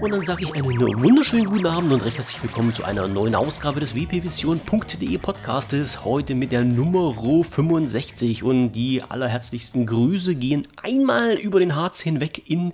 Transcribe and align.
Und 0.00 0.12
dann 0.12 0.24
sage 0.24 0.44
ich 0.44 0.54
einen 0.54 0.66
wunderschönen 1.02 1.46
guten 1.46 1.66
Abend 1.66 1.92
und 1.92 2.04
recht 2.04 2.18
herzlich 2.18 2.42
willkommen 2.42 2.74
zu 2.74 2.84
einer 2.84 3.08
neuen 3.08 3.34
Ausgabe 3.34 3.80
des 3.80 3.94
wpvision.de 3.94 5.18
Podcastes. 5.18 6.04
Heute 6.04 6.34
mit 6.34 6.52
der 6.52 6.64
Nummer 6.64 7.14
65 7.14 8.42
und 8.42 8.72
die 8.72 9.02
allerherzlichsten 9.02 9.86
Grüße 9.86 10.34
gehen 10.34 10.68
einmal 10.82 11.34
über 11.34 11.58
den 11.58 11.74
Harz 11.74 12.00
hinweg 12.00 12.50
in 12.50 12.72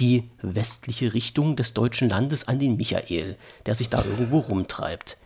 die 0.00 0.30
westliche 0.42 1.14
Richtung 1.14 1.56
des 1.56 1.74
deutschen 1.74 2.08
Landes 2.08 2.48
an 2.48 2.58
den 2.58 2.76
Michael, 2.76 3.36
der 3.66 3.74
sich 3.74 3.88
da 3.88 4.04
irgendwo 4.04 4.40
rumtreibt. 4.40 5.16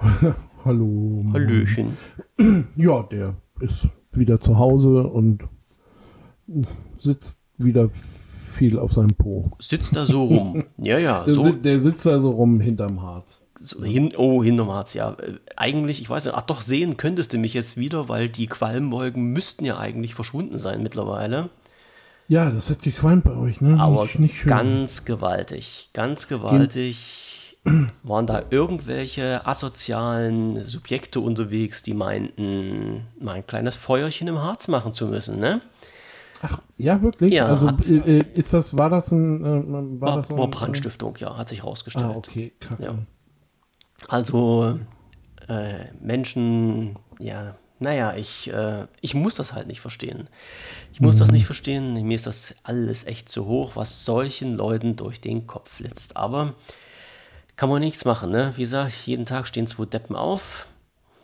Hallo. 0.64 1.24
Hallöchen. 1.32 1.96
Ja, 2.76 3.02
der 3.02 3.34
ist 3.60 3.88
wieder 4.12 4.40
zu 4.40 4.58
Hause 4.58 5.02
und 5.02 5.48
sitzt 6.98 7.38
wieder 7.56 7.90
viel 8.52 8.78
auf 8.78 8.92
seinem 8.92 9.14
Po. 9.14 9.50
Sitzt 9.60 9.94
da 9.94 10.04
so 10.06 10.24
rum. 10.24 10.64
Ja, 10.78 10.98
ja. 10.98 11.24
Der, 11.24 11.34
So, 11.34 11.42
si 11.42 11.52
der 11.60 11.80
sitzt 11.80 12.06
da 12.06 12.18
so 12.18 12.30
rum 12.30 12.60
hinterm 12.60 13.02
Harz. 13.02 13.40
so 13.58 13.84
hin, 13.84 14.12
oh, 14.16 14.42
hinterm 14.42 14.70
Harz, 14.70 14.94
ja. 14.94 15.12
Äh, 15.12 15.34
Eigentlich, 15.56 16.00
ich 16.00 16.10
weiß 16.10 16.24
nicht, 16.24 16.34
ach 16.34 16.42
doch, 16.42 16.60
sehen 16.60 16.96
könntest 16.96 17.32
du 17.32 17.38
mich 17.38 17.54
jetzt 17.54 17.76
wieder, 17.76 18.08
weil 18.08 18.28
die 18.28 18.46
Qualmwolken 18.46 19.32
müssten 19.32 19.64
ja 19.64 19.78
eigentlich 19.78 20.14
verschwunden 20.14 20.58
sein 20.58 20.82
mittlerweile. 20.82 21.50
Ja, 22.28 22.50
das 22.50 22.68
hat 22.68 22.82
gequalmt 22.82 23.24
bei 23.24 23.34
euch, 23.36 23.60
ne? 23.60 23.78
Aber 23.80 24.02
nicht, 24.02 24.18
nicht 24.18 24.36
schön. 24.36 24.50
ganz 24.50 25.04
gewaltig, 25.04 25.90
ganz 25.94 26.28
gewaltig 26.28 27.56
waren 28.02 28.26
da 28.26 28.42
irgendwelche 28.50 29.46
asozialen 29.46 30.64
Subjekte 30.66 31.20
unterwegs, 31.20 31.82
die 31.82 31.94
meinten, 31.94 33.06
mal 33.20 33.34
ein 33.34 33.46
kleines 33.46 33.76
Feuerchen 33.76 34.28
im 34.28 34.38
Harz 34.38 34.68
machen 34.68 34.92
zu 34.92 35.06
müssen, 35.06 35.38
ne? 35.40 35.60
Ja, 36.76 37.00
wirklich? 37.02 37.34
Ja, 37.34 37.46
also 37.46 37.68
äh, 37.68 38.18
äh, 38.18 38.24
ist 38.34 38.52
das, 38.52 38.76
war 38.76 38.90
das 38.90 39.10
ein, 39.12 39.44
äh, 39.44 40.00
war 40.00 40.08
War, 40.10 40.16
das 40.18 40.30
ein, 40.30 40.38
war 40.38 40.48
Brandstiftung, 40.48 41.16
ja, 41.18 41.36
hat 41.36 41.48
sich 41.48 41.62
Ah, 41.62 41.64
rausgestellt. 41.66 42.14
okay, 42.16 42.52
kacke. 42.60 42.82
Ja. 42.84 42.94
Also 44.08 44.78
äh, 45.48 45.84
Menschen, 46.00 46.96
ja, 47.18 47.56
naja, 47.80 48.14
ich, 48.16 48.52
äh, 48.52 48.86
ich 49.00 49.14
muss 49.14 49.36
das 49.36 49.52
halt 49.52 49.66
nicht 49.68 49.80
verstehen. 49.80 50.28
Ich 50.92 51.00
muss 51.00 51.16
das 51.16 51.30
nicht 51.30 51.46
verstehen. 51.46 51.94
Mir 52.06 52.14
ist 52.16 52.26
das 52.26 52.54
alles 52.64 53.06
echt 53.06 53.28
zu 53.28 53.46
hoch, 53.46 53.76
was 53.76 54.04
solchen 54.04 54.56
Leuten 54.56 54.96
durch 54.96 55.20
den 55.20 55.46
Kopf 55.46 55.70
flitzt. 55.74 56.16
Aber 56.16 56.54
kann 57.56 57.68
man 57.68 57.80
nichts 57.80 58.04
machen, 58.04 58.30
ne? 58.30 58.52
Wie 58.56 58.62
gesagt, 58.62 58.92
jeden 59.06 59.26
Tag 59.26 59.46
stehen 59.46 59.66
zwei 59.66 59.84
Deppen 59.84 60.16
auf. 60.16 60.66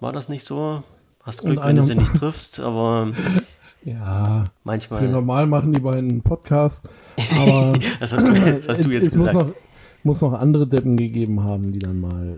War 0.00 0.12
das 0.12 0.28
nicht 0.28 0.44
so? 0.44 0.82
Hast 1.22 1.40
Glück, 1.42 1.64
wenn 1.64 1.76
du 1.76 1.82
sie 1.82 1.94
nicht 1.94 2.14
triffst, 2.14 2.60
aber 2.60 3.12
Ja, 3.84 4.44
für 4.44 4.50
manchmal. 4.64 5.08
normal 5.08 5.46
machen 5.46 5.72
die 5.72 5.80
beiden 5.80 6.22
Podcast, 6.22 6.88
aber 7.40 7.72
Das 8.00 8.12
hast 8.12 8.26
du, 8.26 8.32
das 8.32 8.68
hast 8.68 8.84
du 8.84 8.90
jetzt 8.90 9.08
es 9.08 9.14
muss 9.14 9.28
gesagt. 9.28 9.46
noch, 9.48 9.54
muss 10.04 10.20
noch 10.20 10.32
andere 10.34 10.66
Deppen 10.66 10.96
gegeben 10.96 11.42
haben, 11.44 11.72
die 11.72 11.78
dann 11.78 12.00
mal 12.00 12.36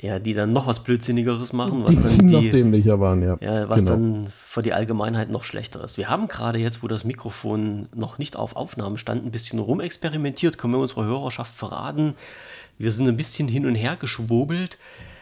Ja, 0.00 0.18
die 0.18 0.34
dann 0.34 0.52
noch 0.52 0.66
was 0.66 0.80
Blödsinnigeres 0.82 1.52
machen, 1.52 1.82
äh, 1.82 1.84
was 1.84 1.96
die, 1.96 2.02
dann 2.18 2.18
die 2.28 2.34
noch 2.34 2.42
dämlicher 2.50 3.00
waren, 3.00 3.22
ja. 3.22 3.36
Ja, 3.40 3.68
was 3.68 3.78
Genau. 3.78 3.90
dann 3.92 4.26
für 4.30 4.62
die 4.62 4.72
Allgemeinheit 4.72 5.30
noch 5.30 5.44
schlechter 5.44 5.82
ist. 5.84 5.98
Wir 5.98 6.08
haben 6.08 6.28
gerade 6.28 6.58
jetzt, 6.58 6.82
wo 6.82 6.88
das 6.88 7.04
Mikrofon 7.04 7.88
noch 7.94 8.18
nicht 8.18 8.36
auf 8.36 8.56
Aufnahme 8.56 8.98
stand, 8.98 9.24
ein 9.24 9.30
bisschen 9.30 9.58
rumexperimentiert, 9.58 10.58
können 10.58 10.74
wir 10.74 10.78
unserer 10.80 11.04
Hörerschaft 11.04 11.54
verraten. 11.54 12.14
Wir 12.78 12.92
sind 12.92 13.06
ein 13.08 13.16
bisschen 13.16 13.48
hin 13.48 13.66
und 13.66 13.74
her 13.74 13.96
geschwobelt, 13.98 14.78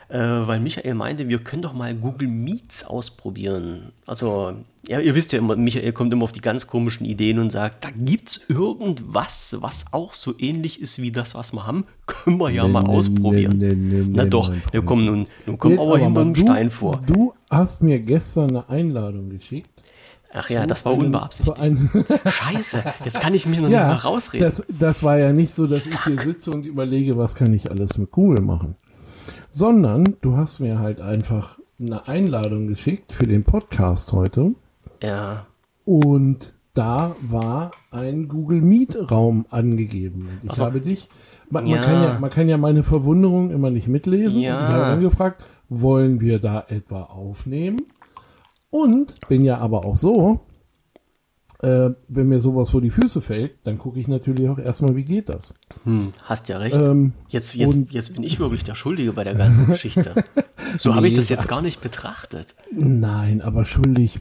äh, 0.09 0.19
weil 0.19 0.61
Michael 0.61 0.95
meinte, 0.95 1.29
wir 1.29 1.39
können 1.39 1.63
doch 1.63 1.73
mal 1.73 1.95
Google 1.95 2.29
Meets 2.29 2.85
ausprobieren. 2.85 3.93
Also, 4.07 4.55
ja, 4.87 5.01
ihr 5.01 5.15
wisst 5.15 5.33
ja 5.33 5.39
immer, 5.39 5.57
Michael 5.57 5.93
kommt 5.93 6.13
immer 6.13 6.25
auf 6.25 6.33
die 6.33 6.41
ganz 6.41 6.67
komischen 6.67 7.07
Ideen 7.07 7.39
und 7.39 7.51
sagt, 7.51 7.85
da 7.85 7.89
gibt's 7.95 8.45
irgendwas, 8.49 9.57
was 9.61 9.87
auch 9.93 10.13
so 10.13 10.35
ähnlich 10.39 10.81
ist 10.81 11.01
wie 11.01 11.11
das, 11.11 11.35
was 11.35 11.53
wir 11.53 11.67
haben. 11.67 11.85
Können 12.07 12.39
wir 12.39 12.51
ja 12.51 12.65
Nee, 12.65 12.69
mal 12.73 12.83
nee, 12.83 12.89
ausprobieren. 12.91 13.59
nee, 13.59 14.05
Na 14.09 14.25
doch, 14.27 14.53
wir 14.73 14.83
kommen 14.83 15.05
nun, 15.07 15.27
nun 15.47 15.59
kommen 15.59 15.75
Jetzt 15.77 15.85
aber 15.87 15.99
hinter 15.99 16.11
mal, 16.11 16.21
einem 16.23 16.35
du, 16.35 16.41
Stein 16.43 16.71
vor. 16.71 17.01
Du 17.07 17.33
hast 17.51 17.83
mir 17.83 17.99
gestern 18.01 18.51
eine 18.51 18.69
Einladung 18.69 19.31
geschickt. 19.31 19.71
Ach 20.37 20.51
ja, 20.51 20.67
das 20.67 20.85
war 20.85 20.93
einem- 20.95 21.03
unbeabsichtigt. 21.07 21.59
Scheiße, 22.27 22.83
jetzt 23.05 23.21
kann 23.21 23.35
ich 23.35 23.47
mich 23.47 23.61
noch 23.61 23.69
nicht 23.69 23.77
ja, 23.79 23.87
mehr 23.87 23.97
rausreden. 24.03 24.45
das, 24.45 24.65
das 24.69 25.03
war 25.05 25.17
ja 25.17 25.33
nicht 25.33 25.55
so, 25.55 25.69
dass 25.69 25.87
ich 25.87 26.05
hier 26.05 26.19
sitze 26.21 26.51
und 26.51 26.67
überlege, 26.67 27.17
was 27.17 27.37
kann 27.37 27.55
ich 27.55 27.71
alles 27.71 27.97
mit 27.99 28.11
Google 28.11 28.41
machen. 28.43 28.75
Sondern 29.57 30.17
du 30.21 30.37
hast 30.37 30.59
mir 30.59 30.81
halt 30.81 31.01
einfach 31.01 31.61
eine 31.79 32.09
Einladung 32.09 32.67
geschickt 32.67 33.13
für 33.13 33.23
den 33.23 33.45
Podcast 33.45 34.13
heute. 34.13 34.57
ja, 35.01 35.47
Und 35.85 36.53
da 36.73 37.15
war 37.23 37.71
ein 37.93 38.27
Google 38.27 38.61
Meet 38.63 39.13
Raum 39.13 39.47
angegeben. 39.51 40.41
Ich 40.43 40.59
habe 40.59 40.81
dich, 40.81 41.09
man, 41.51 41.69
Ja. 41.69 41.77
man, 41.77 41.85
kann 41.85 42.03
ja, 42.03 42.19
man 42.19 42.31
kann 42.31 42.49
ja 42.49 42.57
meine 42.59 42.83
Verwunderung 42.83 43.53
immer 43.53 43.71
nicht 43.71 43.87
mitlesen. 43.87 44.41
Ja. 44.43 44.67
Ich 44.67 44.75
habe 44.75 44.83
dann 44.87 45.01
gefragt, 45.01 45.45
wollen 45.69 46.21
wir 46.21 46.41
da 46.41 46.65
etwa 46.67 47.03
aufnehmen? 47.05 47.83
Und 48.71 49.15
bin 49.29 49.45
ja 49.45 49.59
aber 49.59 49.85
auch 49.85 49.97
so, 49.97 50.41
äh, 51.65 51.95
wenn 52.09 52.29
mir 52.29 52.41
sowas 52.41 52.71
vor 52.71 52.81
die 52.81 52.91
Füße 52.91 53.21
fällt, 53.21 53.53
dann 53.65 53.79
gucke 53.79 53.99
ich 53.99 54.09
natürlich 54.09 54.49
auch 54.49 54.59
erstmal, 54.59 54.95
wie 54.97 55.05
geht 55.05 55.29
das. 55.29 55.55
hm, 55.85 56.13
hast 56.25 56.49
ja 56.49 56.59
recht. 56.59 56.77
Ähm, 56.77 57.13
jetzt, 57.29 57.55
jetzt, 57.55 57.77
jetzt 57.91 58.15
bin 58.15 58.23
ich 58.23 58.39
wirklich 58.39 58.65
der 58.65 58.75
Schuldige 58.75 59.13
bei 59.13 59.25
der 59.25 59.35
ganzen 59.35 59.67
Geschichte. 59.69 60.25
So 60.77 60.95
habe 60.95 61.07
ich 61.07 61.13
Nee, 61.13 61.19
das 61.19 61.29
jetzt 61.29 61.49
gar 61.49 61.63
nicht 61.63 61.81
betrachtet. 61.81 62.55
Nein, 62.71 63.41
aber 63.41 63.65
schuldig 63.65 64.21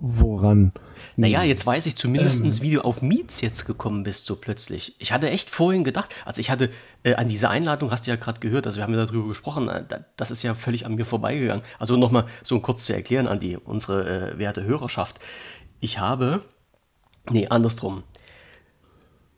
woran? 0.00 0.72
Naja, 1.16 1.42
jetzt 1.42 1.66
weiß 1.66 1.86
ich 1.86 1.96
zumindest, 1.96 2.40
Ähm. 2.44 2.52
wie 2.62 2.72
du 2.72 2.84
auf 2.84 3.02
Meets 3.02 3.40
jetzt 3.40 3.64
gekommen 3.64 4.02
bist, 4.02 4.26
so 4.26 4.36
plötzlich. 4.36 4.94
Ich 4.98 5.12
hatte 5.12 5.30
echt 5.30 5.50
vorhin 5.50 5.84
gedacht, 5.84 6.14
also 6.24 6.40
ich 6.40 6.50
hatte 6.50 6.70
äh, 7.02 7.14
an 7.14 7.28
diese 7.28 7.48
Einladung, 7.48 7.90
hast 7.90 8.06
du 8.06 8.10
ja 8.10 8.16
gerade 8.16 8.40
gehört, 8.40 8.66
also 8.66 8.76
wir 8.78 8.84
haben 8.84 8.94
ja 8.94 9.04
darüber 9.04 9.26
gesprochen, 9.28 9.68
äh, 9.68 9.84
da, 9.86 10.00
das 10.16 10.30
ist 10.30 10.42
ja 10.42 10.54
völlig 10.54 10.86
an 10.86 10.94
mir 10.94 11.04
vorbeigegangen. 11.04 11.62
Also 11.78 11.96
nochmal 11.96 12.26
so 12.42 12.60
kurz 12.60 12.84
zu 12.84 12.94
erklären 12.94 13.26
an 13.26 13.40
die, 13.40 13.56
unsere 13.56 14.32
äh, 14.34 14.38
werte 14.38 14.64
Hörerschaft. 14.64 15.18
Ich 15.80 15.98
habe, 15.98 16.42
nee, 17.30 17.48
andersrum. 17.48 18.02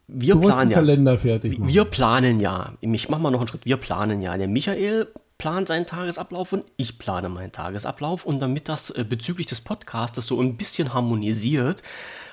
Wir 0.06 0.34
Du 0.34 0.40
planen 0.40 0.70
ja. 0.70 0.76
Kalender 0.76 1.18
fertig 1.18 1.58
machen. 1.58 1.72
Wir 1.72 1.84
planen 1.84 2.40
ja, 2.40 2.72
ich 2.80 3.08
mache 3.08 3.20
mal 3.20 3.30
noch 3.30 3.38
einen 3.40 3.48
Schritt, 3.48 3.64
wir 3.64 3.76
planen 3.76 4.22
ja. 4.22 4.36
Der 4.36 4.48
Michael 4.48 5.08
plant 5.38 5.68
seinen 5.68 5.86
Tagesablauf 5.86 6.52
und 6.52 6.64
ich 6.76 6.98
plane 6.98 7.28
meinen 7.28 7.52
Tagesablauf. 7.52 8.26
Und 8.26 8.40
damit 8.40 8.68
das 8.68 8.90
äh, 8.90 9.04
bezüglich 9.04 9.46
des 9.46 9.60
Podcastes 9.60 10.26
so 10.26 10.40
ein 10.40 10.56
bisschen 10.56 10.92
harmonisiert, 10.92 11.82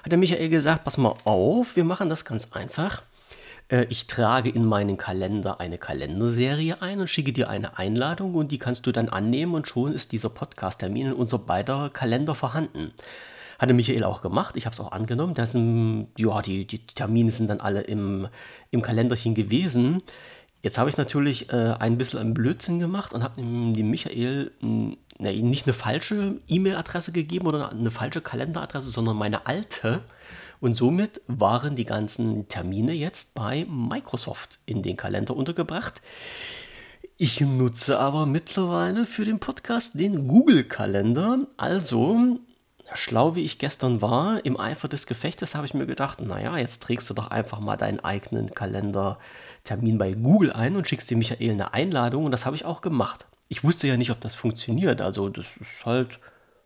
hat 0.04 0.12
der 0.12 0.18
Michael 0.20 0.50
gesagt, 0.50 0.84
pass 0.84 0.98
mal 0.98 1.16
auf, 1.24 1.76
wir 1.76 1.84
machen 1.84 2.10
das 2.10 2.26
ganz 2.26 2.52
einfach. 2.52 3.04
Äh, 3.70 3.86
Ich 3.90 4.08
trage 4.08 4.50
in 4.50 4.66
meinen 4.66 4.98
Kalender 4.98 5.60
eine 5.60 5.78
Kalenderserie 5.78 6.82
ein 6.82 7.00
und 7.00 7.08
schicke 7.10 7.32
dir 7.32 7.50
eine 7.50 7.78
Einladung 7.78 8.36
und 8.36 8.52
die 8.52 8.60
kannst 8.60 8.88
du 8.88 8.92
dann 8.92 9.08
annehmen 9.10 9.54
und 9.54 9.68
schon 9.68 9.94
ist 9.94 10.12
dieser 10.12 10.30
Podcast-Termin 10.30 11.08
in 11.08 11.14
unser 11.14 11.38
beider 11.38 11.90
Kalender 11.90 12.36
vorhanden. 12.36 12.92
Hatte 13.60 13.74
Michael 13.74 14.04
auch 14.04 14.22
gemacht, 14.22 14.56
ich 14.56 14.66
habe 14.66 14.74
es 14.74 14.80
auch 14.80 14.92
angenommen. 14.92 15.34
Das 15.34 15.54
sind, 15.54 16.10
ja, 16.18 16.42
die, 16.42 16.66
die 16.66 16.86
Termine 16.86 17.32
sind 17.32 17.50
dann 17.50 17.60
alle 17.60 17.82
im, 17.82 18.28
im 18.72 18.82
Kalenderchen 18.82 19.36
gewesen. 19.36 20.04
Jetzt 20.62 20.78
habe 20.78 20.90
ich 20.90 20.98
natürlich 20.98 21.50
äh, 21.50 21.76
ein 21.80 21.98
bisschen 21.98 22.20
einen 22.20 22.34
Blödsinn 22.34 22.80
gemacht 22.80 23.14
und 23.14 23.24
habe 23.24 23.36
dem, 23.36 23.90
Michael 23.90 24.52
ne, 24.62 24.98
nicht 25.42 25.66
eine 25.66 25.74
falsche 25.74 26.40
E-Mail-Adresse 26.48 27.12
gegeben 27.12 27.48
oder 27.48 27.72
eine 27.72 27.92
falsche 27.92 28.22
Kalenderadresse, 28.22 28.90
sondern 28.90 29.18
meine 29.18 29.46
alte. 29.48 30.02
Und 30.60 30.74
somit 30.74 31.22
waren 31.28 31.76
die 31.76 31.86
ganzen 31.86 32.48
Termine 32.48 32.94
jetzt 32.94 33.36
bei 33.36 33.66
Microsoft 33.70 34.60
in 34.66 34.82
den 34.82 34.98
Kalender 34.98 35.36
untergebracht. 35.36 36.02
Ich 37.18 37.42
nutze 37.42 38.00
aber 38.00 38.26
mittlerweile 38.26 39.06
für 39.06 39.26
den 39.26 39.40
Podcast 39.40 40.00
den 40.00 40.28
Google-Kalender. 40.28 41.40
Also, 41.58 42.40
schlau 42.94 43.36
wie 43.36 43.44
ich 43.44 43.60
gestern 43.60 44.02
war, 44.02 44.44
im 44.46 44.60
Eifer 44.60 44.88
des 44.88 45.08
Gefechtes 45.08 45.56
habe 45.56 45.66
ich 45.66 45.74
mir 45.74 45.86
gedacht, 45.86 46.22
naja, 46.22 46.58
jetzt 46.58 46.84
trägst 46.84 47.10
du 47.10 47.14
doch 47.14 47.30
einfach 47.30 47.60
mal 47.60 47.78
deinen 47.78 48.00
eigenen 48.00 48.54
Kalendertermin 48.54 49.98
bei 49.98 50.14
Google 50.14 50.52
ein 50.52 50.76
und 50.76 50.88
schickst 50.88 51.10
dem 51.12 51.20
Michael 51.20 51.52
eine 51.52 51.74
Einladung. 51.74 52.26
Und 52.26 52.32
das 52.32 52.46
habe 52.46 52.56
ich 52.56 52.66
auch 52.66 52.82
gemacht. 52.82 53.26
Ich 53.50 53.64
wusste 53.64 53.88
ja 53.88 53.98
nicht, 53.98 54.12
ob 54.12 54.22
das 54.22 54.36
funktioniert. 54.36 55.02
Also, 55.02 55.30
das 55.30 55.58
ist 55.58 55.86
halt 55.86 56.20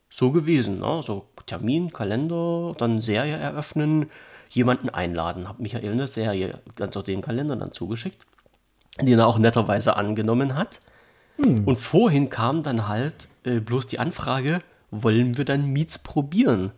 so 0.10 0.32
gewesen. 0.32 0.80
Ne? 0.80 1.02
So 1.04 1.28
Termin, 1.46 1.92
Kalender, 1.92 2.74
dann 2.78 3.02
Serie 3.02 3.38
eröffnen, 3.38 4.10
jemanden 4.50 4.90
einladen. 4.90 5.48
Habe 5.48 5.62
Michael 5.62 5.92
eine 5.92 6.08
Serie, 6.08 6.60
ganz 6.76 6.96
auch 6.98 7.04
den 7.04 7.22
Kalender 7.22 7.56
dann 7.56 7.72
zugeschickt, 7.72 8.26
den 9.00 9.20
er 9.20 9.28
auch 9.28 9.38
netterweise 9.38 9.96
angenommen 9.96 10.56
hat. 10.56 10.80
Und 11.66 11.80
vorhin 11.80 12.30
kam 12.30 12.62
dann 12.62 12.88
halt 12.88 13.28
äh, 13.46 13.60
bloß 13.60 13.88
die 13.88 14.00
Anfrage, 14.00 14.62
wollen 14.92 15.38
wir 15.38 15.46
dann 15.46 15.72
Meets 15.72 16.00
probieren? 16.00 16.72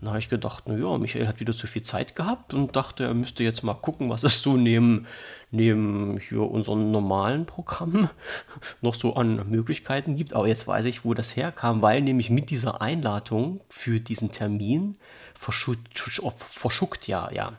Dann 0.00 0.10
habe 0.10 0.20
ich 0.20 0.28
gedacht, 0.28 0.68
naja, 0.68 0.96
Michael 0.96 1.26
hat 1.26 1.40
wieder 1.40 1.52
zu 1.52 1.66
viel 1.66 1.82
Zeit 1.82 2.14
gehabt 2.14 2.54
und 2.54 2.76
dachte, 2.76 3.04
er 3.04 3.14
müsste 3.14 3.42
jetzt 3.42 3.64
mal 3.64 3.74
gucken, 3.74 4.10
was 4.10 4.22
es 4.22 4.40
so 4.42 4.56
neben, 4.56 5.06
neben 5.50 6.20
hier 6.20 6.42
unserem 6.42 6.92
normalen 6.92 7.46
Programm 7.46 8.08
noch 8.80 8.94
so 8.94 9.16
an 9.16 9.50
Möglichkeiten 9.50 10.14
gibt. 10.14 10.34
Aber 10.34 10.46
jetzt 10.46 10.68
weiß 10.68 10.84
ich, 10.84 11.04
wo 11.04 11.14
das 11.14 11.34
herkam, 11.34 11.82
weil 11.82 12.00
nämlich 12.00 12.30
mit 12.30 12.50
dieser 12.50 12.80
Einladung 12.80 13.60
für 13.68 13.98
diesen 13.98 14.30
Termin 14.30 14.96
verschuckt, 15.34 15.98
verschuckt 16.36 17.08
ja, 17.08 17.30
ja, 17.32 17.54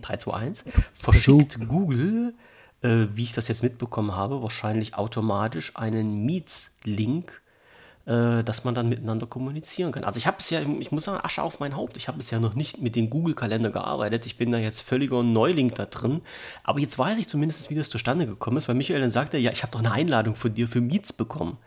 3, 0.00 0.16
2, 0.16 0.34
1, 0.34 0.64
verschickt 0.94 1.68
Google, 1.68 2.34
äh, 2.80 3.06
wie 3.12 3.24
ich 3.24 3.32
das 3.32 3.48
jetzt 3.48 3.62
mitbekommen 3.62 4.16
habe, 4.16 4.42
wahrscheinlich 4.42 4.94
automatisch 4.94 5.76
einen 5.76 6.24
Meets-Link 6.24 7.41
äh, 8.06 8.42
dass 8.42 8.64
man 8.64 8.74
dann 8.74 8.88
miteinander 8.88 9.26
kommunizieren 9.26 9.92
kann. 9.92 10.04
Also 10.04 10.18
ich 10.18 10.26
habe 10.26 10.38
bisher, 10.38 10.62
ich 10.62 10.90
muss 10.90 11.04
sagen, 11.04 11.20
Asche 11.24 11.42
auf 11.42 11.60
mein 11.60 11.76
Haupt, 11.76 11.96
ich 11.96 12.08
habe 12.08 12.18
bisher 12.18 12.40
noch 12.40 12.54
nicht 12.54 12.82
mit 12.82 12.96
dem 12.96 13.10
Google-Kalender 13.10 13.70
gearbeitet. 13.70 14.26
Ich 14.26 14.36
bin 14.36 14.50
da 14.50 14.58
jetzt 14.58 14.80
völliger 14.80 15.22
Neuling 15.22 15.70
da 15.70 15.86
drin. 15.86 16.20
Aber 16.64 16.80
jetzt 16.80 16.98
weiß 16.98 17.18
ich 17.18 17.28
zumindest, 17.28 17.70
wie 17.70 17.74
das 17.76 17.90
zustande 17.90 18.26
gekommen 18.26 18.56
ist, 18.56 18.68
weil 18.68 18.74
Michael 18.74 19.00
dann 19.00 19.10
sagte, 19.10 19.38
ja, 19.38 19.52
ich 19.52 19.62
habe 19.62 19.70
doch 19.72 19.78
eine 19.80 19.92
Einladung 19.92 20.34
von 20.34 20.52
dir 20.52 20.66
für 20.66 20.80
Meets 20.80 21.12
bekommen. 21.12 21.58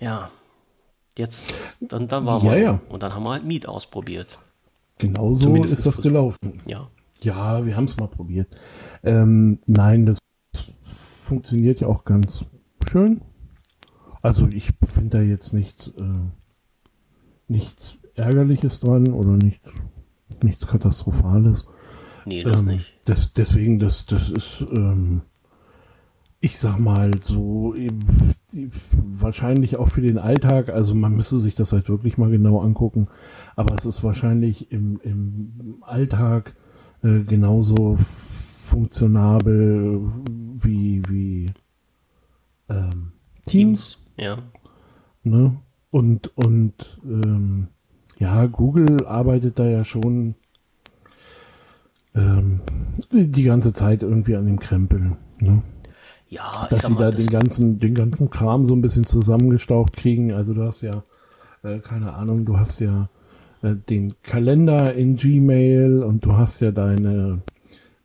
Ja, 0.00 0.30
jetzt, 1.18 1.78
dann, 1.80 2.08
dann 2.08 2.24
waren 2.26 2.44
Ja, 2.44 2.52
wir. 2.52 2.58
ja. 2.58 2.80
Und 2.88 3.02
dann 3.02 3.14
haben 3.14 3.22
wir 3.24 3.32
halt 3.32 3.44
Meet 3.44 3.66
ausprobiert. 3.68 4.38
Genau 4.98 5.34
so 5.34 5.44
Zumindest 5.44 5.74
ist 5.74 5.86
das 5.86 6.00
gelaufen. 6.00 6.62
Ja. 6.64 6.88
Ja, 7.20 7.64
wir 7.66 7.76
haben 7.76 7.84
es 7.84 7.96
mal 7.96 8.08
probiert. 8.08 8.56
Ähm, 9.02 9.58
nein, 9.66 10.06
das 10.06 10.18
funktioniert 10.82 11.80
ja 11.80 11.88
auch 11.88 12.04
ganz 12.04 12.44
schön. 12.88 13.20
Also 14.26 14.48
ich 14.48 14.72
finde 14.82 15.18
da 15.18 15.22
jetzt 15.22 15.52
nichts, 15.52 15.88
äh, 15.98 16.30
nichts 17.46 17.94
Ärgerliches 18.16 18.80
dran 18.80 19.12
oder 19.12 19.36
nichts, 19.36 19.70
nichts 20.42 20.66
Katastrophales. 20.66 21.66
Nee, 22.24 22.42
das 22.42 22.62
ähm, 22.62 22.66
nicht. 22.66 22.92
Das, 23.04 23.32
deswegen, 23.34 23.78
das, 23.78 24.04
das 24.06 24.30
ist, 24.30 24.66
ähm, 24.72 25.22
ich 26.40 26.58
sag 26.58 26.80
mal, 26.80 27.12
so 27.22 27.74
wahrscheinlich 28.92 29.76
auch 29.76 29.90
für 29.90 30.02
den 30.02 30.18
Alltag, 30.18 30.70
also 30.70 30.96
man 30.96 31.14
müsste 31.14 31.38
sich 31.38 31.54
das 31.54 31.72
halt 31.72 31.88
wirklich 31.88 32.18
mal 32.18 32.30
genau 32.30 32.60
angucken, 32.60 33.06
aber 33.54 33.76
es 33.76 33.86
ist 33.86 34.02
wahrscheinlich 34.02 34.72
im, 34.72 34.98
im 35.04 35.78
Alltag 35.82 36.56
äh, 37.04 37.20
genauso 37.20 37.96
funktionabel 38.64 40.10
wie, 40.56 41.02
wie 41.08 41.46
ähm, 42.68 43.12
Teams. 43.46 44.05
Ja. 44.16 44.38
Ne? 45.22 45.56
Und, 45.90 46.36
und 46.36 46.98
ähm, 47.04 47.68
ja, 48.18 48.46
Google 48.46 49.06
arbeitet 49.06 49.58
da 49.58 49.66
ja 49.66 49.84
schon 49.84 50.34
ähm, 52.14 52.60
die 53.12 53.42
ganze 53.42 53.72
Zeit 53.72 54.02
irgendwie 54.02 54.36
an 54.36 54.46
dem 54.46 54.58
Krempel. 54.58 55.16
Ne? 55.38 55.62
Ja, 56.28 56.66
Dass 56.70 56.82
sie 56.86 56.92
mal, 56.92 56.98
da 57.00 57.10
das- 57.10 57.20
den 57.20 57.30
ganzen, 57.30 57.78
den 57.78 57.94
ganzen 57.94 58.30
Kram 58.30 58.64
so 58.66 58.74
ein 58.74 58.80
bisschen 58.80 59.04
zusammengestaucht 59.04 59.94
kriegen. 59.96 60.32
Also 60.32 60.54
du 60.54 60.62
hast 60.64 60.82
ja, 60.82 61.02
äh, 61.62 61.78
keine 61.78 62.14
Ahnung, 62.14 62.44
du 62.44 62.58
hast 62.58 62.80
ja 62.80 63.08
äh, 63.62 63.74
den 63.88 64.14
Kalender 64.22 64.94
in 64.94 65.16
Gmail 65.16 66.02
und 66.02 66.24
du 66.24 66.36
hast 66.36 66.60
ja 66.60 66.72
deine, 66.72 67.42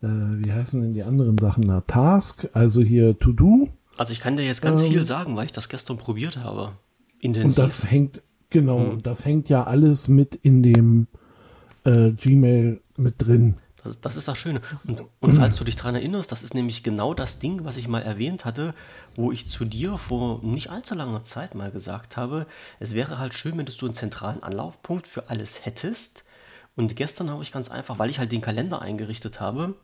äh, 0.02 0.07
wie 0.07 0.52
heißen 0.52 0.81
denn 0.81 0.94
die 0.94 1.04
anderen 1.04 1.38
Sachen 1.38 1.66
da? 1.66 1.81
Task, 1.81 2.48
also 2.54 2.81
hier 2.81 3.18
To-Do. 3.18 3.69
Also 4.01 4.13
ich 4.13 4.19
kann 4.19 4.36
dir 4.36 4.44
jetzt 4.44 4.63
ganz 4.63 4.81
Ähm, 4.81 4.92
viel 4.92 5.06
sagen, 5.06 5.36
weil 5.36 5.45
ich 5.45 5.51
das 5.51 5.69
gestern 5.69 5.98
probiert 5.98 6.38
habe. 6.38 6.71
Intensiv. 7.19 7.50
Und 7.50 7.57
das 7.59 7.92
hängt, 7.92 8.24
genau, 8.50 8.80
Hm. 8.80 8.89
und 8.89 9.06
das 9.06 9.25
hängt 9.25 9.48
ja 9.48 9.63
alles 9.65 10.07
mit 10.07 10.33
in 10.42 10.63
dem 10.63 11.06
äh, 11.83 12.09
Gmail 12.12 12.81
mit 12.98 13.15
drin. 13.19 13.57
Das, 13.83 14.01
das 14.01 14.15
ist 14.15 14.27
das 14.27 14.39
Schöne. 14.39 14.59
Und, 14.88 15.03
und 15.19 15.33
falls 15.33 15.56
du 15.57 15.63
dich 15.63 15.75
daran 15.75 15.94
erinnerst, 15.94 16.31
das 16.31 16.42
ist 16.42 16.56
nämlich 16.56 16.81
genau 16.81 17.13
das 17.13 17.38
Ding, 17.38 17.63
was 17.63 17.77
ich 17.77 17.88
mal 17.88 18.01
erwähnt 18.01 18.44
hatte, 18.44 18.74
wo 19.15 19.31
ich 19.31 19.48
zu 19.48 19.65
dir 19.65 19.98
vor 19.98 20.39
nicht 20.44 20.71
allzu 20.71 20.95
langer 20.95 21.24
Zeit 21.24 21.54
mal 21.54 21.69
gesagt 21.69 22.18
habe, 22.18 22.47
es 22.80 22.95
wäre 22.95 23.19
halt 23.19 23.36
schön, 23.36 23.56
wenn 23.57 23.68
du 23.68 23.86
einen 23.86 23.94
zentralen 23.94 24.42
Anlaufpunkt 24.42 25.06
für 25.06 25.30
alles 25.30 25.63
hättest. 25.63 26.24
Und 26.75 26.95
gestern 26.95 27.30
habe 27.30 27.44
ich 27.44 27.51
ganz 27.51 27.69
einfach, 27.69 28.00
weil 28.00 28.09
ich 28.09 28.18
halt 28.18 28.31
den 28.31 28.42
Kalender 28.42 28.81
eingerichtet 28.81 29.39
habe, 29.39 29.75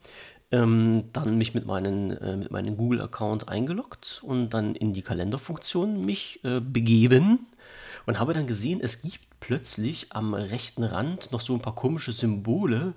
ähm, 0.52 1.06
dann 1.14 1.38
mich 1.38 1.54
mit 1.54 1.66
meinem 1.66 2.12
äh, 2.12 2.38
mit 2.38 2.52
meinem 2.52 2.78
Google-Account 2.78 3.50
eingeloggt 3.50 4.22
und 4.24 4.50
dann 4.50 4.76
in 4.76 4.94
die 4.94 5.02
Kalenderfunktion 5.02 6.06
mich 6.06 6.40
äh, 6.44 6.60
begeben 6.62 7.48
und 8.06 8.20
habe 8.20 8.34
dann 8.34 8.48
gesehen, 8.48 8.80
es 8.82 9.02
gibt 9.02 9.26
plötzlich 9.40 10.08
am 10.12 10.34
rechten 10.34 10.84
Rand 10.84 11.32
noch 11.32 11.42
so 11.42 11.54
ein 11.54 11.62
paar 11.62 11.76
komische 11.76 12.14
Symbole 12.14 12.94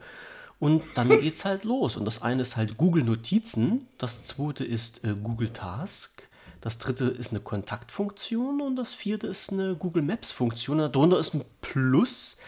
und 0.59 0.83
dann 0.95 1.09
geht's 1.21 1.45
halt 1.45 1.65
los. 1.65 1.97
Und 1.97 2.05
das 2.05 2.23
eine 2.23 2.43
ist 2.43 2.57
halt 2.57 2.77
Google 2.77 3.03
Notizen, 3.05 3.87
das 3.99 4.23
zweite 4.23 4.65
ist 4.65 5.05
äh, 5.05 5.17
Google 5.21 5.51
Task, 5.51 6.23
das 6.61 6.79
dritte 6.79 7.07
ist 7.07 7.31
eine 7.31 7.41
Kontaktfunktion 7.41 8.61
und 8.61 8.77
das 8.77 8.95
vierte 8.95 9.27
ist 9.27 9.51
eine 9.53 9.75
Google 9.75 10.03
Maps 10.03 10.31
Funktion. 10.31 10.79
Darunter 10.79 11.19
ist 11.19 11.35
ein 11.35 11.45
Plus 11.63 12.39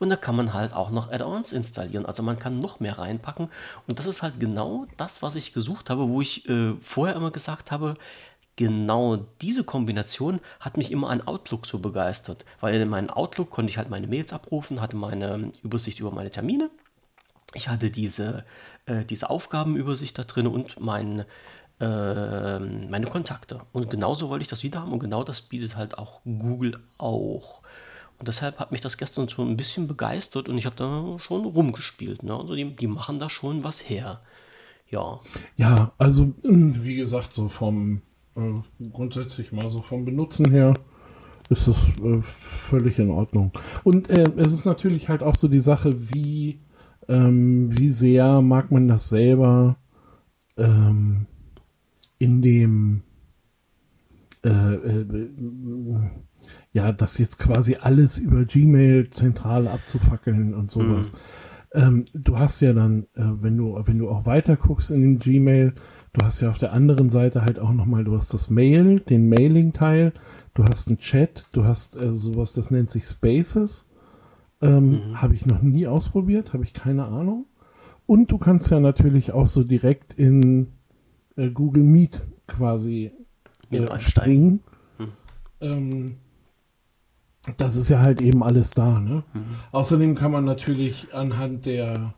und 0.00 0.08
da 0.08 0.16
kann 0.16 0.34
man 0.34 0.52
halt 0.52 0.72
auch 0.72 0.90
noch 0.90 1.12
Add-ons 1.12 1.52
installieren. 1.52 2.06
Also 2.06 2.24
man 2.24 2.38
kann 2.38 2.58
noch 2.58 2.80
mehr 2.80 2.98
reinpacken 2.98 3.48
und 3.86 3.98
das 4.00 4.06
ist 4.06 4.22
halt 4.22 4.40
genau 4.40 4.86
das, 4.96 5.22
was 5.22 5.36
ich 5.36 5.52
gesucht 5.52 5.90
habe, 5.90 6.08
wo 6.08 6.20
ich 6.20 6.48
äh, 6.48 6.74
vorher 6.80 7.14
immer 7.14 7.30
gesagt 7.30 7.70
habe, 7.70 7.94
genau 8.56 9.16
diese 9.40 9.62
Kombination 9.62 10.40
hat 10.58 10.76
mich 10.76 10.90
immer 10.90 11.10
an 11.10 11.20
Outlook 11.22 11.66
so 11.66 11.78
begeistert, 11.78 12.44
weil 12.60 12.80
in 12.80 12.88
meinem 12.88 13.10
Outlook 13.10 13.50
konnte 13.50 13.70
ich 13.70 13.78
halt 13.78 13.90
meine 13.90 14.06
Mails 14.06 14.32
abrufen, 14.32 14.80
hatte 14.80 14.96
meine 14.96 15.52
Übersicht 15.62 16.00
über 16.00 16.10
meine 16.10 16.30
Termine. 16.30 16.70
Ich 17.54 17.68
hatte 17.68 17.90
diese, 17.90 18.44
äh, 18.86 19.04
diese 19.04 19.28
Aufgabenübersicht 19.30 20.18
da 20.18 20.24
drin 20.24 20.46
und 20.46 20.80
mein, 20.80 21.24
äh, 21.80 22.58
meine 22.58 23.06
Kontakte. 23.06 23.60
Und 23.72 23.90
genauso 23.90 24.28
wollte 24.28 24.42
ich 24.42 24.48
das 24.48 24.62
wieder 24.62 24.80
haben 24.80 24.92
und 24.92 25.00
genau 25.00 25.24
das 25.24 25.42
bietet 25.42 25.76
halt 25.76 25.98
auch 25.98 26.20
Google 26.24 26.78
auch. 26.98 27.59
Und 28.20 28.28
deshalb 28.28 28.58
hat 28.58 28.70
mich 28.70 28.82
das 28.82 28.98
gestern 28.98 29.30
schon 29.30 29.48
ein 29.48 29.56
bisschen 29.56 29.88
begeistert 29.88 30.50
und 30.50 30.58
ich 30.58 30.66
habe 30.66 30.76
da 30.76 31.18
schon 31.18 31.46
rumgespielt. 31.46 32.22
Ne? 32.22 32.36
Also 32.36 32.54
die, 32.54 32.76
die 32.76 32.86
machen 32.86 33.18
da 33.18 33.30
schon 33.30 33.64
was 33.64 33.88
her. 33.88 34.20
Ja, 34.90 35.20
Ja, 35.56 35.92
also 35.96 36.34
ähm, 36.44 36.84
wie 36.84 36.96
gesagt, 36.96 37.32
so 37.32 37.48
vom 37.48 38.02
äh, 38.36 38.54
grundsätzlich 38.92 39.52
mal 39.52 39.70
so 39.70 39.80
vom 39.80 40.04
Benutzen 40.04 40.50
her 40.50 40.74
ist 41.48 41.66
es 41.66 41.76
äh, 42.02 42.20
völlig 42.20 42.98
in 42.98 43.10
Ordnung. 43.10 43.52
Und 43.84 44.10
äh, 44.10 44.30
es 44.36 44.52
ist 44.52 44.66
natürlich 44.66 45.08
halt 45.08 45.22
auch 45.22 45.34
so 45.34 45.48
die 45.48 45.60
Sache, 45.60 46.12
wie 46.12 46.60
ähm, 47.08 47.76
wie 47.76 47.88
sehr 47.88 48.42
mag 48.42 48.70
man 48.70 48.86
das 48.86 49.08
selber 49.08 49.76
ähm, 50.58 51.26
in 52.18 52.42
dem 52.42 53.02
äh, 54.44 54.48
äh, 54.48 55.06
ja, 56.72 56.92
das 56.92 57.18
jetzt 57.18 57.38
quasi 57.38 57.76
alles 57.80 58.18
über 58.18 58.44
Gmail 58.44 59.10
zentral 59.10 59.66
abzufackeln 59.66 60.54
und 60.54 60.70
sowas. 60.70 61.12
Ähm, 61.72 62.06
du 62.12 62.38
hast 62.38 62.60
ja 62.60 62.72
dann, 62.72 63.04
äh, 63.14 63.22
wenn 63.24 63.56
du, 63.56 63.80
wenn 63.84 63.98
du 63.98 64.08
auch 64.08 64.26
weiter 64.26 64.56
guckst 64.56 64.90
in 64.90 65.00
dem 65.00 65.18
Gmail, 65.18 65.74
du 66.12 66.24
hast 66.24 66.40
ja 66.40 66.50
auf 66.50 66.58
der 66.58 66.72
anderen 66.72 67.10
Seite 67.10 67.42
halt 67.42 67.58
auch 67.58 67.72
nochmal, 67.72 68.04
du 68.04 68.16
hast 68.16 68.34
das 68.34 68.50
Mail, 68.50 69.00
den 69.00 69.28
Mailing-Teil, 69.28 70.12
du 70.54 70.64
hast 70.64 70.88
einen 70.88 70.98
Chat, 70.98 71.48
du 71.52 71.64
hast 71.64 71.96
äh, 72.00 72.14
sowas, 72.14 72.52
das 72.52 72.70
nennt 72.70 72.90
sich 72.90 73.04
Spaces. 73.04 73.88
Ähm, 74.62 75.00
Habe 75.14 75.34
ich 75.34 75.46
noch 75.46 75.62
nie 75.62 75.86
ausprobiert, 75.86 76.52
habe 76.52 76.64
ich 76.64 76.74
keine 76.74 77.06
Ahnung. 77.06 77.46
Und 78.06 78.30
du 78.30 78.38
kannst 78.38 78.70
ja 78.70 78.80
natürlich 78.80 79.32
auch 79.32 79.46
so 79.46 79.62
direkt 79.64 80.12
in 80.14 80.72
äh, 81.36 81.50
Google 81.50 81.84
Meet 81.84 82.20
quasi 82.46 83.12
äh, 83.70 83.98
springen. 84.00 84.60
Ähm, 85.60 86.16
das 87.56 87.76
ist 87.76 87.88
ja 87.88 88.00
halt 88.00 88.20
eben 88.20 88.42
alles 88.42 88.70
da. 88.72 88.98
Ne? 89.00 89.22
Außerdem 89.72 90.14
kann 90.14 90.30
man 90.32 90.44
natürlich 90.44 91.08
anhand 91.12 91.66
der, 91.66 92.14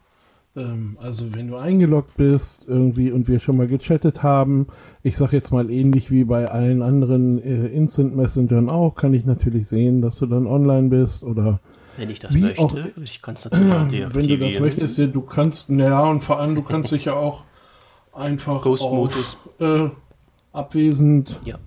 ähm, 0.56 0.98
also 1.00 1.34
wenn 1.34 1.48
du 1.48 1.56
eingeloggt 1.56 2.16
bist 2.16 2.66
irgendwie 2.68 3.12
und 3.12 3.28
wir 3.28 3.38
schon 3.38 3.56
mal 3.56 3.66
gechattet 3.68 4.22
haben, 4.22 4.66
ich 5.02 5.16
sag 5.16 5.32
jetzt 5.32 5.52
mal 5.52 5.70
ähnlich 5.70 6.10
wie 6.10 6.24
bei 6.24 6.50
allen 6.50 6.82
anderen 6.82 7.40
äh, 7.42 7.66
Instant 7.68 8.16
Messengern 8.16 8.68
auch, 8.68 8.94
kann 8.96 9.14
ich 9.14 9.24
natürlich 9.24 9.68
sehen, 9.68 10.02
dass 10.02 10.16
du 10.16 10.26
dann 10.26 10.46
online 10.46 10.88
bist 10.88 11.22
oder 11.22 11.60
wenn 11.98 12.08
ich 12.10 12.18
das 12.20 12.34
möchte, 12.34 12.60
auch- 12.62 12.74
ich 13.02 13.20
kann 13.22 13.34
es 13.34 13.44
natürlich 13.44 13.72
auch 13.72 13.88
deaktivieren. 13.88 14.14
wenn 14.14 14.28
du 14.28 14.38
das 14.38 14.60
möchtest, 14.60 14.98
du 14.98 15.20
kannst, 15.20 15.70
naja, 15.70 16.04
und 16.08 16.24
vor 16.24 16.40
allem 16.40 16.54
du 16.54 16.62
kannst 16.62 16.90
dich 16.90 17.04
ja 17.04 17.12
auch 17.14 17.44
einfach 18.12 18.60
Ghost-Modus. 18.62 19.36
äh, 19.60 19.88
abwesend 20.52 21.36
Ja, 21.44 21.58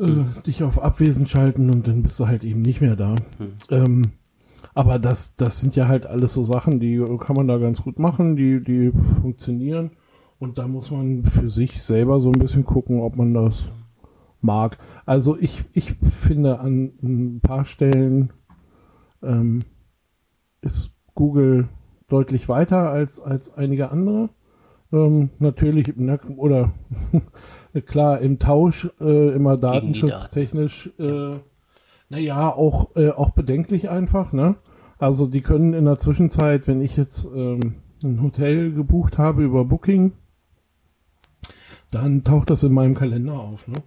äh, 0.00 0.42
dich 0.46 0.62
auf 0.62 0.82
abwesend 0.82 1.28
schalten 1.28 1.70
und 1.70 1.86
dann 1.86 2.02
bist 2.02 2.18
du 2.18 2.26
halt 2.26 2.44
eben 2.44 2.62
nicht 2.62 2.80
mehr 2.80 2.96
da. 2.96 3.16
Ähm, 3.70 4.12
aber 4.74 4.98
das, 4.98 5.34
das 5.36 5.60
sind 5.60 5.76
ja 5.76 5.88
halt 5.88 6.06
alles 6.06 6.34
so 6.34 6.42
Sachen, 6.44 6.80
die 6.80 7.04
kann 7.18 7.36
man 7.36 7.48
da 7.48 7.58
ganz 7.58 7.82
gut 7.82 7.98
machen, 7.98 8.36
die, 8.36 8.60
die 8.60 8.92
funktionieren. 9.20 9.92
Und 10.38 10.58
da 10.58 10.66
muss 10.66 10.90
man 10.90 11.24
für 11.24 11.50
sich 11.50 11.82
selber 11.82 12.18
so 12.18 12.32
ein 12.32 12.38
bisschen 12.38 12.64
gucken, 12.64 13.00
ob 13.00 13.16
man 13.16 13.34
das 13.34 13.68
mag. 14.40 14.78
Also 15.04 15.36
ich, 15.38 15.64
ich 15.72 15.92
finde 15.92 16.60
an 16.60 16.92
ein 17.02 17.40
paar 17.40 17.64
Stellen 17.64 18.32
ähm, 19.22 19.60
ist 20.62 20.94
Google 21.14 21.68
deutlich 22.08 22.48
weiter 22.48 22.90
als, 22.90 23.20
als 23.20 23.52
einige 23.52 23.90
andere. 23.90 24.30
Ähm, 24.92 25.30
natürlich, 25.38 25.92
na, 25.96 26.18
oder 26.36 26.72
klar, 27.86 28.20
im 28.20 28.38
Tausch 28.38 28.88
äh, 29.00 29.34
immer 29.34 29.56
datenschutztechnisch, 29.56 30.90
äh, 30.98 31.36
naja, 32.08 32.52
auch, 32.52 32.96
äh, 32.96 33.10
auch 33.10 33.30
bedenklich 33.30 33.88
einfach, 33.88 34.32
ne? 34.32 34.56
Also 34.98 35.26
die 35.26 35.40
können 35.40 35.72
in 35.72 35.84
der 35.84 35.98
Zwischenzeit, 35.98 36.66
wenn 36.66 36.82
ich 36.82 36.96
jetzt 36.96 37.24
ähm, 37.34 37.76
ein 38.02 38.22
Hotel 38.22 38.72
gebucht 38.72 39.18
habe 39.18 39.42
über 39.42 39.64
Booking, 39.64 40.12
dann 41.90 42.24
taucht 42.24 42.50
das 42.50 42.62
in 42.62 42.72
meinem 42.72 42.94
Kalender 42.94 43.34
auf, 43.34 43.66
ne? 43.68 43.82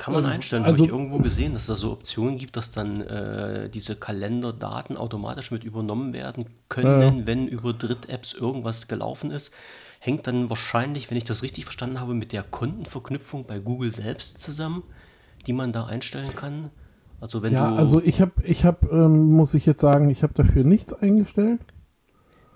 Kann 0.00 0.14
man 0.14 0.24
einstellen. 0.24 0.64
Also, 0.64 0.84
Habe 0.84 0.86
ich 0.86 0.98
irgendwo 0.98 1.18
gesehen, 1.22 1.52
dass 1.52 1.62
es 1.62 1.68
da 1.68 1.76
so 1.76 1.92
Optionen 1.92 2.38
gibt, 2.38 2.56
dass 2.56 2.70
dann 2.70 3.02
äh, 3.02 3.68
diese 3.68 3.96
Kalenderdaten 3.96 4.96
automatisch 4.96 5.50
mit 5.50 5.62
übernommen 5.62 6.14
werden 6.14 6.46
können, 6.70 7.18
ja. 7.18 7.26
wenn 7.26 7.46
über 7.46 7.74
Dritt-Apps 7.74 8.32
irgendwas 8.32 8.88
gelaufen 8.88 9.30
ist. 9.30 9.52
Hängt 10.02 10.26
dann 10.26 10.48
wahrscheinlich, 10.48 11.10
wenn 11.10 11.18
ich 11.18 11.24
das 11.24 11.42
richtig 11.42 11.64
verstanden 11.64 12.00
habe, 12.00 12.14
mit 12.14 12.32
der 12.32 12.42
Kontenverknüpfung 12.42 13.44
bei 13.44 13.58
Google 13.58 13.92
selbst 13.92 14.40
zusammen, 14.40 14.82
die 15.46 15.52
man 15.52 15.72
da 15.72 15.84
einstellen 15.84 16.34
kann. 16.34 16.70
Also 17.20 17.42
wenn 17.42 17.52
ja, 17.52 17.70
du 17.70 17.76
also 17.76 18.00
ich 18.02 18.22
habe, 18.22 18.32
ich 18.42 18.64
habe, 18.64 18.88
ähm, 18.90 19.30
muss 19.30 19.52
ich 19.52 19.66
jetzt 19.66 19.82
sagen, 19.82 20.08
ich 20.08 20.22
habe 20.22 20.32
dafür 20.32 20.64
nichts 20.64 20.94
eingestellt. 20.94 21.60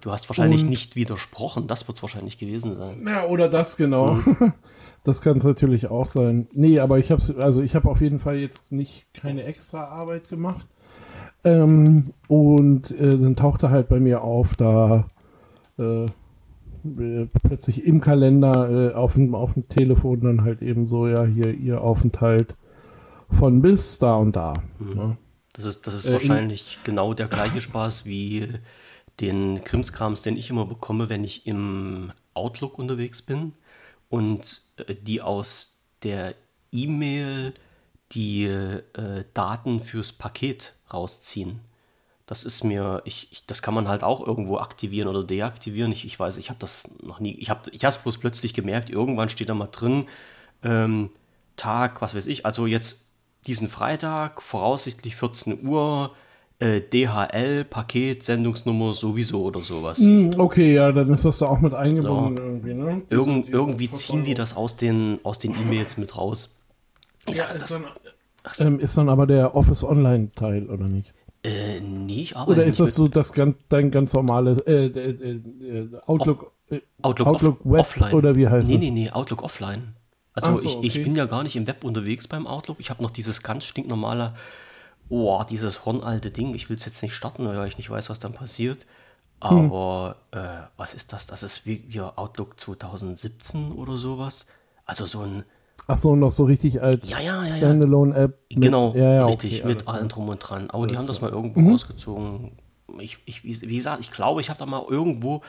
Du 0.01 0.11
hast 0.11 0.29
wahrscheinlich 0.29 0.63
Und, 0.63 0.71
nicht 0.71 0.97
widersprochen, 0.97 1.67
das 1.67 1.87
wird 1.87 1.99
es 1.99 2.03
wahrscheinlich 2.03 2.39
gewesen 2.39 2.75
sein. 2.77 3.07
Ja, 3.07 3.27
oder 3.27 3.49
das 3.49 3.77
genau. 3.77 4.15
Mhm. 4.15 4.55
Das 5.07 5.21
kann 5.21 5.37
es 5.37 5.45
natürlich 5.45 5.89
auch 5.91 6.07
sein. 6.07 6.49
Nee, 6.55 6.81
aber 6.81 6.99
ich 6.99 7.11
habe 7.11 7.23
also 7.39 7.61
ich 7.61 7.75
habe 7.75 7.91
auf 7.91 8.01
jeden 8.01 8.21
Fall 8.21 8.37
jetzt 8.37 8.73
nicht 8.73 9.13
keine 9.13 9.45
extra 9.45 9.85
Arbeit 9.85 10.31
gemacht. 10.31 10.67
Ähm, 11.45 12.05
und 12.27 12.91
äh, 12.91 13.11
dann 13.11 13.37
tauchte 13.37 13.69
halt 13.69 13.91
bei 13.91 14.01
mir 14.01 14.23
auf, 14.23 14.57
da 14.57 15.07
äh, 15.79 16.07
plötzlich 17.43 17.85
im 17.85 18.01
Kalender 18.01 18.91
äh, 18.91 18.95
auf, 18.95 19.15
dem, 19.15 19.35
auf 19.35 19.55
dem 19.55 19.69
Telefon 19.69 20.21
dann 20.21 20.45
halt 20.45 20.63
eben 20.63 20.87
so, 20.87 21.07
ja, 21.07 21.25
hier 21.25 21.53
ihr 21.55 21.81
Aufenthalt 21.81 22.57
von 23.31 23.63
bis 23.63 23.99
da 23.99 24.17
und 24.17 24.37
da. 24.37 24.53
Mhm. 24.79 24.97
Ja. 24.97 25.17
Das 25.55 25.65
ist, 25.65 25.87
das 25.87 25.95
ist 25.95 26.09
äh, 26.09 26.13
wahrscheinlich 26.13 26.79
genau 26.85 27.15
der 27.15 27.29
gleiche 27.29 27.61
Spaß 27.61 28.05
wie 28.05 28.49
den 29.21 29.63
Krimskrams, 29.63 30.23
den 30.23 30.37
ich 30.37 30.51
immer 30.51 30.67
bekomme, 30.67 31.09
wenn 31.09 31.25
ich 31.25 31.47
im 31.47 32.13
Outlook 32.35 32.79
unterwegs 32.79 33.23
bin 33.23 33.53
und 34.09 34.63
äh, 34.77 34.95
die 34.95 35.23
aus 35.23 35.79
der 36.03 36.35
E-Mail 36.73 37.55
die 38.13 38.45
äh, 38.45 39.25
Daten 39.33 39.81
fürs 39.81 40.13
Paket 40.13 40.75
rausziehen. 40.93 41.61
Das 42.35 42.43
ist 42.43 42.65
mir, 42.65 43.01
ich, 43.05 43.29
ich, 43.31 43.47
das 43.47 43.63
kann 43.63 43.75
man 43.75 43.87
halt 43.87 44.03
auch 44.03 44.27
irgendwo 44.27 44.59
aktivieren 44.59 45.07
oder 45.07 45.23
deaktivieren. 45.23 45.93
Ich, 45.93 46.05
ich 46.05 46.19
weiß, 46.19 46.37
ich 46.37 46.51
habe 46.51 46.59
das 46.59 46.91
noch 47.01 47.21
nie, 47.21 47.37
ich 47.37 47.49
habe 47.49 47.71
ich 47.71 47.85
es 47.85 47.99
bloß 47.99 48.19
plötzlich 48.19 48.55
gemerkt, 48.55 48.91
irgendwann 48.91 49.29
steht 49.29 49.51
da 49.51 49.55
mal 49.55 49.69
drin, 49.71 50.07
ähm, 50.65 51.11
Tag, 51.55 52.03
was 52.03 52.17
weiß 52.17 52.27
ich, 52.27 52.45
also 52.45 52.67
jetzt 52.67 53.05
diesen 53.47 53.69
Freitag, 53.69 54.43
voraussichtlich 54.43 55.15
14 55.15 55.65
Uhr, 55.65 56.11
äh, 56.59 56.81
DHL, 56.81 57.65
Paket, 57.65 58.25
Sendungsnummer 58.25 58.95
sowieso 58.95 59.45
oder 59.45 59.61
sowas. 59.61 60.01
Mm, 60.01 60.31
okay, 60.37 60.75
ja, 60.75 60.91
dann 60.91 61.11
ist 61.11 61.25
das 61.25 61.39
da 61.39 61.47
auch 61.47 61.61
mit 61.61 61.73
eingebunden 61.73 62.37
ja. 62.37 62.43
irgendwie, 62.43 62.75
ne? 62.75 63.03
Irgend, 63.11 63.49
irgendwie 63.49 63.91
ziehen 63.93 64.25
die 64.25 64.35
das 64.35 64.57
aus 64.57 64.77
den 64.77 65.21
aus 65.23 65.39
den 65.39 65.53
E-Mails 65.53 65.99
mit 65.99 66.17
raus. 66.17 66.61
Ja, 67.29 67.45
ist, 67.45 67.71
dann, 67.71 67.85
ähm, 68.59 68.81
ist 68.81 68.99
dann 68.99 69.09
aber 69.09 69.29
der 69.29 69.55
Office 69.55 69.85
Online 69.85 70.31
Teil 70.35 70.69
oder 70.69 70.89
nicht? 70.89 71.15
Äh, 71.45 71.81
nee, 71.81 72.23
ich 72.23 72.37
arbeite 72.37 72.61
Oder 72.61 72.65
ist 72.65 72.81
das 72.81 72.95
so 72.95 73.07
das 73.07 73.33
ganz, 73.33 73.59
dein 73.69 73.91
ganz 73.91 74.15
normale 74.15 74.53
äh, 74.67 74.87
äh, 74.87 75.11
äh, 75.11 75.89
Outlook, 76.07 76.53
äh, 76.71 76.81
Outlook, 77.03 77.27
Outlook 77.27 77.61
Web 77.65 77.81
offline. 77.81 78.15
oder 78.15 78.35
wie 78.35 78.49
heißt 78.49 78.69
nee, 78.69 78.79
Nee, 78.79 78.91
nee, 78.91 79.03
nee, 79.03 79.11
Outlook 79.11 79.43
offline. 79.43 79.95
Also 80.33 80.57
so, 80.59 80.69
ich, 80.69 80.77
okay. 80.77 80.87
ich 80.87 81.03
bin 81.03 81.15
ja 81.15 81.27
gar 81.27 81.43
nicht 81.43 81.55
im 81.55 81.67
Web 81.67 81.85
unterwegs 81.85 82.27
beim 82.27 82.47
Outlook. 82.47 82.81
Ich 82.81 82.91
habe 82.91 83.03
noch 83.03 83.11
dieses 83.11 83.43
ganz 83.43 83.65
stinknormale 83.65 84.33
oh, 85.09 85.43
dieses 85.49 85.85
hornalte 85.85 86.31
Ding, 86.31 86.55
ich 86.55 86.69
will 86.69 86.77
es 86.77 86.85
jetzt 86.85 87.03
nicht 87.03 87.15
starten, 87.15 87.47
weil 87.47 87.69
ich 87.69 87.79
nicht 87.79 87.91
weiß, 87.91 88.11
was 88.11 88.19
dann 88.19 88.33
passiert. 88.33 88.87
Aber 89.41 90.17
hm. 90.33 90.41
äh, 90.41 90.63
was 90.77 90.95
ist 90.95 91.13
das? 91.13 91.27
Das 91.27 91.43
ist 91.43 91.67
wie, 91.67 91.85
wie 91.89 92.01
Outlook 92.01 92.59
2017 92.59 93.73
oder 93.73 93.97
sowas. 93.97 94.47
Also 94.87 95.07
so 95.07 95.21
ein. 95.21 95.45
Ach 95.87 95.99
so, 95.99 96.17
noch 96.17 96.33
so 96.33 96.45
richtig 96.45 96.81
als 96.83 97.11
ja, 97.11 97.21
ja, 97.21 97.45
ja, 97.45 97.57
Standalone-App. 97.57 98.39
Genau, 98.51 98.95
ja, 98.95 99.27
richtig, 99.27 99.61
okay, 99.61 99.69
mit 99.69 99.87
allem 99.87 100.09
drum 100.09 100.29
und 100.29 100.39
dran. 100.39 100.71
Aber 100.71 100.87
die 100.87 100.97
haben 100.97 101.07
das 101.07 101.21
mal 101.21 101.31
irgendwo 101.31 101.61
mhm. 101.61 101.73
rausgezogen 101.73 102.53
ich, 103.01 103.19
ich, 103.25 103.43
wie 103.45 103.77
gesagt, 103.77 104.01
ich 104.01 104.13
glaube, 104.13 104.41
ich 104.41 104.51
habe 104.51 104.59
da 104.59 104.67
mal 104.67 104.85
irgendwo, 104.89 105.43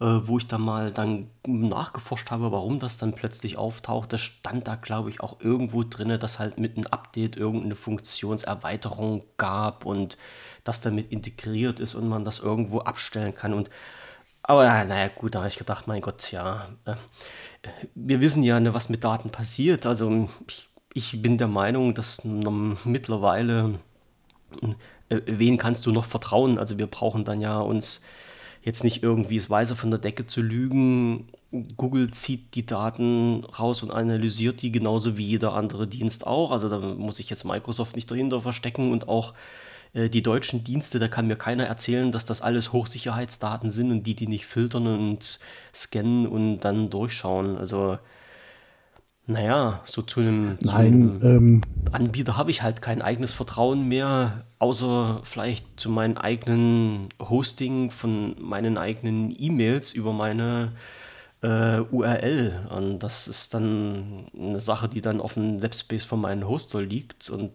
äh, 0.00 0.20
wo 0.24 0.38
ich 0.38 0.46
da 0.48 0.58
mal 0.58 0.90
dann 0.90 1.30
nachgeforscht 1.46 2.30
habe, 2.30 2.52
warum 2.52 2.78
das 2.78 2.98
dann 2.98 3.12
plötzlich 3.12 3.56
auftaucht, 3.56 4.12
das 4.12 4.20
stand 4.20 4.68
da, 4.68 4.76
glaube 4.76 5.08
ich, 5.08 5.20
auch 5.20 5.40
irgendwo 5.40 5.82
drin, 5.82 6.18
dass 6.18 6.38
halt 6.38 6.58
mit 6.58 6.76
einem 6.76 6.86
Update 6.86 7.36
irgendeine 7.36 7.74
Funktionserweiterung 7.74 9.24
gab 9.36 9.84
und 9.84 10.16
das 10.64 10.80
damit 10.80 11.10
integriert 11.12 11.80
ist 11.80 11.94
und 11.94 12.08
man 12.08 12.24
das 12.24 12.38
irgendwo 12.38 12.80
abstellen 12.80 13.34
kann. 13.34 13.54
Und 13.54 13.70
aber 14.44 14.64
naja, 14.84 15.08
gut, 15.08 15.34
da 15.34 15.40
habe 15.40 15.48
ich 15.48 15.56
gedacht, 15.56 15.86
mein 15.86 16.00
Gott, 16.00 16.32
ja, 16.32 16.68
äh, 16.84 16.96
wir 17.94 18.20
wissen 18.20 18.42
ja, 18.42 18.58
ne, 18.60 18.74
was 18.74 18.88
mit 18.88 19.04
Daten 19.04 19.30
passiert. 19.30 19.86
Also 19.86 20.28
ich, 20.48 20.68
ich 20.94 21.22
bin 21.22 21.38
der 21.38 21.48
Meinung, 21.48 21.94
dass 21.94 22.22
mittlerweile 22.24 23.78
äh, 25.08 25.20
wen 25.26 25.58
kannst 25.58 25.86
du 25.86 25.92
noch 25.92 26.04
vertrauen? 26.04 26.58
Also 26.58 26.78
wir 26.78 26.86
brauchen 26.86 27.24
dann 27.24 27.40
ja 27.40 27.60
uns 27.60 28.02
jetzt 28.62 28.84
nicht 28.84 29.02
irgendwie 29.02 29.36
es 29.36 29.50
weise 29.50 29.76
von 29.76 29.90
der 29.90 29.98
Decke 29.98 30.26
zu 30.26 30.40
lügen. 30.40 31.28
Google 31.76 32.10
zieht 32.12 32.54
die 32.54 32.64
Daten 32.64 33.44
raus 33.44 33.82
und 33.82 33.90
analysiert 33.90 34.62
die 34.62 34.72
genauso 34.72 35.18
wie 35.18 35.26
jeder 35.26 35.54
andere 35.54 35.86
Dienst 35.86 36.26
auch. 36.26 36.50
Also 36.50 36.68
da 36.68 36.78
muss 36.78 37.18
ich 37.18 37.28
jetzt 37.28 37.44
Microsoft 37.44 37.96
nicht 37.96 38.10
dahinter 38.10 38.40
verstecken 38.40 38.92
und 38.92 39.08
auch 39.08 39.34
äh, 39.94 40.08
die 40.08 40.22
deutschen 40.22 40.64
Dienste, 40.64 40.98
da 40.98 41.08
kann 41.08 41.26
mir 41.26 41.36
keiner 41.36 41.66
erzählen, 41.66 42.12
dass 42.12 42.24
das 42.24 42.42
alles 42.42 42.72
Hochsicherheitsdaten 42.72 43.70
sind 43.70 43.90
und 43.90 44.04
die, 44.04 44.14
die 44.14 44.26
nicht 44.26 44.46
filtern 44.46 44.86
und 44.86 45.38
scannen 45.74 46.26
und 46.26 46.60
dann 46.60 46.90
durchschauen. 46.90 47.56
Also 47.56 47.98
naja, 49.26 49.80
so 49.84 50.02
zu 50.02 50.20
einem, 50.20 50.58
zu 50.60 50.74
einem 50.74 51.20
ähm, 51.22 51.60
Anbieter 51.92 52.36
habe 52.36 52.50
ich 52.50 52.62
halt 52.62 52.82
kein 52.82 53.02
eigenes 53.02 53.32
Vertrauen 53.32 53.88
mehr, 53.88 54.44
außer 54.58 55.20
vielleicht 55.24 55.78
zu 55.78 55.90
meinem 55.90 56.16
eigenen 56.16 57.08
Hosting 57.20 57.92
von 57.92 58.34
meinen 58.40 58.78
eigenen 58.78 59.34
E-Mails 59.38 59.92
über 59.92 60.12
meine 60.12 60.72
äh, 61.42 61.78
URL. 61.78 62.68
Und 62.76 62.98
das 63.00 63.28
ist 63.28 63.54
dann 63.54 64.26
eine 64.36 64.60
Sache, 64.60 64.88
die 64.88 65.00
dann 65.00 65.20
auf 65.20 65.34
dem 65.34 65.62
Webspace 65.62 66.04
von 66.04 66.20
meinem 66.20 66.48
Hoster 66.48 66.82
liegt. 66.82 67.30
Und 67.30 67.52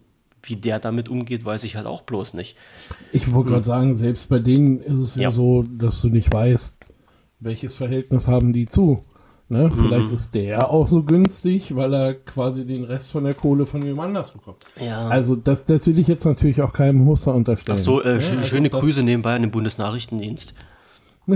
wie 0.48 0.56
der 0.56 0.80
damit 0.80 1.10
umgeht, 1.10 1.46
weiß 1.46 1.64
ich 1.64 1.76
halt 1.76 1.86
auch 1.86 2.02
bloß 2.02 2.34
nicht. 2.34 2.56
Ich 3.12 3.32
wollte 3.34 3.52
gerade 3.52 3.66
sagen, 3.66 3.96
selbst 3.96 4.30
bei 4.30 4.40
denen 4.40 4.80
ist 4.80 5.00
es 5.00 5.16
ja. 5.16 5.24
ja 5.24 5.32
so, 5.32 5.64
dass 5.64 6.02
du 6.02 6.10
nicht 6.10 6.34
weißt, 6.34 6.78
welches 7.40 7.76
Verhältnis 7.76 8.28
haben 8.28 8.54
die 8.54 8.68
zu. 8.68 9.04
Ne? 9.50 9.70
Mhm. 9.70 9.80
Vielleicht 9.80 10.12
ist 10.12 10.36
der 10.36 10.70
auch 10.70 10.88
so 10.88 11.04
günstig, 11.04 11.74
weil 11.76 11.94
er 11.94 12.16
quasi 12.16 12.66
den 12.66 12.84
Rest 12.84 13.12
von 13.12 13.24
der 13.24 13.34
Kohle 13.34 13.66
von 13.66 13.82
jemand 13.82 14.10
anders 14.10 14.32
bekommt. 14.32 14.58
Ja. 14.80 15.08
Also 15.08 15.38
das, 15.38 15.64
das 15.66 15.88
will 15.88 15.98
ich 16.00 16.08
jetzt 16.08 16.26
natürlich 16.26 16.62
auch 16.62 16.74
keinem 16.74 17.06
Hoster 17.06 17.34
unterstellen. 17.34 17.78
Ach 17.80 17.84
so, 17.84 18.02
äh, 18.04 18.10
ja, 18.10 18.14
also 18.16 18.42
schöne 18.42 18.70
Grüße 18.70 19.04
nebenbei 19.04 19.36
an 19.36 19.44
den 19.44 19.52
Bundesnachrichtendienst. 19.52 20.54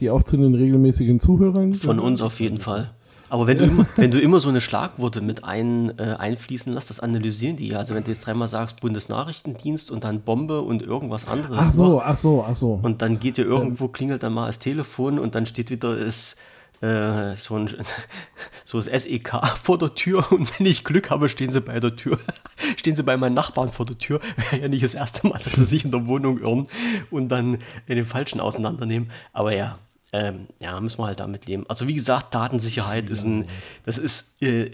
Die 0.00 0.10
auch 0.10 0.22
zu 0.22 0.36
den 0.36 0.54
regelmäßigen 0.54 1.18
Zuhörern. 1.20 1.72
Von 1.74 1.98
uns 1.98 2.20
auf 2.22 2.40
jeden 2.40 2.58
Fall. 2.58 2.90
Aber 3.34 3.48
wenn 3.48 3.58
du, 3.58 3.64
immer, 3.64 3.86
wenn 3.96 4.12
du 4.12 4.20
immer 4.20 4.38
so 4.38 4.48
eine 4.48 4.60
Schlagworte 4.60 5.20
mit 5.20 5.42
ein, 5.42 5.98
äh, 5.98 6.14
einfließen 6.16 6.72
lässt, 6.72 6.88
das 6.88 7.00
analysieren 7.00 7.56
die 7.56 7.66
ja. 7.66 7.78
Also 7.78 7.96
wenn 7.96 8.04
du 8.04 8.12
jetzt 8.12 8.24
dreimal 8.24 8.46
sagst 8.46 8.80
Bundesnachrichtendienst 8.80 9.90
und 9.90 10.04
dann 10.04 10.20
Bombe 10.20 10.60
und 10.60 10.82
irgendwas 10.82 11.26
anderes. 11.26 11.58
Ach 11.58 11.72
so, 11.72 12.00
ach 12.00 12.16
so, 12.16 12.44
ach 12.48 12.54
so. 12.54 12.78
Und 12.80 13.02
dann 13.02 13.18
geht 13.18 13.36
dir 13.36 13.44
irgendwo, 13.44 13.88
klingelt 13.88 14.22
dann 14.22 14.34
mal 14.34 14.46
das 14.46 14.60
Telefon 14.60 15.18
und 15.18 15.34
dann 15.34 15.46
steht 15.46 15.70
wieder 15.70 15.98
ist, 15.98 16.36
äh, 16.80 17.34
so, 17.34 17.56
ein, 17.56 17.74
so 18.64 18.80
das 18.80 19.02
SEK 19.02 19.32
vor 19.60 19.78
der 19.78 19.96
Tür 19.96 20.30
und 20.30 20.56
wenn 20.56 20.66
ich 20.66 20.84
Glück 20.84 21.10
habe, 21.10 21.28
stehen 21.28 21.50
sie 21.50 21.60
bei 21.60 21.80
der 21.80 21.96
Tür. 21.96 22.20
stehen 22.76 22.94
sie 22.94 23.02
bei 23.02 23.16
meinen 23.16 23.34
Nachbarn 23.34 23.72
vor 23.72 23.84
der 23.84 23.98
Tür. 23.98 24.20
Wäre 24.50 24.62
ja 24.62 24.68
nicht 24.68 24.84
das 24.84 24.94
erste 24.94 25.26
Mal, 25.26 25.40
dass 25.42 25.54
sie 25.54 25.64
sich 25.64 25.84
in 25.84 25.90
der 25.90 26.06
Wohnung 26.06 26.38
irren 26.38 26.68
und 27.10 27.30
dann 27.30 27.58
den 27.88 28.04
falschen 28.04 28.38
auseinandernehmen. 28.38 29.10
Aber 29.32 29.52
ja, 29.52 29.80
ähm, 30.14 30.46
ja, 30.60 30.80
müssen 30.80 31.00
wir 31.00 31.08
halt 31.08 31.18
damit 31.18 31.46
leben. 31.46 31.64
Also 31.68 31.88
wie 31.88 31.94
gesagt, 31.94 32.36
Datensichheit 32.36 33.10
ist 33.10 33.24
ein, 33.24 33.46
das 33.84 33.98
ist 33.98 34.40
äh, 34.40 34.70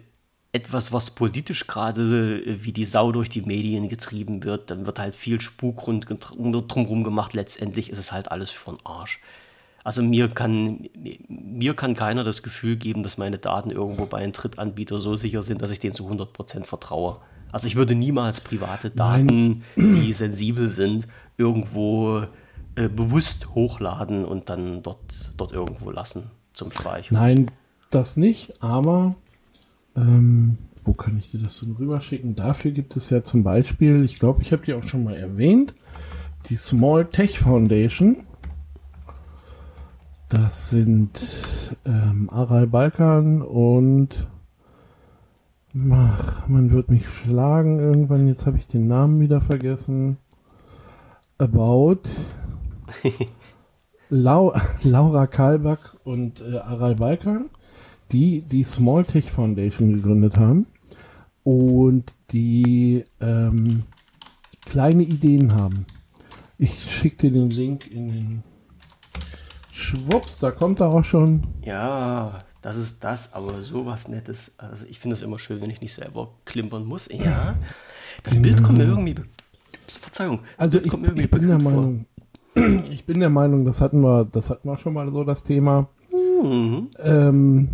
etwas, 0.52 0.92
was 0.92 1.12
politisch 1.12 1.66
gerade 1.66 2.42
äh, 2.42 2.62
wie 2.62 2.72
die 2.72 2.84
Sau 2.84 3.10
durch 3.10 3.30
die 3.30 3.40
Medien 3.40 3.88
getrieben 3.88 4.44
wird. 4.44 4.70
Dann 4.70 4.84
wird 4.84 4.98
halt 4.98 5.16
viel 5.16 5.40
Spuk 5.40 5.86
rund, 5.86 6.06
drumherum 6.10 7.04
gemacht. 7.04 7.32
Letztendlich 7.32 7.88
ist 7.88 7.96
es 7.96 8.12
halt 8.12 8.30
alles 8.30 8.50
für 8.50 8.72
den 8.72 8.84
Arsch. 8.84 9.18
Also 9.82 10.02
mir 10.02 10.28
kann, 10.28 10.90
mir 11.26 11.72
kann 11.72 11.94
keiner 11.94 12.22
das 12.22 12.42
Gefühl 12.42 12.76
geben, 12.76 13.02
dass 13.02 13.16
meine 13.16 13.38
Daten 13.38 13.70
irgendwo 13.70 14.04
bei 14.04 14.18
einem 14.18 14.32
Drittanbieter 14.32 15.00
so 15.00 15.16
sicher 15.16 15.42
sind, 15.42 15.62
dass 15.62 15.70
ich 15.70 15.80
denen 15.80 15.94
zu 15.94 16.06
100% 16.06 16.66
vertraue. 16.66 17.16
Also 17.50 17.66
ich 17.66 17.76
würde 17.76 17.94
niemals 17.94 18.42
private 18.42 18.90
Daten, 18.90 19.62
Nein. 19.76 19.94
die 20.04 20.12
sensibel 20.12 20.68
sind, 20.68 21.08
irgendwo 21.38 22.26
äh, 22.80 22.88
bewusst 22.88 23.54
hochladen 23.54 24.24
und 24.24 24.48
dann 24.48 24.82
dort, 24.82 25.32
dort 25.36 25.52
irgendwo 25.52 25.90
lassen 25.90 26.30
zum 26.54 26.70
Speichern. 26.72 27.18
Nein, 27.18 27.50
das 27.90 28.16
nicht, 28.16 28.62
aber 28.62 29.16
ähm, 29.94 30.56
wo 30.84 30.94
kann 30.94 31.18
ich 31.18 31.30
dir 31.30 31.40
das 31.40 31.60
denn 31.60 31.76
rüberschicken? 31.78 32.36
Dafür 32.36 32.70
gibt 32.70 32.96
es 32.96 33.10
ja 33.10 33.22
zum 33.22 33.42
Beispiel, 33.42 34.02
ich 34.04 34.18
glaube, 34.18 34.40
ich 34.40 34.52
habe 34.52 34.64
die 34.64 34.72
auch 34.72 34.84
schon 34.84 35.04
mal 35.04 35.14
erwähnt, 35.14 35.74
die 36.48 36.56
Small 36.56 37.04
Tech 37.04 37.38
Foundation. 37.38 38.24
Das 40.30 40.70
sind 40.70 41.20
ähm, 41.84 42.30
Aral 42.30 42.66
Balkan 42.66 43.42
und 43.42 44.28
ach, 45.90 46.48
man 46.48 46.72
wird 46.72 46.88
mich 46.88 47.06
schlagen 47.06 47.78
irgendwann. 47.78 48.26
Jetzt 48.26 48.46
habe 48.46 48.56
ich 48.56 48.66
den 48.66 48.86
Namen 48.86 49.20
wieder 49.20 49.42
vergessen. 49.42 50.16
About 51.36 52.02
Lau 54.08 54.54
Laura 54.82 55.26
Kalbach 55.26 55.94
und 56.04 56.40
äh, 56.40 56.58
Aral 56.58 56.96
Balkan 56.96 57.50
die 58.12 58.42
die 58.42 58.64
Small 58.64 59.04
Tech 59.04 59.30
Foundation 59.30 59.94
gegründet 59.94 60.36
haben 60.36 60.66
und 61.44 62.12
die 62.32 63.04
ähm, 63.20 63.84
kleine 64.66 65.02
Ideen 65.02 65.54
haben. 65.54 65.86
Ich 66.58 66.90
schicke 66.90 67.16
dir 67.16 67.32
den 67.32 67.50
Link 67.50 67.90
in 67.90 68.08
den 68.08 68.42
Schwupps, 69.72 70.38
da 70.38 70.50
kommt 70.50 70.80
er 70.80 70.88
auch 70.88 71.04
schon. 71.04 71.46
Ja, 71.62 72.38
das 72.60 72.76
ist 72.76 73.02
das, 73.02 73.32
aber 73.32 73.62
sowas 73.62 74.08
Nettes. 74.08 74.52
Also 74.58 74.84
ich 74.86 74.98
finde 74.98 75.14
es 75.14 75.22
immer 75.22 75.38
schön, 75.38 75.62
wenn 75.62 75.70
ich 75.70 75.80
nicht 75.80 75.94
selber 75.94 76.34
klimpern 76.44 76.84
muss. 76.84 77.08
Ja, 77.10 77.56
das 78.22 78.34
genau. 78.34 78.42
Bild 78.42 78.62
kommt 78.62 78.78
mir 78.78 78.84
irgendwie. 78.84 79.14
Verzeihung. 79.88 80.40
also 80.56 80.78
ich, 80.78 80.92
ich 80.92 81.30
bin 81.30 81.48
der 81.48 81.58
Meinung, 81.58 82.06
ich 82.90 83.04
bin 83.06 83.20
der 83.20 83.30
Meinung, 83.30 83.64
das 83.64 83.80
hatten 83.80 84.02
wir, 84.02 84.24
das 84.24 84.50
hatten 84.50 84.68
wir 84.68 84.78
schon 84.78 84.94
mal 84.94 85.12
so 85.12 85.24
das 85.24 85.42
Thema. 85.42 85.88
Mhm. 86.12 86.88
Ähm, 86.98 87.68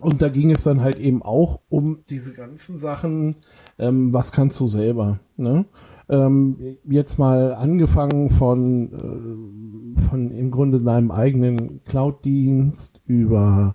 und 0.00 0.20
da 0.20 0.28
ging 0.28 0.50
es 0.50 0.64
dann 0.64 0.80
halt 0.80 0.98
eben 0.98 1.22
auch 1.22 1.60
um 1.68 2.00
diese 2.10 2.32
ganzen 2.32 2.78
Sachen, 2.78 3.36
ähm, 3.78 4.12
was 4.12 4.32
kannst 4.32 4.58
du 4.60 4.66
selber, 4.66 5.20
ne? 5.36 5.66
Ähm, 6.08 6.76
jetzt 6.84 7.18
mal 7.18 7.54
angefangen 7.54 8.30
von, 8.30 9.96
äh, 9.96 10.00
von 10.08 10.30
im 10.32 10.50
Grunde 10.50 10.80
deinem 10.80 11.10
eigenen 11.12 11.82
Cloud-Dienst 11.84 13.00
über 13.06 13.74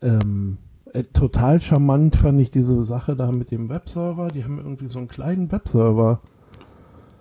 ähm, 0.00 0.58
äh, 0.92 1.04
total 1.04 1.60
charmant 1.60 2.16
fand 2.16 2.40
ich 2.40 2.50
diese 2.50 2.82
Sache 2.84 3.16
da 3.16 3.30
mit 3.32 3.50
dem 3.50 3.68
Webserver. 3.68 4.28
Die 4.28 4.44
haben 4.44 4.58
irgendwie 4.58 4.88
so 4.88 4.98
einen 4.98 5.08
kleinen 5.08 5.50
Webserver 5.52 6.20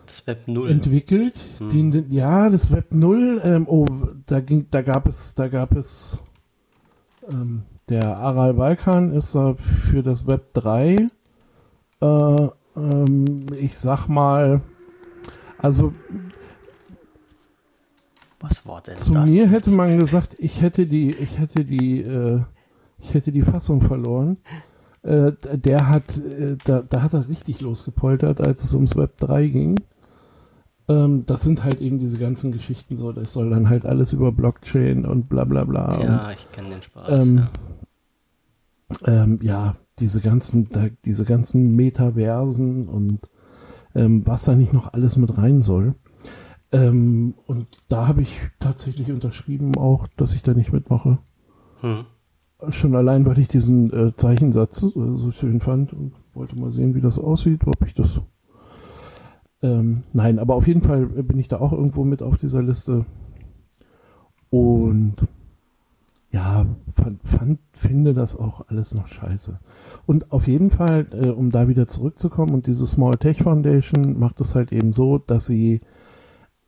das 0.09 0.27
Web 0.27 0.47
0 0.47 0.69
entwickelt. 0.69 1.35
Hm. 1.59 1.91
Den, 1.91 2.11
ja, 2.11 2.49
das 2.49 2.71
Web 2.71 2.93
0. 2.93 3.41
Ähm, 3.43 3.67
oh, 3.67 3.85
da 4.25 4.39
ging, 4.41 4.67
da 4.71 4.81
gab 4.81 5.07
es, 5.07 5.33
da 5.33 5.47
gab 5.47 5.75
es 5.75 6.17
ähm, 7.27 7.63
der 7.89 8.17
Aral 8.17 8.53
Balkan 8.53 9.13
ist 9.13 9.35
äh, 9.35 9.55
für 9.55 10.03
das 10.03 10.27
Web 10.27 10.53
3, 10.53 11.09
äh, 12.01 12.47
ähm, 12.75 13.45
ich 13.57 13.77
sag 13.77 14.07
mal, 14.07 14.61
also 15.57 15.93
was 18.39 18.65
war 18.65 18.81
denn 18.81 18.95
zu 18.95 19.13
das? 19.13 19.29
mir 19.29 19.43
jetzt? 19.43 19.51
hätte 19.51 19.71
man 19.71 19.99
gesagt, 19.99 20.35
ich 20.39 20.61
hätte 20.61 20.85
die, 20.85 21.11
ich 21.11 21.39
hätte 21.39 21.65
die, 21.65 22.01
äh, 22.01 22.41
ich 22.99 23.13
hätte 23.13 23.31
die 23.31 23.41
Fassung 23.41 23.81
verloren. 23.81 24.37
Äh, 25.01 25.31
der 25.53 25.89
hat, 25.89 26.17
äh, 26.17 26.57
da, 26.63 26.81
da 26.81 27.01
hat 27.01 27.13
er 27.13 27.27
richtig 27.27 27.61
losgepoltert, 27.61 28.39
als 28.39 28.63
es 28.63 28.73
ums 28.73 28.95
Web 28.95 29.17
3 29.17 29.47
ging. 29.47 29.79
Ähm, 30.89 31.25
das 31.25 31.43
sind 31.43 31.63
halt 31.63 31.79
eben 31.79 31.99
diese 31.99 32.17
ganzen 32.17 32.51
Geschichten 32.51 32.97
so, 32.97 33.11
das 33.11 33.31
soll 33.31 33.49
dann 33.49 33.69
halt 33.69 33.85
alles 33.85 34.11
über 34.11 34.31
Blockchain 34.31 35.05
und 35.05 35.29
bla 35.29 35.45
bla 35.45 35.63
bla. 35.63 36.01
Ja, 36.01 36.27
und, 36.27 36.33
ich 36.33 36.51
kenne 36.51 36.69
den 36.69 36.81
Spaß. 36.81 37.09
Ähm, 37.09 37.37
ja 37.37 37.49
ähm, 39.05 39.39
ja, 39.41 39.75
diese 39.99 40.21
ganzen, 40.21 40.69
da, 40.69 40.87
diese 41.05 41.25
ganzen 41.25 41.75
Metaversen 41.75 42.87
und 42.87 43.29
ähm, 43.95 44.25
was 44.25 44.45
da 44.45 44.55
nicht 44.55 44.73
noch 44.73 44.93
alles 44.93 45.17
mit 45.17 45.37
rein 45.37 45.61
soll. 45.61 45.95
Ähm, 46.71 47.33
und 47.45 47.67
da 47.87 48.07
habe 48.07 48.21
ich 48.21 48.39
tatsächlich 48.59 49.11
unterschrieben 49.11 49.75
auch, 49.75 50.07
dass 50.17 50.33
ich 50.33 50.43
da 50.43 50.53
nicht 50.53 50.71
mitmache. 50.71 51.19
Hm. 51.81 52.05
Schon 52.69 52.95
allein, 52.95 53.25
weil 53.25 53.39
ich 53.39 53.47
diesen 53.47 53.91
äh, 53.93 54.15
Zeichensatz 54.15 54.83
äh, 54.83 54.89
so 54.93 55.31
schön 55.31 55.59
fand 55.61 55.93
und 55.93 56.13
wollte 56.33 56.59
mal 56.59 56.71
sehen, 56.71 56.93
wie 56.93 57.01
das 57.01 57.17
aussieht, 57.17 57.65
ob 57.65 57.81
ich 57.85 57.93
das. 57.93 58.21
Ähm, 59.61 60.01
nein, 60.13 60.39
aber 60.39 60.55
auf 60.55 60.67
jeden 60.67 60.81
Fall 60.81 61.05
bin 61.05 61.37
ich 61.37 61.47
da 61.47 61.59
auch 61.59 61.73
irgendwo 61.73 62.03
mit 62.03 62.21
auf 62.21 62.37
dieser 62.37 62.61
Liste. 62.61 63.05
Und 64.49 65.15
ja, 66.31 66.65
fand, 66.95 67.27
fand, 67.27 67.59
finde 67.73 68.13
das 68.13 68.35
auch 68.35 68.67
alles 68.67 68.93
noch 68.93 69.07
scheiße. 69.07 69.59
Und 70.05 70.31
auf 70.31 70.47
jeden 70.47 70.69
Fall, 70.69 71.07
äh, 71.11 71.29
um 71.29 71.49
da 71.49 71.67
wieder 71.67 71.87
zurückzukommen, 71.87 72.53
und 72.53 72.67
diese 72.67 72.85
Small 72.85 73.15
Tech 73.15 73.41
Foundation 73.41 74.19
macht 74.19 74.39
es 74.39 74.55
halt 74.55 74.71
eben 74.71 74.93
so, 74.93 75.17
dass 75.17 75.47
sie, 75.47 75.81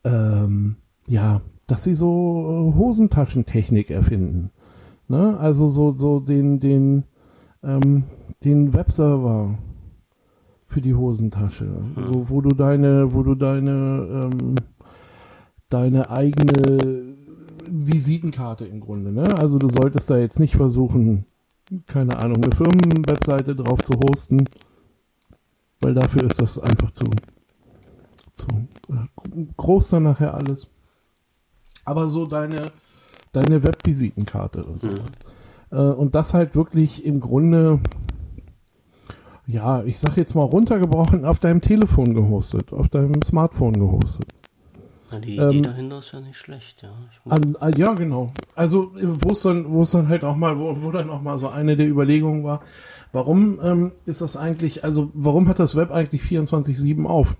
ähm, 0.04 0.78
ja, 1.08 1.42
dass 1.68 1.84
sie 1.84 1.94
so 1.94 2.72
äh, 2.74 2.78
Hosentaschentechnik 2.78 3.92
erfinden. 3.92 4.50
Ne? 5.08 5.38
Also 5.38 5.68
so, 5.68 5.94
so 5.96 6.20
den, 6.20 6.60
den, 6.60 7.04
ähm, 7.64 8.06
den 8.44 8.74
Webserver 8.74 9.60
für 10.72 10.82
die 10.82 10.96
Hosentasche, 10.96 11.66
mhm. 11.66 12.14
so, 12.14 12.30
wo 12.30 12.42
du 12.42 12.56
deine, 12.56 13.14
wo 13.14 13.24
du 13.24 13.36
deine, 13.36 14.30
ähm, 14.32 14.56
deine 15.70 16.10
eigene 16.10 17.16
Visitenkarte 17.68 18.66
im 18.66 18.80
Grunde. 18.80 19.12
Ne? 19.12 19.38
Also 19.38 19.58
du 19.58 19.68
solltest 19.68 20.10
da 20.10 20.18
jetzt 20.18 20.40
nicht 20.40 20.56
versuchen, 20.56 21.26
keine 21.88 22.18
Ahnung, 22.18 22.44
eine 22.44 22.56
Firmenwebseite 22.56 23.56
drauf 23.56 23.82
zu 23.82 23.94
hosten, 23.94 24.46
weil 25.82 25.94
dafür 25.94 26.24
ist 26.24 26.42
das 26.42 26.58
einfach 26.58 26.92
zu, 26.92 27.06
zu 28.36 28.48
äh, 28.90 29.46
groß 29.58 29.90
dann 29.90 30.04
nachher 30.04 30.34
alles. 30.34 30.68
Aber 31.84 32.10
so 32.10 32.26
deine, 32.26 32.72
deine 33.34 33.64
Webvisitenkarte 33.64 34.64
und 34.64 34.82
so. 34.82 34.88
Mhm. 34.88 34.96
Äh, 35.72 35.94
und 35.94 36.16
das 36.16 36.34
halt 36.34 36.56
wirklich 36.56 37.06
im 37.06 37.20
Grunde, 37.20 37.80
ja, 39.52 39.84
ich 39.84 40.00
sag 40.00 40.18
jetzt 40.18 40.34
mal 40.34 40.44
runtergebrochen, 40.44 41.26
auf 41.26 41.40
deinem 41.40 41.62
Telefon 41.62 42.14
gehostet, 42.14 42.72
auf 42.72 42.88
deinem 42.88 43.22
Smartphone 43.22 43.74
gehostet. 43.74 44.26
Na, 45.12 45.20
die 45.20 45.34
Idee 45.34 45.58
ähm, 45.58 45.64
dahinter 45.64 46.00
ist 46.00 46.14
ja 46.14 46.22
nicht 46.22 46.38
schlecht, 46.38 46.82
ja. 46.82 46.90
An, 47.30 47.56
an, 47.58 47.74
ja, 47.74 47.94
genau. 47.94 48.32
Also, 48.56 48.92
wo 48.94 49.32
es 49.32 49.42
dann, 49.42 49.70
wo 49.70 49.82
es 49.82 49.92
dann 49.92 50.08
halt 50.08 50.24
auch 50.24 50.38
mal, 50.38 50.58
wo, 50.58 50.82
wo 50.82 50.92
dann 50.92 51.10
auch 51.10 51.22
mal 51.22 51.38
so 51.38 51.50
eine 51.50 51.76
der 51.76 51.90
Überlegungen 51.90 52.44
war, 52.46 52.62
warum 53.12 53.60
ähm, 53.62 53.92
ist 54.06 54.22
das 54.22 54.38
eigentlich, 54.38 54.86
also 54.86 55.12
warum 55.14 55.50
hat 55.50 55.60
das 55.60 55.76
Web 55.76 55.92
eigentlich 55.92 56.22
24-7 56.22 57.06
auf? 57.06 57.36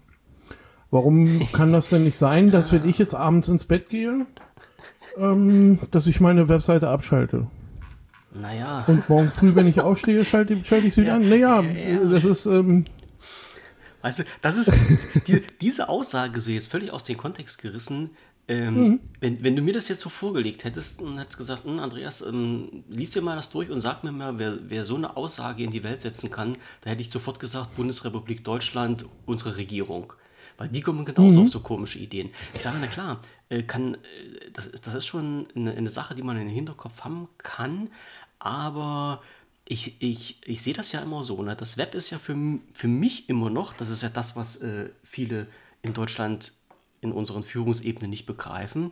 Warum 0.90 1.48
kann 1.54 1.72
das 1.72 1.90
denn 1.90 2.04
nicht 2.04 2.18
sein, 2.18 2.52
dass 2.52 2.74
wenn 2.74 2.88
ich 2.88 2.98
jetzt 2.98 3.16
abends 3.16 3.48
ins 3.48 3.64
Bett 3.64 3.88
gehe, 3.88 4.26
ähm, 5.18 5.80
dass 5.92 6.08
ich 6.08 6.20
meine 6.20 6.50
Webseite 6.50 6.90
abschalte? 6.90 7.48
Naja. 8.34 8.86
Und 8.88 9.08
morgen 9.10 9.32
früh, 9.32 9.54
wenn 9.56 9.68
ich 9.68 9.82
aufstehe, 9.82 10.24
schalte, 10.24 10.64
schalte 10.64 10.88
ich 10.88 10.94
sie 10.94 11.02
wieder 11.02 11.12
ja, 11.12 11.16
an. 11.18 11.30
Naja, 11.30 11.62
ja, 11.62 12.06
das 12.06 12.26
ist, 12.26 12.46
ähm, 12.46 12.86
Weißt 14.02 14.20
du, 14.20 14.24
das 14.42 14.58
ist 14.58 14.72
die, 15.28 15.42
diese 15.62 15.90
Aussage 15.90 16.42
so 16.42 16.52
jetzt 16.52 16.72
völlig 16.72 16.92
aus 16.92 17.04
dem 17.04 17.18
Kontext 17.18 17.62
gerissen. 17.62 18.12
Ähm, 18.48 18.74
mhm. 18.74 19.00
wenn, 19.20 19.44
wenn 19.44 19.56
du 19.56 19.62
mir 19.62 19.74
das 19.74 19.88
jetzt 19.88 20.02
so 20.02 20.10
vorgelegt 20.10 20.64
hättest 20.64 21.00
und 21.00 21.20
hättest 21.20 21.38
gesagt, 21.38 21.64
hm, 21.64 21.80
Andreas, 21.80 22.22
ähm, 22.22 22.84
lies 22.90 23.12
dir 23.12 23.22
mal 23.22 23.36
das 23.36 23.50
durch 23.50 23.70
und 23.70 23.80
sag 23.80 24.04
mir 24.04 24.12
mal, 24.12 24.40
wer, 24.40 24.58
wer 24.68 24.84
so 24.84 24.96
eine 24.96 25.16
Aussage 25.16 25.64
in 25.64 25.72
die 25.72 25.84
Welt 25.84 26.02
setzen 26.02 26.32
kann, 26.32 26.58
da 26.82 26.90
hätte 26.90 27.02
ich 27.02 27.12
sofort 27.12 27.40
gesagt, 27.40 27.76
Bundesrepublik 27.76 28.44
Deutschland, 28.44 29.06
unsere 29.26 29.58
Regierung. 29.58 30.14
Weil 30.58 30.70
die 30.70 30.82
kommen 30.82 31.06
genauso 31.06 31.40
mhm. 31.40 31.46
auf 31.46 31.52
so 31.52 31.60
komische 31.62 32.00
Ideen. 32.00 32.30
Ich 32.54 32.62
sage, 32.62 32.78
na 32.82 32.88
klar, 32.88 33.22
äh, 33.50 33.64
kann, 33.64 33.96
äh, 33.96 33.98
das, 34.54 34.68
ist, 34.68 34.86
das 34.86 34.96
ist 34.96 35.06
schon 35.06 35.48
eine, 35.56 35.74
eine 35.74 35.90
Sache, 35.90 36.14
die 36.16 36.24
man 36.24 36.36
in 36.38 36.48
den 36.48 36.54
Hinterkopf 36.54 37.02
haben 37.02 37.30
kann, 37.38 37.90
aber 38.42 39.22
ich, 39.66 40.02
ich, 40.02 40.42
ich 40.46 40.62
sehe 40.62 40.74
das 40.74 40.92
ja 40.92 41.02
immer 41.02 41.24
so. 41.24 41.42
Ne? 41.44 41.56
Das 41.56 41.78
Web 41.78 41.94
ist 41.96 42.10
ja 42.10 42.18
für, 42.18 42.36
für 42.74 42.88
mich 42.88 43.30
immer 43.30 43.50
noch, 43.50 43.72
das 43.72 43.90
ist 43.90 44.02
ja 44.02 44.10
das, 44.10 44.36
was 44.36 44.58
äh, 44.58 44.90
viele 45.04 45.48
in 45.84 45.94
Deutschland 45.94 46.52
in 47.02 47.12
unseren 47.12 47.44
Führungsebenen 47.44 48.10
nicht 48.10 48.26
begreifen, 48.26 48.92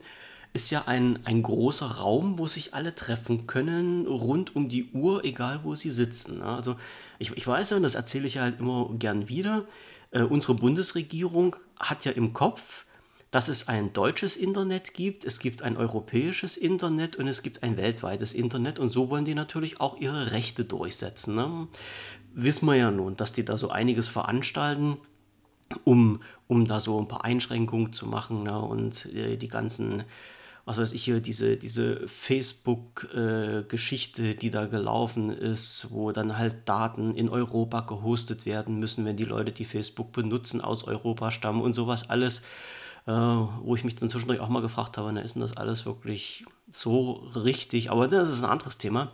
ist 0.54 0.70
ja 0.70 0.84
ein, 0.86 1.20
ein 1.26 1.44
großer 1.44 1.98
Raum, 1.98 2.40
wo 2.40 2.48
sich 2.48 2.74
alle 2.74 2.94
treffen 2.94 3.48
können, 3.48 4.08
rund 4.08 4.56
um 4.56 4.70
die 4.70 4.92
Uhr, 4.92 5.26
egal 5.26 5.62
wo 5.64 5.76
sie 5.76 5.92
sitzen. 5.92 6.40
Ne? 6.40 6.46
Also 6.46 6.76
ich, 7.18 7.36
ich 7.36 7.46
weiß 7.46 7.72
ja, 7.72 7.78
und 7.78 7.84
das 7.84 7.96
erzähle 7.96 8.28
ich 8.28 8.36
ja 8.36 8.44
halt 8.44 8.60
immer 8.60 8.90
gern 8.98 9.30
wieder, 9.30 9.66
äh, 10.12 10.22
unsere 10.22 10.54
Bundesregierung 10.54 11.56
hat 11.80 12.06
ja 12.06 12.12
im 12.12 12.34
Kopf, 12.34 12.86
dass 13.32 13.48
es 13.48 13.68
ein 13.68 13.94
deutsches 13.94 14.36
Internet 14.36 14.94
gibt, 14.94 15.24
es 15.24 15.40
gibt 15.40 15.62
ein 15.62 15.78
europäisches 15.78 16.58
Internet 16.58 17.16
und 17.16 17.28
es 17.28 17.44
gibt 17.44 17.64
ein 17.64 17.78
weltweites 17.78 18.34
Internet 18.34 18.80
und 18.80 18.90
so 18.90 19.10
wollen 19.10 19.26
die 19.26 19.36
natürlich 19.36 19.80
auch 19.80 20.00
ihre 20.00 20.32
Rechte 20.32 20.66
durchsetzen. 20.66 21.36
Ne? 21.36 21.68
wissen 22.34 22.66
wir 22.68 22.76
ja 22.76 22.92
nun, 22.92 23.16
dass 23.18 23.34
die 23.34 23.44
da 23.46 23.58
so 23.58 23.70
einiges 23.70 24.08
veranstalten, 24.08 24.98
um, 25.84 26.22
um 26.48 26.68
da 26.68 26.80
so 26.80 27.00
ein 27.00 27.08
paar 27.08 27.26
Einschränkungen 27.26 27.94
zu 27.94 28.08
machen 28.08 28.42
ne? 28.44 28.60
und 28.60 29.06
äh, 29.14 29.38
die 29.38 29.50
ganzen 29.50 30.04
was 30.66 30.78
weiß 30.78 30.92
ich 30.94 31.04
hier, 31.04 31.20
diese, 31.20 31.58
diese 31.58 32.08
Facebook-Geschichte, 32.08 34.22
äh, 34.22 34.36
die 34.36 34.52
da 34.52 34.68
gelaufen 34.68 35.32
ist, 35.32 35.88
wo 35.90 36.12
dann 36.12 36.38
halt 36.38 36.70
Daten 36.70 37.16
in 37.16 37.28
Europa 37.28 37.82
gehostet 37.82 38.46
werden 38.46 38.78
müssen, 38.78 39.04
wenn 39.04 39.18
die 39.18 39.26
Leute, 39.26 39.52
die 39.52 39.66
Facebook 39.66 40.12
benutzen, 40.12 40.62
aus 40.62 40.84
Europa 40.84 41.32
stammen 41.32 41.62
und 41.62 41.74
sowas 41.74 42.12
alles, 42.12 42.44
äh, 43.08 43.12
wo 43.12 43.76
ich 43.76 43.84
mich 43.84 43.96
dann 43.96 44.10
zwischendurch 44.10 44.40
auch 44.40 44.50
mal 44.50 44.62
gefragt 44.62 44.98
habe, 44.98 45.12
na, 45.12 45.22
ist 45.22 45.36
denn 45.36 45.42
das 45.42 45.58
alles 45.58 45.86
wirklich 45.86 46.46
so 46.70 47.12
richtig? 47.36 47.92
Aber 47.92 48.08
das 48.08 48.30
ist 48.30 48.44
ein 48.44 48.50
anderes 48.50 48.78
Thema. 48.78 49.12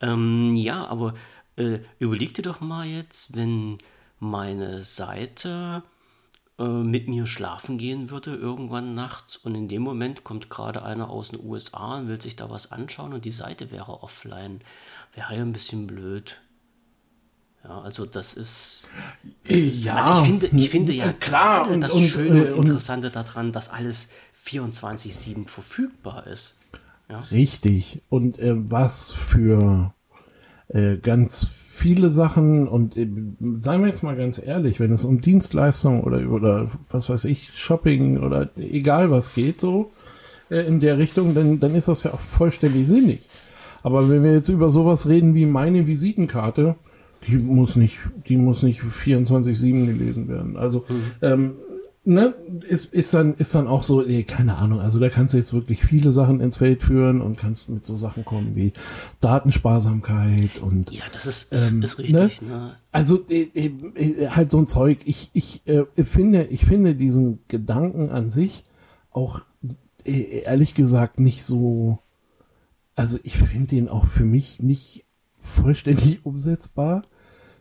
Ähm, 0.00 0.54
ja, 0.54 0.86
aber 0.86 1.14
äh, 1.56 1.80
überleg 1.98 2.34
dir 2.34 2.42
doch 2.42 2.60
mal 2.60 2.86
jetzt, 2.86 3.36
wenn 3.36 3.78
meine 4.18 4.82
Seite 4.82 5.82
äh, 6.58 6.62
mit 6.62 7.08
mir 7.08 7.26
schlafen 7.26 7.78
gehen 7.78 8.10
würde 8.10 8.34
irgendwann 8.34 8.94
nachts 8.94 9.36
und 9.36 9.54
in 9.54 9.68
dem 9.68 9.82
Moment 9.82 10.24
kommt 10.24 10.50
gerade 10.50 10.82
einer 10.84 11.10
aus 11.10 11.30
den 11.30 11.44
USA 11.44 11.98
und 11.98 12.08
will 12.08 12.20
sich 12.20 12.36
da 12.36 12.48
was 12.48 12.70
anschauen 12.70 13.12
und 13.12 13.24
die 13.24 13.32
Seite 13.32 13.70
wäre 13.70 14.02
offline. 14.02 14.60
Wäre 15.14 15.36
ja 15.36 15.42
ein 15.42 15.52
bisschen 15.52 15.86
blöd. 15.86 16.40
Ja, 17.64 17.80
also 17.80 18.04
das 18.04 18.34
ist. 18.34 18.88
Ja, 19.46 19.96
also 19.96 20.22
ich 20.22 20.28
finde, 20.28 20.46
ich 20.54 20.70
finde 20.70 20.92
ja 20.92 21.12
klar 21.12 21.70
und, 21.70 21.80
das 21.80 21.92
und, 21.92 22.04
Schöne 22.04 22.46
und, 22.46 22.52
und 22.52 22.66
Interessante 22.66 23.10
daran, 23.10 23.52
dass 23.52 23.70
alles 23.70 24.08
24-7 24.46 25.48
verfügbar 25.48 26.26
ist. 26.26 26.56
Ja? 27.08 27.20
Richtig. 27.30 28.02
Und 28.10 28.38
äh, 28.38 28.52
was 28.70 29.12
für 29.12 29.94
äh, 30.68 30.98
ganz 30.98 31.48
viele 31.74 32.10
Sachen 32.10 32.68
und 32.68 32.96
äh, 32.96 33.08
seien 33.60 33.80
wir 33.80 33.88
jetzt 33.88 34.02
mal 34.02 34.16
ganz 34.16 34.40
ehrlich, 34.44 34.78
wenn 34.78 34.92
es 34.92 35.04
um 35.04 35.20
Dienstleistungen 35.20 36.02
oder, 36.02 36.30
oder 36.30 36.70
was 36.90 37.08
weiß 37.08 37.24
ich, 37.24 37.50
Shopping 37.54 38.18
oder 38.18 38.50
egal 38.56 39.10
was 39.10 39.34
geht 39.34 39.60
so 39.60 39.90
äh, 40.50 40.66
in 40.66 40.80
der 40.80 40.98
Richtung, 40.98 41.34
dann, 41.34 41.60
dann 41.60 41.74
ist 41.74 41.88
das 41.88 42.04
ja 42.04 42.12
auch 42.12 42.20
vollständig 42.20 42.86
sinnig. 42.86 43.20
Aber 43.82 44.08
wenn 44.08 44.22
wir 44.22 44.32
jetzt 44.32 44.48
über 44.48 44.70
sowas 44.70 45.08
reden 45.08 45.34
wie 45.34 45.46
meine 45.46 45.86
Visitenkarte, 45.86 46.76
die 47.26 47.36
muss 47.36 47.76
nicht, 47.76 47.98
die 48.28 48.36
muss 48.36 48.62
nicht 48.62 48.80
24-7 48.80 49.86
gelesen 49.86 50.28
werden. 50.28 50.56
Also 50.56 50.84
mhm. 50.88 51.12
ähm, 51.22 51.54
ne, 52.04 52.34
ist, 52.68 52.92
ist, 52.92 53.14
dann, 53.14 53.34
ist 53.34 53.54
dann 53.54 53.66
auch 53.66 53.82
so, 53.82 54.04
ey, 54.04 54.24
keine 54.24 54.56
Ahnung, 54.56 54.80
also 54.80 55.00
da 55.00 55.08
kannst 55.08 55.34
du 55.34 55.38
jetzt 55.38 55.52
wirklich 55.52 55.82
viele 55.82 56.12
Sachen 56.12 56.40
ins 56.40 56.58
Feld 56.58 56.82
führen 56.82 57.20
und 57.20 57.38
kannst 57.38 57.68
mit 57.70 57.86
so 57.86 57.96
Sachen 57.96 58.24
kommen 58.24 58.54
wie 58.54 58.72
Datensparsamkeit 59.20 60.58
und. 60.60 60.90
Ja, 60.90 61.04
das 61.12 61.26
ist, 61.26 61.52
ist, 61.52 61.72
ähm, 61.72 61.82
ist 61.82 61.98
richtig, 61.98 62.42
ne? 62.42 62.48
ne? 62.48 62.76
Also 62.92 63.24
äh, 63.28 63.48
äh, 63.54 64.28
halt 64.28 64.50
so 64.50 64.58
ein 64.58 64.66
Zeug. 64.66 64.98
Ich, 65.04 65.30
ich 65.32 65.66
äh, 65.66 65.84
finde, 66.04 66.44
ich 66.44 66.64
finde 66.64 66.94
diesen 66.94 67.40
Gedanken 67.48 68.10
an 68.10 68.30
sich 68.30 68.64
auch 69.10 69.40
äh, 70.04 70.40
ehrlich 70.40 70.74
gesagt 70.74 71.20
nicht 71.20 71.44
so. 71.44 71.98
Also 72.96 73.18
ich 73.24 73.36
finde 73.36 73.68
den 73.68 73.88
auch 73.88 74.06
für 74.06 74.24
mich 74.24 74.62
nicht 74.62 75.04
vollständig 75.40 76.24
umsetzbar. 76.24 77.02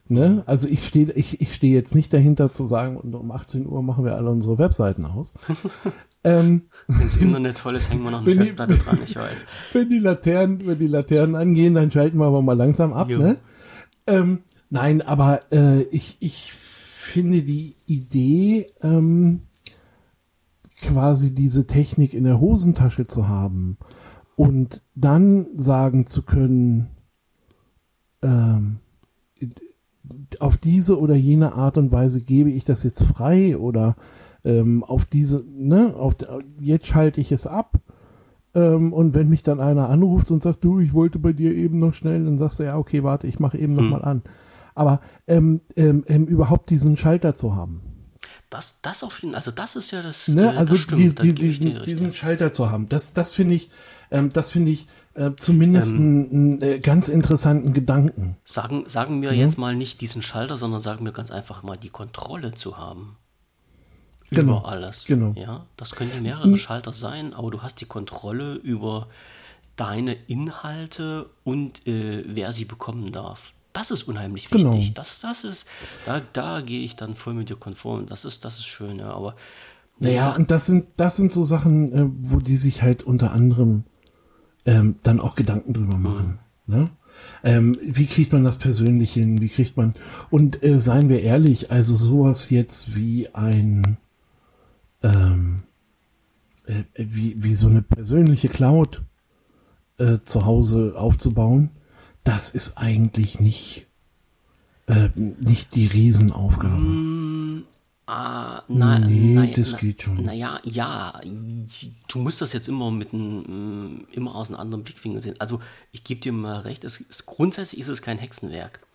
Ne? 0.09 0.43
Also 0.45 0.67
ich 0.67 0.85
stehe 0.85 1.11
ich, 1.13 1.39
ich 1.39 1.53
steh 1.53 1.73
jetzt 1.73 1.95
nicht 1.95 2.11
dahinter 2.13 2.51
zu 2.51 2.67
sagen, 2.67 2.97
um 2.97 3.31
18 3.31 3.65
Uhr 3.65 3.81
machen 3.81 4.03
wir 4.03 4.15
alle 4.15 4.29
unsere 4.29 4.57
Webseiten 4.57 5.05
aus. 5.05 5.33
ähm, 6.25 6.63
wenn 6.87 7.07
das 7.07 7.15
Internet 7.15 7.57
voll 7.57 7.75
ist, 7.75 7.89
hängen 7.91 8.03
wir 8.03 8.11
noch 8.11 8.25
eine 8.25 8.35
Festplatte 8.35 8.77
dran, 8.77 8.99
ich 9.05 9.15
weiß. 9.15 9.45
Wenn 9.73 9.89
die 9.89 9.99
Laternen, 9.99 10.67
wenn 10.67 10.77
die 10.77 10.87
Laternen 10.87 11.35
angehen, 11.35 11.73
dann 11.73 11.89
schalten 11.89 12.17
wir 12.17 12.25
aber 12.25 12.41
mal 12.41 12.57
langsam 12.57 12.91
ab. 12.91 13.07
Ne? 13.07 13.37
Ähm, 14.05 14.39
nein, 14.69 15.01
aber 15.01 15.51
äh, 15.51 15.83
ich, 15.83 16.17
ich 16.19 16.51
finde 16.51 17.43
die 17.43 17.75
Idee, 17.85 18.67
ähm, 18.81 19.43
quasi 20.81 21.33
diese 21.33 21.65
Technik 21.65 22.13
in 22.13 22.25
der 22.25 22.41
Hosentasche 22.41 23.07
zu 23.07 23.29
haben 23.29 23.77
und 24.35 24.81
dann 24.95 25.47
sagen 25.55 26.07
zu 26.07 26.23
können, 26.23 26.89
ähm, 28.21 28.79
auf 30.39 30.57
diese 30.57 30.99
oder 30.99 31.15
jene 31.15 31.53
Art 31.53 31.77
und 31.77 31.91
Weise 31.91 32.21
gebe 32.21 32.51
ich 32.51 32.65
das 32.65 32.83
jetzt 32.83 33.03
frei 33.03 33.57
oder 33.57 33.95
ähm, 34.43 34.83
auf 34.83 35.05
diese, 35.05 35.43
ne, 35.47 35.93
auf, 35.95 36.15
jetzt 36.59 36.87
schalte 36.87 37.21
ich 37.21 37.31
es 37.31 37.47
ab. 37.47 37.79
Ähm, 38.55 38.93
und 38.93 39.13
wenn 39.13 39.29
mich 39.29 39.43
dann 39.43 39.59
einer 39.59 39.89
anruft 39.89 40.29
und 40.31 40.43
sagt, 40.43 40.63
du, 40.63 40.79
ich 40.79 40.93
wollte 40.93 41.19
bei 41.19 41.33
dir 41.33 41.53
eben 41.53 41.79
noch 41.79 41.93
schnell, 41.93 42.23
dann 42.25 42.37
sagst 42.37 42.59
du 42.59 42.63
ja, 42.63 42.77
okay, 42.77 43.03
warte, 43.03 43.27
ich 43.27 43.39
mache 43.39 43.57
eben 43.57 43.75
hm. 43.77 43.83
noch 43.83 43.91
mal 43.91 44.03
an. 44.03 44.21
Aber 44.75 45.01
ähm, 45.27 45.61
ähm, 45.75 46.03
ähm, 46.07 46.25
überhaupt 46.25 46.69
diesen 46.69 46.97
Schalter 46.97 47.35
zu 47.35 47.55
haben. 47.55 47.81
Das, 48.49 48.81
das 48.81 49.03
auf 49.03 49.19
jeden 49.23 49.33
also 49.33 49.49
das 49.49 49.75
ist 49.75 49.89
ja 49.91 50.03
das. 50.03 50.27
Ne? 50.27 50.53
Äh, 50.53 50.57
also 50.57 50.75
das 50.75 50.85
die, 50.85 51.07
die, 51.15 51.33
diesen, 51.33 51.81
diesen 51.83 52.13
Schalter 52.13 52.53
zu 52.53 52.69
haben, 52.69 52.87
das, 52.87 53.13
das 53.13 53.31
finde 53.31 53.55
ich, 53.55 53.71
ähm, 54.11 54.31
das 54.31 54.51
finde 54.51 54.71
ich 54.71 54.87
äh, 55.15 55.31
zumindest 55.37 55.93
ähm, 55.93 56.27
einen, 56.31 56.61
äh, 56.61 56.79
ganz 56.79 57.07
interessanten 57.07 57.73
Gedanken. 57.73 58.37
Sagen, 58.45 58.83
sagen 58.87 59.21
wir 59.21 59.31
mhm. 59.31 59.37
jetzt 59.37 59.57
mal 59.57 59.75
nicht 59.75 60.01
diesen 60.01 60.21
Schalter, 60.21 60.57
sondern 60.57 60.81
sagen 60.81 61.05
wir 61.05 61.11
ganz 61.11 61.31
einfach 61.31 61.63
mal 61.63 61.77
die 61.77 61.89
Kontrolle 61.89 62.53
zu 62.53 62.77
haben. 62.77 63.17
Genau. 64.29 64.59
Über 64.59 64.69
alles. 64.69 65.05
Genau. 65.05 65.33
Ja, 65.35 65.65
das 65.77 65.91
können 65.91 66.23
mehrere 66.23 66.47
mhm. 66.47 66.57
Schalter 66.57 66.93
sein, 66.93 67.33
aber 67.33 67.51
du 67.51 67.61
hast 67.61 67.81
die 67.81 67.85
Kontrolle 67.85 68.55
über 68.55 69.07
deine 69.75 70.13
Inhalte 70.27 71.29
und 71.43 71.85
äh, 71.87 72.23
wer 72.27 72.51
sie 72.51 72.65
bekommen 72.65 73.11
darf. 73.11 73.53
Das 73.73 73.89
ist 73.89 74.03
unheimlich 74.03 74.51
wichtig. 74.51 74.63
Genau. 74.63 74.93
Das, 74.93 75.19
das 75.21 75.43
ist, 75.43 75.67
da, 76.05 76.21
da 76.33 76.61
gehe 76.61 76.83
ich 76.83 76.95
dann 76.95 77.15
voll 77.15 77.33
mit 77.33 77.49
dir 77.49 77.55
konform. 77.55 78.05
Das 78.05 78.23
ist, 78.23 78.45
das 78.45 78.57
ist 78.57 78.65
schön, 78.65 78.99
ja. 78.99 79.11
Aber 79.11 79.35
naja, 79.99 80.35
und 80.35 80.51
das 80.51 80.65
sind, 80.67 80.87
das 80.97 81.15
sind 81.15 81.31
so 81.31 81.43
Sachen, 81.43 81.93
äh, 81.93 82.09
wo 82.21 82.37
die 82.37 82.57
sich 82.57 82.81
halt 82.81 83.03
unter 83.03 83.31
anderem 83.31 83.83
ähm, 84.65 84.95
dann 85.03 85.19
auch 85.19 85.35
Gedanken 85.35 85.73
drüber 85.73 85.97
machen. 85.97 86.39
Mhm. 86.65 86.75
Ne? 86.75 86.89
Ähm, 87.43 87.77
wie 87.81 88.05
kriegt 88.05 88.33
man 88.33 88.43
das 88.43 88.57
persönlich 88.57 89.13
hin? 89.13 89.41
Wie 89.41 89.49
kriegt 89.49 89.77
man 89.77 89.93
und 90.29 90.63
äh, 90.63 90.79
seien 90.79 91.09
wir 91.09 91.21
ehrlich, 91.21 91.71
also 91.71 91.95
sowas 91.95 92.49
jetzt 92.49 92.95
wie 92.95 93.29
ein 93.33 93.97
ähm, 95.03 95.63
äh, 96.65 96.83
wie, 96.95 97.43
wie 97.43 97.55
so 97.55 97.67
eine 97.67 97.81
persönliche 97.81 98.49
Cloud 98.49 99.03
äh, 99.97 100.19
zu 100.25 100.45
Hause 100.45 100.93
aufzubauen, 100.95 101.69
das 102.23 102.49
ist 102.49 102.77
eigentlich 102.77 103.39
nicht 103.39 103.87
äh, 104.87 105.09
nicht 105.15 105.75
die 105.75 105.87
Riesenaufgabe. 105.87 106.81
Mm, 106.81 107.63
Ah, 108.05 108.63
na, 108.67 108.99
nee, 108.99 109.33
na, 109.33 109.45
das 109.45 109.71
na, 109.71 109.77
geht 109.77 110.03
schon. 110.03 110.23
Naja, 110.23 110.59
ja, 110.65 111.21
du 111.23 112.19
musst 112.19 112.41
das 112.41 112.51
jetzt 112.51 112.67
immer 112.67 112.91
mit 112.91 113.13
einem, 113.13 114.05
immer 114.11 114.35
aus 114.35 114.49
einem 114.49 114.59
anderen 114.59 114.83
Blickwinkel 114.83 115.21
sehen. 115.21 115.39
Also, 115.39 115.61
ich 115.93 116.03
gebe 116.03 116.19
dir 116.19 116.33
mal 116.33 116.59
recht, 116.59 116.83
es 116.83 116.99
ist, 116.99 117.25
grundsätzlich 117.25 117.79
ist 117.79 117.87
es 117.87 118.01
kein 118.01 118.17
Hexenwerk. 118.17 118.85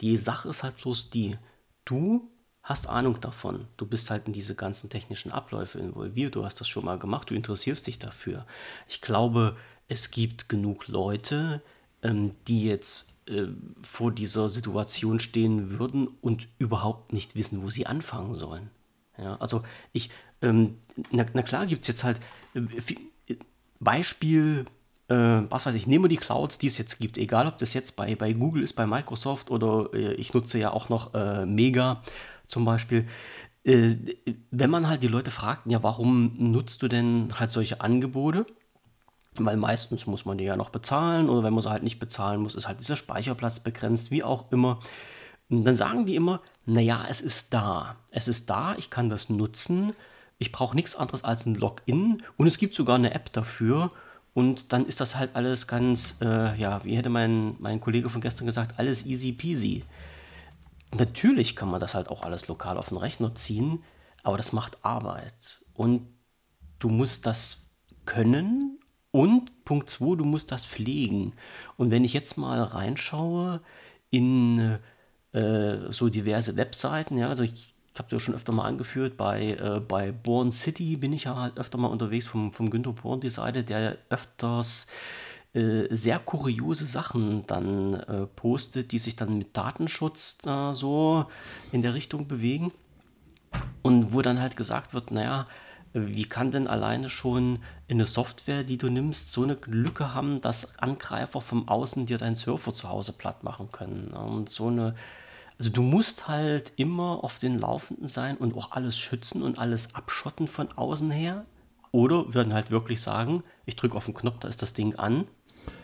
Die 0.00 0.16
Sache 0.16 0.48
ist 0.48 0.64
halt 0.64 0.76
bloß 0.78 1.10
die, 1.10 1.36
du 1.84 2.28
hast 2.64 2.88
Ahnung 2.88 3.20
davon. 3.20 3.68
Du 3.76 3.86
bist 3.86 4.10
halt 4.10 4.26
in 4.26 4.32
diese 4.32 4.56
ganzen 4.56 4.90
technischen 4.90 5.30
Abläufe 5.30 5.78
involviert. 5.78 6.34
Du 6.34 6.44
hast 6.44 6.60
das 6.60 6.68
schon 6.68 6.84
mal 6.84 6.98
gemacht, 6.98 7.30
du 7.30 7.34
interessierst 7.34 7.86
dich 7.86 8.00
dafür. 8.00 8.44
Ich 8.88 9.00
glaube, 9.00 9.56
es 9.86 10.10
gibt 10.10 10.48
genug 10.48 10.88
Leute, 10.88 11.62
ähm, 12.02 12.32
die 12.48 12.64
jetzt 12.64 13.06
äh, 13.28 13.46
vor 13.82 14.12
dieser 14.12 14.48
Situation 14.48 15.20
stehen 15.20 15.78
würden 15.78 16.08
und 16.20 16.48
überhaupt 16.58 17.12
nicht 17.12 17.34
wissen, 17.34 17.62
wo 17.62 17.70
sie 17.70 17.86
anfangen 17.86 18.34
sollen. 18.34 18.70
Ja, 19.18 19.36
also 19.36 19.62
ich, 19.92 20.10
ähm, 20.42 20.78
na, 21.10 21.24
na, 21.32 21.42
klar 21.42 21.66
gibt 21.66 21.82
es 21.82 21.88
jetzt 21.88 22.04
halt 22.04 22.20
äh, 22.54 22.60
Beispiel, 23.80 24.66
äh, 25.08 25.14
was 25.48 25.66
weiß 25.66 25.74
ich, 25.74 25.86
nehmen 25.86 26.04
wir 26.04 26.08
die 26.08 26.16
Clouds, 26.16 26.58
die 26.58 26.66
es 26.66 26.78
jetzt 26.78 26.98
gibt, 26.98 27.18
egal 27.18 27.46
ob 27.46 27.58
das 27.58 27.74
jetzt 27.74 27.96
bei, 27.96 28.14
bei 28.14 28.32
Google 28.32 28.62
ist, 28.62 28.74
bei 28.74 28.86
Microsoft 28.86 29.50
oder 29.50 29.90
äh, 29.92 30.14
ich 30.14 30.34
nutze 30.34 30.58
ja 30.58 30.70
auch 30.70 30.88
noch 30.88 31.14
äh, 31.14 31.46
Mega 31.46 32.02
zum 32.46 32.64
Beispiel. 32.64 33.06
Wenn 33.64 34.70
man 34.70 34.86
halt 34.88 35.02
die 35.02 35.08
Leute 35.08 35.32
fragt, 35.32 35.68
ja, 35.68 35.82
warum 35.82 36.36
nutzt 36.38 36.82
du 36.82 36.88
denn 36.88 37.40
halt 37.40 37.50
solche 37.50 37.80
Angebote? 37.80 38.46
Weil 39.44 39.56
meistens 39.56 40.06
muss 40.06 40.24
man 40.24 40.38
die 40.38 40.44
ja 40.44 40.56
noch 40.56 40.70
bezahlen 40.70 41.28
oder 41.28 41.42
wenn 41.42 41.52
man 41.52 41.62
sie 41.62 41.70
halt 41.70 41.82
nicht 41.82 41.98
bezahlen 41.98 42.40
muss, 42.40 42.54
ist 42.54 42.68
halt 42.68 42.80
dieser 42.80 42.96
Speicherplatz 42.96 43.60
begrenzt, 43.60 44.10
wie 44.10 44.22
auch 44.22 44.50
immer. 44.52 44.80
Und 45.48 45.64
dann 45.64 45.76
sagen 45.76 46.06
die 46.06 46.16
immer, 46.16 46.40
naja, 46.64 47.06
es 47.08 47.20
ist 47.20 47.54
da. 47.54 47.96
Es 48.10 48.28
ist 48.28 48.50
da, 48.50 48.74
ich 48.76 48.90
kann 48.90 49.08
das 49.08 49.28
nutzen. 49.28 49.92
Ich 50.38 50.52
brauche 50.52 50.74
nichts 50.74 50.96
anderes 50.96 51.24
als 51.24 51.46
ein 51.46 51.54
Login 51.54 52.22
und 52.36 52.46
es 52.46 52.58
gibt 52.58 52.74
sogar 52.74 52.96
eine 52.96 53.14
App 53.14 53.32
dafür. 53.32 53.90
Und 54.34 54.72
dann 54.72 54.86
ist 54.86 55.00
das 55.00 55.16
halt 55.16 55.34
alles 55.34 55.66
ganz, 55.66 56.16
äh, 56.20 56.54
ja, 56.60 56.84
wie 56.84 56.96
hätte 56.96 57.08
mein, 57.08 57.56
mein 57.58 57.80
Kollege 57.80 58.10
von 58.10 58.20
gestern 58.20 58.44
gesagt, 58.46 58.78
alles 58.78 59.06
easy 59.06 59.32
peasy. 59.32 59.84
Natürlich 60.94 61.56
kann 61.56 61.70
man 61.70 61.80
das 61.80 61.94
halt 61.94 62.08
auch 62.08 62.22
alles 62.22 62.46
lokal 62.48 62.76
auf 62.76 62.90
den 62.90 62.98
Rechner 62.98 63.34
ziehen, 63.34 63.82
aber 64.22 64.36
das 64.36 64.52
macht 64.52 64.84
Arbeit. 64.84 65.62
Und 65.72 66.02
du 66.78 66.90
musst 66.90 67.24
das 67.24 67.66
können 68.04 68.78
und 69.16 69.64
Punkt 69.64 69.88
2, 69.88 70.16
du 70.16 70.26
musst 70.26 70.52
das 70.52 70.66
pflegen. 70.66 71.32
Und 71.78 71.90
wenn 71.90 72.04
ich 72.04 72.12
jetzt 72.12 72.36
mal 72.36 72.62
reinschaue 72.62 73.62
in 74.10 74.78
äh, 75.32 75.76
so 75.88 76.10
diverse 76.10 76.56
Webseiten, 76.56 77.16
ja, 77.16 77.30
also 77.30 77.42
ich, 77.42 77.72
habe 77.96 78.10
das 78.10 78.20
schon 78.20 78.34
öfter 78.34 78.52
mal 78.52 78.66
angeführt, 78.66 79.16
bei, 79.16 79.52
äh, 79.52 79.80
bei 79.80 80.12
Born 80.12 80.52
City 80.52 80.98
bin 80.98 81.14
ich 81.14 81.24
ja 81.24 81.34
halt 81.34 81.56
öfter 81.56 81.78
mal 81.78 81.86
unterwegs 81.86 82.26
vom, 82.26 82.52
vom 82.52 82.68
Günter 82.68 82.92
Born, 82.92 83.20
die 83.20 83.30
Seite, 83.30 83.64
der 83.64 83.96
öfters 84.10 84.86
äh, 85.54 85.86
sehr 85.88 86.18
kuriose 86.18 86.84
Sachen 86.84 87.46
dann 87.46 87.94
äh, 87.94 88.26
postet, 88.26 88.92
die 88.92 88.98
sich 88.98 89.16
dann 89.16 89.38
mit 89.38 89.56
Datenschutz 89.56 90.36
da 90.36 90.74
so 90.74 91.24
in 91.72 91.80
der 91.80 91.94
Richtung 91.94 92.28
bewegen. 92.28 92.70
Und 93.80 94.12
wo 94.12 94.20
dann 94.20 94.42
halt 94.42 94.58
gesagt 94.58 94.92
wird, 94.92 95.10
naja, 95.10 95.46
wie 95.96 96.24
kann 96.24 96.50
denn 96.50 96.66
alleine 96.66 97.08
schon 97.08 97.60
eine 97.88 98.06
Software, 98.06 98.64
die 98.64 98.78
du 98.78 98.88
nimmst, 98.88 99.30
so 99.30 99.42
eine 99.42 99.56
Lücke 99.66 100.14
haben, 100.14 100.40
dass 100.40 100.78
Angreifer 100.78 101.40
vom 101.40 101.68
Außen 101.68 102.06
dir 102.06 102.18
deinen 102.18 102.36
Surfer 102.36 102.74
zu 102.74 102.88
Hause 102.88 103.12
platt 103.12 103.44
machen 103.44 103.70
können? 103.70 104.08
Und 104.08 104.48
so 104.48 104.68
eine, 104.68 104.94
also 105.58 105.70
du 105.70 105.82
musst 105.82 106.28
halt 106.28 106.72
immer 106.76 107.24
auf 107.24 107.38
den 107.38 107.58
Laufenden 107.58 108.08
sein 108.08 108.36
und 108.36 108.56
auch 108.56 108.72
alles 108.72 108.98
schützen 108.98 109.42
und 109.42 109.58
alles 109.58 109.94
abschotten 109.94 110.48
von 110.48 110.68
außen 110.72 111.10
her. 111.10 111.44
Oder 111.92 112.34
würden 112.34 112.52
halt 112.52 112.70
wirklich 112.70 113.00
sagen, 113.00 113.42
ich 113.64 113.76
drücke 113.76 113.96
auf 113.96 114.04
den 114.04 114.14
Knopf, 114.14 114.40
da 114.40 114.48
ist 114.48 114.60
das 114.60 114.74
Ding 114.74 114.96
an 114.96 115.26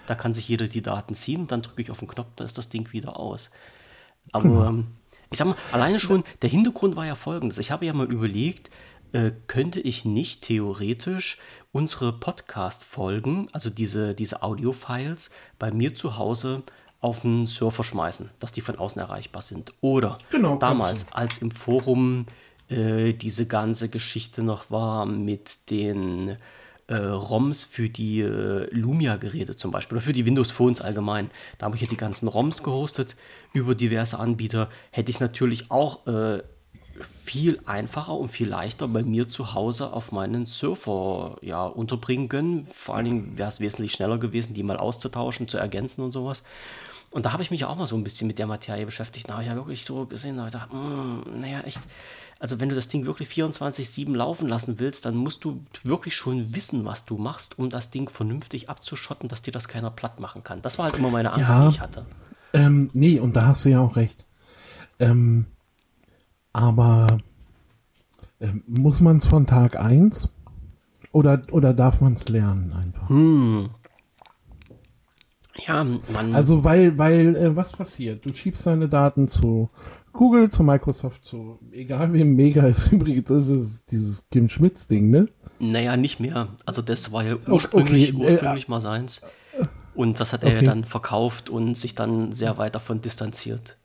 da 0.07 0.15
kann 0.15 0.35
sich 0.35 0.49
jeder 0.49 0.69
die 0.69 0.83
Daten 0.83 1.15
ziehen, 1.15 1.47
dann 1.47 1.63
drücke 1.63 1.83
ich 1.83 1.91
auf 1.91 2.01
den 2.01 2.09
Knopf, 2.09 2.29
dann 2.37 2.45
ist 2.45 2.59
das 2.59 2.69
Ding 2.69 2.93
wieder 2.93 3.19
aus. 3.19 3.51
Aber 4.33 4.67
ähm, 4.69 4.87
ich 5.31 5.39
sag 5.39 5.47
mal, 5.47 5.57
alleine 5.71 5.99
schon, 5.99 6.25
der 6.43 6.51
Hintergrund 6.51 6.97
war 6.97 7.07
ja 7.07 7.15
folgendes. 7.15 7.59
Ich 7.59 7.71
habe 7.71 7.87
ja 7.87 7.93
mal 7.93 8.11
überlegt, 8.11 8.71
äh, 9.13 9.33
könnte 9.47 9.81
ich 9.81 10.05
nicht 10.05 10.43
theoretisch 10.43 11.39
unsere 11.73 12.13
Podcast-Folgen, 12.13 13.49
also 13.53 13.71
diese, 13.71 14.15
diese 14.15 14.43
Audio-Files, 14.43 15.31
bei 15.59 15.71
mir 15.71 15.95
zu 15.95 16.19
Hause 16.19 16.63
auf 17.01 17.25
einen 17.25 17.47
Surfer 17.47 17.83
schmeißen, 17.83 18.31
dass 18.39 18.53
die 18.53 18.61
von 18.61 18.77
außen 18.77 19.01
erreichbar 19.01 19.43
sind. 19.43 19.73
Oder 19.81 20.19
genau, 20.31 20.57
damals, 20.57 21.13
als 21.13 21.39
im 21.39 21.51
Forum 21.51 22.27
äh, 22.69 23.13
diese 23.13 23.47
ganze 23.47 23.89
Geschichte 23.89 24.43
noch 24.43 24.71
war 24.71 25.05
mit 25.05 25.71
den 25.71 26.37
äh, 26.87 26.95
ROMs 26.97 27.65
für 27.65 27.89
die 27.89 28.21
äh, 28.21 28.69
Lumia-Geräte 28.71 29.57
zum 29.57 29.71
Beispiel 29.71 29.97
oder 29.97 30.05
für 30.05 30.13
die 30.13 30.27
Windows 30.27 30.51
Phones 30.51 30.81
allgemein. 30.81 31.31
Da 31.59 31.67
habe 31.67 31.77
ich 31.77 31.83
ja 31.83 31.89
die 31.89 31.97
ganzen 31.97 32.29
ROMs 32.29 32.63
gehostet 32.63 33.17
über 33.53 33.75
diverse 33.75 34.19
Anbieter. 34.19 34.69
Hätte 34.91 35.11
ich 35.11 35.19
natürlich 35.19 35.71
auch 35.71 36.07
äh, 36.07 36.43
viel 37.01 37.61
einfacher 37.67 38.15
und 38.15 38.29
viel 38.29 38.49
leichter 38.49 38.89
bei 38.89 39.03
mir 39.03 39.29
zu 39.29 39.55
Hause 39.55 39.93
auf 39.93 40.13
meinen 40.13 40.47
Surfer 40.47 41.37
ja, 41.41 41.65
unterbringen 41.67 42.29
können. 42.29 42.65
Vor 42.65 42.97
allen 42.97 43.05
Dingen 43.05 43.39
wäre 43.39 43.49
es 43.49 43.61
wesentlich 43.61 43.93
schneller 43.93 44.19
gewesen, 44.19 44.55
die 44.55 44.63
mal 44.63 44.77
auszutauschen, 44.77 45.49
zu 45.49 45.59
ergänzen 45.59 46.03
und 46.03 46.11
sowas. 46.11 46.43
Und 47.13 47.27
da 47.27 47.33
habe 47.33 47.43
ich 47.43 47.51
mich 47.51 47.65
auch 47.67 47.77
mal 47.77 47.87
so 47.87 47.97
ein 47.97 48.05
bisschen 48.05 48.27
mit 48.27 48.39
der 48.39 48.47
Materie 48.47 48.87
beschäftigt. 48.87 49.29
Da 49.29 49.35
habe 49.35 49.43
ich 49.43 49.49
ja 49.49 49.55
wirklich 49.55 49.85
so 49.85 50.07
gesehen, 50.07 50.37
da 50.37 50.45
habe 50.45 50.49
ich 50.49 50.55
gedacht, 50.55 50.73
mm, 50.73 51.41
naja, 51.41 51.61
echt, 51.61 51.81
also 52.39 52.59
wenn 52.59 52.71
du 52.71 52.75
das 52.75 52.89
Ding 52.89 53.05
wirklich 53.05 53.29
24-7 53.29 54.17
laufen 54.17 54.49
lassen 54.49 54.79
willst, 54.79 55.05
dann 55.05 55.15
musst 55.15 55.45
du 55.45 55.63
wirklich 55.83 56.17
schon 56.17 56.55
wissen, 56.55 56.87
was 56.87 57.05
du 57.05 57.19
machst, 57.19 57.59
um 57.59 57.69
das 57.69 57.91
Ding 57.91 58.09
vernünftig 58.09 58.71
abzuschotten, 58.71 59.29
dass 59.29 59.43
dir 59.43 59.53
das 59.53 59.69
keiner 59.69 59.91
platt 59.91 60.21
machen 60.21 60.43
kann. 60.43 60.63
Das 60.63 60.79
war 60.79 60.87
halt 60.87 60.97
immer 60.97 61.11
meine 61.11 61.33
Angst, 61.33 61.51
ja, 61.51 61.69
die 61.69 61.75
ich 61.75 61.81
hatte. 61.81 62.07
Ähm, 62.55 62.91
nee, 62.95 63.21
und 63.21 63.37
da 63.37 63.47
hast 63.47 63.67
du 63.67 63.69
ja 63.69 63.81
auch 63.81 63.97
recht. 63.97 64.25
Ähm, 64.99 65.47
aber 66.53 67.19
ähm, 68.41 68.63
muss 68.67 69.01
man 69.01 69.19
es 69.19 69.27
von 69.27 69.47
Tag 69.47 69.79
1 69.79 70.29
oder, 71.13 71.43
oder 71.51 71.75
darf 71.75 72.01
man 72.01 72.15
es 72.15 72.29
lernen 72.29 72.73
einfach? 72.73 73.09
Hm. 73.09 73.71
Ja, 75.67 75.85
man. 75.85 76.35
Also, 76.35 76.65
weil, 76.65 76.97
weil, 76.99 77.37
äh, 77.37 77.55
was 77.55 77.73
passiert? 77.73 78.25
Du 78.25 78.35
schiebst 78.35 78.67
deine 78.67 78.89
Daten 78.89 79.29
zu 79.29 79.69
Google, 80.13 80.51
zu 80.51 80.63
Microsoft, 80.63 81.25
zu 81.25 81.59
egal 81.73 82.13
wem 82.13 82.35
Mega 82.35 82.63
ist 82.67 82.93
übrigens, 82.93 83.31
ist 83.31 83.91
dieses 83.91 84.29
Kim 84.31 84.49
Schmitz-Ding, 84.49 85.11
ne? 85.11 85.29
Naja, 85.59 85.97
nicht 85.97 86.21
mehr. 86.21 86.49
Also 86.65 86.83
das 86.83 87.13
war 87.13 87.25
ja 87.25 87.37
ursprünglich, 87.47 88.15
okay. 88.15 88.33
ursprünglich 88.33 88.69
äh, 88.69 88.71
mal 88.71 88.81
seins. 88.81 89.23
Und 89.95 90.21
das 90.21 90.33
hat 90.33 90.45
okay. 90.45 90.57
er 90.57 90.63
dann 90.63 90.85
verkauft 90.85 91.51
und 91.51 91.77
sich 91.77 91.95
dann 91.95 92.33
sehr 92.33 92.57
weit 92.57 92.75
davon 92.75 93.03
distanziert. 93.03 93.77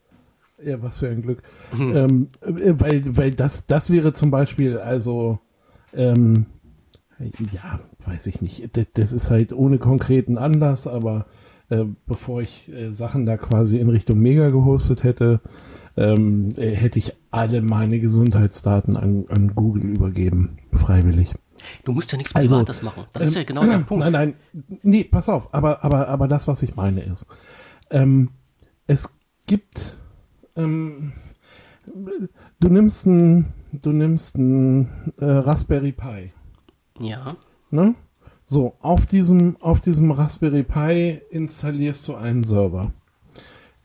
Ja, 0.63 0.81
was 0.81 0.97
für 0.97 1.09
ein 1.09 1.21
Glück. 1.21 1.41
Mhm. 1.75 1.95
Ähm, 1.95 2.27
äh, 2.41 2.73
weil, 2.79 3.17
weil 3.17 3.31
das, 3.31 3.67
das 3.67 3.89
wäre 3.89 4.13
zum 4.13 4.31
Beispiel, 4.31 4.77
also, 4.77 5.39
ähm, 5.93 6.47
ja, 7.51 7.79
weiß 8.03 8.27
ich 8.27 8.41
nicht. 8.41 8.75
Das, 8.75 8.87
das 8.93 9.13
ist 9.13 9.29
halt 9.29 9.53
ohne 9.53 9.77
konkreten 9.77 10.37
Anlass, 10.37 10.87
aber 10.87 11.27
äh, 11.69 11.85
bevor 12.05 12.41
ich 12.41 12.69
äh, 12.69 12.93
Sachen 12.93 13.25
da 13.25 13.37
quasi 13.37 13.77
in 13.77 13.89
Richtung 13.89 14.19
Mega 14.19 14.49
gehostet 14.49 15.03
hätte, 15.03 15.41
ähm, 15.95 16.49
äh, 16.57 16.69
hätte 16.69 16.99
ich 16.99 17.13
alle 17.31 17.61
meine 17.61 17.99
Gesundheitsdaten 17.99 18.95
an, 18.97 19.25
an 19.29 19.53
Google 19.53 19.83
übergeben, 19.83 20.57
freiwillig. 20.73 21.33
Du 21.83 21.91
musst 21.91 22.11
ja 22.11 22.17
nichts 22.17 22.35
also, 22.35 22.55
Privates 22.55 22.79
also, 22.79 22.85
machen. 22.85 23.03
Das 23.13 23.23
ähm, 23.23 23.27
ist 23.27 23.35
ja 23.35 23.43
genau 23.43 23.65
der 23.65 23.77
Punkt. 23.87 24.03
Nein, 24.03 24.11
nein, 24.11 24.33
nee, 24.83 25.03
pass 25.03 25.27
auf. 25.27 25.53
Aber, 25.53 25.83
aber, 25.83 26.07
aber 26.07 26.27
das, 26.27 26.47
was 26.47 26.63
ich 26.63 26.75
meine, 26.75 27.01
ist, 27.01 27.27
ähm, 27.89 28.29
es 28.85 29.13
gibt, 29.47 29.96
ähm, 30.57 31.13
du 32.59 32.67
nimmst 32.67 33.05
ein, 33.05 33.53
du 33.71 33.91
nimmst 33.91 34.37
ein 34.37 35.13
äh, 35.19 35.25
Raspberry 35.25 35.91
Pi. 35.91 36.33
Ja. 36.99 37.37
Ne? 37.69 37.95
So, 38.45 38.75
auf 38.79 39.05
diesem, 39.05 39.57
auf 39.61 39.79
diesem 39.79 40.11
Raspberry 40.11 40.63
Pi 40.63 41.21
installierst 41.29 42.07
du 42.07 42.15
einen 42.15 42.43
Server 42.43 42.91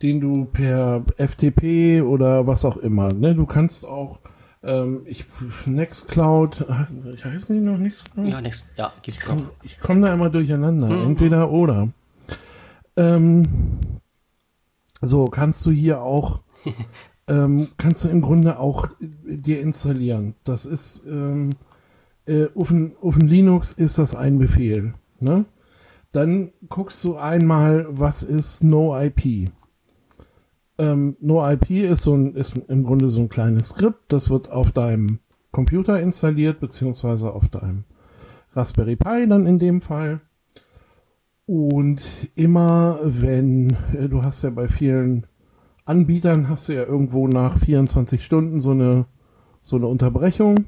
den 0.03 0.19
du 0.19 0.45
per 0.45 1.05
FTP 1.17 2.01
oder 2.01 2.45
was 2.45 2.65
auch 2.65 2.77
immer, 2.77 3.11
ne? 3.13 3.33
Du 3.33 3.45
kannst 3.45 3.85
auch 3.85 4.19
ähm, 4.61 5.01
ich, 5.05 5.25
Nextcloud, 5.65 6.65
ich 7.13 7.25
heißen 7.25 7.55
die 7.55 7.65
noch 7.65 7.77
Nextcloud? 7.77 8.27
Ja, 8.27 8.41
Next, 8.41 8.65
ja, 8.77 8.93
gibt's 9.01 9.23
ich 9.23 9.29
komm, 9.29 9.37
noch. 9.39 9.51
Ich 9.63 9.79
komme 9.79 10.05
da 10.05 10.13
immer 10.13 10.29
durcheinander, 10.29 10.87
mhm. 10.87 11.03
entweder 11.03 11.49
oder. 11.49 11.89
Ähm, 12.97 13.47
so, 15.01 15.25
kannst 15.25 15.65
du 15.65 15.71
hier 15.71 16.01
auch, 16.01 16.42
ähm, 17.27 17.69
kannst 17.77 18.03
du 18.03 18.09
im 18.09 18.21
Grunde 18.21 18.59
auch 18.59 18.89
dir 18.99 19.61
installieren. 19.61 20.35
Das 20.43 20.65
ist, 20.65 21.03
ähm, 21.07 21.51
äh, 22.25 22.47
auf, 22.55 22.73
auf 23.01 23.17
Linux 23.17 23.73
ist 23.73 23.97
das 23.97 24.15
ein 24.15 24.39
Befehl, 24.39 24.93
ne? 25.19 25.45
Dann 26.11 26.51
guckst 26.69 27.03
du 27.03 27.15
einmal, 27.17 27.87
was 27.89 28.21
ist 28.21 28.63
No-IP. 28.63 29.49
Ähm, 30.77 31.17
NoIP 31.19 31.69
ist 31.71 32.03
so 32.03 32.15
ein, 32.15 32.35
ist 32.35 32.55
im 32.67 32.83
Grunde 32.83 33.09
so 33.09 33.21
ein 33.21 33.29
kleines 33.29 33.69
Skript, 33.69 34.11
das 34.11 34.29
wird 34.29 34.51
auf 34.51 34.71
deinem 34.71 35.19
Computer 35.51 35.99
installiert, 35.99 36.59
beziehungsweise 36.59 37.31
auf 37.31 37.47
deinem 37.49 37.83
Raspberry 38.53 38.95
Pi 38.95 39.27
dann 39.27 39.45
in 39.45 39.57
dem 39.57 39.81
Fall. 39.81 40.21
Und 41.45 42.01
immer 42.35 42.99
wenn, 43.03 43.75
äh, 43.93 44.07
du 44.07 44.23
hast 44.23 44.43
ja 44.43 44.49
bei 44.49 44.67
vielen 44.67 45.27
Anbietern, 45.85 46.49
hast 46.49 46.69
du 46.69 46.73
ja 46.73 46.83
irgendwo 46.83 47.27
nach 47.27 47.57
24 47.57 48.23
Stunden 48.23 48.61
so 48.61 48.71
eine, 48.71 49.05
so 49.61 49.75
eine 49.75 49.87
Unterbrechung. 49.87 50.65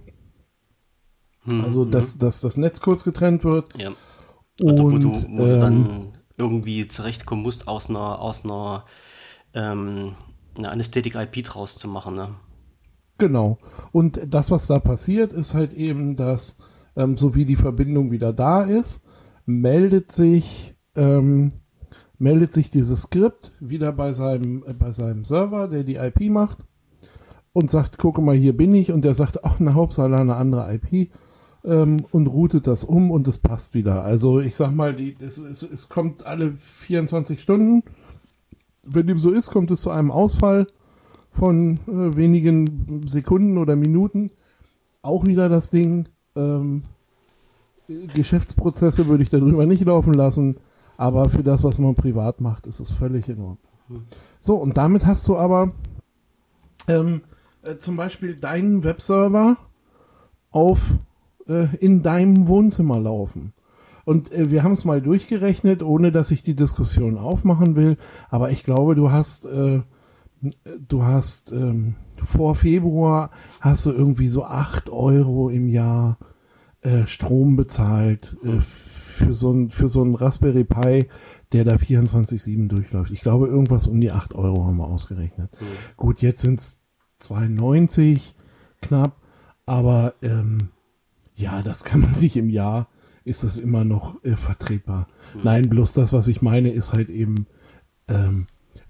Hm, 1.44 1.64
also, 1.64 1.86
dass, 1.86 2.18
dass 2.18 2.42
das 2.42 2.58
Netz 2.58 2.82
kurz 2.82 3.04
getrennt 3.04 3.44
wird. 3.44 3.70
Ja. 3.78 3.90
Und, 4.62 4.80
wo 4.80 4.90
du, 4.92 5.12
wo 5.12 5.16
ähm, 5.16 5.38
du 5.38 5.60
dann 5.60 6.14
irgendwie 6.38 6.88
zurechtkommen 6.88 7.44
musst 7.44 7.68
aus 7.68 7.90
einer, 7.90 8.20
aus 8.20 8.44
einer 8.44 8.86
ähm, 9.54 10.14
eine 10.58 10.84
Static 10.84 11.16
IP 11.16 11.44
draus 11.44 11.76
zu 11.76 11.88
machen. 11.88 12.16
Ne? 12.16 12.30
Genau. 13.18 13.58
Und 13.92 14.22
das, 14.28 14.52
was 14.52 14.68
da 14.68 14.80
passiert, 14.80 15.34
ist 15.34 15.54
halt 15.54 15.74
eben, 15.74 16.16
dass 16.16 16.58
ähm, 16.96 17.18
so 17.18 17.36
wie 17.36 17.46
die 17.46 17.56
Verbindung 17.56 18.12
wieder 18.12 18.34
da 18.34 18.64
ist, 18.64 19.02
meldet 19.46 20.12
sich 20.12 20.76
ähm, 20.96 21.54
meldet 22.18 22.52
sich 22.52 22.70
dieses 22.70 23.04
Skript 23.04 23.52
wieder 23.60 23.92
bei 23.92 24.14
seinem 24.14 24.64
äh, 24.68 24.74
bei 24.74 24.92
seinem 24.92 25.26
Server, 25.26 25.68
der 25.68 25.84
die 25.84 25.96
IP 25.96 26.30
macht 26.30 26.60
und 27.54 27.70
sagt, 27.72 27.98
gucke 27.98 28.22
mal, 28.22 28.36
hier 28.36 28.56
bin 28.56 28.74
ich 28.74 28.92
und 28.92 29.04
der 29.04 29.14
sagt, 29.14 29.44
ach, 29.44 29.60
eine 29.60 29.74
Hauptsache 29.74 30.14
eine 30.16 30.36
andere 30.36 30.74
IP 30.74 31.12
ähm, 31.64 32.06
und 32.12 32.28
routet 32.28 32.68
das 32.68 32.84
um 32.84 33.12
und 33.12 33.28
es 33.28 33.38
passt 33.38 33.74
wieder. 33.74 34.04
Also 34.04 34.40
ich 34.40 34.56
sag 34.56 34.74
mal, 34.74 34.96
die, 34.96 35.16
es, 35.20 35.38
es, 35.38 35.62
es 35.62 35.90
kommt 35.90 36.26
alle 36.26 36.54
24 36.58 37.42
Stunden 37.42 37.84
wenn 38.86 39.08
dem 39.08 39.20
so 39.20 39.32
ist, 39.32 39.52
kommt 39.52 39.72
es 39.72 39.82
zu 39.82 39.90
einem 39.90 40.12
Ausfall 40.12 40.68
von 41.32 41.80
äh, 41.88 42.16
wenigen 42.16 43.08
Sekunden 43.08 43.58
oder 43.58 43.76
Minuten. 43.76 44.32
Auch 45.02 45.26
wieder 45.26 45.50
das 45.50 45.70
Ding. 45.70 46.08
Ähm, 46.36 46.84
Geschäftsprozesse 48.14 49.08
würde 49.08 49.24
ich 49.24 49.30
darüber 49.30 49.66
nicht 49.66 49.84
laufen 49.86 50.14
lassen, 50.14 50.58
aber 50.98 51.30
für 51.30 51.44
das, 51.44 51.64
was 51.64 51.80
man 51.80 51.96
privat 51.96 52.42
macht, 52.42 52.68
ist 52.68 52.80
es 52.80 52.92
völlig 52.92 53.28
in 53.30 53.40
Ordnung. 53.40 53.58
So, 54.40 54.56
und 54.56 54.78
damit 54.78 55.06
hast 55.06 55.28
du 55.28 55.38
aber 55.38 55.72
ähm, 56.88 57.22
äh, 57.62 57.78
zum 57.78 57.96
Beispiel 57.96 58.36
deinen 58.36 58.84
Webserver 58.84 59.58
auf 60.52 60.80
äh, 61.48 61.76
in 61.78 62.04
deinem 62.04 62.48
Wohnzimmer 62.48 63.00
laufen. 63.00 63.54
Und 64.06 64.32
äh, 64.32 64.52
wir 64.52 64.64
haben 64.64 64.72
es 64.72 64.86
mal 64.86 65.02
durchgerechnet, 65.02 65.84
ohne 65.84 66.12
dass 66.12 66.32
ich 66.32 66.44
die 66.44 66.56
Diskussion 66.56 67.18
aufmachen 67.18 67.76
will. 67.76 67.98
Aber 68.30 68.52
ich 68.52 68.64
glaube, 68.64 68.96
du 68.96 69.12
hast 69.12 69.46
äh, 69.46 69.82
du 70.88 71.04
hast 71.04 71.52
ähm, 71.52 71.96
vor 72.24 72.56
Februar 72.56 73.32
hast 73.60 73.86
du 73.86 73.92
irgendwie 73.92 74.28
so 74.30 74.46
8 74.46 74.90
Euro 74.90 75.50
im 75.50 75.70
Jahr 75.70 76.18
äh, 76.82 77.08
Strom 77.08 77.56
bezahlt 77.56 78.38
äh, 78.44 78.62
für 79.16 79.34
so 79.34 79.52
ein 79.52 79.72
für 79.72 79.90
so 79.90 80.04
ein 80.04 80.16
Raspberry 80.16 80.64
Pi, 80.64 81.08
der 81.52 81.64
da 81.64 81.76
24/7 81.76 82.68
durchläuft. 82.68 83.12
Ich 83.12 83.22
glaube 83.22 83.48
irgendwas 83.48 83.88
um 83.88 84.00
die 84.00 84.12
8 84.12 84.36
Euro 84.36 84.66
haben 84.66 84.78
wir 84.78 84.88
ausgerechnet. 84.88 85.52
Mhm. 85.60 85.66
Gut, 85.98 86.22
jetzt 86.22 86.42
sind 86.42 86.60
es 86.60 86.80
92 87.20 88.34
knapp, 88.82 89.22
aber 89.66 90.14
ähm, 90.22 90.70
ja, 91.36 91.62
das 91.62 91.84
kann 91.84 92.02
man 92.02 92.14
sich 92.16 92.38
im 92.38 92.50
Jahr 92.50 92.88
ist 93.24 93.44
das 93.44 93.58
immer 93.58 93.84
noch 93.84 94.24
äh, 94.24 94.36
vertretbar. 94.36 95.08
Mhm. 95.34 95.42
Nein, 95.44 95.70
bloß 95.70 95.94
das, 95.94 96.14
was 96.14 96.28
ich 96.28 96.42
meine, 96.42 96.70
ist 96.70 96.94
halt 96.94 97.10
eben 97.10 97.48
ähm, 98.08 98.46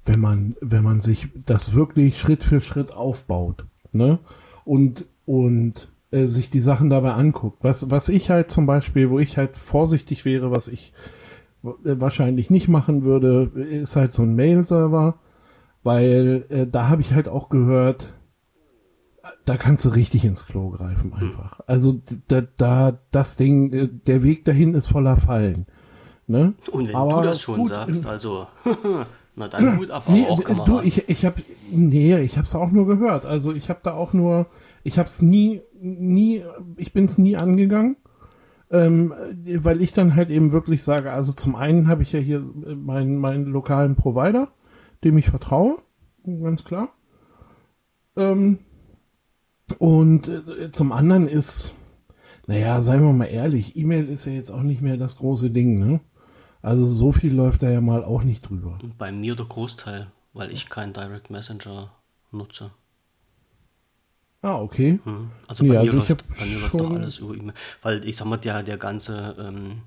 wenn 0.05 0.19
man, 0.19 0.55
wenn 0.61 0.83
man 0.83 1.01
sich 1.01 1.29
das 1.45 1.73
wirklich 1.73 2.19
Schritt 2.19 2.43
für 2.43 2.61
Schritt 2.61 2.93
aufbaut, 2.93 3.65
ne? 3.91 4.19
Und, 4.63 5.05
und 5.25 5.91
äh, 6.15 6.27
sich 6.27 6.49
die 6.49 6.61
Sachen 6.61 6.89
dabei 6.89 7.13
anguckt. 7.13 7.63
Was, 7.63 7.91
was 7.91 8.09
ich 8.09 8.29
halt 8.29 8.49
zum 8.49 8.65
Beispiel, 8.65 9.09
wo 9.09 9.19
ich 9.19 9.37
halt 9.37 9.57
vorsichtig 9.57 10.23
wäre, 10.23 10.51
was 10.51 10.67
ich 10.67 10.93
äh, 11.63 11.69
wahrscheinlich 11.83 12.49
nicht 12.49 12.67
machen 12.67 13.03
würde, 13.03 13.51
ist 13.55 13.95
halt 13.95 14.11
so 14.11 14.23
ein 14.23 14.35
Mail-Server, 14.35 15.15
weil 15.83 16.45
äh, 16.49 16.67
da 16.67 16.89
habe 16.89 17.01
ich 17.01 17.13
halt 17.13 17.27
auch 17.27 17.49
gehört, 17.49 18.13
da 19.43 19.57
kannst 19.57 19.83
du 19.85 19.89
richtig 19.89 20.23
ins 20.23 20.45
Klo 20.45 20.69
greifen 20.69 21.13
einfach. 21.13 21.59
Also 21.67 22.01
da, 22.27 22.41
da 22.41 22.99
das 23.11 23.35
Ding, 23.35 23.73
äh, 23.73 23.89
der 23.89 24.23
Weg 24.23 24.45
dahin 24.45 24.73
ist 24.73 24.87
voller 24.87 25.17
Fallen. 25.17 25.65
Ne? 26.27 26.53
Und 26.71 26.87
wenn 26.87 26.95
Aber 26.95 27.21
du 27.21 27.27
das 27.27 27.41
schon 27.41 27.57
gut, 27.57 27.69
sagst, 27.69 28.05
also 28.05 28.47
Na 29.35 29.49
dann 29.49 29.77
gut 29.77 29.91
ab, 29.91 30.03
nee, 30.07 30.25
auch. 30.29 30.39
Du, 30.65 30.79
ich, 30.79 31.09
ich 31.09 31.25
habe 31.25 31.41
nee, 31.69 32.17
ich 32.19 32.37
habe 32.37 32.45
es 32.45 32.55
auch 32.55 32.71
nur 32.71 32.87
gehört. 32.87 33.25
Also 33.25 33.53
ich 33.53 33.69
habe 33.69 33.81
da 33.83 33.93
auch 33.93 34.13
nur, 34.13 34.47
ich 34.85 34.99
habe 34.99 35.07
es 35.07 35.19
nie, 35.23 35.63
nie, 35.81 36.43
ich 36.77 36.93
bin 36.93 37.05
es 37.05 37.17
nie 37.17 37.35
angegangen, 37.35 37.97
ähm, 38.69 39.15
weil 39.57 39.81
ich 39.81 39.93
dann 39.93 40.15
halt 40.15 40.29
eben 40.29 40.51
wirklich 40.51 40.83
sage, 40.83 41.11
also 41.11 41.33
zum 41.33 41.55
einen 41.55 41.87
habe 41.87 42.03
ich 42.03 42.11
ja 42.11 42.19
hier 42.19 42.39
meinen 42.39 43.17
meinen 43.17 43.45
lokalen 43.45 43.95
Provider, 43.95 44.49
dem 45.03 45.17
ich 45.17 45.25
vertraue, 45.25 45.77
ganz 46.23 46.63
klar. 46.63 46.89
Ähm, 48.15 48.59
und 49.79 50.27
äh, 50.27 50.71
zum 50.71 50.91
anderen 50.91 51.27
ist, 51.27 51.73
naja, 52.45 52.79
seien 52.79 53.01
wir 53.01 53.11
mal 53.11 53.25
ehrlich, 53.25 53.75
E-Mail 53.75 54.07
ist 54.07 54.25
ja 54.25 54.33
jetzt 54.33 54.51
auch 54.51 54.61
nicht 54.61 54.83
mehr 54.83 54.97
das 54.97 55.17
große 55.17 55.49
Ding, 55.49 55.79
ne? 55.79 55.99
Also 56.61 56.87
so 56.87 57.11
viel 57.11 57.33
läuft 57.33 57.63
da 57.63 57.71
ja 57.71 57.81
mal 57.81 58.03
auch 58.03 58.23
nicht 58.23 58.47
drüber. 58.47 58.77
Bei 58.99 59.11
mir 59.11 59.35
der 59.35 59.47
Großteil, 59.47 60.11
weil 60.33 60.51
ich 60.51 60.69
keinen 60.69 60.93
Direct 60.93 61.31
Messenger 61.31 61.91
nutze. 62.31 62.69
Ah, 64.45 64.61
okay. 64.61 64.99
Hm. 65.03 65.31
Also 65.47 65.63
bei, 65.63 65.73
ja, 65.73 65.81
mir, 65.81 65.91
also 65.91 65.97
läuft, 65.97 66.37
bei 66.37 66.45
mir 66.45 66.59
läuft 66.59 66.79
doch 66.79 66.91
alles 66.91 67.17
über 67.17 67.33
E-Mail. 67.33 67.55
Weil 67.81 68.07
ich 68.07 68.15
sag 68.15 68.27
mal, 68.27 68.37
der, 68.37 68.61
der 68.61 68.77
ganze 68.77 69.35
ähm, 69.39 69.81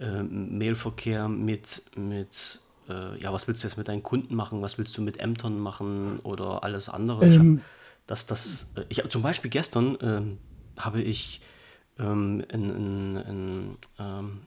äh, 0.00 0.22
Mailverkehr 0.22 1.28
mit, 1.28 1.82
mit 1.94 2.60
äh, 2.88 3.20
ja, 3.20 3.30
was 3.30 3.46
willst 3.46 3.62
du 3.62 3.68
jetzt 3.68 3.76
mit 3.76 3.88
deinen 3.88 4.02
Kunden 4.02 4.34
machen, 4.34 4.62
was 4.62 4.78
willst 4.78 4.96
du 4.96 5.02
mit 5.02 5.20
Ämtern 5.20 5.58
machen 5.58 6.18
oder 6.22 6.64
alles 6.64 6.88
andere. 6.88 7.26
Ähm, 7.26 7.58
hab, 7.58 7.64
das, 8.06 8.24
das, 8.24 8.72
äh, 8.76 8.84
ich, 8.88 9.06
zum 9.10 9.20
Beispiel 9.20 9.50
gestern 9.50 9.98
ähm, 10.00 10.38
habe 10.78 11.02
ich 11.02 11.42
ähm, 11.98 12.42
in, 12.50 12.70
in, 12.70 13.16
in 13.16 13.74
ähm, 13.98 14.40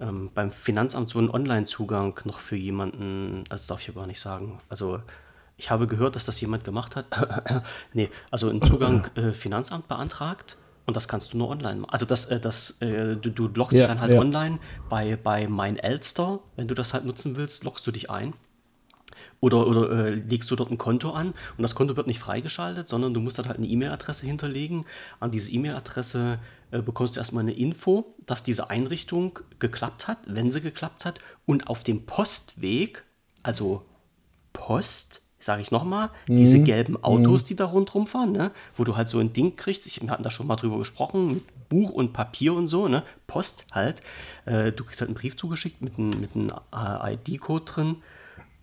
ähm, 0.00 0.30
beim 0.34 0.50
Finanzamt 0.50 1.10
so 1.10 1.18
einen 1.18 1.28
Online-Zugang 1.28 2.18
noch 2.24 2.38
für 2.38 2.56
jemanden, 2.56 3.44
also 3.50 3.68
darf 3.68 3.82
ich 3.82 3.88
ja 3.88 3.92
gar 3.92 4.06
nicht 4.06 4.20
sagen. 4.20 4.60
Also 4.70 5.02
ich 5.60 5.70
habe 5.70 5.86
gehört, 5.86 6.16
dass 6.16 6.24
das 6.24 6.40
jemand 6.40 6.64
gemacht 6.64 6.96
hat. 6.96 7.04
nee, 7.92 8.08
also 8.30 8.48
einen 8.48 8.62
Zugang 8.62 9.06
äh, 9.14 9.32
Finanzamt 9.32 9.88
beantragt 9.88 10.56
und 10.86 10.96
das 10.96 11.06
kannst 11.06 11.34
du 11.34 11.36
nur 11.36 11.50
online 11.50 11.80
machen. 11.80 11.92
Also 11.92 12.06
das, 12.06 12.24
äh, 12.26 12.40
das, 12.40 12.80
äh, 12.80 13.16
du, 13.16 13.28
du 13.28 13.48
loggst 13.48 13.78
ja, 13.78 13.86
dann 13.86 14.00
halt 14.00 14.12
ja. 14.12 14.20
online 14.20 14.58
bei, 14.88 15.16
bei 15.16 15.48
mein 15.48 15.76
Elster, 15.76 16.40
wenn 16.56 16.66
du 16.66 16.74
das 16.74 16.94
halt 16.94 17.04
nutzen 17.04 17.36
willst, 17.36 17.64
loggst 17.64 17.86
du 17.86 17.92
dich 17.92 18.10
ein. 18.10 18.32
Oder, 19.40 19.66
oder 19.66 19.90
äh, 19.90 20.14
legst 20.14 20.50
du 20.50 20.56
dort 20.56 20.70
ein 20.70 20.78
Konto 20.78 21.10
an 21.10 21.34
und 21.56 21.62
das 21.62 21.74
Konto 21.74 21.94
wird 21.94 22.06
nicht 22.06 22.20
freigeschaltet, 22.20 22.88
sondern 22.88 23.12
du 23.12 23.20
musst 23.20 23.38
dann 23.38 23.46
halt 23.46 23.58
eine 23.58 23.66
E-Mail-Adresse 23.66 24.24
hinterlegen. 24.24 24.86
An 25.18 25.30
diese 25.30 25.52
E-Mail-Adresse 25.52 26.38
äh, 26.70 26.80
bekommst 26.80 27.16
du 27.16 27.20
erstmal 27.20 27.42
eine 27.42 27.52
Info, 27.52 28.14
dass 28.24 28.42
diese 28.42 28.70
Einrichtung 28.70 29.38
geklappt 29.58 30.08
hat, 30.08 30.18
wenn 30.26 30.50
sie 30.50 30.62
geklappt 30.62 31.04
hat. 31.04 31.20
Und 31.44 31.68
auf 31.68 31.82
dem 31.82 32.06
Postweg, 32.06 33.04
also 33.42 33.84
Post, 34.54 35.22
sage 35.40 35.62
ich 35.62 35.70
nochmal, 35.70 36.10
mhm. 36.28 36.36
diese 36.36 36.60
gelben 36.60 37.02
Autos, 37.02 37.42
mhm. 37.42 37.46
die 37.46 37.56
da 37.56 37.64
rundherum 37.64 38.06
fahren, 38.06 38.32
ne? 38.32 38.50
wo 38.76 38.84
du 38.84 38.96
halt 38.96 39.08
so 39.08 39.18
ein 39.18 39.32
Ding 39.32 39.56
kriegst, 39.56 39.86
ich, 39.86 40.00
wir 40.00 40.10
hatten 40.10 40.22
da 40.22 40.30
schon 40.30 40.46
mal 40.46 40.56
drüber 40.56 40.78
gesprochen, 40.78 41.34
mit 41.34 41.68
Buch 41.68 41.90
und 41.90 42.12
Papier 42.12 42.52
und 42.52 42.66
so, 42.66 42.88
ne? 42.88 43.02
Post 43.26 43.64
halt. 43.72 44.02
Äh, 44.44 44.72
du 44.72 44.84
kriegst 44.84 45.00
halt 45.00 45.08
einen 45.08 45.14
Brief 45.14 45.36
zugeschickt 45.36 45.80
mit, 45.80 45.98
ein, 45.98 46.10
mit 46.10 46.34
einem 46.34 46.50
äh, 46.74 47.14
ID-Code 47.14 47.64
drin 47.64 47.96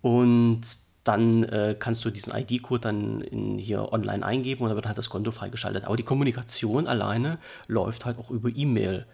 und 0.02 0.60
dann 1.04 1.42
äh, 1.44 1.74
kannst 1.78 2.04
du 2.04 2.10
diesen 2.10 2.34
ID-Code 2.36 2.80
dann 2.82 3.22
in, 3.22 3.58
hier 3.58 3.92
online 3.92 4.24
eingeben 4.24 4.62
und 4.62 4.68
dann 4.68 4.76
wird 4.76 4.86
halt 4.86 4.98
das 4.98 5.08
Konto 5.08 5.30
freigeschaltet. 5.30 5.84
Aber 5.86 5.96
die 5.96 6.02
Kommunikation 6.02 6.86
alleine 6.86 7.38
läuft 7.66 8.04
halt 8.04 8.18
auch 8.18 8.30
über 8.30 8.50
E-Mail. 8.54 9.06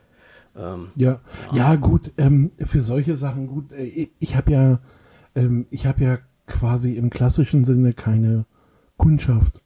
Ähm, 0.56 0.88
ja. 0.96 1.20
ja. 1.52 1.56
ja, 1.56 1.74
gut, 1.76 2.10
ähm, 2.18 2.50
für 2.58 2.82
solche 2.82 3.14
Sachen 3.14 3.46
gut. 3.46 3.72
Äh, 3.72 4.08
ich 4.18 4.34
habe 4.34 4.50
ja, 4.50 4.80
ähm, 5.36 5.66
ich 5.70 5.86
habe 5.86 6.02
ja 6.02 6.18
quasi 6.46 6.92
im 6.92 7.10
klassischen 7.10 7.64
Sinne 7.64 7.92
keine 7.92 8.46
Kundschaft, 8.96 9.60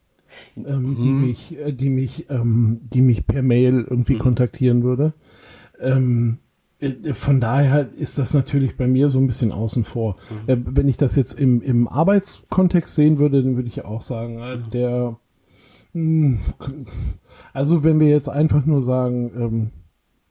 ähm, 0.56 0.66
hm. 0.66 1.00
die 1.02 1.08
mich, 1.08 1.58
äh, 1.58 1.72
die 1.72 1.90
mich, 1.90 2.30
ähm, 2.30 2.80
die 2.82 3.02
mich 3.02 3.26
per 3.26 3.42
Mail 3.42 3.86
irgendwie 3.88 4.14
hm. 4.14 4.20
kontaktieren 4.20 4.82
würde. 4.82 5.14
Ähm, 5.80 6.38
äh, 6.80 7.12
von 7.12 7.40
daher 7.40 7.88
ist 7.96 8.18
das 8.18 8.34
natürlich 8.34 8.76
bei 8.76 8.86
mir 8.86 9.10
so 9.10 9.18
ein 9.18 9.26
bisschen 9.26 9.52
außen 9.52 9.84
vor. 9.84 10.16
Mhm. 10.46 10.52
Äh, 10.52 10.56
wenn 10.64 10.88
ich 10.88 10.96
das 10.96 11.16
jetzt 11.16 11.34
im, 11.34 11.60
im 11.62 11.88
Arbeitskontext 11.88 12.94
sehen 12.94 13.18
würde, 13.18 13.42
dann 13.42 13.56
würde 13.56 13.68
ich 13.68 13.84
auch 13.84 14.02
sagen, 14.02 14.38
äh, 14.38 14.56
mhm. 14.56 14.70
der, 14.70 15.16
hm, 15.92 16.38
also 17.52 17.84
wenn 17.84 18.00
wir 18.00 18.08
jetzt 18.08 18.28
einfach 18.28 18.64
nur 18.66 18.82
sagen, 18.82 19.32
ähm, 19.36 19.70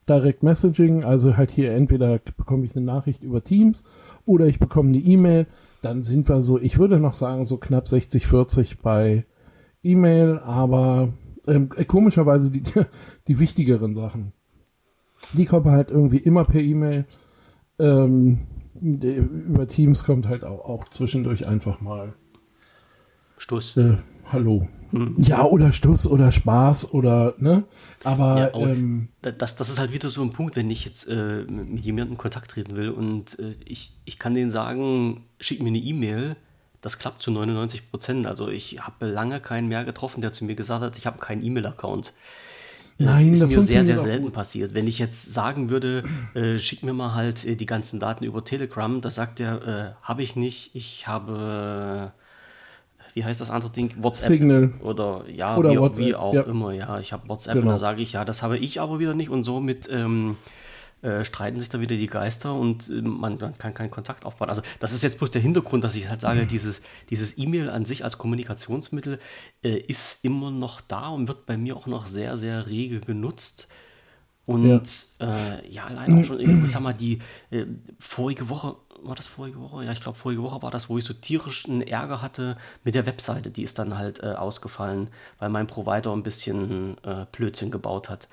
Direct 0.08 0.42
Messaging, 0.42 1.04
also 1.04 1.36
halt 1.36 1.52
hier 1.52 1.74
entweder 1.74 2.20
bekomme 2.20 2.66
ich 2.66 2.76
eine 2.76 2.86
Nachricht 2.86 3.24
über 3.24 3.44
Teams 3.44 3.84
oder 4.26 4.46
ich 4.46 4.58
bekomme 4.58 4.90
eine 4.90 5.00
E-Mail, 5.00 5.48
dann 5.88 6.04
sind 6.04 6.28
wir 6.30 6.42
so, 6.42 6.60
ich 6.60 6.78
würde 6.78 7.00
noch 7.00 7.14
sagen, 7.14 7.46
so 7.46 7.58
knapp 7.58 7.88
60, 7.88 8.28
40 8.28 8.80
bei 8.80 9.26
E-Mail, 9.84 10.40
aber 10.40 11.14
ähm, 11.48 11.70
komischerweise 11.88 12.52
die, 12.52 12.64
die 13.28 13.40
wichtigeren 13.40 13.96
Sachen 13.96 14.34
die 15.34 15.46
kommen 15.46 15.72
halt 15.72 15.90
irgendwie 15.90 16.18
immer 16.18 16.46
per 16.46 16.62
E-Mail. 16.62 17.06
Ähm, 17.80 18.40
über 18.82 19.68
Teams 19.68 20.04
kommt 20.04 20.28
halt 20.28 20.44
auch, 20.44 20.66
auch 20.66 20.90
zwischendurch 20.90 21.48
einfach 21.48 21.82
mal 21.82 22.14
Stuss. 23.38 23.78
Äh, 23.78 23.98
hallo. 24.32 24.68
Hm. 24.92 25.16
Ja, 25.18 25.44
oder 25.44 25.72
Stuss 25.72 26.08
oder 26.08 26.32
Spaß 26.32 26.94
oder, 26.94 27.36
ne? 27.38 27.64
Aber. 28.04 28.52
Ja, 28.54 28.60
ähm, 28.60 29.10
das, 29.22 29.56
das 29.56 29.70
ist 29.70 29.80
halt 29.80 29.94
wieder 29.94 30.10
so 30.10 30.22
ein 30.22 30.32
Punkt, 30.32 30.56
wenn 30.56 30.72
ich 30.72 30.86
jetzt 30.86 31.08
äh, 31.08 31.44
mit 31.44 31.82
jemandem 31.82 32.14
in 32.14 32.18
Kontakt 32.18 32.52
treten 32.52 32.76
will 32.76 32.90
und 32.90 33.38
äh, 33.40 33.56
ich, 33.66 33.94
ich 34.06 34.20
kann 34.20 34.34
denen 34.34 34.52
sagen, 34.52 35.26
schick 35.40 35.62
mir 35.62 35.70
eine 35.70 35.80
E-Mail. 35.80 36.36
Das 36.82 37.00
klappt 37.00 37.22
zu 37.22 37.32
99 37.32 37.90
Prozent. 37.90 38.28
Also 38.28 38.50
ich 38.50 38.78
habe 38.80 39.08
lange 39.08 39.40
keinen 39.40 39.68
mehr 39.68 39.84
getroffen, 39.84 40.22
der 40.22 40.32
zu 40.32 40.46
mir 40.46 40.56
gesagt 40.56 40.84
hat, 40.84 40.98
ich 40.98 41.08
habe 41.08 41.18
keinen 41.18 41.44
E-Mail-Account. 41.44 42.14
Nein, 43.00 43.32
ist 43.32 43.42
das 43.42 43.52
mir 43.52 43.62
sehr, 43.62 43.84
sehr 43.84 44.00
selten 44.00 44.32
passiert. 44.32 44.74
Wenn 44.74 44.88
ich 44.88 44.98
jetzt 44.98 45.32
sagen 45.32 45.70
würde, 45.70 46.04
äh, 46.34 46.58
schick 46.58 46.84
mir 46.84 46.94
mal 46.94 47.14
halt 47.14 47.46
äh, 47.46 47.56
die 47.56 47.66
ganzen 47.66 48.00
Daten 48.00 48.24
über 48.24 48.44
Telegram, 48.44 49.02
da 49.02 49.12
sagt 49.12 49.40
er, 49.40 49.68
äh, 49.68 49.92
habe 50.02 50.24
ich 50.24 50.36
nicht, 50.36 50.76
ich 50.76 51.08
habe, 51.08 52.12
wie 53.18 53.26
heißt 53.26 53.42
das 53.42 53.50
andere 53.50 53.72
Ding? 53.72 53.96
WhatsApp. 53.98 54.28
Signal. 54.28 54.74
Oder 54.84 55.26
ja, 55.28 55.58
oder 55.58 55.72
wie, 55.72 55.80
WhatsApp, 55.80 56.06
wie 56.06 56.16
auch 56.16 56.36
ja. 56.36 56.44
immer, 56.44 56.72
ja, 56.72 57.00
ich 57.00 57.12
habe 57.14 57.28
WhatsApp 57.28 57.56
genau. 57.56 57.66
und 57.66 57.72
da 57.74 57.78
sage 57.78 58.04
ich, 58.04 58.14
ja, 58.14 58.24
das 58.24 58.44
habe 58.44 58.60
ich 58.60 58.80
aber 58.80 59.00
wieder 59.00 59.16
nicht 59.16 59.32
und 59.32 59.44
somit 59.44 59.90
ähm, 59.92 60.38
äh, 61.02 61.26
streiten 61.26 61.60
sich 61.60 61.70
da 61.70 61.80
wieder 61.80 61.96
die 61.96 62.06
Geister 62.06 62.54
und 62.54 62.92
äh, 62.92 63.02
man, 63.02 63.40
man, 63.40 63.58
kann 63.58 63.74
keinen 63.74 63.90
Kontakt 63.90 64.24
aufbauen. 64.24 64.50
Also 64.50 64.62
das 64.80 64.94
ist 64.94 65.02
jetzt 65.02 65.18
bloß 65.18 65.32
der 65.32 65.42
Hintergrund, 65.42 65.84
dass 65.84 65.96
ich 65.96 66.10
halt 66.10 66.22
sage, 66.22 66.46
dieses, 66.52 66.84
dieses 67.10 67.40
E-Mail 67.40 67.72
an 67.72 67.86
sich 67.86 68.04
als 68.04 68.20
Kommunikationsmittel 68.20 69.18
äh, 69.64 69.78
ist 69.78 70.24
immer 70.24 70.52
noch 70.52 70.80
da 70.80 71.10
und 71.10 71.28
wird 71.28 71.48
bei 71.48 71.58
mir 71.58 71.76
auch 71.76 71.88
noch 71.88 72.06
sehr, 72.06 72.38
sehr 72.38 72.68
rege 72.68 73.00
genutzt. 73.00 73.68
Und 74.46 74.66
ja, 75.20 75.28
äh, 75.28 75.70
ja 75.70 75.90
leider 75.90 76.18
auch 76.18 76.24
schon, 76.24 76.40
ich 76.40 76.72
sag 76.72 76.82
mal, 76.82 76.94
die 76.94 77.20
äh, 77.50 77.66
vorige 77.98 78.48
Woche, 78.48 78.76
war 79.04 79.16
das 79.16 79.28
vorige 79.28 79.60
Woche? 79.60 79.84
Ja, 79.84 79.92
ich 79.92 80.02
glaube, 80.02 80.18
vorige 80.18 80.44
Woche 80.44 80.62
war 80.62 80.72
das, 80.72 80.90
wo 80.90 80.98
ich 80.98 81.04
so 81.06 81.14
tierischen 81.14 81.82
Ärger 81.82 82.22
hatte 82.22 82.58
mit 82.84 82.96
der 82.96 83.06
Webseite. 83.06 83.52
Die 83.52 83.64
ist 83.64 83.80
dann 83.80 83.98
halt 83.98 84.22
äh, 84.24 84.34
ausgefallen, 84.34 85.10
weil 85.40 85.50
mein 85.50 85.68
Provider 85.68 86.12
ein 86.14 86.24
bisschen 86.24 86.98
äh, 87.04 87.26
Blödsinn 87.32 87.72
gebaut 87.72 88.10
hat 88.10 88.28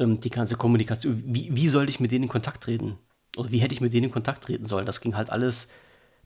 ähm, 0.00 0.18
die 0.20 0.30
ganze 0.30 0.56
Kommunikation, 0.56 1.22
wie, 1.26 1.50
wie 1.54 1.68
sollte 1.68 1.90
ich 1.90 2.00
mit 2.00 2.10
denen 2.10 2.24
in 2.24 2.30
Kontakt 2.30 2.64
treten? 2.64 2.98
Oder 3.36 3.52
wie 3.52 3.58
hätte 3.58 3.74
ich 3.74 3.80
mit 3.80 3.92
denen 3.92 4.06
in 4.06 4.10
Kontakt 4.10 4.44
treten 4.44 4.64
sollen? 4.64 4.86
Das 4.86 5.00
ging 5.00 5.16
halt 5.16 5.30
alles 5.30 5.68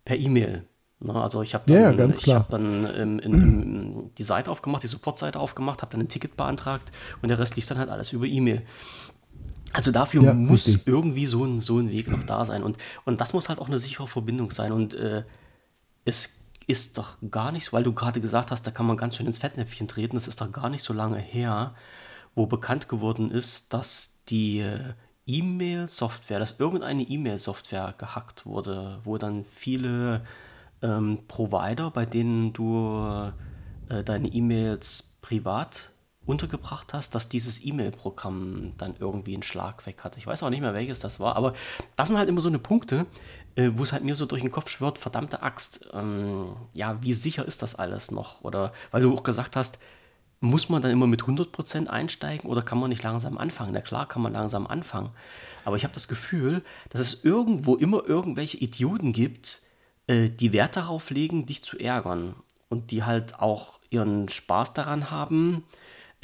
per 0.04 0.16
E-Mail. 0.16 0.64
Ne? 1.00 1.14
Also 1.14 1.42
ich 1.42 1.54
habe 1.54 1.64
dann, 1.66 1.98
Ja, 1.98 2.06
ich 2.06 2.34
hab 2.34 2.50
dann 2.50 2.88
ähm, 2.96 3.18
in, 3.18 3.32
in, 3.32 4.14
die 4.16 4.22
Seite 4.22 4.50
aufgemacht, 4.50 4.82
die 4.82 4.86
Support-Seite 4.86 5.38
aufgemacht, 5.38 5.82
habe 5.82 5.92
dann 5.92 6.00
ein 6.00 6.08
Ticket 6.08 6.36
beantragt 6.36 6.90
und 7.20 7.28
der 7.28 7.38
Rest 7.38 7.56
lief 7.56 7.66
dann 7.66 7.78
halt 7.78 7.90
alles 7.90 8.12
über 8.12 8.26
E-Mail. 8.26 8.62
Also 9.74 9.90
dafür 9.90 10.22
Ja, 10.22 10.32
muss 10.34 10.66
richtig. 10.66 10.86
irgendwie 10.86 11.26
so 11.26 11.44
ein, 11.44 11.60
so 11.60 11.78
ein 11.80 11.90
Weg 11.90 12.08
noch 12.08 12.22
da 12.24 12.44
sein. 12.44 12.62
Und, 12.62 12.78
und 13.04 13.20
das 13.20 13.32
muss 13.34 13.48
halt 13.48 13.58
auch 13.58 13.68
eine 13.68 13.78
sichere 13.78 14.06
Verbindung 14.06 14.50
sein. 14.52 14.72
Und 14.72 14.94
äh, 14.94 15.24
es 16.04 16.30
ist 16.66 16.96
doch 16.98 17.18
gar 17.30 17.52
nicht 17.52 17.66
so, 17.66 17.72
weil 17.72 17.82
du 17.82 17.92
gerade 17.92 18.20
gesagt 18.20 18.50
hast, 18.50 18.66
da 18.66 18.70
kann 18.70 18.86
man 18.86 18.96
ganz 18.96 19.16
schön 19.16 19.26
ins 19.26 19.38
Fettnäpfchen 19.38 19.88
treten. 19.88 20.16
Es 20.16 20.28
ist 20.28 20.40
doch 20.40 20.50
gar 20.52 20.70
nicht 20.70 20.82
so 20.82 20.94
lange 20.94 21.18
her, 21.18 21.74
wo 22.34 22.46
bekannt 22.46 22.88
geworden 22.88 23.30
ist, 23.30 23.74
dass 23.74 24.20
die 24.28 24.60
äh, 24.60 24.94
E-Mail-Software, 25.26 26.38
dass 26.38 26.60
irgendeine 26.60 27.02
E-Mail-Software 27.02 27.94
gehackt 27.98 28.46
wurde, 28.46 29.00
wo 29.04 29.18
dann 29.18 29.44
viele 29.44 30.24
ähm, 30.82 31.20
Provider, 31.28 31.90
bei 31.90 32.06
denen 32.06 32.52
du 32.52 33.32
äh, 33.88 34.04
deine 34.04 34.28
E-Mails 34.28 35.18
privat 35.22 35.90
untergebracht 36.26 36.94
hast, 36.94 37.14
dass 37.14 37.28
dieses 37.28 37.64
E-Mail-Programm 37.64 38.72
dann 38.78 38.94
irgendwie 38.98 39.34
einen 39.34 39.42
Schlag 39.42 39.86
weg 39.86 40.04
hat. 40.04 40.16
Ich 40.16 40.26
weiß 40.26 40.42
auch 40.42 40.50
nicht 40.50 40.60
mehr, 40.60 40.74
welches 40.74 41.00
das 41.00 41.20
war, 41.20 41.36
aber 41.36 41.54
das 41.96 42.08
sind 42.08 42.18
halt 42.18 42.28
immer 42.28 42.40
so 42.40 42.48
eine 42.48 42.58
Punkte, 42.58 43.06
äh, 43.56 43.70
wo 43.74 43.82
es 43.82 43.92
halt 43.92 44.04
mir 44.04 44.14
so 44.14 44.26
durch 44.26 44.42
den 44.42 44.50
Kopf 44.50 44.68
schwirrt, 44.68 44.98
verdammte 44.98 45.42
Axt, 45.42 45.86
ähm, 45.92 46.56
ja, 46.72 47.02
wie 47.02 47.14
sicher 47.14 47.44
ist 47.44 47.62
das 47.62 47.74
alles 47.74 48.10
noch? 48.10 48.42
Oder 48.42 48.72
weil 48.90 49.02
du 49.02 49.14
auch 49.14 49.22
gesagt 49.22 49.56
hast, 49.56 49.78
muss 50.40 50.68
man 50.68 50.82
dann 50.82 50.90
immer 50.90 51.06
mit 51.06 51.22
100% 51.22 51.86
einsteigen 51.86 52.50
oder 52.50 52.62
kann 52.62 52.78
man 52.78 52.90
nicht 52.90 53.02
langsam 53.02 53.38
anfangen? 53.38 53.72
Na 53.72 53.80
klar, 53.80 54.06
kann 54.06 54.22
man 54.22 54.32
langsam 54.32 54.66
anfangen. 54.66 55.10
Aber 55.64 55.76
ich 55.76 55.84
habe 55.84 55.94
das 55.94 56.08
Gefühl, 56.08 56.62
dass 56.90 57.00
es 57.00 57.24
irgendwo 57.24 57.76
immer 57.76 58.04
irgendwelche 58.06 58.58
Idioten 58.58 59.12
gibt, 59.12 59.62
äh, 60.06 60.28
die 60.28 60.52
Wert 60.52 60.76
darauf 60.76 61.10
legen, 61.10 61.46
dich 61.46 61.62
zu 61.62 61.78
ärgern. 61.78 62.34
Und 62.68 62.90
die 62.90 63.04
halt 63.04 63.38
auch 63.38 63.78
ihren 63.90 64.28
Spaß 64.28 64.74
daran 64.74 65.10
haben, 65.10 65.64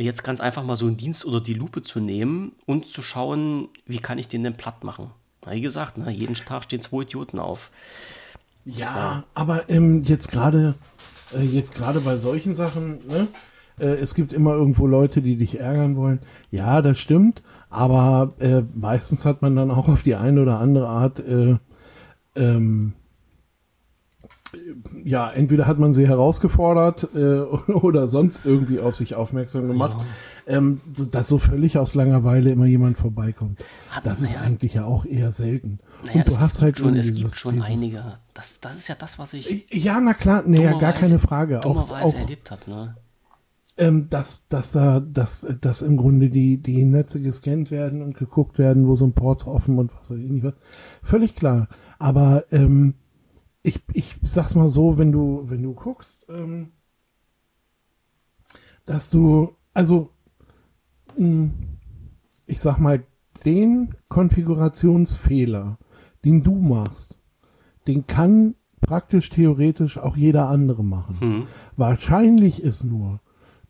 jetzt 0.02 0.24
ganz 0.24 0.40
einfach 0.40 0.64
mal 0.64 0.76
so 0.76 0.86
einen 0.86 0.96
Dienst 0.96 1.24
unter 1.24 1.40
die 1.40 1.54
Lupe 1.54 1.82
zu 1.82 2.00
nehmen 2.00 2.52
und 2.66 2.86
zu 2.86 3.02
schauen, 3.02 3.68
wie 3.86 3.98
kann 3.98 4.18
ich 4.18 4.28
den 4.28 4.42
denn 4.42 4.56
platt 4.56 4.84
machen. 4.84 5.10
Wie 5.48 5.60
gesagt, 5.60 5.98
ne, 5.98 6.10
jeden 6.10 6.34
Tag 6.34 6.64
stehen 6.64 6.80
zwei 6.80 7.02
Idioten 7.02 7.38
auf. 7.38 7.70
Ja, 8.64 9.24
aber 9.34 9.70
ähm, 9.70 10.02
jetzt 10.02 10.30
gerade 10.30 10.74
äh, 11.34 11.42
jetzt 11.42 11.74
gerade 11.74 12.00
bei 12.00 12.18
solchen 12.18 12.54
Sachen, 12.54 13.06
ne? 13.06 13.28
Äh, 13.78 13.96
es 13.96 14.14
gibt 14.14 14.32
immer 14.32 14.54
irgendwo 14.54 14.86
Leute, 14.86 15.22
die 15.22 15.36
dich 15.36 15.58
ärgern 15.58 15.96
wollen. 15.96 16.20
Ja, 16.50 16.82
das 16.82 16.98
stimmt, 16.98 17.42
aber 17.70 18.34
äh, 18.38 18.62
meistens 18.74 19.24
hat 19.24 19.42
man 19.42 19.56
dann 19.56 19.70
auch 19.70 19.88
auf 19.88 20.02
die 20.02 20.14
eine 20.14 20.42
oder 20.42 20.58
andere 20.58 20.88
Art 20.88 21.20
äh, 21.20 21.56
ähm, 22.36 22.92
ja, 25.04 25.30
entweder 25.30 25.66
hat 25.66 25.78
man 25.78 25.94
sie 25.94 26.06
herausgefordert 26.08 27.08
äh, 27.14 27.40
oder 27.72 28.08
sonst 28.08 28.44
irgendwie 28.46 28.80
auf 28.80 28.96
sich 28.96 29.14
aufmerksam 29.14 29.68
gemacht, 29.68 29.96
ähm, 30.46 30.80
so, 30.94 31.04
dass 31.04 31.28
so 31.28 31.38
völlig 31.38 31.78
aus 31.78 31.94
Langeweile 31.94 32.50
immer 32.50 32.66
jemand 32.66 32.98
vorbeikommt. 32.98 33.60
Aber 33.94 34.08
Das 34.08 34.20
ist 34.22 34.34
naja. 34.34 34.46
eigentlich 34.46 34.74
ja 34.74 34.84
auch 34.84 35.04
eher 35.06 35.30
selten. 35.32 35.78
Naja, 36.06 36.18
Und 36.20 36.26
du 36.28 36.32
es, 36.32 36.40
hast 36.40 36.62
halt 36.62 36.76
gibt 36.76 36.78
schon, 36.86 36.94
eben 36.94 37.00
es 37.00 37.06
gibt 37.08 37.18
dieses- 37.20 37.38
schon 37.38 37.54
dieses- 37.54 37.70
einige. 37.70 38.04
Das, 38.34 38.60
das 38.60 38.76
ist 38.76 38.88
ja 38.88 38.94
das, 38.98 39.18
was 39.18 39.34
ich 39.34 39.66
Ja, 39.70 40.00
na 40.00 40.14
klar, 40.14 40.42
nee, 40.46 40.62
ja, 40.64 40.78
gar 40.78 40.92
keine 40.94 41.18
Frage. 41.18 41.64
Auch, 41.64 41.90
auch 41.90 42.14
erlebt 42.14 42.50
habe. 42.50 42.62
Ne? 42.70 42.96
ähm, 43.78 44.08
dass, 44.10 44.42
dass 44.50 44.72
da, 44.72 45.00
dass, 45.00 45.46
dass 45.60 45.80
im 45.80 45.96
Grunde 45.96 46.28
die, 46.28 46.58
die 46.58 46.84
Netze 46.84 47.20
gescannt 47.20 47.70
werden 47.70 48.02
und 48.02 48.16
geguckt 48.16 48.58
werden, 48.58 48.86
wo 48.86 48.94
sind 48.94 49.14
Ports 49.14 49.46
offen 49.46 49.78
und 49.78 49.90
was 49.98 50.10
weiß 50.10 50.18
ich 50.18 50.28
nicht 50.30 50.44
was. 50.44 50.54
Völlig 51.02 51.34
klar. 51.34 51.68
Aber 51.98 52.44
ähm, 52.50 52.94
ich, 53.62 53.80
ich 53.92 54.16
sag's 54.22 54.54
mal 54.54 54.68
so, 54.68 54.98
wenn 54.98 55.12
du, 55.12 55.44
wenn 55.46 55.62
du 55.62 55.74
guckst, 55.74 56.26
ähm, 56.28 56.72
dass 58.84 59.10
du, 59.10 59.56
also 59.74 60.10
mh, 61.16 61.50
ich 62.46 62.60
sag 62.60 62.78
mal, 62.78 63.04
den 63.44 63.94
Konfigurationsfehler, 64.08 65.78
den 66.24 66.42
du 66.42 66.54
machst, 66.54 67.18
den 67.86 68.06
kann 68.06 68.54
praktisch 68.80 69.28
theoretisch 69.30 69.98
auch 69.98 70.16
jeder 70.16 70.48
andere 70.48 70.82
machen. 70.82 71.46
Wahrscheinlich 71.76 72.62
ist 72.62 72.84
nur, 72.84 73.20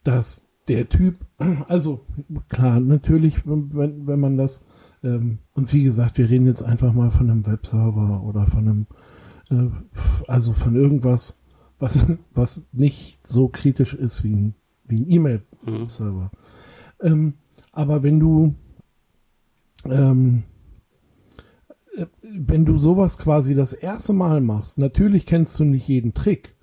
dass 0.02 0.48
der 0.68 0.88
Typ, 0.88 1.16
also 1.68 2.06
klar, 2.48 2.80
natürlich, 2.80 3.46
wenn, 3.46 4.06
wenn 4.06 4.20
man 4.20 4.36
das, 4.36 4.64
ähm, 5.02 5.38
und 5.52 5.72
wie 5.72 5.82
gesagt, 5.84 6.18
wir 6.18 6.30
reden 6.30 6.46
jetzt 6.46 6.62
einfach 6.62 6.92
mal 6.92 7.10
von 7.10 7.30
einem 7.30 7.46
Webserver 7.46 8.22
oder 8.22 8.46
von 8.46 8.68
einem, 8.68 8.86
also 10.26 10.52
von 10.52 10.74
irgendwas, 10.74 11.38
was, 11.78 12.06
was 12.34 12.66
nicht 12.72 13.26
so 13.26 13.48
kritisch 13.48 13.94
ist 13.94 14.24
wie 14.24 14.34
ein, 14.34 14.54
wie 14.86 15.00
ein 15.00 15.10
E-Mail-Server. 15.10 16.30
Ähm, 17.02 17.34
aber 17.72 18.02
wenn 18.02 18.20
du, 18.20 18.54
ähm, 19.84 20.44
äh, 21.96 22.06
wenn 22.22 22.64
du 22.64 22.78
sowas 22.78 23.18
quasi 23.18 23.54
das 23.54 23.72
erste 23.72 24.12
Mal 24.12 24.40
machst, 24.40 24.78
natürlich 24.78 25.26
kennst 25.26 25.58
du 25.58 25.64
nicht 25.64 25.88
jeden 25.88 26.14
Trick, 26.14 26.54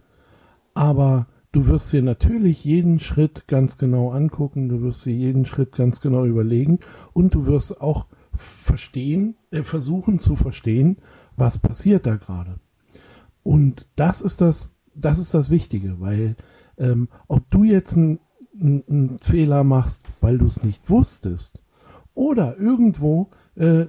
aber 0.73 1.27
du 1.51 1.67
wirst 1.67 1.91
dir 1.91 2.03
natürlich 2.03 2.63
jeden 2.63 2.99
Schritt 2.99 3.47
ganz 3.47 3.77
genau 3.77 4.11
angucken, 4.11 4.69
du 4.69 4.81
wirst 4.81 5.05
dir 5.05 5.13
jeden 5.13 5.45
Schritt 5.45 5.71
ganz 5.71 6.01
genau 6.01 6.25
überlegen 6.25 6.79
und 7.13 7.33
du 7.33 7.45
wirst 7.47 7.81
auch 7.81 8.05
verstehen, 8.33 9.35
äh, 9.51 9.63
versuchen 9.63 10.19
zu 10.19 10.35
verstehen, 10.35 10.97
was 11.35 11.57
passiert 11.57 12.05
da 12.05 12.17
gerade. 12.17 12.59
Und 13.47 13.87
das 13.95 14.19
ist 14.21 14.41
das, 14.41 14.73
das 14.93 15.19
ist 15.19 15.33
das 15.33 15.49
Wichtige, 15.49 16.01
weil 16.01 16.35
ähm, 16.77 17.07
ob 17.27 17.49
du 17.49 17.63
jetzt 17.63 17.95
einen 17.95 18.19
einen 18.59 19.19
Fehler 19.21 19.63
machst, 19.63 20.03
weil 20.19 20.37
du 20.39 20.45
es 20.45 20.63
nicht 20.63 20.89
wusstest, 20.89 21.63
oder 22.15 22.57
irgendwo, 22.57 23.29
äh, 23.55 23.85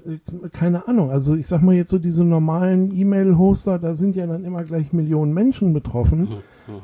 keine 0.52 0.86
Ahnung, 0.86 1.10
also 1.10 1.34
ich 1.34 1.46
sag 1.46 1.62
mal 1.62 1.74
jetzt 1.74 1.90
so 1.90 1.98
diese 1.98 2.22
normalen 2.22 2.94
E-Mail-Hoster, 2.94 3.78
da 3.78 3.94
sind 3.94 4.14
ja 4.14 4.26
dann 4.26 4.44
immer 4.44 4.62
gleich 4.64 4.92
Millionen 4.92 5.32
Menschen 5.32 5.72
betroffen, 5.72 6.28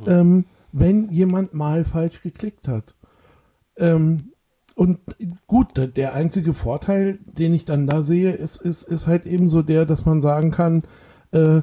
ähm, 0.06 0.46
wenn 0.72 1.10
jemand 1.10 1.52
mal 1.52 1.84
falsch 1.84 2.22
geklickt 2.22 2.66
hat. 2.68 2.94
Ähm, 3.76 4.32
und 4.76 4.98
gut, 5.46 5.76
der- 5.76 5.86
der 5.88 6.14
einzige 6.14 6.54
Vorteil, 6.54 7.18
den 7.38 7.52
ich 7.54 7.64
dann 7.66 7.86
da 7.86 8.02
sehe, 8.02 8.32
ist, 8.32 8.56
ist, 8.62 8.82
ist 8.84 9.06
halt 9.06 9.26
eben 9.26 9.48
so 9.50 9.60
der, 9.62 9.84
dass 9.84 10.06
man 10.06 10.20
sagen 10.22 10.50
kann, 10.50 10.82
äh, 11.32 11.60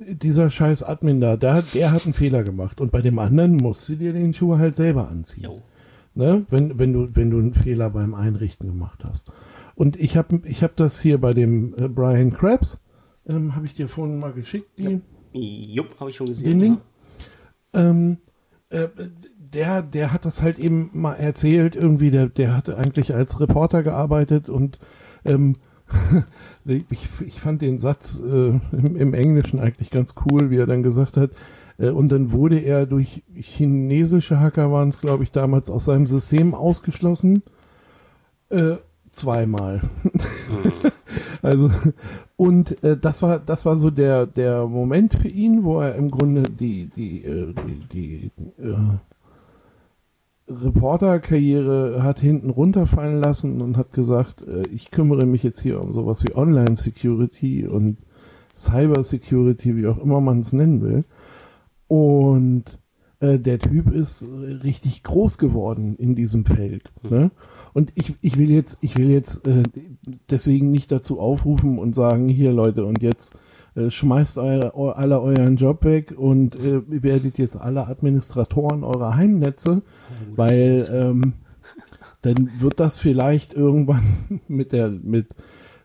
dieser 0.00 0.50
scheiß 0.50 0.82
Admin 0.82 1.20
da, 1.20 1.36
der, 1.36 1.54
hat- 1.54 1.74
der 1.74 1.92
hat 1.92 2.04
einen 2.04 2.14
Fehler 2.14 2.42
gemacht. 2.42 2.80
Und 2.80 2.90
bei 2.92 3.00
dem 3.00 3.18
anderen 3.18 3.56
musst 3.56 3.88
du 3.88 3.96
dir 3.96 4.12
den 4.12 4.32
Schuh 4.34 4.58
halt 4.58 4.76
selber 4.76 5.08
anziehen. 5.08 5.44
Jo. 5.44 5.58
Ne? 6.14 6.44
Wenn, 6.48 6.78
wenn, 6.78 6.92
du, 6.92 7.08
wenn 7.14 7.30
du 7.30 7.38
einen 7.38 7.54
Fehler 7.54 7.90
beim 7.90 8.14
Einrichten 8.14 8.66
gemacht 8.66 9.04
hast. 9.04 9.30
Und 9.76 9.98
ich 9.98 10.16
habe 10.16 10.40
ich 10.44 10.62
hab 10.62 10.74
das 10.76 11.00
hier 11.00 11.20
bei 11.20 11.32
dem 11.32 11.74
äh, 11.78 11.88
Brian 11.88 12.32
Krabs, 12.32 12.80
ähm, 13.26 13.54
habe 13.54 13.66
ich 13.66 13.74
dir 13.76 13.88
vorhin 13.88 14.18
mal 14.18 14.32
geschickt, 14.32 14.70
die, 14.78 15.00
Jupp, 15.32 16.00
habe 16.00 16.10
ich 16.10 16.16
schon 16.16 16.26
gesehen. 16.26 16.50
den 16.50 16.58
ja. 16.60 16.64
Link. 16.66 16.80
Ähm, 17.72 18.18
äh, 18.70 18.88
der, 19.54 19.82
der 19.82 20.12
hat 20.12 20.24
das 20.24 20.42
halt 20.42 20.58
eben 20.58 20.90
mal 20.92 21.14
erzählt, 21.14 21.76
irgendwie, 21.76 22.10
der, 22.10 22.28
der 22.28 22.56
hatte 22.56 22.76
eigentlich 22.76 23.14
als 23.14 23.40
Reporter 23.40 23.82
gearbeitet 23.82 24.48
und 24.48 24.78
ähm, 25.24 25.56
ich, 26.64 27.08
ich 27.24 27.40
fand 27.40 27.62
den 27.62 27.78
Satz 27.78 28.20
äh, 28.20 28.60
im, 28.72 28.96
im 28.96 29.14
Englischen 29.14 29.60
eigentlich 29.60 29.90
ganz 29.90 30.14
cool, 30.24 30.50
wie 30.50 30.56
er 30.56 30.66
dann 30.66 30.82
gesagt 30.82 31.16
hat, 31.16 31.30
äh, 31.78 31.90
und 31.90 32.10
dann 32.12 32.32
wurde 32.32 32.58
er 32.58 32.86
durch 32.86 33.22
chinesische 33.34 34.38
Hacker 34.38 34.70
waren 34.70 34.88
es, 34.88 35.00
glaube 35.00 35.24
ich, 35.24 35.32
damals 35.32 35.70
aus 35.70 35.86
seinem 35.86 36.06
System 36.06 36.54
ausgeschlossen. 36.54 37.42
Äh, 38.50 38.76
zweimal. 39.10 39.82
also, 41.42 41.70
und 42.36 42.82
äh, 42.84 42.96
das 42.96 43.22
war, 43.22 43.38
das 43.38 43.66
war 43.66 43.76
so 43.76 43.90
der, 43.90 44.26
der 44.26 44.66
Moment 44.66 45.14
für 45.14 45.28
ihn, 45.28 45.64
wo 45.64 45.80
er 45.80 45.94
im 45.94 46.10
Grunde 46.10 46.42
die, 46.42 46.86
die, 46.86 47.24
äh, 47.24 47.54
die, 47.92 48.30
die 48.58 48.62
äh, 48.62 48.76
Reporterkarriere 50.50 52.02
hat 52.02 52.18
hinten 52.18 52.50
runterfallen 52.50 53.20
lassen 53.20 53.60
und 53.60 53.76
hat 53.76 53.92
gesagt, 53.92 54.42
äh, 54.42 54.62
ich 54.72 54.90
kümmere 54.90 55.26
mich 55.26 55.42
jetzt 55.42 55.60
hier 55.60 55.80
um 55.80 55.92
sowas 55.92 56.24
wie 56.24 56.34
Online-Security 56.34 57.66
und 57.66 57.98
Cyber-Security, 58.56 59.76
wie 59.76 59.86
auch 59.86 59.98
immer 59.98 60.20
man 60.20 60.40
es 60.40 60.52
nennen 60.52 60.82
will. 60.82 61.04
Und 61.86 62.78
äh, 63.20 63.38
der 63.38 63.58
Typ 63.58 63.92
ist 63.92 64.26
richtig 64.64 65.02
groß 65.02 65.38
geworden 65.38 65.96
in 65.96 66.14
diesem 66.14 66.44
Feld. 66.44 66.92
Ne? 67.08 67.30
Und 67.72 67.92
ich, 67.94 68.14
ich 68.20 68.36
will 68.36 68.50
jetzt, 68.50 68.78
ich 68.80 68.96
will 68.98 69.10
jetzt 69.10 69.46
äh, 69.46 69.62
deswegen 70.30 70.70
nicht 70.70 70.90
dazu 70.90 71.20
aufrufen 71.20 71.78
und 71.78 71.94
sagen, 71.94 72.28
hier 72.28 72.52
Leute, 72.52 72.84
und 72.84 73.02
jetzt 73.02 73.38
äh, 73.74 73.90
schmeißt 73.90 74.38
eure, 74.38 74.76
eu, 74.76 74.90
alle 74.90 75.20
euren 75.20 75.56
Job 75.56 75.84
weg 75.84 76.14
und 76.16 76.56
äh, 76.56 76.82
werdet 76.86 77.38
jetzt 77.38 77.56
alle 77.56 77.86
Administratoren 77.86 78.84
eurer 78.84 79.16
Heimnetze, 79.16 79.82
weil 80.34 80.88
ähm, 80.92 81.34
dann 82.22 82.50
wird 82.58 82.80
das 82.80 82.98
vielleicht 82.98 83.54
irgendwann 83.54 84.40
mit 84.48 84.72
der 84.72 84.90
mit 84.90 85.34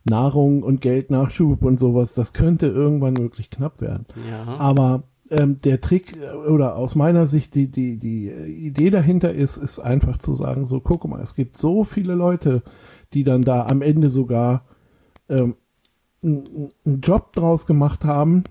Nahrung 0.04 0.62
und 0.62 0.82
Geldnachschub 0.82 1.64
und 1.64 1.80
sowas, 1.80 2.14
das 2.14 2.34
könnte 2.34 2.68
irgendwann 2.68 3.18
wirklich 3.18 3.50
knapp 3.50 3.82
werden. 3.82 4.06
Ja. 4.30 4.56
Aber 4.60 5.04
ähm, 5.32 5.60
der 5.62 5.82
Trick 5.82 6.16
äh, 6.16 6.36
oder 6.36 6.76
aus 6.76 6.96
meiner 6.96 7.26
Sicht 7.26 7.56
die, 7.56 7.70
die, 7.70 7.98
die 7.98 8.30
Idee 8.30 8.92
dahinter 8.92 9.34
ist, 9.34 9.58
ist 9.58 9.80
einfach 9.80 10.20
zu 10.20 10.34
sagen, 10.34 10.66
so 10.66 10.80
guck 10.80 11.08
mal, 11.08 11.22
es 11.22 11.36
gibt 11.36 11.58
so 11.58 11.84
viele 11.84 12.14
Leute, 12.14 12.62
die 13.14 13.24
dann 13.24 13.42
da 13.42 13.66
am 13.66 13.82
Ende 13.82 14.10
sogar 14.10 14.66
ähm, 15.28 15.56
einen 16.26 17.02
Job 17.02 17.34
draus 17.34 17.66
gemacht 17.66 18.04
haben, 18.04 18.44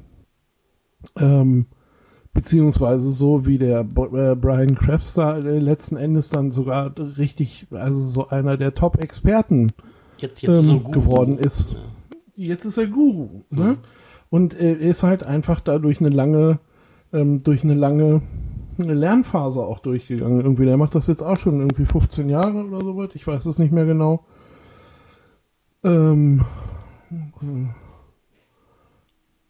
ähm, 1.18 1.66
beziehungsweise 2.32 3.10
so 3.10 3.46
wie 3.46 3.58
der 3.58 3.80
äh, 3.80 3.84
Brian 4.36 4.74
Krebster 4.74 5.44
äh, 5.44 5.58
letzten 5.58 5.96
Endes 5.96 6.28
dann 6.28 6.50
sogar 6.50 6.92
richtig, 7.18 7.66
also 7.70 7.98
so 7.98 8.28
einer 8.28 8.56
der 8.56 8.74
Top-Experten 8.74 9.72
jetzt, 10.18 10.42
jetzt 10.42 10.68
ähm, 10.68 10.90
geworden 10.90 11.38
ist. 11.38 11.76
Jetzt 12.36 12.64
ist 12.64 12.78
er 12.78 12.86
Guru. 12.86 13.42
Ne? 13.50 13.64
Ja. 13.64 13.76
Und 14.30 14.58
er 14.58 14.78
ist 14.78 15.02
halt 15.02 15.22
einfach 15.22 15.60
dadurch 15.60 16.00
eine 16.00 16.08
lange, 16.08 16.58
ähm, 17.12 17.42
durch 17.44 17.62
eine 17.62 17.74
lange 17.74 18.22
Lernphase 18.78 19.60
auch 19.60 19.78
durchgegangen. 19.78 20.40
Irgendwie, 20.40 20.64
der 20.64 20.76
macht 20.76 20.96
das 20.96 21.06
jetzt 21.06 21.22
auch 21.22 21.36
schon 21.36 21.60
irgendwie 21.60 21.86
15 21.86 22.28
Jahre 22.28 22.64
oder 22.64 22.80
so 22.80 22.96
was. 22.96 23.14
Ich 23.14 23.24
weiß 23.26 23.46
es 23.46 23.58
nicht 23.58 23.72
mehr 23.72 23.86
genau. 23.86 24.24
Ähm. 25.84 26.44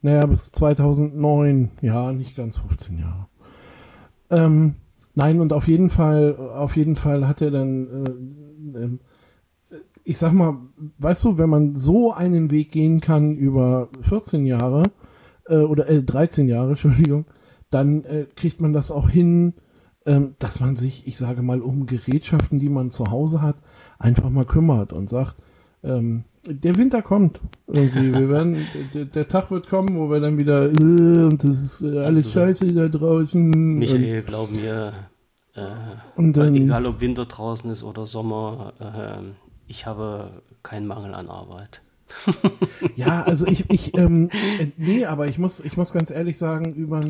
Naja, 0.02 0.26
bis 0.26 0.52
2009. 0.52 1.70
Ja, 1.80 2.12
nicht 2.12 2.36
ganz 2.36 2.58
15 2.58 2.98
Jahre. 2.98 3.26
Ähm, 4.30 4.76
nein, 5.14 5.40
und 5.40 5.52
auf 5.52 5.68
jeden 5.68 5.90
Fall, 5.90 6.36
auf 6.36 6.76
jeden 6.76 6.96
Fall 6.96 7.26
hat 7.26 7.40
er 7.40 7.50
dann, 7.50 7.88
äh, 8.74 8.78
äh, 8.78 8.98
ich 10.04 10.18
sag 10.18 10.32
mal, 10.32 10.58
weißt 10.98 11.24
du, 11.24 11.38
wenn 11.38 11.48
man 11.48 11.76
so 11.76 12.12
einen 12.12 12.50
Weg 12.50 12.70
gehen 12.70 13.00
kann 13.00 13.36
über 13.36 13.88
14 14.02 14.44
Jahre, 14.44 14.84
äh, 15.46 15.56
oder 15.56 15.88
äh, 15.88 16.02
13 16.02 16.48
Jahre, 16.48 16.70
Entschuldigung, 16.70 17.26
dann 17.70 18.04
äh, 18.04 18.26
kriegt 18.34 18.60
man 18.60 18.72
das 18.72 18.90
auch 18.90 19.08
hin, 19.08 19.54
ähm, 20.06 20.34
dass 20.38 20.60
man 20.60 20.76
sich, 20.76 21.06
ich 21.06 21.18
sage 21.18 21.42
mal, 21.42 21.62
um 21.62 21.86
Gerätschaften, 21.86 22.58
die 22.58 22.68
man 22.68 22.90
zu 22.90 23.10
Hause 23.10 23.42
hat, 23.42 23.56
einfach 23.98 24.30
mal 24.30 24.44
kümmert 24.44 24.92
und 24.92 25.08
sagt, 25.08 25.36
ähm, 25.82 26.24
der 26.46 26.76
Winter 26.76 27.02
kommt 27.02 27.40
irgendwie. 27.66 28.12
Wir 28.12 28.28
werden, 28.28 28.66
der, 28.92 29.04
der, 29.06 29.28
Tag 29.28 29.50
wird 29.50 29.68
kommen, 29.68 29.96
wo 29.96 30.10
wir 30.10 30.20
dann 30.20 30.38
wieder 30.38 30.66
äh, 30.66 31.24
und 31.24 31.42
das 31.42 31.60
ist 31.60 31.80
äh, 31.82 31.98
alles 31.98 32.26
also, 32.26 32.30
scheiße 32.30 32.72
da 32.72 32.88
draußen. 32.88 33.50
Michael, 33.50 34.20
und, 34.20 34.26
glaub 34.26 34.50
mir, 34.50 34.92
äh, 35.54 35.62
und 36.16 36.36
dann, 36.36 36.54
egal 36.54 36.86
ob 36.86 37.00
Winter 37.00 37.26
draußen 37.26 37.70
ist 37.70 37.82
oder 37.82 38.06
Sommer, 38.06 38.72
äh, 38.80 39.22
ich 39.66 39.86
habe 39.86 40.42
keinen 40.62 40.86
Mangel 40.86 41.14
an 41.14 41.28
Arbeit. 41.28 41.82
ja, 42.96 43.22
also 43.22 43.46
ich, 43.46 43.70
ich, 43.70 43.96
ähm, 43.96 44.28
äh, 44.60 44.66
nee, 44.76 45.06
aber 45.06 45.26
ich 45.26 45.38
muss, 45.38 45.60
ich 45.60 45.76
muss 45.76 45.92
ganz 45.92 46.10
ehrlich 46.10 46.38
sagen, 46.38 46.74
über 46.74 47.02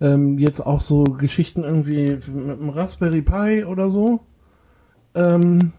ähm, 0.00 0.38
jetzt 0.38 0.60
auch 0.60 0.80
so 0.80 1.04
Geschichten 1.04 1.62
irgendwie 1.62 2.18
mit 2.26 2.60
dem 2.60 2.70
Raspberry 2.70 3.22
Pi 3.22 3.64
oder 3.64 3.90
so, 3.90 4.20
ähm, 5.14 5.72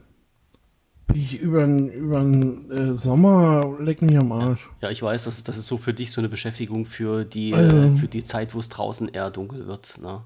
ich 1.13 1.39
über 1.39 1.59
den 1.59 2.71
äh, 2.71 2.95
Sommer 2.95 3.75
leck 3.79 4.01
mich 4.01 4.17
am 4.17 4.31
Arsch. 4.31 4.69
Ja, 4.81 4.89
ich 4.89 5.01
weiß, 5.01 5.25
das, 5.25 5.43
das 5.43 5.57
ist 5.57 5.67
so 5.67 5.77
für 5.77 5.93
dich 5.93 6.11
so 6.11 6.21
eine 6.21 6.29
Beschäftigung 6.29 6.85
für 6.85 7.23
die, 7.23 7.51
äh, 7.51 7.95
für 7.95 8.07
die 8.07 8.23
Zeit, 8.23 8.53
wo 8.55 8.59
es 8.59 8.69
draußen 8.69 9.09
eher 9.09 9.29
dunkel 9.29 9.67
wird. 9.67 9.99
Ne? 10.01 10.21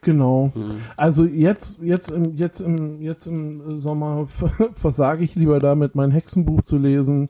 Genau. 0.00 0.52
Hm. 0.54 0.76
Also 0.96 1.24
jetzt, 1.24 1.78
jetzt, 1.82 2.10
im, 2.10 2.36
jetzt, 2.36 2.60
im, 2.60 3.00
jetzt 3.00 3.26
im 3.26 3.78
Sommer 3.78 4.28
versage 4.74 5.24
ich 5.24 5.34
lieber 5.34 5.58
damit, 5.58 5.94
mein 5.94 6.10
Hexenbuch 6.10 6.62
zu 6.62 6.78
lesen. 6.78 7.28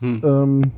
Hm. 0.00 0.20
Ähm, 0.24 0.72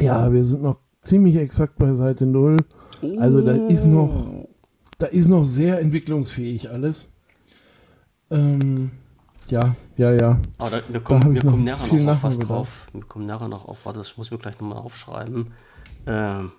ja, 0.00 0.32
wir 0.32 0.44
sind 0.44 0.62
noch 0.62 0.78
ziemlich 1.00 1.36
exakt 1.36 1.76
bei 1.78 1.92
Seite 1.94 2.26
0. 2.26 2.56
Oh. 3.02 3.18
Also 3.18 3.42
da 3.42 3.52
ist 3.52 3.86
noch, 3.86 4.46
da 4.98 5.06
ist 5.06 5.28
noch 5.28 5.44
sehr 5.44 5.80
entwicklungsfähig 5.80 6.70
alles. 6.70 7.08
Ähm, 8.30 8.90
ja, 9.48 9.76
ja, 9.98 10.12
ja. 10.12 10.40
Aber 10.56 10.70
da, 10.70 10.82
wir 10.88 11.00
kommen, 11.00 11.34
wir 11.34 11.42
kommen 11.42 11.64
nachher 11.64 11.92
noch 11.92 12.14
auf 12.14 12.22
was 12.22 12.38
drauf. 12.38 12.86
Wir 12.92 13.02
kommen 13.02 13.26
nachher 13.26 13.48
noch 13.48 13.66
auf, 13.68 13.84
warte, 13.84 13.98
das 13.98 14.16
muss 14.16 14.28
ich 14.28 14.30
mir 14.30 14.38
gleich 14.38 14.58
nochmal 14.60 14.78
aufschreiben. 14.78 15.48
Ähm, 16.06 16.52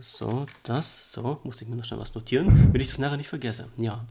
so, 0.00 0.46
das, 0.62 1.12
so, 1.12 1.38
muss 1.44 1.60
ich 1.62 1.68
mir 1.68 1.76
noch 1.76 1.84
schnell 1.84 2.00
was 2.00 2.14
notieren, 2.14 2.70
wenn 2.72 2.80
ich 2.80 2.88
das 2.88 2.98
nachher 2.98 3.16
nicht 3.18 3.28
vergesse. 3.28 3.66
Ja. 3.76 4.04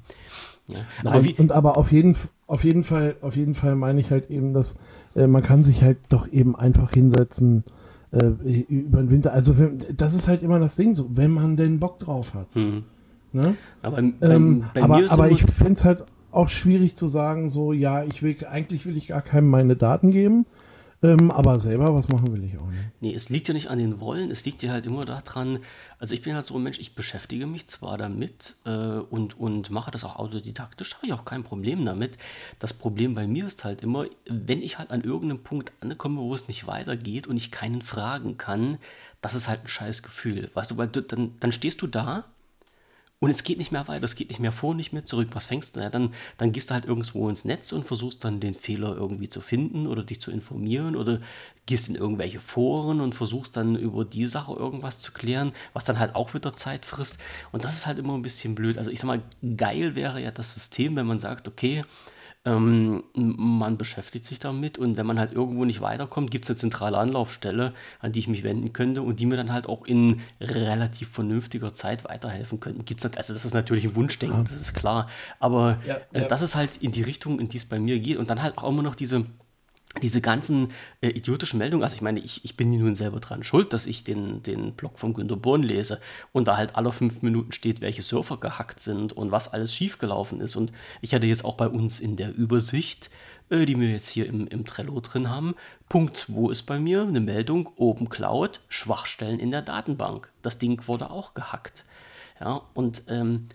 ja. 0.67 0.79
Nein, 1.03 1.13
aber 1.13 1.23
wie, 1.23 1.33
und 1.33 1.51
aber 1.51 1.77
auf 1.77 1.91
jeden, 1.91 2.15
auf 2.47 2.63
jeden 2.63 2.83
Fall, 2.83 3.15
auf 3.21 3.35
jeden 3.35 3.55
Fall 3.55 3.75
meine 3.75 3.99
ich 3.99 4.11
halt 4.11 4.29
eben, 4.29 4.53
dass 4.53 4.75
äh, 5.15 5.27
man 5.27 5.43
kann 5.43 5.63
sich 5.63 5.81
halt 5.81 5.97
doch 6.09 6.27
eben 6.27 6.55
einfach 6.55 6.91
hinsetzen 6.91 7.63
äh, 8.11 8.27
über 8.69 8.99
den 8.99 9.09
Winter. 9.09 9.33
Also 9.33 9.55
das 9.95 10.13
ist 10.13 10.27
halt 10.27 10.43
immer 10.43 10.59
das 10.59 10.75
Ding 10.75 10.93
so, 10.93 11.09
wenn 11.15 11.31
man 11.31 11.57
den 11.57 11.79
Bock 11.79 11.99
drauf 11.99 12.33
hat. 12.33 12.47
Hm. 12.53 12.83
Ne? 13.31 13.57
Aber, 13.81 13.97
bei, 13.97 14.13
ähm, 14.21 14.65
bei 14.73 14.83
aber, 14.83 15.01
aber 15.09 15.29
ich 15.29 15.43
finde 15.43 15.73
es 15.73 15.83
halt 15.83 16.05
auch 16.35 16.49
schwierig 16.49 16.95
zu 16.95 17.07
sagen, 17.07 17.49
so, 17.49 17.73
ja, 17.73 18.03
ich 18.03 18.21
will, 18.21 18.35
eigentlich 18.45 18.85
will 18.85 18.97
ich 18.97 19.07
gar 19.07 19.21
keinem 19.21 19.49
meine 19.49 19.75
Daten 19.75 20.11
geben, 20.11 20.45
ähm, 21.01 21.31
aber 21.31 21.59
selber 21.59 21.93
was 21.93 22.09
machen 22.09 22.33
will 22.33 22.43
ich 22.43 22.57
auch 22.57 22.67
nicht. 22.67 22.81
Nee, 22.99 23.13
es 23.13 23.29
liegt 23.29 23.47
ja 23.47 23.53
nicht 23.53 23.69
an 23.69 23.77
den 23.77 23.99
Wollen, 23.99 24.31
es 24.31 24.43
liegt 24.45 24.63
ja 24.63 24.71
halt 24.71 24.85
immer 24.85 25.05
daran, 25.05 25.59
also 25.99 26.13
ich 26.13 26.21
bin 26.21 26.33
halt 26.33 26.45
so 26.45 26.55
ein 26.55 26.63
Mensch, 26.63 26.79
ich 26.79 26.95
beschäftige 26.95 27.47
mich 27.47 27.67
zwar 27.67 27.97
damit 27.97 28.55
äh, 28.65 28.69
und, 28.69 29.39
und 29.39 29.69
mache 29.69 29.91
das 29.91 30.03
auch 30.03 30.17
autodidaktisch, 30.17 30.95
habe 30.95 31.07
ich 31.07 31.13
auch 31.13 31.25
kein 31.25 31.43
Problem 31.43 31.85
damit. 31.85 32.17
Das 32.59 32.73
Problem 32.73 33.15
bei 33.15 33.27
mir 33.27 33.45
ist 33.45 33.63
halt 33.63 33.81
immer, 33.81 34.05
wenn 34.29 34.61
ich 34.61 34.77
halt 34.77 34.91
an 34.91 35.01
irgendeinem 35.01 35.43
Punkt 35.43 35.71
ankomme, 35.81 36.21
wo 36.21 36.33
es 36.33 36.47
nicht 36.47 36.67
weitergeht 36.67 37.27
und 37.27 37.37
ich 37.37 37.51
keinen 37.51 37.81
fragen 37.81 38.37
kann, 38.37 38.77
das 39.21 39.35
ist 39.35 39.47
halt 39.47 39.63
ein 39.63 39.67
scheiß 39.67 40.03
Gefühl. 40.03 40.49
Weißt 40.53 40.71
du, 40.71 40.77
weil 40.77 40.87
du, 40.87 41.01
dann, 41.01 41.35
dann 41.39 41.51
stehst 41.51 41.81
du 41.81 41.87
da 41.87 42.25
und 43.19 43.29
es 43.29 43.43
geht 43.43 43.57
nicht 43.57 43.71
mehr 43.71 43.87
weiter, 43.87 44.03
es 44.03 44.15
geht 44.15 44.29
nicht 44.29 44.39
mehr 44.39 44.51
vor, 44.51 44.75
nicht 44.75 44.91
mehr 44.91 45.05
zurück. 45.05 45.29
Was 45.31 45.45
fängst 45.45 45.75
du? 45.75 45.79
Ja, 45.79 45.89
dann, 45.89 46.13
dann 46.37 46.51
gehst 46.51 46.69
du 46.69 46.73
halt 46.73 46.85
irgendwo 46.85 47.29
ins 47.29 47.45
Netz 47.45 47.71
und 47.71 47.87
versuchst 47.87 48.23
dann 48.25 48.39
den 48.39 48.53
Fehler 48.53 48.95
irgendwie 48.95 49.29
zu 49.29 49.39
finden 49.39 49.87
oder 49.87 50.03
dich 50.03 50.19
zu 50.19 50.31
informieren 50.31 50.95
oder 50.95 51.21
gehst 51.65 51.87
in 51.87 51.95
irgendwelche 51.95 52.39
Foren 52.39 52.99
und 52.99 53.15
versuchst 53.15 53.55
dann 53.55 53.75
über 53.75 54.03
die 54.03 54.25
Sache 54.25 54.53
irgendwas 54.53 54.99
zu 54.99 55.13
klären, 55.13 55.53
was 55.73 55.85
dann 55.85 55.97
halt 55.97 56.13
auch 56.13 56.33
wieder 56.33 56.55
Zeit 56.55 56.85
frisst. 56.85 57.17
Und 57.51 57.63
das 57.63 57.73
ist 57.73 57.85
halt 57.85 57.99
immer 57.99 58.13
ein 58.13 58.21
bisschen 58.21 58.53
blöd. 58.53 58.77
Also 58.77 58.91
ich 58.91 58.99
sag 58.99 59.07
mal, 59.07 59.23
geil 59.55 59.95
wäre 59.95 60.21
ja 60.21 60.31
das 60.31 60.53
System, 60.53 60.95
wenn 60.97 61.07
man 61.07 61.19
sagt, 61.21 61.47
okay, 61.47 61.83
ähm, 62.45 63.03
man 63.15 63.77
beschäftigt 63.77 64.23
sich 64.23 64.37
damit 64.37 64.77
und 64.77 64.97
wenn 64.97 65.05
man 65.05 65.19
halt 65.19 65.33
irgendwo 65.33 65.65
nicht 65.65 65.81
weiterkommt, 65.81 66.29
gibt 66.29 66.45
es 66.45 66.51
eine 66.51 66.57
zentrale 66.57 66.97
Anlaufstelle, 66.97 67.73
an 67.99 68.11
die 68.11 68.19
ich 68.19 68.27
mich 68.27 68.43
wenden 68.43 68.71
könnte 68.71 69.01
und 69.01 69.19
die 69.19 69.25
mir 69.25 69.35
dann 69.35 69.51
halt 69.51 69.67
auch 69.67 69.85
in 69.85 70.21
relativ 70.39 71.09
vernünftiger 71.09 71.73
Zeit 71.73 72.05
weiterhelfen 72.05 72.59
könnten. 72.59 72.85
Gibt's 72.85 73.03
also 73.05 73.33
das 73.33 73.45
ist 73.45 73.53
natürlich 73.53 73.85
ein 73.85 73.95
Wunschdenken, 73.95 74.45
das 74.45 74.57
ist 74.57 74.73
klar. 74.73 75.09
Aber 75.39 75.79
ja, 75.87 75.95
äh, 75.95 75.99
ja. 76.13 76.21
Äh, 76.21 76.27
das 76.27 76.41
ist 76.43 76.55
halt 76.55 76.77
in 76.77 76.91
die 76.91 77.01
Richtung, 77.01 77.39
in 77.39 77.49
die 77.49 77.57
es 77.57 77.65
bei 77.65 77.79
mir 77.79 77.99
geht. 77.99 78.17
Und 78.17 78.29
dann 78.29 78.41
halt 78.41 78.57
auch 78.57 78.69
immer 78.69 78.83
noch 78.83 78.95
diese 78.95 79.25
diese 80.01 80.21
ganzen 80.21 80.71
äh, 81.01 81.09
idiotischen 81.09 81.59
Meldungen, 81.59 81.83
also 81.83 81.95
ich 81.95 82.01
meine, 82.01 82.19
ich, 82.19 82.43
ich 82.43 82.57
bin 82.57 82.69
nun 82.69 82.95
selber 82.95 83.19
dran 83.19 83.43
schuld, 83.43 83.73
dass 83.73 83.87
ich 83.87 84.03
den, 84.03 84.43
den 84.43 84.73
Blog 84.73 84.99
von 84.99 85.13
Günter 85.13 85.37
Born 85.37 85.63
lese 85.63 86.01
und 86.33 86.47
da 86.47 86.57
halt 86.57 86.75
alle 86.75 86.91
fünf 86.91 87.21
Minuten 87.21 87.51
steht, 87.51 87.81
welche 87.81 88.01
Surfer 88.01 88.37
gehackt 88.37 88.79
sind 88.81 89.13
und 89.13 89.31
was 89.31 89.53
alles 89.53 89.73
schiefgelaufen 89.73 90.41
ist. 90.41 90.55
Und 90.55 90.71
ich 91.01 91.13
hatte 91.13 91.27
jetzt 91.27 91.45
auch 91.45 91.55
bei 91.55 91.67
uns 91.67 91.99
in 91.99 92.17
der 92.17 92.35
Übersicht, 92.35 93.09
äh, 93.49 93.65
die 93.65 93.79
wir 93.79 93.89
jetzt 93.89 94.09
hier 94.09 94.27
im, 94.27 94.47
im 94.47 94.65
Trello 94.65 94.99
drin 94.99 95.29
haben, 95.29 95.55
Punkt 95.87 96.17
2 96.17 96.51
ist 96.51 96.63
bei 96.63 96.79
mir 96.79 97.03
eine 97.03 97.21
Meldung, 97.21 97.69
Open 97.77 98.09
Cloud, 98.09 98.61
Schwachstellen 98.67 99.39
in 99.39 99.51
der 99.51 99.61
Datenbank. 99.61 100.31
Das 100.41 100.57
Ding 100.57 100.87
wurde 100.87 101.09
auch 101.09 101.33
gehackt. 101.33 101.85
Ja, 102.39 102.61
und 102.73 103.03
ähm, 103.07 103.47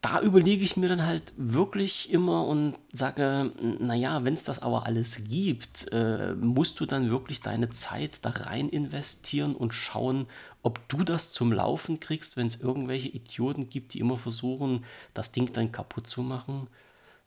da 0.00 0.20
überlege 0.22 0.64
ich 0.64 0.76
mir 0.76 0.88
dann 0.88 1.04
halt 1.04 1.34
wirklich 1.36 2.10
immer 2.10 2.46
und 2.46 2.74
sage, 2.92 3.52
naja, 3.78 4.24
wenn 4.24 4.32
es 4.32 4.44
das 4.44 4.60
aber 4.60 4.86
alles 4.86 5.28
gibt, 5.28 5.92
äh, 5.92 6.34
musst 6.34 6.80
du 6.80 6.86
dann 6.86 7.10
wirklich 7.10 7.42
deine 7.42 7.68
Zeit 7.68 8.20
da 8.22 8.30
rein 8.30 8.70
investieren 8.70 9.54
und 9.54 9.74
schauen, 9.74 10.26
ob 10.62 10.88
du 10.88 11.04
das 11.04 11.32
zum 11.32 11.52
Laufen 11.52 12.00
kriegst, 12.00 12.38
wenn 12.38 12.46
es 12.46 12.62
irgendwelche 12.62 13.08
Idioten 13.08 13.68
gibt, 13.68 13.92
die 13.92 14.00
immer 14.00 14.16
versuchen, 14.16 14.84
das 15.12 15.32
Ding 15.32 15.52
dann 15.52 15.70
kaputt 15.70 16.06
zu 16.06 16.22
machen. 16.22 16.68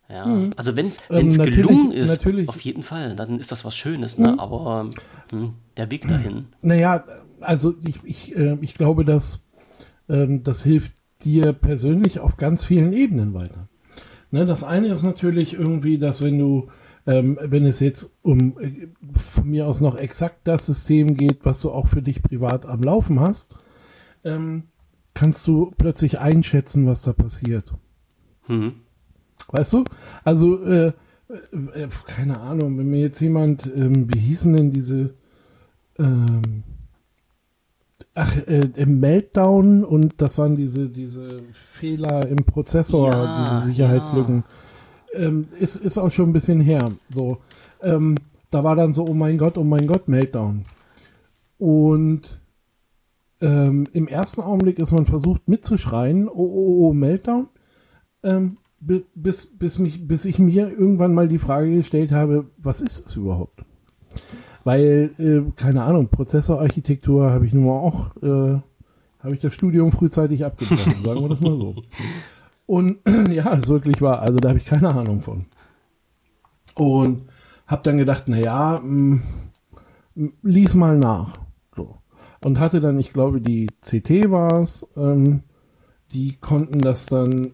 Ja, 0.10 0.26
mhm. 0.26 0.52
also 0.58 0.76
wenn 0.76 0.88
es 0.88 1.00
ähm, 1.12 1.30
gelungen 1.30 1.92
ist, 1.92 2.10
natürlich. 2.10 2.50
auf 2.50 2.62
jeden 2.62 2.84
Fall, 2.84 3.16
dann 3.16 3.40
ist 3.40 3.52
das 3.52 3.64
was 3.64 3.76
Schönes, 3.76 4.18
ne? 4.18 4.34
Mhm. 4.34 4.40
aber 4.40 4.90
hm, 5.32 5.54
der 5.78 5.92
Weg 5.92 6.08
dahin. 6.08 6.48
Naja, 6.62 7.04
also 7.40 7.76
ich, 7.86 8.00
ich, 8.04 8.36
äh, 8.36 8.58
ich 8.62 8.74
glaube, 8.74 9.06
dass 9.06 9.42
ähm, 10.10 10.44
das 10.44 10.64
hilft 10.64 10.92
dir 11.24 11.54
persönlich 11.54 12.20
auf 12.20 12.38
ganz 12.38 12.64
vielen 12.64 12.94
Ebenen 12.94 13.34
weiter. 13.34 13.68
Ne, 14.32 14.46
das 14.46 14.64
eine 14.64 14.88
ist 14.88 15.04
natürlich 15.04 15.54
irgendwie, 15.54 15.98
dass 15.98 16.22
wenn 16.22 16.40
du, 16.40 16.70
ähm, 17.06 17.38
wenn 17.42 17.66
es 17.66 17.80
jetzt 17.80 18.12
um 18.24 18.60
äh, 18.60 18.88
von 19.14 19.50
mir 19.50 19.68
aus 19.68 19.80
noch 19.80 19.96
exakt 19.96 20.40
das 20.46 20.66
System 20.66 21.16
geht, 21.16 21.46
was 21.46 21.62
du 21.62 21.72
auch 21.72 21.88
für 21.88 22.02
dich 22.02 22.24
privat 22.24 22.66
am 22.66 22.82
Laufen 22.82 23.20
hast, 23.20 23.54
ähm, 24.24 24.64
kannst 25.14 25.46
du 25.48 25.72
plötzlich 25.78 26.20
einschätzen, 26.20 26.88
was 26.88 27.04
da 27.04 27.14
passiert. 27.14 27.74
Mhm. 28.48 28.74
Weißt 29.50 29.74
du? 29.74 29.84
Also, 30.24 30.64
äh, 30.64 30.94
äh, 31.74 31.88
keine 32.08 32.40
Ahnung, 32.40 32.78
wenn 32.78 32.90
mir 32.90 33.02
jetzt 33.02 33.20
jemand, 33.20 33.66
ähm, 33.76 34.12
wie 34.14 34.20
hießen 34.20 34.56
denn 34.56 34.72
diese, 34.72 35.14
ähm, 36.00 36.64
Ach, 38.16 38.36
äh, 38.48 38.70
im 38.76 39.00
Meltdown 39.00 39.84
und 39.84 40.16
das 40.22 40.38
waren 40.38 40.56
diese, 40.56 40.88
diese 40.88 41.38
Fehler 41.54 42.28
im 42.28 42.46
Prozessor, 42.46 43.12
Ja, 43.12 43.44
diese 43.44 43.66
Sicherheitslücken. 43.66 44.44
Ähm, 45.14 45.48
ist, 45.60 45.78
ist 45.78 45.98
auch 45.98 46.12
schon 46.12 46.30
ein 46.30 46.34
bisschen 46.34 46.62
her. 46.62 46.92
So, 47.14 47.40
ähm, 47.82 48.16
da 48.52 48.64
war 48.64 48.76
dann 48.76 48.94
so, 48.94 49.08
oh 49.08 49.14
mein 49.16 49.38
Gott, 49.40 49.58
oh 49.58 49.64
mein 49.64 49.88
Gott, 49.88 50.08
Meltdown. 50.08 50.66
Und 51.58 52.40
ähm, 53.42 53.88
im 53.94 54.08
ersten 54.08 54.42
Augenblick 54.42 54.78
ist 54.80 54.92
man 54.92 55.06
versucht 55.06 55.48
mitzuschreien, 55.48 56.28
oh, 56.28 56.34
oh, 56.34 56.88
oh, 56.90 56.94
Meltdown. 56.94 57.48
Ähm, 58.24 58.58
bi- 58.80 59.06
bis, 59.16 59.48
bis, 59.58 59.80
mich, 59.80 60.08
bis 60.08 60.26
ich 60.26 60.38
mir 60.38 60.70
irgendwann 60.70 61.16
mal 61.16 61.28
die 61.28 61.40
Frage 61.40 61.76
gestellt 61.76 62.12
habe, 62.12 62.46
was 62.58 62.80
ist 62.80 63.06
das 63.06 63.16
überhaupt? 63.16 63.66
Weil, 64.64 65.12
äh, 65.18 65.52
keine 65.56 65.84
Ahnung, 65.84 66.08
Prozessorarchitektur 66.08 67.32
habe 67.32 67.46
ich 67.46 67.54
nun 67.54 67.66
mal 67.66 67.80
auch, 67.80 68.16
äh, 68.18 68.62
habe 69.20 69.36
ich 69.36 69.42
das 69.42 69.54
Studium 69.54 69.92
frühzeitig 69.92 70.46
abgebrochen, 70.46 71.04
sagen 71.04 71.22
wir 71.22 71.30
das 71.30 71.42
mal 71.42 71.58
so. 71.58 71.76
Und 72.66 72.98
ja, 73.30 73.54
es 73.56 73.68
wirklich 73.68 74.02
war, 74.02 74.22
also 74.22 74.40
da 74.40 74.50
habe 74.50 74.60
ich 74.60 74.66
keine 74.66 74.94
Ahnung 74.94 75.22
von. 75.22 75.46
Und 76.76 77.24
habe 77.68 77.84
dann 77.84 77.98
gedacht, 77.98 78.28
naja, 78.28 78.82
lies 80.42 80.76
mal 80.76 80.98
nach. 80.98 81.38
So. 81.76 81.98
Und 82.44 82.60
hatte 82.60 82.82
dann, 82.82 83.00
ich 83.00 83.14
glaube, 83.14 83.42
die 83.42 83.68
CT 83.82 84.32
war 84.32 84.62
es, 84.62 84.88
ähm, 84.96 85.44
die 86.14 86.38
konnten 86.38 86.80
das 86.80 87.06
dann 87.06 87.52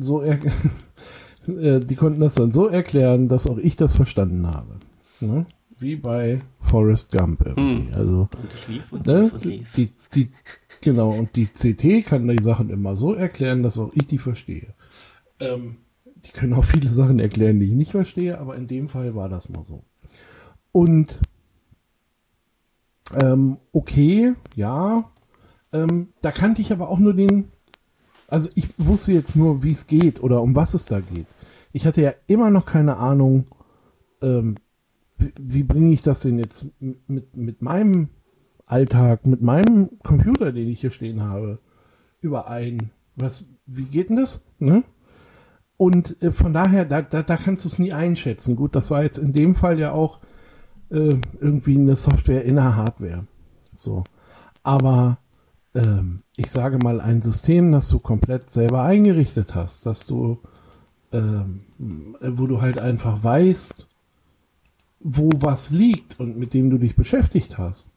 so 0.00 0.22
äh, 1.46 1.80
die 1.80 1.96
konnten 1.96 2.20
das 2.20 2.34
dann 2.34 2.52
so 2.52 2.68
erklären, 2.68 3.28
dass 3.28 3.46
auch 3.46 3.58
ich 3.58 3.76
das 3.76 3.94
verstanden 3.94 4.46
habe. 4.46 4.76
Ne? 5.20 5.46
Wie 5.82 5.96
bei 5.96 6.40
Forrest 6.60 7.10
Gump 7.10 7.44
irgendwie. 7.44 7.92
Also, 7.92 8.28
Und 8.32 8.68
lief 8.68 8.92
und 8.92 9.06
ne? 9.06 9.22
lief 9.22 9.32
und 9.32 9.44
lief. 9.44 9.72
Die, 9.74 9.90
die, 10.14 10.28
genau, 10.80 11.10
und 11.10 11.34
die 11.34 11.46
CT 11.46 12.06
kann 12.06 12.28
die 12.28 12.42
Sachen 12.42 12.70
immer 12.70 12.94
so 12.94 13.14
erklären, 13.14 13.62
dass 13.62 13.78
auch 13.78 13.90
ich 13.92 14.06
die 14.06 14.18
verstehe. 14.18 14.74
Ähm, 15.40 15.76
die 16.24 16.30
können 16.30 16.54
auch 16.54 16.64
viele 16.64 16.88
Sachen 16.88 17.18
erklären, 17.18 17.58
die 17.58 17.66
ich 17.66 17.74
nicht 17.74 17.90
verstehe, 17.90 18.38
aber 18.38 18.56
in 18.56 18.68
dem 18.68 18.88
Fall 18.88 19.14
war 19.16 19.28
das 19.28 19.48
mal 19.48 19.64
so. 19.68 19.82
Und 20.70 21.18
ähm, 23.20 23.58
okay, 23.72 24.34
ja, 24.54 25.10
ähm, 25.72 26.08
da 26.20 26.30
kannte 26.30 26.62
ich 26.62 26.72
aber 26.72 26.88
auch 26.88 26.98
nur 26.98 27.14
den, 27.14 27.48
also 28.28 28.48
ich 28.54 28.68
wusste 28.78 29.12
jetzt 29.12 29.34
nur, 29.36 29.62
wie 29.62 29.72
es 29.72 29.86
geht 29.86 30.22
oder 30.22 30.42
um 30.42 30.54
was 30.54 30.74
es 30.74 30.86
da 30.86 31.00
geht. 31.00 31.26
Ich 31.72 31.86
hatte 31.86 32.02
ja 32.02 32.14
immer 32.26 32.50
noch 32.50 32.66
keine 32.66 32.98
Ahnung, 32.98 33.46
ähm, 34.22 34.54
wie 35.38 35.62
bringe 35.62 35.92
ich 35.92 36.02
das 36.02 36.20
denn 36.20 36.38
jetzt 36.38 36.66
mit, 36.80 37.36
mit 37.36 37.62
meinem 37.62 38.08
Alltag, 38.66 39.26
mit 39.26 39.42
meinem 39.42 39.90
Computer, 40.02 40.52
den 40.52 40.68
ich 40.68 40.80
hier 40.80 40.90
stehen 40.90 41.22
habe, 41.22 41.58
überein. 42.20 42.90
Was, 43.16 43.44
wie 43.66 43.84
geht 43.84 44.08
denn 44.08 44.16
das? 44.16 44.42
Ne? 44.58 44.84
Und 45.76 46.20
äh, 46.22 46.32
von 46.32 46.52
daher, 46.52 46.84
da, 46.84 47.02
da, 47.02 47.22
da 47.22 47.36
kannst 47.36 47.64
du 47.64 47.68
es 47.68 47.78
nie 47.78 47.92
einschätzen. 47.92 48.56
Gut, 48.56 48.74
das 48.74 48.90
war 48.90 49.02
jetzt 49.02 49.18
in 49.18 49.32
dem 49.32 49.54
Fall 49.54 49.78
ja 49.78 49.92
auch 49.92 50.20
äh, 50.90 51.16
irgendwie 51.40 51.76
eine 51.76 51.96
Software 51.96 52.44
in 52.44 52.54
der 52.54 52.76
Hardware. 52.76 53.26
So. 53.76 54.04
Aber 54.62 55.18
ähm, 55.74 56.20
ich 56.36 56.50
sage 56.50 56.78
mal, 56.78 57.00
ein 57.00 57.22
System, 57.22 57.72
das 57.72 57.88
du 57.88 57.98
komplett 57.98 58.50
selber 58.50 58.82
eingerichtet 58.82 59.54
hast, 59.54 59.86
dass 59.86 60.06
du, 60.06 60.38
ähm, 61.12 61.62
wo 62.20 62.46
du 62.46 62.60
halt 62.60 62.78
einfach 62.78 63.22
weißt, 63.22 63.88
wo 65.04 65.30
was 65.36 65.70
liegt 65.70 66.18
und 66.20 66.36
mit 66.38 66.54
dem 66.54 66.70
du 66.70 66.78
dich 66.78 66.96
beschäftigt 66.96 67.58
hast, 67.58 67.90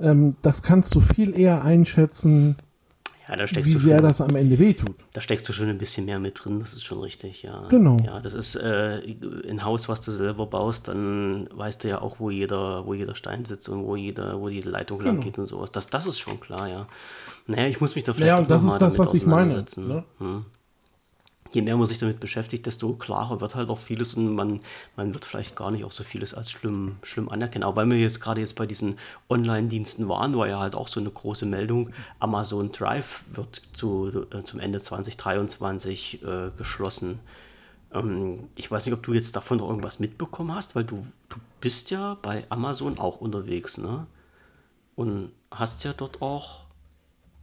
ähm, 0.00 0.36
das 0.42 0.62
kannst 0.62 0.94
du 0.94 1.00
viel 1.00 1.38
eher 1.38 1.62
einschätzen, 1.64 2.56
Ja, 3.28 3.36
da 3.36 3.46
steckst 3.46 3.68
wie 3.68 3.74
du 3.74 3.78
sehr 3.78 3.98
schon, 3.98 4.08
das 4.08 4.20
am 4.20 4.34
Ende 4.36 4.58
wehtut. 4.58 4.94
da 5.12 5.20
steckst 5.20 5.48
du 5.48 5.52
schon 5.52 5.68
ein 5.68 5.78
bisschen 5.78 6.04
mehr 6.06 6.18
mit 6.18 6.42
drin, 6.44 6.58
das 6.60 6.72
ist 6.74 6.84
schon 6.84 7.00
richtig, 7.00 7.42
ja. 7.44 7.66
Genau. 7.68 7.96
Ja, 8.04 8.20
das 8.20 8.34
ist 8.34 8.56
äh, 8.56 9.00
ein 9.48 9.64
Haus, 9.64 9.88
was 9.88 10.00
du 10.00 10.10
selber 10.10 10.46
baust, 10.46 10.88
dann 10.88 11.48
weißt 11.54 11.84
du 11.84 11.88
ja 11.88 12.00
auch, 12.02 12.16
wo 12.18 12.30
jeder, 12.30 12.84
wo 12.86 12.94
jeder 12.94 13.14
Stein 13.14 13.44
sitzt 13.44 13.68
und 13.68 13.84
wo 13.84 13.94
jeder, 13.96 14.40
wo 14.40 14.48
jede 14.48 14.68
Leitung 14.70 14.98
lang 14.98 15.14
Genau. 15.14 15.24
geht 15.24 15.38
und 15.38 15.46
sowas. 15.46 15.70
Das, 15.72 15.86
das 15.88 16.06
ist 16.06 16.18
schon 16.18 16.40
klar, 16.40 16.68
ja. 16.68 16.86
Naja, 17.46 17.66
ich 17.68 17.80
muss 17.80 17.94
mich 17.94 18.04
da 18.04 18.12
vielleicht 18.12 18.28
Ja, 18.28 18.38
und 18.38 18.50
das 18.50 18.64
ist 18.64 18.78
das, 18.78 18.98
was 18.98 19.14
ich 19.14 19.24
meine. 19.26 19.54
auseinandersetzen. 19.54 19.88
Ne? 19.88 20.04
Hm. 20.18 20.44
Je 21.52 21.62
mehr 21.62 21.76
man 21.76 21.86
sich 21.86 21.98
damit 21.98 22.18
beschäftigt, 22.18 22.66
desto 22.66 22.94
klarer 22.94 23.40
wird 23.40 23.54
halt 23.54 23.68
auch 23.68 23.78
vieles 23.78 24.14
und 24.14 24.34
man, 24.34 24.60
man 24.96 25.12
wird 25.12 25.24
vielleicht 25.24 25.54
gar 25.54 25.70
nicht 25.70 25.84
auch 25.84 25.92
so 25.92 26.02
vieles 26.02 26.32
als 26.34 26.50
schlimm, 26.50 26.96
schlimm 27.02 27.28
anerkennen. 27.28 27.64
Aber 27.64 27.76
weil 27.76 27.90
wir 27.90 27.98
jetzt 27.98 28.20
gerade 28.20 28.40
jetzt 28.40 28.56
bei 28.56 28.66
diesen 28.66 28.98
Online-Diensten 29.28 30.08
waren, 30.08 30.36
war 30.36 30.48
ja 30.48 30.60
halt 30.60 30.74
auch 30.74 30.88
so 30.88 31.00
eine 31.00 31.10
große 31.10 31.46
Meldung, 31.46 31.90
Amazon 32.20 32.72
Drive 32.72 33.22
wird 33.32 33.62
zu, 33.72 34.26
äh, 34.32 34.44
zum 34.44 34.60
Ende 34.60 34.80
2023 34.80 36.22
äh, 36.22 36.50
geschlossen. 36.56 37.20
Ähm, 37.92 38.48
ich 38.56 38.70
weiß 38.70 38.86
nicht, 38.86 38.94
ob 38.94 39.02
du 39.02 39.12
jetzt 39.12 39.36
davon 39.36 39.58
noch 39.58 39.68
irgendwas 39.68 39.98
mitbekommen 39.98 40.54
hast, 40.54 40.74
weil 40.74 40.84
du, 40.84 41.06
du 41.28 41.36
bist 41.60 41.90
ja 41.90 42.16
bei 42.22 42.44
Amazon 42.48 42.98
auch 42.98 43.20
unterwegs, 43.20 43.78
ne? 43.78 44.06
Und 44.94 45.32
hast 45.50 45.84
ja 45.84 45.92
dort 45.92 46.20
auch 46.20 46.60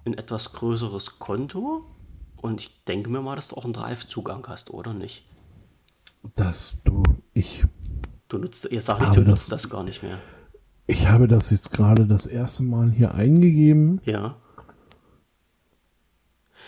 ein 0.05 0.17
etwas 0.17 0.53
größeres 0.53 1.19
Konto. 1.19 1.83
Und 2.41 2.61
ich 2.61 2.83
denke 2.85 3.09
mir 3.09 3.21
mal, 3.21 3.35
dass 3.35 3.49
du 3.49 3.57
auch 3.57 3.63
einen 3.65 3.73
Drive-Zugang 3.73 4.45
hast, 4.47 4.71
oder 4.71 4.93
nicht? 4.93 5.25
Das, 6.35 6.75
du, 6.83 7.03
ich, 7.33 7.65
Du 8.27 8.37
nutzt, 8.37 8.65
ihr 8.69 8.81
sagt 8.81 8.99
nicht, 9.01 9.09
Aber 9.09 9.15
du 9.21 9.21
das- 9.23 9.31
nutzt 9.49 9.51
das 9.51 9.69
gar 9.69 9.83
nicht 9.83 10.03
mehr. 10.03 10.17
ich 10.87 11.07
habe 11.07 11.27
das 11.27 11.49
jetzt 11.49 11.71
gerade 11.71 12.05
das 12.05 12.25
erste 12.25 12.63
Mal 12.63 12.91
hier 12.91 13.13
eingegeben, 13.15 14.01
Ja. 14.05 14.37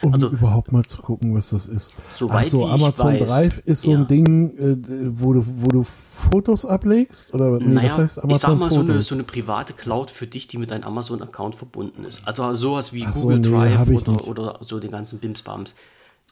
Um 0.04 0.14
Also- 0.14 0.30
überhaupt 0.30 0.72
mal 0.72 0.84
zu 0.86 1.02
gucken, 1.02 1.36
was 1.36 1.50
das 1.50 1.68
ist. 1.68 1.94
Soweit 2.10 2.48
so, 2.48 2.60
wie 2.62 2.64
ich 2.66 2.72
Amazon 2.72 3.14
weiß, 3.14 3.28
Drive 3.28 3.58
ist 3.66 3.82
so 3.84 3.92
ja. 3.92 3.98
ein 4.00 4.08
Ding, 4.08 4.58
äh, 4.58 4.78
wo 5.20 5.34
du, 5.34 5.46
wo 5.48 5.68
du 5.68 5.84
Fotos 5.84 6.66
ablegst? 6.66 7.34
Oder 7.34 7.60
nee, 7.60 7.66
naja, 7.74 7.88
das 7.90 7.98
heißt 7.98 8.18
ich 8.18 8.24
Amazon 8.24 8.52
sag 8.52 8.60
mal, 8.60 8.72
so 8.72 8.82
eine, 8.82 9.02
so 9.02 9.16
eine 9.16 9.24
private 9.24 9.74
Cloud 9.74 10.12
für 10.12 10.28
dich, 10.28 10.48
die 10.48 10.58
mit 10.58 10.72
deinem 10.72 10.84
Amazon-Account 10.84 11.56
verbunden 11.56 12.04
ist. 12.06 12.22
Also 12.28 12.54
sowas 12.54 12.94
wie 12.94 13.06
Ach 13.06 13.14
so, 13.14 13.22
Google 13.22 13.40
nee, 13.40 13.50
Drive 13.50 13.90
ich 13.90 14.08
oder, 14.08 14.28
oder 14.28 14.60
so 14.66 14.80
den 14.80 14.92
ganzen 14.92 15.20
Bimsbams. 15.20 15.76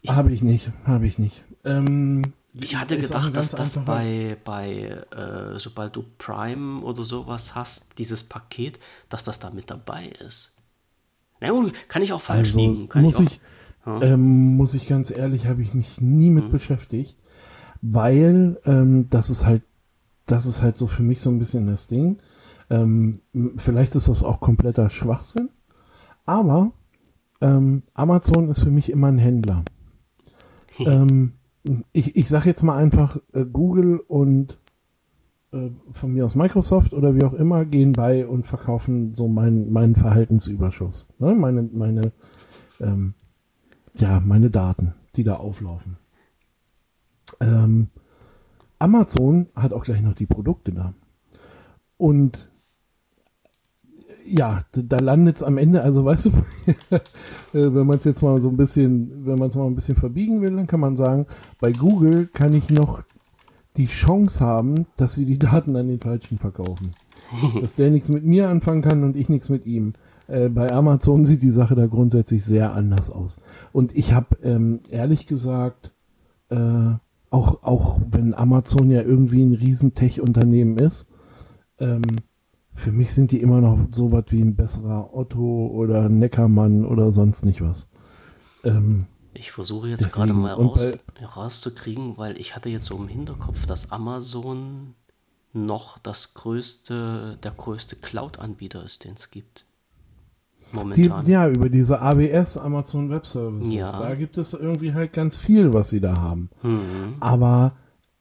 Habe 0.07 0.31
ich 0.31 0.41
nicht, 0.41 0.69
habe 0.85 1.05
ich 1.07 1.19
nicht. 1.19 1.43
Ähm, 1.65 2.21
Ich 2.53 2.75
hatte 2.77 2.97
gedacht, 2.97 3.35
dass 3.35 3.51
das 3.51 3.83
bei, 3.85 4.37
bei 4.45 4.97
äh, 5.11 5.57
sobald 5.59 5.95
du 5.95 6.03
Prime 6.17 6.81
oder 6.81 7.03
sowas 7.03 7.53
hast, 7.55 7.97
dieses 7.99 8.23
Paket, 8.23 8.79
dass 9.09 9.23
das 9.23 9.39
da 9.39 9.49
mit 9.49 9.69
dabei 9.69 10.07
ist. 10.25 10.53
Na 11.41 11.51
gut, 11.51 11.73
kann 11.87 12.01
ich 12.01 12.11
auch 12.13 12.21
falsch 12.21 12.49
Also 12.49 12.59
liegen. 12.59 12.89
Kann 12.89 13.03
muss 13.03 13.17
auch, 13.17 13.21
ich, 13.23 13.39
ähm, 14.01 14.55
muss 14.57 14.73
ich 14.73 14.87
ganz 14.87 15.11
ehrlich, 15.11 15.47
habe 15.47 15.61
ich 15.61 15.73
mich 15.73 16.01
nie 16.01 16.29
mit 16.29 16.51
beschäftigt, 16.51 17.17
weil 17.81 18.59
ähm, 18.65 19.07
das 19.09 19.29
ist 19.29 19.45
halt, 19.45 19.63
das 20.25 20.45
ist 20.45 20.61
halt 20.61 20.77
so 20.77 20.87
für 20.87 21.03
mich 21.03 21.21
so 21.21 21.29
ein 21.29 21.39
bisschen 21.39 21.67
das 21.67 21.87
Ding. 21.87 22.17
Ähm, 22.69 23.21
vielleicht 23.57 23.95
ist 23.95 24.07
das 24.07 24.23
auch 24.23 24.39
kompletter 24.39 24.89
Schwachsinn, 24.89 25.49
aber 26.25 26.71
ähm, 27.41 27.83
Amazon 27.93 28.49
ist 28.49 28.59
für 28.59 28.71
mich 28.71 28.91
immer 28.91 29.07
ein 29.07 29.17
Händler. 29.17 29.63
ähm, 30.79 31.33
ich 31.91 32.15
ich 32.15 32.29
sage 32.29 32.49
jetzt 32.49 32.63
mal 32.63 32.77
einfach, 32.77 33.17
äh, 33.33 33.45
Google 33.45 33.99
und 34.07 34.57
äh, 35.51 35.71
von 35.93 36.13
mir 36.13 36.25
aus 36.25 36.35
Microsoft 36.35 36.93
oder 36.93 37.15
wie 37.15 37.23
auch 37.23 37.33
immer 37.33 37.65
gehen 37.65 37.93
bei 37.93 38.27
und 38.27 38.45
verkaufen 38.45 39.15
so 39.15 39.27
meinen 39.27 39.71
meinen 39.71 39.95
Verhaltensüberschuss. 39.95 41.07
Ne? 41.17 41.33
Meine, 41.33 41.63
meine, 41.63 42.11
ähm, 42.79 43.13
ja, 43.95 44.19
meine 44.19 44.49
Daten, 44.49 44.93
die 45.15 45.23
da 45.23 45.35
auflaufen. 45.35 45.97
Ähm, 47.39 47.87
Amazon 48.79 49.47
hat 49.55 49.73
auch 49.73 49.83
gleich 49.83 50.01
noch 50.01 50.13
die 50.13 50.25
Produkte 50.25 50.71
da. 50.71 50.93
Und 51.97 52.49
ja, 54.25 54.63
da 54.71 54.99
landet 54.99 55.37
es 55.37 55.43
am 55.43 55.57
Ende, 55.57 55.81
also 55.81 56.05
weißt 56.05 56.27
du, 56.27 56.29
äh, 56.95 56.99
wenn 57.51 57.87
man 57.87 57.97
es 57.97 58.03
jetzt 58.03 58.21
mal 58.21 58.39
so 58.39 58.49
ein 58.49 58.57
bisschen, 58.57 59.25
wenn 59.25 59.39
man 59.39 59.49
es 59.49 59.55
mal 59.55 59.65
ein 59.65 59.75
bisschen 59.75 59.95
verbiegen 59.95 60.41
will, 60.41 60.55
dann 60.55 60.67
kann 60.67 60.79
man 60.79 60.95
sagen, 60.95 61.25
bei 61.59 61.71
Google 61.71 62.27
kann 62.27 62.53
ich 62.53 62.69
noch 62.69 63.03
die 63.75 63.87
Chance 63.87 64.45
haben, 64.45 64.85
dass 64.97 65.15
sie 65.15 65.25
die 65.25 65.39
Daten 65.39 65.75
an 65.75 65.87
den 65.87 65.99
Falschen 65.99 66.37
verkaufen. 66.37 66.91
dass 67.61 67.75
der 67.75 67.89
nichts 67.89 68.09
mit 68.09 68.23
mir 68.23 68.49
anfangen 68.49 68.81
kann 68.81 69.03
und 69.03 69.15
ich 69.15 69.29
nichts 69.29 69.49
mit 69.49 69.65
ihm. 69.65 69.93
Äh, 70.29 70.49
bei 70.49 70.71
Amazon 70.71 71.25
sieht 71.25 71.41
die 71.41 71.51
Sache 71.51 71.75
da 71.75 71.87
grundsätzlich 71.87 72.45
sehr 72.45 72.73
anders 72.73 73.09
aus. 73.09 73.37
Und 73.73 73.95
ich 73.95 74.13
habe 74.13 74.37
ähm, 74.43 74.79
ehrlich 74.89 75.25
gesagt, 75.25 75.91
äh, 76.49 76.93
auch, 77.31 77.63
auch 77.63 77.99
wenn 78.09 78.33
Amazon 78.33 78.89
ja 78.91 79.01
irgendwie 79.01 79.43
ein 79.43 79.53
riesen 79.53 79.93
Tech-Unternehmen 79.93 80.77
ist, 80.77 81.07
ähm, 81.79 82.01
für 82.75 82.91
mich 82.91 83.13
sind 83.13 83.31
die 83.31 83.41
immer 83.41 83.59
noch 83.59 83.77
so 83.91 84.11
was 84.11 84.25
wie 84.29 84.41
ein 84.41 84.55
besserer 84.55 85.13
Otto 85.13 85.67
oder 85.67 86.07
Neckermann 86.09 86.85
oder 86.85 87.11
sonst 87.11 87.45
nicht 87.45 87.61
was. 87.61 87.87
Ähm, 88.63 89.05
Ich 89.33 89.51
versuche 89.51 89.89
jetzt 89.89 90.05
Deswegen. 90.05 90.27
gerade 90.27 90.33
mal 90.33 90.53
raus, 90.53 90.99
rauszukriegen, 91.35 92.17
weil 92.17 92.39
ich 92.39 92.55
hatte 92.55 92.69
jetzt 92.69 92.85
so 92.85 92.95
im 92.95 93.07
Hinterkopf, 93.07 93.65
dass 93.65 93.91
Amazon 93.91 94.95
noch 95.53 95.97
das 95.97 96.35
größte, 96.35 97.37
der 97.41 97.51
größte 97.51 97.95
Cloud-Anbieter 97.95 98.83
ist, 98.85 99.03
den 99.03 99.15
es 99.15 99.29
gibt. 99.31 99.65
Momentan. 100.73 101.25
Die, 101.25 101.31
ja, 101.31 101.47
über 101.47 101.69
diese 101.69 102.01
AWS, 102.01 102.57
Amazon 102.57 103.09
Web 103.09 103.25
Services. 103.25 103.73
Ja. 103.73 103.91
Da 103.91 104.15
gibt 104.15 104.37
es 104.37 104.53
irgendwie 104.53 104.93
halt 104.93 105.13
ganz 105.13 105.37
viel, 105.37 105.73
was 105.73 105.89
sie 105.89 106.01
da 106.01 106.17
haben. 106.17 106.49
Mhm. 106.63 107.15
Aber 107.19 107.73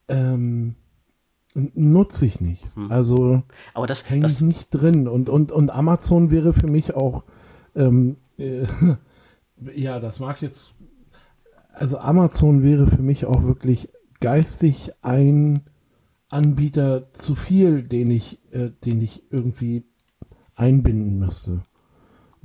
ähm, 0.09 0.74
nutze 1.55 2.26
ich 2.26 2.40
nicht. 2.40 2.64
Also 2.88 3.42
Aber 3.74 3.86
das, 3.86 4.09
hänge 4.09 4.26
ich 4.26 4.32
das 4.32 4.40
nicht 4.40 4.68
drin. 4.70 5.09
Und, 5.09 5.28
und, 5.28 5.53
und 5.53 5.70
Amazon 5.70 6.30
wäre 6.30 6.53
für 6.53 6.66
mich 6.66 6.94
auch, 6.94 7.24
ähm, 7.74 8.16
äh, 8.38 8.66
ja, 9.74 10.01
das 10.01 10.20
mag 10.20 10.42
jetzt, 10.42 10.74
also 11.72 11.99
Amazon 11.99 12.62
wäre 12.62 12.86
für 12.86 13.03
mich 13.03 13.26
auch 13.26 13.42
wirklich 13.44 13.88
geistig 14.20 14.90
ein 15.03 15.61
Anbieter 16.28 17.12
zu 17.14 17.34
viel, 17.34 17.82
den 17.82 18.11
ich, 18.11 18.38
äh, 18.53 18.70
den 18.84 19.01
ich 19.01 19.22
irgendwie 19.30 19.84
einbinden 20.55 21.18
müsste. 21.18 21.62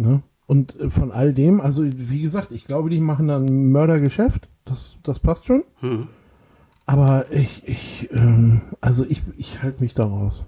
Ne? 0.04 0.22
Und 0.46 0.80
äh, 0.80 0.90
von 0.90 1.12
all 1.12 1.34
dem, 1.34 1.62
also 1.62 1.84
wie 1.86 2.22
gesagt, 2.22 2.52
ich 2.52 2.66
glaube, 2.66 2.90
die 2.90 3.00
machen 3.00 3.28
da 3.30 3.38
ein 3.38 3.72
Mördergeschäft. 3.72 4.50
Das, 4.66 4.98
das 5.04 5.20
passt 5.20 5.46
schon. 5.46 5.64
hm. 5.80 6.08
Aber 6.86 7.32
ich, 7.32 7.66
ich, 7.66 8.10
ähm, 8.12 8.60
also 8.82 9.06
ich, 9.08 9.22
ich 9.38 9.62
halte 9.64 9.82
mich 9.82 9.94
da 9.94 10.04
raus. 10.04 10.44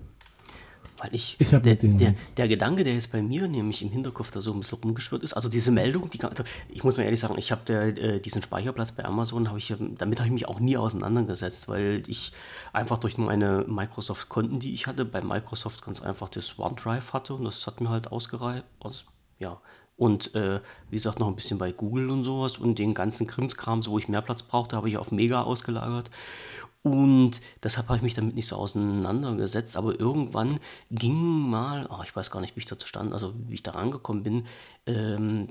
Weil 0.97 1.15
ich, 1.15 1.37
Ich 1.39 1.53
hab 1.53 1.63
der, 1.63 1.75
der, 1.75 2.15
der 2.35 2.47
Gedanke, 2.49 2.83
der 2.83 2.93
jetzt 2.93 3.11
bei 3.13 3.21
mir 3.21 3.47
nämlich 3.47 3.81
im 3.81 3.89
Hinterkopf 3.89 4.31
da 4.31 4.41
so 4.41 4.51
ein 4.51 4.59
bisschen 4.59 4.79
rumgeschwirrt 4.79 5.23
ist, 5.23 5.33
also 5.33 5.49
diese 5.49 5.71
Meldung, 5.71 6.09
die, 6.09 6.21
also 6.23 6.43
ich 6.69 6.83
muss 6.83 6.97
mir 6.97 7.05
ehrlich 7.05 7.21
sagen, 7.21 7.35
ich 7.37 7.51
habe 7.53 7.73
äh, 7.73 8.19
diesen 8.19 8.41
Speicherplatz 8.41 8.91
bei 8.91 9.05
Amazon, 9.05 9.47
habe 9.47 9.59
ich, 9.59 9.71
ähm, 9.71 9.95
damit 9.97 10.19
habe 10.19 10.27
ich 10.27 10.33
mich 10.33 10.47
auch 10.47 10.59
nie 10.59 10.75
auseinandergesetzt, 10.77 11.69
weil 11.69 12.03
ich 12.07 12.33
einfach 12.73 12.97
durch 12.97 13.17
meine 13.17 13.65
Microsoft-Konten, 13.67 14.59
die 14.59 14.73
ich 14.73 14.87
hatte, 14.87 15.05
bei 15.05 15.21
Microsoft 15.21 15.85
ganz 15.85 16.01
einfach 16.01 16.27
das 16.27 16.59
OneDrive 16.59 17.13
hatte 17.13 17.33
und 17.33 17.45
das 17.45 17.65
hat 17.67 17.79
mir 17.81 17.89
halt 17.89 18.11
ausgereicht, 18.11 18.65
aus, 18.79 19.05
ja, 19.39 19.59
und 19.97 20.35
äh, 20.35 20.59
wie 20.89 20.97
gesagt, 20.97 21.19
noch 21.19 21.27
ein 21.27 21.35
bisschen 21.35 21.57
bei 21.57 21.71
Google 21.71 22.09
und 22.09 22.23
sowas 22.23 22.57
und 22.57 22.79
den 22.79 22.93
ganzen 22.93 23.27
Krimskrams, 23.27 23.89
wo 23.89 23.97
ich 23.97 24.09
mehr 24.09 24.21
Platz 24.21 24.43
brauchte, 24.43 24.75
habe 24.75 24.89
ich 24.89 24.97
auf 24.97 25.11
Mega 25.11 25.43
ausgelagert. 25.43 26.09
Und 26.83 27.41
deshalb 27.63 27.87
habe 27.87 27.97
ich 27.97 28.03
mich 28.03 28.13
damit 28.13 28.35
nicht 28.35 28.45
so 28.47 28.57
auseinandergesetzt. 28.57 29.75
Aber 29.77 29.99
irgendwann 29.99 30.59
ging 30.91 31.49
mal, 31.49 31.87
oh, 31.89 32.03
ich 32.03 32.15
weiß 32.15 32.29
gar 32.29 32.41
nicht, 32.41 32.55
wie 32.55 32.59
ich 32.59 32.67
dazu 32.67 32.87
stand, 32.87 33.13
also 33.13 33.33
wie 33.47 33.55
ich 33.55 33.63
da 33.63 33.71
rangekommen 33.71 34.23
bin, 34.23 34.45
ähm, 34.85 35.47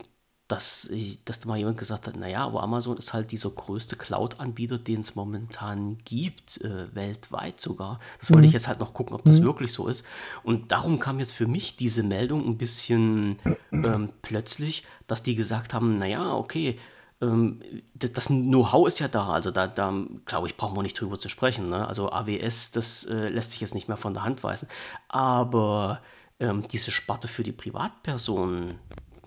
dass, 0.55 0.85
ich, 0.85 1.19
dass 1.25 1.41
da 1.41 1.49
mal 1.49 1.59
jemand 1.59 1.79
gesagt 1.79 2.07
hat, 2.07 2.17
naja, 2.17 2.45
aber 2.45 2.63
Amazon 2.63 2.97
ist 2.97 3.13
halt 3.13 3.33
dieser 3.33 3.51
größte 3.51 3.97
Cloud-Anbieter, 3.97 4.79
den 4.79 5.01
es 5.01 5.17
momentan 5.17 5.99
gibt, 6.05 6.61
äh, 6.61 6.95
weltweit 6.95 7.61
sogar. 7.61 7.99
Das 8.21 8.33
wollte 8.33 8.47
ich 8.47 8.53
jetzt 8.53 8.69
halt 8.69 8.79
noch 8.79 8.95
gucken, 8.95 9.17
ob 9.17 9.25
das 9.25 9.43
wirklich 9.43 9.73
so 9.73 9.89
ist. 9.89 10.07
Und 10.45 10.71
darum 10.71 11.01
kam 11.01 11.19
jetzt 11.19 11.33
für 11.33 11.49
mich 11.49 11.75
diese 11.75 12.05
Meldung 12.05 12.47
ein 12.47 12.57
bisschen 12.57 13.39
ähm, 13.73 14.11
plötzlich, 14.23 14.85
dass 15.09 15.25
die 15.25 15.35
gesagt 15.35 15.75
haben, 15.75 15.97
naja, 15.97 16.37
okay, 16.37 16.79
ähm, 17.21 17.61
das, 17.97 18.13
das 18.13 18.27
Know-how 18.29 18.87
ist 18.87 19.01
ja 19.01 19.09
da, 19.09 19.31
also 19.31 19.51
da, 19.51 19.67
da 19.67 19.93
glaube 20.25 20.47
ich, 20.47 20.57
brauchen 20.57 20.77
wir 20.77 20.85
nicht 20.85 21.01
drüber 21.01 21.19
zu 21.19 21.29
sprechen. 21.29 21.69
Ne? 21.69 21.89
Also 21.89 22.13
AWS, 22.13 22.71
das 22.71 23.03
äh, 23.07 23.29
lässt 23.29 23.51
sich 23.51 23.61
jetzt 23.61 23.75
nicht 23.75 23.89
mehr 23.89 23.97
von 23.97 24.15
der 24.15 24.23
Hand 24.23 24.45
weisen. 24.45 24.69
Aber 25.09 26.01
ähm, 26.39 26.63
diese 26.69 26.93
Sparte 26.93 27.27
für 27.27 27.43
die 27.43 27.53
Privatpersonen, 27.53 28.79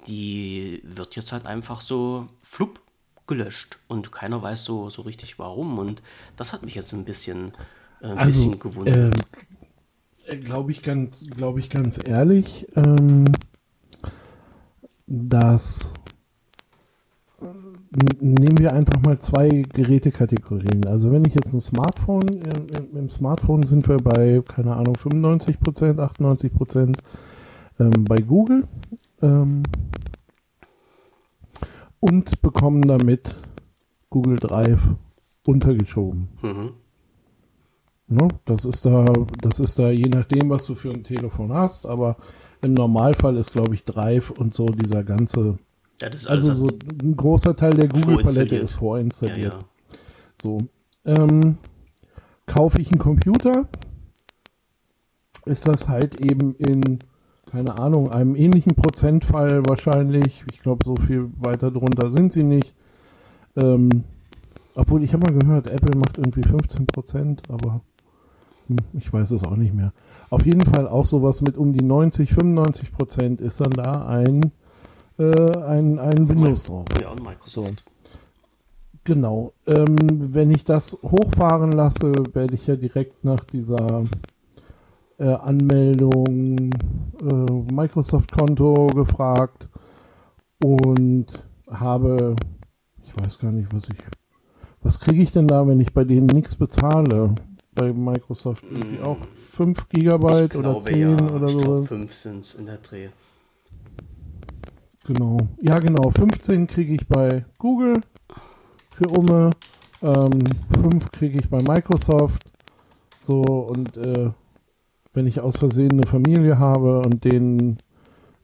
die 0.07 0.81
wird 0.83 1.15
jetzt 1.15 1.31
halt 1.31 1.45
einfach 1.45 1.81
so 1.81 2.27
flupp 2.41 2.79
gelöscht 3.27 3.77
und 3.87 4.11
keiner 4.11 4.41
weiß 4.41 4.63
so, 4.63 4.89
so 4.89 5.01
richtig 5.01 5.37
warum. 5.37 5.79
Und 5.79 6.01
das 6.37 6.53
hat 6.53 6.63
mich 6.63 6.75
jetzt 6.75 6.93
ein 6.93 7.03
bisschen, 7.05 7.51
äh, 8.01 8.07
ein 8.07 8.17
Also, 8.17 8.51
bisschen 8.51 8.59
gewundert. 8.59 9.15
ähm, 10.29 10.41
glaube 10.43 10.71
ich 10.71 10.81
ganz, 10.81 11.25
glaube 11.27 11.59
ich 11.59 11.69
ganz 11.69 11.99
ehrlich, 12.05 12.67
ähm, 12.75 13.25
dass 15.07 15.93
n- 17.41 18.17
nehmen 18.19 18.57
wir 18.59 18.73
einfach 18.73 19.01
mal 19.01 19.19
zwei 19.19 19.49
Gerätekategorien. 19.49 20.85
Also 20.87 21.11
wenn 21.11 21.25
ich 21.25 21.35
jetzt 21.35 21.53
ein 21.53 21.59
Smartphone, 21.61 22.27
im, 22.27 22.69
im, 22.69 22.97
im 22.97 23.09
Smartphone 23.09 23.63
sind 23.63 23.87
wir 23.87 23.97
bei, 23.97 24.41
keine 24.47 24.75
Ahnung, 24.75 24.95
95 24.95 25.59
Prozent, 25.59 25.99
98 25.99 26.53
Prozent 26.53 26.97
ähm, 27.79 28.05
bei 28.05 28.17
Google 28.17 28.67
ähm, 29.21 29.63
und 31.99 32.41
bekommen 32.41 32.81
damit 32.83 33.35
Google 34.09 34.37
Drive 34.37 34.81
untergeschoben. 35.43 36.29
Mhm. 36.41 36.73
Ne? 38.07 38.27
Das 38.45 38.63
ist 38.65 38.85
da, 38.85 39.05
das 39.41 39.59
ist 39.59 39.77
da 39.79 39.89
je 39.89 40.09
nachdem, 40.09 40.49
was 40.49 40.65
du 40.65 40.75
für 40.75 40.91
ein 40.91 41.03
Telefon 41.03 41.51
hast, 41.53 41.85
aber 41.85 42.17
im 42.61 42.73
Normalfall 42.73 43.35
ist, 43.37 43.51
glaube 43.51 43.75
ich, 43.75 43.83
Drive 43.83 44.29
und 44.29 44.53
so 44.53 44.65
dieser 44.67 45.03
ganze, 45.03 45.57
Ja, 46.01 46.07
also 46.27 46.53
so 46.53 46.67
ein 47.01 47.15
großer 47.15 47.55
Teil 47.55 47.73
der 47.73 47.87
Google-Palette 47.89 48.23
Vorinstalliert. 48.23 48.63
ist 48.63 48.71
ja, 48.71 48.77
vorinstalliert. 48.77 49.53
ja. 49.53 49.59
So. 50.41 50.57
Ähm, 51.05 51.57
kaufe 52.45 52.79
ich 52.79 52.91
einen 52.91 52.99
Computer, 52.99 53.67
ist 55.45 55.67
das 55.67 55.87
halt 55.87 56.19
eben 56.21 56.55
in, 56.55 56.99
keine 57.51 57.79
Ahnung, 57.79 58.11
einem 58.11 58.35
ähnlichen 58.35 58.75
Prozentfall 58.75 59.65
wahrscheinlich. 59.67 60.43
Ich 60.51 60.61
glaube, 60.61 60.85
so 60.85 60.95
viel 60.95 61.29
weiter 61.39 61.71
drunter 61.71 62.11
sind 62.11 62.33
sie 62.33 62.43
nicht. 62.43 62.73
Ähm, 63.55 64.03
obwohl, 64.75 65.03
ich 65.03 65.13
habe 65.13 65.31
mal 65.31 65.39
gehört, 65.39 65.67
Apple 65.67 65.97
macht 65.97 66.17
irgendwie 66.17 66.43
15 66.43 66.85
Prozent, 66.85 67.41
aber 67.49 67.81
hm, 68.67 68.77
ich 68.93 69.11
weiß 69.11 69.31
es 69.31 69.43
auch 69.43 69.55
nicht 69.55 69.73
mehr. 69.73 69.93
Auf 70.29 70.45
jeden 70.45 70.61
Fall 70.61 70.87
auch 70.87 71.05
sowas 71.05 71.41
mit 71.41 71.57
um 71.57 71.73
die 71.73 71.83
90, 71.83 72.33
95 72.33 72.91
Prozent 72.91 73.41
ist 73.41 73.59
dann 73.61 73.71
da 73.71 74.05
ein, 74.07 74.51
äh, 75.17 75.57
ein, 75.61 75.99
ein 75.99 76.29
Windows 76.29 76.65
drauf. 76.65 76.85
Ja, 77.01 77.09
und 77.09 77.23
Microsoft. 77.23 77.83
Genau. 79.03 79.53
Ähm, 79.65 79.95
wenn 80.33 80.51
ich 80.51 80.65
das 80.65 80.97
hochfahren 81.01 81.71
lasse, 81.71 82.11
werde 82.33 82.55
ich 82.55 82.67
ja 82.67 82.75
direkt 82.75 83.23
nach 83.23 83.43
dieser 83.45 84.03
äh, 85.17 85.29
Anmeldung 85.33 86.71
äh, 87.21 87.73
Microsoft-Konto 87.73 88.87
gefragt 88.87 89.67
und 90.63 91.27
habe, 91.69 92.35
ich 93.03 93.13
weiß 93.19 93.39
gar 93.39 93.51
nicht, 93.51 93.73
was 93.73 93.89
ich, 93.89 93.97
was 94.81 94.99
kriege 94.99 95.21
ich 95.21 95.31
denn 95.31 95.47
da, 95.47 95.67
wenn 95.67 95.79
ich 95.79 95.93
bei 95.93 96.03
denen 96.03 96.27
nichts 96.27 96.55
bezahle? 96.55 97.35
Bei 97.73 97.93
Microsoft 97.93 98.63
irgendwie 98.63 99.01
auch 99.01 99.17
5 99.51 99.89
Gigabyte 99.89 100.53
Ich 100.53 100.59
oder 100.59 100.71
glaube, 100.71 100.85
10 100.85 100.99
ja, 100.99 101.31
oder 101.31 101.47
so. 101.47 101.83
fünf 101.83 102.13
sind 102.13 102.43
es 102.43 102.55
in 102.55 102.65
der 102.65 102.77
Dreh. 102.77 103.09
Genau. 105.05 105.37
Ja, 105.61 105.79
genau. 105.79 106.09
15 106.11 106.67
kriege 106.67 106.93
ich 106.93 107.07
bei 107.07 107.45
Google 107.59 108.01
für 108.91 109.07
Umme. 109.09 109.51
Ähm, 110.01 110.39
5 110.81 111.11
kriege 111.11 111.39
ich 111.39 111.49
bei 111.49 111.61
Microsoft. 111.61 112.51
So, 113.21 113.41
und 113.41 113.95
äh, 113.95 114.31
wenn 115.17 115.25
ich 115.25 115.39
aus 115.39 115.57
Versehen 115.57 115.93
eine 115.93 116.05
Familie 116.05 116.59
habe 116.59 116.99
und 117.01 117.23
denen 117.23 117.77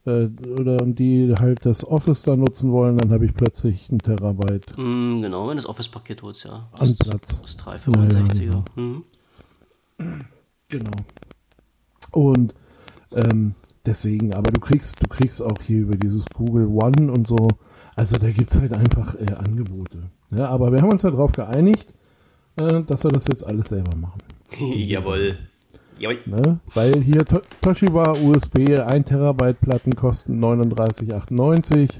äh, 0.07 0.25
oder 0.59 0.81
und 0.81 0.97
die 0.97 1.31
halt 1.39 1.67
das 1.67 1.85
Office 1.85 2.23
da 2.23 2.35
nutzen 2.35 2.71
wollen, 2.71 2.97
dann 2.97 3.11
habe 3.11 3.27
ich 3.27 3.35
plötzlich 3.35 3.91
ein 3.91 3.99
Terabyte 3.99 4.75
Mm, 4.75 5.21
genau, 5.21 5.47
wenn 5.47 5.55
das 5.55 5.67
Office-Paket 5.67 6.23
holst, 6.23 6.45
ja. 6.45 6.67
an 6.71 6.79
Das, 6.79 6.95
Platz. 6.97 7.41
das 7.43 7.59
365er. 7.59 8.41
Ja, 8.43 8.51
ja, 8.53 8.63
Mhm. 8.75 9.03
Genau. 10.67 10.91
Und 12.09 12.55
ähm, 13.11 13.53
deswegen, 13.85 14.33
aber 14.33 14.51
du 14.51 14.59
kriegst, 14.59 14.99
du 15.03 15.07
kriegst 15.07 15.43
auch 15.43 15.61
hier 15.61 15.81
über 15.81 15.95
dieses 15.95 16.25
Google 16.33 16.65
One 16.65 17.11
und 17.11 17.27
so, 17.27 17.49
also 17.95 18.17
da 18.17 18.31
gibt 18.31 18.49
es 18.49 18.59
halt 18.59 18.73
einfach 18.73 19.13
äh, 19.13 19.31
Angebote. 19.35 20.09
Ja, 20.31 20.47
aber 20.47 20.71
wir 20.71 20.81
haben 20.81 20.89
uns 20.89 21.03
ja 21.03 21.11
darauf 21.11 21.33
geeinigt, 21.33 21.93
äh, 22.55 22.81
dass 22.81 23.03
wir 23.03 23.11
das 23.11 23.27
jetzt 23.27 23.45
alles 23.45 23.69
selber 23.69 23.95
machen. 23.95 24.23
Jawohl. 24.75 25.37
Ne? 26.25 26.59
Weil 26.73 27.01
hier 27.01 27.23
To- 27.25 27.41
Toshiba 27.61 28.11
USB 28.13 28.79
1 28.79 29.05
Terabyte 29.07 29.59
Platten 29.61 29.95
kosten 29.95 30.43
39,98 30.43 31.91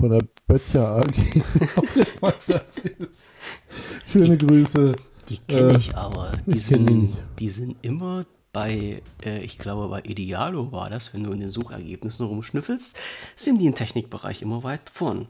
von 0.00 0.10
der 0.10 0.22
Böttcher 0.46 0.96
AG. 0.96 1.42
das 2.46 2.78
ist. 2.78 3.38
Schöne 4.06 4.36
Grüße. 4.38 4.92
Die 5.28 5.38
kenne 5.38 5.72
Äh, 5.72 5.76
ich 5.78 5.96
aber. 5.96 6.32
Die, 6.46 6.50
ich 6.50 6.54
die 6.56 6.60
sind, 6.60 6.84
nicht. 6.84 7.22
die 7.38 7.48
sind 7.48 7.76
immer 7.82 8.24
bei, 8.52 9.02
äh, 9.24 9.38
ich 9.40 9.58
glaube 9.58 9.88
bei 9.88 10.00
Idealo 10.02 10.70
war 10.72 10.90
das, 10.90 11.12
wenn 11.14 11.24
du 11.24 11.32
in 11.32 11.40
den 11.40 11.50
Suchergebnissen 11.50 12.26
rumschnüffelst, 12.26 12.96
sind 13.36 13.58
die 13.60 13.66
im 13.66 13.74
Technikbereich 13.74 14.42
immer 14.42 14.62
weit 14.62 14.90
vorn. 14.92 15.26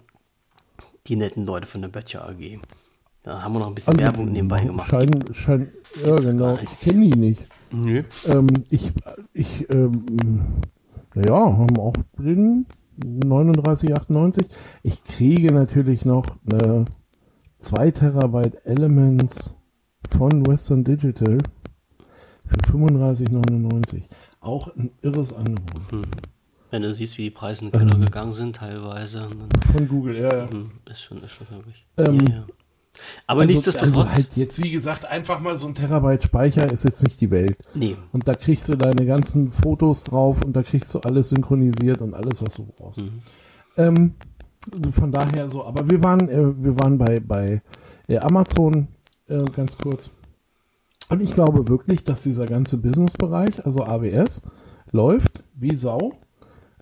Die 1.06 1.16
netten 1.16 1.44
Leute 1.46 1.66
von 1.66 1.80
der 1.82 1.88
Böttcher 1.88 2.26
AG. 2.28 2.58
Da 3.24 3.42
haben 3.42 3.54
wir 3.54 3.60
noch 3.60 3.68
ein 3.68 3.74
bisschen 3.74 3.94
Also, 3.94 4.04
Werbung 4.04 4.30
nebenbei 4.30 4.62
gemacht. 4.64 4.90
Schein, 4.90 5.10
schein, 5.32 5.72
ja, 6.04 6.14
genau. 6.16 6.58
Ich 6.62 6.80
kenne 6.80 7.10
die 7.10 7.18
nicht. 7.18 7.46
Nö. 7.72 8.02
Ähm, 8.26 8.46
ich, 8.68 8.92
ich, 9.32 9.68
ähm, 9.70 10.04
ja, 11.14 11.32
haben 11.32 11.78
auch 11.78 11.94
drin 12.18 12.66
39,98. 13.02 14.44
Ich 14.82 15.02
kriege 15.04 15.54
natürlich 15.54 16.04
noch 16.04 16.36
eine 16.50 16.84
2 17.60 17.90
Terabyte 17.92 18.66
Elements 18.66 19.56
von 20.10 20.46
Western 20.46 20.84
Digital 20.84 21.38
für 22.44 22.76
35,99. 22.76 24.02
Auch 24.40 24.68
ein 24.76 24.90
irres 25.00 25.32
Angebot. 25.32 26.06
Wenn 26.70 26.82
du 26.82 26.92
siehst, 26.92 27.16
wie 27.16 27.22
die 27.22 27.30
Preise 27.30 27.64
in 27.64 27.70
den 27.70 27.88
Keller 27.88 28.04
gegangen 28.04 28.32
sind, 28.32 28.56
teilweise. 28.56 29.30
Von 29.72 29.88
Google, 29.88 30.16
ja, 30.16 30.40
ja. 30.40 30.50
hm, 30.50 30.72
ist 30.90 31.02
schon, 31.02 31.22
ist 31.22 31.32
schon 31.32 31.48
wirklich. 31.48 31.86
Ähm, 31.96 32.18
ja, 32.26 32.34
ja. 32.34 32.46
Aber 33.26 33.42
Also, 33.42 33.52
nichtsdestotrotz. 33.52 33.96
Also 33.96 34.10
halt 34.10 34.36
jetzt, 34.36 34.62
wie 34.62 34.70
gesagt, 34.70 35.04
einfach 35.04 35.40
mal 35.40 35.56
so 35.56 35.66
ein 35.66 35.74
Terabyte 35.74 36.22
Speicher 36.22 36.70
ist 36.70 36.84
jetzt 36.84 37.02
nicht 37.02 37.20
die 37.20 37.30
Welt. 37.30 37.56
nee. 37.74 37.96
Und 38.12 38.28
da 38.28 38.34
kriegst 38.34 38.68
du 38.68 38.76
deine 38.76 39.06
ganzen 39.06 39.50
Fotos 39.50 40.04
drauf 40.04 40.42
und 40.44 40.54
da 40.54 40.62
kriegst 40.62 40.94
du 40.94 41.00
alles 41.00 41.30
synchronisiert 41.30 42.00
und 42.00 42.14
alles, 42.14 42.42
was 42.42 42.54
du 42.54 42.66
brauchst. 42.66 43.00
Mhm. 43.00 43.12
Ähm, 43.76 44.14
von 44.92 45.12
daher 45.12 45.48
so, 45.48 45.64
aber 45.64 45.90
wir 45.90 46.02
waren, 46.02 46.28
äh, 46.28 46.62
wir 46.62 46.78
waren 46.78 46.98
bei, 46.98 47.20
bei 47.20 47.62
äh, 48.08 48.18
Amazon 48.18 48.88
äh, 49.28 49.44
ganz 49.44 49.76
kurz. 49.76 50.10
Und 51.08 51.20
ich 51.20 51.34
glaube 51.34 51.68
wirklich, 51.68 52.04
dass 52.04 52.22
dieser 52.22 52.46
ganze 52.46 52.78
Businessbereich, 52.78 53.64
also 53.66 53.84
AWS, 53.84 54.42
läuft 54.90 55.42
wie 55.54 55.76
Sau. 55.76 56.12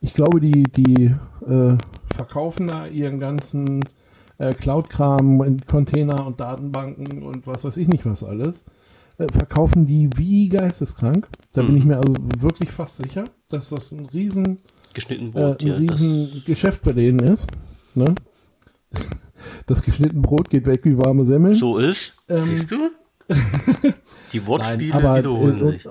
Ich 0.00 0.14
glaube, 0.14 0.40
die, 0.40 0.64
die 0.64 1.14
äh, 1.46 1.76
verkaufen 2.14 2.68
da 2.68 2.86
ihren 2.86 3.18
ganzen 3.18 3.84
äh, 4.38 4.54
Cloud-Kram 4.54 5.42
in 5.42 5.58
Container 5.60 6.26
und 6.26 6.40
Datenbanken 6.40 7.22
und 7.22 7.46
was 7.46 7.64
weiß 7.64 7.76
ich 7.76 7.88
nicht 7.88 8.04
was 8.06 8.22
alles. 8.24 8.64
Äh, 9.18 9.26
verkaufen 9.32 9.86
die 9.86 10.08
wie 10.16 10.48
geisteskrank. 10.48 11.28
Da 11.54 11.62
bin 11.62 11.72
Mhm. 11.72 11.76
ich 11.78 11.84
mir 11.84 11.96
also 11.96 12.14
wirklich 12.38 12.70
fast 12.70 12.96
sicher, 12.96 13.24
dass 13.48 13.68
das 13.70 13.92
ein 13.92 14.06
riesen 14.06 14.58
Geschnitten 14.94 15.28
äh, 15.28 15.30
Brot, 15.30 15.60
ein 15.62 15.66
ja, 15.66 15.72
das, 15.74 15.80
riesen 16.00 16.42
Geschäft 16.46 16.82
bei 16.82 16.92
denen 16.92 17.18
ist. 17.20 17.46
Ne? 17.94 18.14
Das 19.66 19.82
geschnittene 19.82 20.22
Brot 20.22 20.50
geht 20.50 20.66
weg 20.66 20.82
wie 20.84 20.96
warme 20.96 21.24
Semmeln. 21.24 21.56
so 21.56 21.78
ist. 21.78 22.12
Ähm, 22.28 22.42
Siehst 22.42 22.70
du? 22.70 22.90
Die 24.32 24.46
Wortspiele 24.46 24.94
aber, 24.94 25.18
wiederholen 25.18 25.60
äh, 25.68 25.70
sich. 25.72 25.88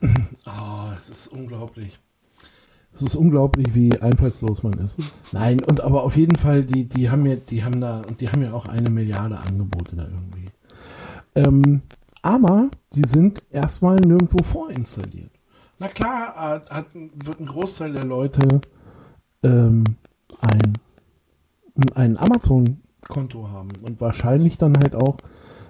Ah, 0.44 0.94
es 0.96 1.08
ist 1.10 1.28
unglaublich. 1.28 1.98
Es 2.92 3.02
ist 3.02 3.14
unglaublich, 3.14 3.74
wie 3.74 4.00
einfallslos 4.00 4.62
man 4.62 4.72
ist. 4.74 4.98
Nein, 5.32 5.62
und 5.62 5.80
aber 5.80 6.02
auf 6.02 6.16
jeden 6.16 6.36
Fall, 6.36 6.64
die, 6.64 6.88
die 6.88 7.10
haben 7.10 7.26
ja, 7.26 7.36
die 7.36 7.62
haben 7.62 7.80
da, 7.80 8.02
und 8.08 8.20
die 8.20 8.28
haben 8.28 8.42
ja 8.42 8.52
auch 8.52 8.66
eine 8.66 8.90
Milliarde 8.90 9.38
Angebote 9.38 9.94
da 9.94 10.04
irgendwie. 10.04 10.50
Ähm, 11.34 11.82
aber 12.22 12.70
die 12.94 13.06
sind 13.06 13.42
erstmal 13.50 13.96
nirgendwo 13.96 14.42
vorinstalliert. 14.42 15.30
Na 15.78 15.88
klar, 15.88 16.34
hat, 16.34 16.70
hat, 16.70 16.86
wird 16.94 17.40
ein 17.40 17.46
Großteil 17.46 17.92
der 17.92 18.04
Leute 18.04 18.60
ähm, 19.44 19.84
ein, 20.40 20.78
ein 21.94 22.16
Amazon-Konto 22.16 23.48
haben 23.48 23.70
und 23.82 24.00
wahrscheinlich 24.00 24.58
dann 24.58 24.76
halt 24.76 24.96
auch 24.96 25.18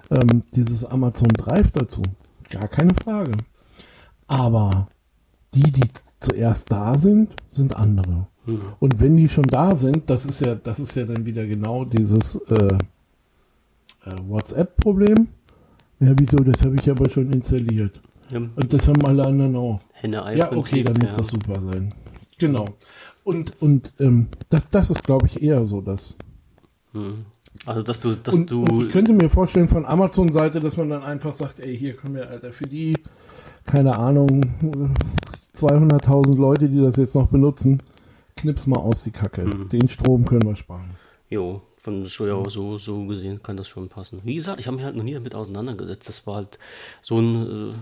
ähm, 0.09 0.43
dieses 0.55 0.85
Amazon 0.85 1.29
Drive 1.29 1.71
dazu. 1.71 2.01
Gar 2.49 2.67
keine 2.67 2.93
Frage. 2.95 3.31
Aber 4.27 4.87
die, 5.53 5.71
die 5.71 5.87
zuerst 6.19 6.71
da 6.71 6.97
sind, 6.97 7.31
sind 7.47 7.75
andere. 7.75 8.27
Hm. 8.45 8.61
Und 8.79 8.99
wenn 8.99 9.15
die 9.17 9.29
schon 9.29 9.43
da 9.43 9.75
sind, 9.75 10.09
das 10.09 10.25
ist 10.25 10.41
ja, 10.41 10.55
das 10.55 10.79
ist 10.79 10.95
ja 10.95 11.05
dann 11.05 11.25
wieder 11.25 11.45
genau 11.45 11.85
dieses 11.85 12.35
äh, 12.35 12.77
äh, 14.05 14.15
WhatsApp-Problem. 14.27 15.27
Ja, 15.99 16.13
wieso? 16.17 16.37
Das 16.37 16.61
habe 16.63 16.75
ich 16.75 16.89
aber 16.89 17.09
schon 17.09 17.31
installiert. 17.31 17.99
Ja, 18.29 18.37
Und 18.37 18.73
das 18.73 18.87
haben 18.87 19.05
alle 19.05 19.25
anderen 19.25 19.55
auch. 19.55 19.81
Ja, 20.03 20.51
okay, 20.51 20.83
dann 20.83 20.95
muss 21.01 21.11
ja. 21.11 21.17
das 21.17 21.27
super 21.27 21.61
sein. 21.61 21.93
Genau. 22.37 22.65
Und, 23.23 23.61
und 23.61 23.91
ähm, 23.99 24.27
das, 24.49 24.63
das 24.71 24.89
ist, 24.91 25.03
glaube 25.03 25.27
ich, 25.27 25.41
eher 25.41 25.65
so 25.65 25.81
das. 25.81 26.15
Hm. 26.93 27.25
Also, 27.65 27.81
dass 27.81 27.99
du, 27.99 28.13
dass 28.13 28.35
Und, 28.35 28.49
du. 28.49 28.63
und 28.63 28.85
ich 28.85 28.91
könnte 28.91 29.11
mir 29.11 29.29
vorstellen 29.29 29.67
von 29.67 29.85
Amazon-Seite, 29.85 30.59
dass 30.59 30.77
man 30.77 30.89
dann 30.89 31.03
einfach 31.03 31.33
sagt, 31.33 31.59
ey, 31.59 31.77
hier 31.77 31.93
können 31.93 32.15
wir, 32.15 32.29
Alter, 32.29 32.53
für 32.53 32.63
die, 32.63 32.93
keine 33.69 33.95
Ahnung, 33.97 34.41
200.000 35.55 36.35
Leute, 36.37 36.67
die 36.67 36.81
das 36.81 36.95
jetzt 36.95 37.13
noch 37.13 37.27
benutzen, 37.27 37.83
knips 38.35 38.65
mal 38.65 38.79
aus 38.79 39.03
die 39.03 39.11
Kacke. 39.11 39.45
Mhm. 39.45 39.69
Den 39.69 39.87
Strom 39.87 40.25
können 40.25 40.47
wir 40.47 40.55
sparen. 40.55 40.95
Jo, 41.29 41.61
von 41.77 42.07
so, 42.07 42.25
ja, 42.25 42.49
so, 42.49 42.79
so 42.79 43.05
gesehen 43.05 43.43
kann 43.43 43.57
das 43.57 43.67
schon 43.67 43.87
passen. 43.87 44.21
Wie 44.23 44.33
gesagt, 44.33 44.59
ich 44.59 44.65
habe 44.65 44.75
mich 44.77 44.85
halt 44.85 44.95
noch 44.95 45.03
nie 45.03 45.13
damit 45.13 45.35
auseinandergesetzt. 45.35 46.09
Das 46.09 46.25
war 46.25 46.37
halt 46.37 46.57
so 47.03 47.19
ein, 47.19 47.75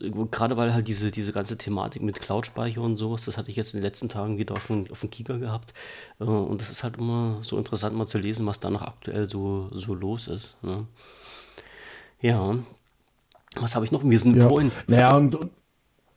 äh, 0.00 0.10
gerade 0.30 0.56
weil 0.56 0.72
halt 0.72 0.86
diese, 0.86 1.10
diese 1.10 1.32
ganze 1.32 1.58
Thematik 1.58 2.02
mit 2.02 2.20
Cloud-Speicher 2.20 2.80
und 2.80 2.96
sowas, 2.96 3.24
das 3.24 3.36
hatte 3.36 3.50
ich 3.50 3.56
jetzt 3.56 3.74
in 3.74 3.80
den 3.80 3.84
letzten 3.84 4.08
Tagen 4.08 4.38
wieder 4.38 4.54
auf 4.54 4.68
dem, 4.68 4.88
auf 4.92 5.00
dem 5.00 5.10
Kika 5.10 5.38
gehabt. 5.38 5.74
Äh, 6.20 6.24
und 6.24 6.60
das 6.60 6.70
ist 6.70 6.84
halt 6.84 6.98
immer 6.98 7.38
so 7.42 7.58
interessant 7.58 7.96
mal 7.96 8.06
zu 8.06 8.18
lesen, 8.18 8.46
was 8.46 8.60
da 8.60 8.70
noch 8.70 8.82
aktuell 8.82 9.26
so, 9.26 9.70
so 9.72 9.92
los 9.92 10.28
ist. 10.28 10.56
Ne? 10.62 10.86
Ja. 12.20 12.56
Was 13.60 13.74
habe 13.74 13.84
ich 13.84 13.92
noch? 13.92 14.04
Wir 14.08 14.18
sind 14.18 14.36
Ja. 14.36 14.48
vorhin, 14.48 14.70
Naja, 14.86 15.16
und, 15.16 15.34
und 15.34 15.50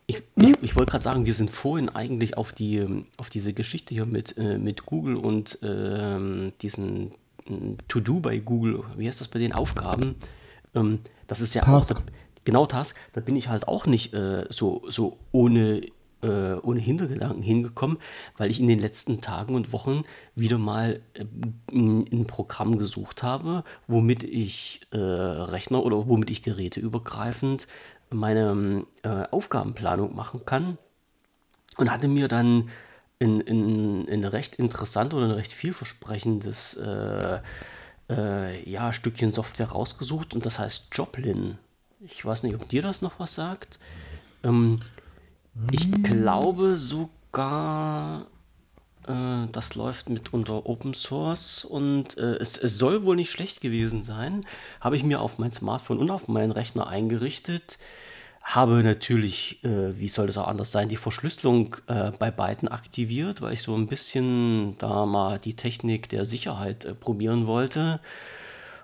ich, 0.07 0.23
ich, 0.35 0.53
ich 0.61 0.75
wollte 0.75 0.91
gerade 0.91 1.03
sagen, 1.03 1.25
wir 1.25 1.33
sind 1.33 1.51
vorhin 1.51 1.89
eigentlich 1.89 2.35
auf, 2.37 2.51
die, 2.53 2.77
ähm, 2.77 3.05
auf 3.17 3.29
diese 3.29 3.53
Geschichte 3.53 3.93
hier 3.93 4.05
mit, 4.05 4.37
äh, 4.37 4.57
mit 4.57 4.85
Google 4.85 5.15
und 5.15 5.59
ähm, 5.61 6.53
diesen 6.61 7.11
ähm, 7.47 7.77
To-Do 7.87 8.19
bei 8.19 8.39
Google, 8.39 8.83
wie 8.97 9.07
heißt 9.07 9.21
das 9.21 9.27
bei 9.27 9.39
den 9.39 9.53
Aufgaben? 9.53 10.15
Ähm, 10.73 10.99
das 11.27 11.41
ist 11.41 11.53
ja 11.53 11.61
Task. 11.63 11.91
auch, 11.91 11.95
da, 11.99 12.03
genau 12.43 12.65
Task, 12.65 12.95
da 13.13 13.21
bin 13.21 13.35
ich 13.35 13.49
halt 13.49 13.67
auch 13.67 13.85
nicht 13.85 14.13
äh, 14.13 14.45
so, 14.49 14.81
so 14.89 15.17
ohne, 15.31 15.81
äh, 16.21 16.53
ohne 16.61 16.79
Hintergedanken 16.79 17.41
hingekommen, 17.41 17.97
weil 18.37 18.51
ich 18.51 18.59
in 18.59 18.67
den 18.67 18.79
letzten 18.79 19.21
Tagen 19.21 19.55
und 19.55 19.71
Wochen 19.73 20.03
wieder 20.35 20.57
mal 20.57 21.01
äh, 21.13 21.25
ein, 21.71 22.25
Programm 22.27 22.77
gesucht 22.77 23.23
habe, 23.23 23.63
womit 23.87 24.23
ich 24.23 24.81
äh, 24.91 24.97
Rechner 24.97 25.83
oder 25.83 26.07
womit 26.07 26.29
ich 26.29 26.43
geräteübergreifend 26.43 27.67
meine 28.09 28.51
ähm, 28.51 28.87
äh, 29.03 29.25
Aufgabenplanung 29.31 30.15
machen 30.15 30.45
kann 30.45 30.77
und 31.77 31.91
hatte 31.91 32.07
mir 32.07 32.27
dann 32.27 32.69
ein, 33.21 33.41
ein, 33.47 34.07
ein 34.09 34.23
recht 34.23 34.55
interessant 34.55 35.13
oder 35.13 35.25
ein 35.25 35.31
recht 35.31 35.53
vielversprechendes 35.53 36.75
äh, 36.75 37.39
äh, 38.09 38.69
ja, 38.69 38.91
Stückchen 38.93 39.33
Software 39.33 39.69
rausgesucht 39.71 40.33
und 40.33 40.45
das 40.45 40.59
heißt 40.59 40.87
Joplin. 40.91 41.57
Ich 42.01 42.23
weiß 42.23 42.43
nicht, 42.43 42.55
ob 42.55 42.67
dir 42.69 42.81
das 42.81 43.01
noch 43.01 43.19
was 43.19 43.35
sagt. 43.35 43.79
Ähm, 44.43 44.79
ich 45.71 45.91
glaube 46.03 46.75
sogar, 46.77 48.27
äh, 49.07 49.47
das 49.51 49.75
läuft 49.75 50.09
mit 50.09 50.33
unter 50.33 50.65
Open 50.65 50.93
Source 50.93 51.65
und 51.65 52.17
äh, 52.17 52.35
es, 52.37 52.57
es 52.57 52.77
soll 52.77 53.03
wohl 53.03 53.15
nicht 53.15 53.31
schlecht 53.31 53.61
gewesen 53.61 54.03
sein. 54.03 54.45
Habe 54.81 54.97
ich 54.97 55.03
mir 55.03 55.21
auf 55.21 55.37
mein 55.37 55.51
Smartphone 55.51 55.99
und 55.99 56.11
auf 56.11 56.27
meinen 56.27 56.51
Rechner 56.51 56.87
eingerichtet. 56.87 57.77
Habe 58.41 58.83
natürlich, 58.83 59.63
äh, 59.63 59.99
wie 59.99 60.07
soll 60.07 60.27
das 60.27 60.37
auch 60.37 60.47
anders 60.47 60.71
sein, 60.71 60.89
die 60.89 60.97
Verschlüsselung 60.97 61.75
äh, 61.87 62.11
bei 62.17 62.31
beiden 62.31 62.67
aktiviert, 62.67 63.41
weil 63.41 63.53
ich 63.53 63.61
so 63.61 63.75
ein 63.75 63.87
bisschen 63.87 64.77
da 64.77 65.05
mal 65.05 65.39
die 65.39 65.55
Technik 65.55 66.09
der 66.09 66.25
Sicherheit 66.25 66.85
äh, 66.85 66.95
probieren 66.95 67.47
wollte. 67.47 67.99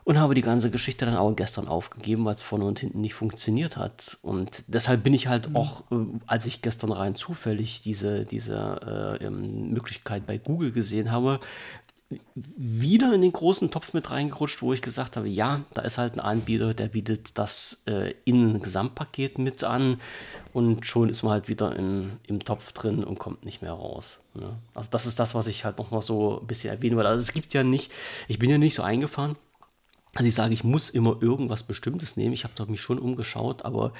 Und 0.05 0.19
habe 0.19 0.35
die 0.35 0.41
ganze 0.41 0.69
Geschichte 0.69 1.05
dann 1.05 1.17
auch 1.17 1.35
gestern 1.35 1.67
aufgegeben, 1.67 2.25
weil 2.25 2.35
es 2.35 2.43
vorne 2.43 2.65
und 2.65 2.79
hinten 2.79 3.01
nicht 3.01 3.15
funktioniert 3.15 3.75
hat. 3.75 4.17
Und 4.21 4.63
deshalb 4.67 5.03
bin 5.03 5.15
ich 5.15 5.27
halt 5.27 5.55
auch, 5.55 5.81
äh, 5.91 5.95
als 6.27 6.45
ich 6.45 6.61
gestern 6.61 6.91
rein 6.91 7.15
zufällig 7.15 7.81
diese, 7.81 8.23
diese 8.23 9.17
äh, 9.19 9.25
ähm, 9.25 9.71
Möglichkeit 9.71 10.27
bei 10.27 10.37
Google 10.37 10.71
gesehen 10.71 11.11
habe, 11.11 11.39
wieder 12.35 13.13
in 13.13 13.21
den 13.21 13.31
großen 13.31 13.71
Topf 13.71 13.93
mit 13.93 14.11
reingerutscht, 14.11 14.61
wo 14.61 14.73
ich 14.73 14.81
gesagt 14.81 15.17
habe, 15.17 15.27
ja, 15.27 15.63
da 15.73 15.81
ist 15.81 15.97
halt 15.97 16.13
ein 16.13 16.19
Anbieter, 16.19 16.73
der 16.73 16.87
bietet 16.87 17.37
das 17.37 17.81
äh, 17.87 18.13
in 18.25 18.55
ein 18.55 18.61
Gesamtpaket 18.61 19.39
mit 19.39 19.63
an 19.63 19.99
und 20.53 20.85
schon 20.85 21.09
ist 21.09 21.23
man 21.23 21.33
halt 21.33 21.47
wieder 21.47 21.75
in, 21.75 22.13
im 22.27 22.39
Topf 22.39 22.73
drin 22.73 23.03
und 23.03 23.17
kommt 23.17 23.43
nicht 23.43 23.63
mehr 23.63 23.73
raus. 23.73 24.19
Ne? 24.35 24.55
Also 24.75 24.89
das 24.91 25.07
ist 25.07 25.19
das, 25.19 25.33
was 25.33 25.47
ich 25.47 25.65
halt 25.65 25.79
nochmal 25.79 26.03
so 26.03 26.39
ein 26.39 26.47
bisschen 26.47 26.71
erwähnen 26.71 26.95
wollte. 26.95 27.09
Also 27.09 27.21
es 27.21 27.33
gibt 27.33 27.55
ja 27.55 27.63
nicht, 27.63 27.91
ich 28.27 28.37
bin 28.37 28.51
ja 28.51 28.59
nicht 28.59 28.75
so 28.75 28.83
eingefahren, 28.83 29.35
also 30.15 30.27
ich 30.27 30.33
sage, 30.33 30.53
ich 30.53 30.63
muss 30.63 30.89
immer 30.89 31.21
irgendwas 31.21 31.63
Bestimmtes 31.63 32.15
nehmen. 32.15 32.33
Ich 32.33 32.45
habe 32.45 32.71
mich 32.71 32.81
schon 32.81 32.99
umgeschaut, 32.99 33.65
aber 33.65 33.91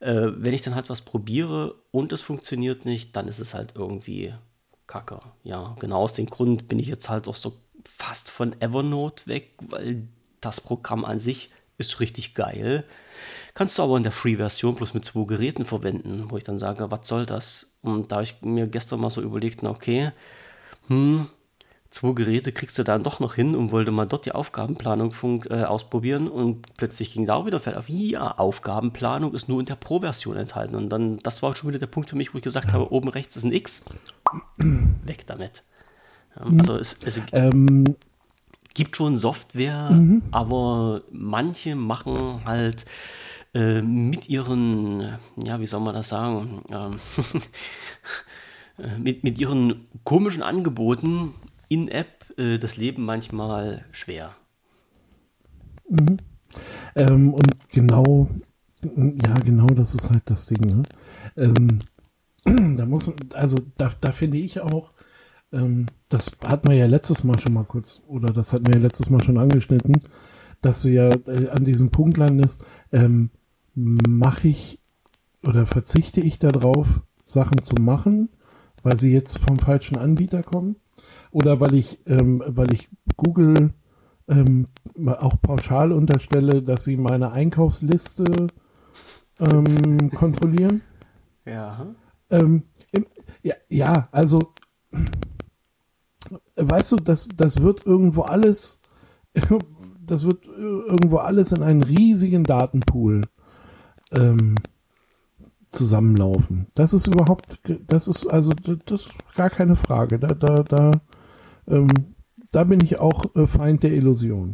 äh, 0.00 0.28
wenn 0.34 0.54
ich 0.54 0.62
dann 0.62 0.74
halt 0.74 0.88
was 0.88 1.02
probiere 1.02 1.74
und 1.90 2.10
es 2.12 2.22
funktioniert 2.22 2.86
nicht, 2.86 3.14
dann 3.14 3.28
ist 3.28 3.38
es 3.38 3.52
halt 3.52 3.74
irgendwie 3.76 4.34
kacke. 4.86 5.20
Ja, 5.44 5.76
genau 5.78 6.00
aus 6.00 6.14
dem 6.14 6.26
Grund 6.26 6.68
bin 6.68 6.78
ich 6.78 6.88
jetzt 6.88 7.10
halt 7.10 7.28
auch 7.28 7.36
so 7.36 7.54
fast 7.84 8.30
von 8.30 8.58
Evernote 8.60 9.26
weg, 9.26 9.50
weil 9.60 10.08
das 10.40 10.60
Programm 10.62 11.04
an 11.04 11.18
sich 11.18 11.50
ist 11.76 12.00
richtig 12.00 12.32
geil. 12.34 12.84
Kannst 13.52 13.76
du 13.76 13.82
aber 13.82 13.98
in 13.98 14.04
der 14.04 14.12
Free-Version 14.12 14.74
bloß 14.74 14.94
mit 14.94 15.04
zwei 15.04 15.24
Geräten 15.24 15.66
verwenden, 15.66 16.30
wo 16.30 16.38
ich 16.38 16.44
dann 16.44 16.58
sage, 16.58 16.90
was 16.90 17.06
soll 17.06 17.26
das? 17.26 17.76
Und 17.82 18.10
da 18.10 18.16
habe 18.16 18.24
ich 18.24 18.40
mir 18.40 18.68
gestern 18.68 19.00
mal 19.00 19.10
so 19.10 19.20
überlegt, 19.20 19.62
na 19.62 19.70
okay, 19.70 20.12
hm, 20.86 21.28
zwei 21.90 22.12
Geräte 22.12 22.52
kriegst 22.52 22.78
du 22.78 22.82
dann 22.82 23.02
doch 23.02 23.20
noch 23.20 23.34
hin 23.34 23.54
und 23.54 23.72
wollte 23.72 23.90
mal 23.90 24.06
dort 24.06 24.26
die 24.26 24.32
Aufgabenplanung 24.32 25.12
fun- 25.12 25.42
äh, 25.48 25.64
ausprobieren 25.64 26.28
und 26.28 26.76
plötzlich 26.76 27.12
ging 27.12 27.26
da 27.26 27.34
auch 27.34 27.46
wieder 27.46 27.60
Feld 27.60 27.76
auf, 27.76 27.88
ja, 27.88 28.32
Aufgabenplanung 28.38 29.34
ist 29.34 29.48
nur 29.48 29.60
in 29.60 29.66
der 29.66 29.76
Pro-Version 29.76 30.36
enthalten. 30.36 30.74
Und 30.74 30.90
dann, 30.90 31.18
das 31.18 31.42
war 31.42 31.56
schon 31.56 31.70
wieder 31.70 31.78
der 31.78 31.86
Punkt 31.86 32.10
für 32.10 32.16
mich, 32.16 32.34
wo 32.34 32.38
ich 32.38 32.44
gesagt 32.44 32.72
habe, 32.72 32.92
oben 32.92 33.08
rechts 33.08 33.36
ist 33.36 33.44
ein 33.44 33.52
X, 33.52 33.84
weg 34.58 35.26
damit. 35.26 35.64
Ja, 36.36 36.42
also 36.58 36.76
es, 36.76 36.98
es 37.02 37.22
ähm, 37.32 37.96
gibt 38.74 38.96
schon 38.96 39.16
Software, 39.16 39.90
aber 40.30 41.02
manche 41.10 41.74
machen 41.74 42.42
halt 42.44 42.84
äh, 43.54 43.80
mit 43.80 44.28
ihren, 44.28 45.16
ja, 45.36 45.58
wie 45.58 45.66
soll 45.66 45.80
man 45.80 45.94
das 45.94 46.10
sagen, 46.10 46.62
ähm, 46.70 47.00
Äh, 48.78 48.98
mit, 48.98 49.24
mit 49.24 49.38
ihren 49.38 49.86
komischen 50.04 50.42
Angeboten 50.42 51.34
in-App 51.68 52.38
äh, 52.38 52.58
das 52.58 52.76
Leben 52.76 53.04
manchmal 53.04 53.84
schwer. 53.92 54.34
Mhm. 55.88 56.18
Ähm, 56.94 57.34
und 57.34 57.70
genau, 57.70 58.28
ja, 58.82 59.34
genau, 59.44 59.66
das 59.66 59.94
ist 59.94 60.10
halt 60.10 60.22
das 60.26 60.46
Ding. 60.46 60.60
Ne? 60.60 60.82
Ähm, 61.36 61.78
da 62.76 62.86
muss 62.86 63.06
man, 63.06 63.16
also 63.34 63.58
da, 63.76 63.92
da 64.00 64.12
finde 64.12 64.38
ich 64.38 64.60
auch, 64.60 64.92
ähm, 65.52 65.86
das 66.08 66.32
hat 66.44 66.64
man 66.64 66.76
ja 66.76 66.86
letztes 66.86 67.24
Mal 67.24 67.38
schon 67.38 67.54
mal 67.54 67.64
kurz, 67.64 68.02
oder 68.06 68.32
das 68.32 68.52
hatten 68.52 68.66
wir 68.66 68.74
ja 68.74 68.80
letztes 68.80 69.10
Mal 69.10 69.22
schon 69.22 69.38
angeschnitten, 69.38 70.02
dass 70.60 70.82
du 70.82 70.90
ja 70.90 71.08
äh, 71.08 71.48
an 71.48 71.64
diesem 71.64 71.90
Punkt 71.90 72.16
landest, 72.16 72.64
ähm, 72.92 73.30
mache 73.74 74.48
ich 74.48 74.80
oder 75.42 75.66
verzichte 75.66 76.20
ich 76.20 76.38
darauf, 76.38 77.00
Sachen 77.24 77.62
zu 77.62 77.76
machen, 77.76 78.30
weil 78.82 78.96
sie 78.96 79.12
jetzt 79.12 79.38
vom 79.38 79.58
falschen 79.58 79.96
Anbieter 79.96 80.42
kommen? 80.42 80.76
Oder 81.30 81.60
weil 81.60 81.74
ich, 81.74 81.98
ähm, 82.06 82.42
weil 82.46 82.72
ich 82.72 82.88
Google 83.16 83.74
ähm, 84.28 84.68
auch 85.06 85.40
pauschal 85.40 85.92
unterstelle, 85.92 86.62
dass 86.62 86.84
sie 86.84 86.96
meine 86.96 87.32
Einkaufsliste 87.32 88.48
ähm, 89.40 90.10
kontrollieren? 90.10 90.82
Ja. 91.44 91.94
Ähm, 92.30 92.64
im, 92.92 93.06
ja, 93.42 93.54
ja, 93.68 94.08
also 94.12 94.52
weißt 96.56 96.92
du, 96.92 96.96
das, 96.96 97.28
das 97.34 97.62
wird 97.62 97.86
irgendwo 97.86 98.22
alles, 98.22 98.78
das 100.06 100.24
wird 100.24 100.46
irgendwo 100.46 101.18
alles 101.18 101.52
in 101.52 101.62
einen 101.62 101.82
riesigen 101.82 102.44
Datenpool 102.44 103.22
ähm, 104.12 104.56
zusammenlaufen. 105.70 106.66
Das 106.74 106.92
ist 106.92 107.06
überhaupt, 107.06 107.60
das 107.86 108.08
ist 108.08 108.26
also, 108.26 108.52
das 108.86 109.06
ist 109.06 109.34
gar 109.36 109.50
keine 109.50 109.76
Frage. 109.76 110.18
Da, 110.18 110.28
da, 110.28 110.62
da, 110.62 110.90
ähm, 111.68 112.14
da 112.50 112.64
bin 112.64 112.80
ich 112.80 112.98
auch 112.98 113.34
äh, 113.36 113.46
Feind 113.46 113.82
der 113.82 113.92
Illusion. 113.92 114.52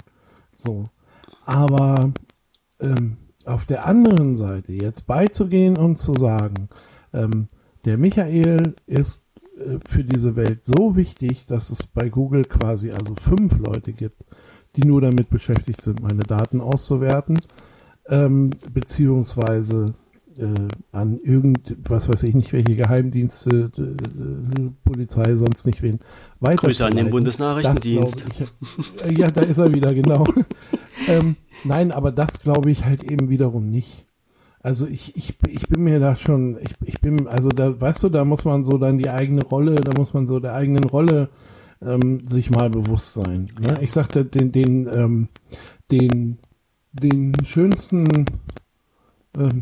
So. 0.56 0.84
Aber 1.44 2.12
ähm, 2.80 3.16
auf 3.46 3.66
der 3.66 3.86
anderen 3.86 4.36
Seite 4.36 4.72
jetzt 4.72 5.06
beizugehen 5.06 5.76
und 5.76 5.98
zu 5.98 6.14
sagen, 6.14 6.68
ähm, 7.12 7.48
der 7.84 7.98
Michael 7.98 8.74
ist 8.86 9.24
äh, 9.58 9.78
für 9.86 10.04
diese 10.04 10.36
Welt 10.36 10.64
so 10.64 10.96
wichtig, 10.96 11.46
dass 11.46 11.70
es 11.70 11.86
bei 11.86 12.08
Google 12.08 12.44
quasi 12.44 12.90
also 12.90 13.14
fünf 13.14 13.58
Leute 13.58 13.92
gibt, 13.92 14.24
die 14.76 14.86
nur 14.86 15.00
damit 15.00 15.30
beschäftigt 15.30 15.82
sind, 15.82 16.02
meine 16.02 16.22
Daten 16.22 16.60
auszuwerten, 16.60 17.38
ähm, 18.08 18.50
beziehungsweise 18.72 19.94
an 20.92 21.18
irgend, 21.18 21.76
was 21.88 22.08
weiß 22.08 22.22
ich 22.24 22.34
nicht, 22.34 22.52
welche 22.52 22.76
Geheimdienste, 22.76 23.70
äh, 23.76 24.70
Polizei, 24.84 25.36
sonst 25.36 25.66
nicht 25.66 25.82
wen. 25.82 26.00
Grüße 26.40 26.86
an 26.86 26.96
den 26.96 27.10
Bundesnachrichtendienst. 27.10 28.24
Ich, 28.30 29.04
äh, 29.04 29.12
ja, 29.12 29.30
da 29.30 29.42
ist 29.42 29.58
er 29.58 29.72
wieder, 29.74 29.94
genau. 29.94 30.24
ähm, 31.08 31.36
nein, 31.62 31.92
aber 31.92 32.12
das 32.12 32.40
glaube 32.40 32.70
ich 32.70 32.84
halt 32.84 33.04
eben 33.04 33.28
wiederum 33.28 33.70
nicht. 33.70 34.06
Also 34.60 34.86
ich, 34.86 35.14
ich, 35.14 35.36
ich 35.46 35.68
bin 35.68 35.84
mir 35.84 36.00
da 36.00 36.16
schon, 36.16 36.58
ich, 36.58 36.70
ich 36.82 37.00
bin, 37.00 37.28
also 37.28 37.50
da, 37.50 37.78
weißt 37.78 38.02
du, 38.04 38.08
da 38.08 38.24
muss 38.24 38.44
man 38.44 38.64
so 38.64 38.78
dann 38.78 38.96
die 38.96 39.10
eigene 39.10 39.44
Rolle, 39.44 39.74
da 39.74 39.92
muss 39.96 40.14
man 40.14 40.26
so 40.26 40.40
der 40.40 40.54
eigenen 40.54 40.84
Rolle 40.84 41.28
ähm, 41.82 42.26
sich 42.26 42.50
mal 42.50 42.70
bewusst 42.70 43.12
sein. 43.12 43.50
Ne? 43.60 43.78
Ich 43.82 43.92
sagte, 43.92 44.24
den, 44.24 44.52
den, 44.52 44.88
ähm, 44.92 45.28
den, 45.90 46.38
den 46.92 47.34
schönsten, 47.44 48.24
äh, 48.24 48.24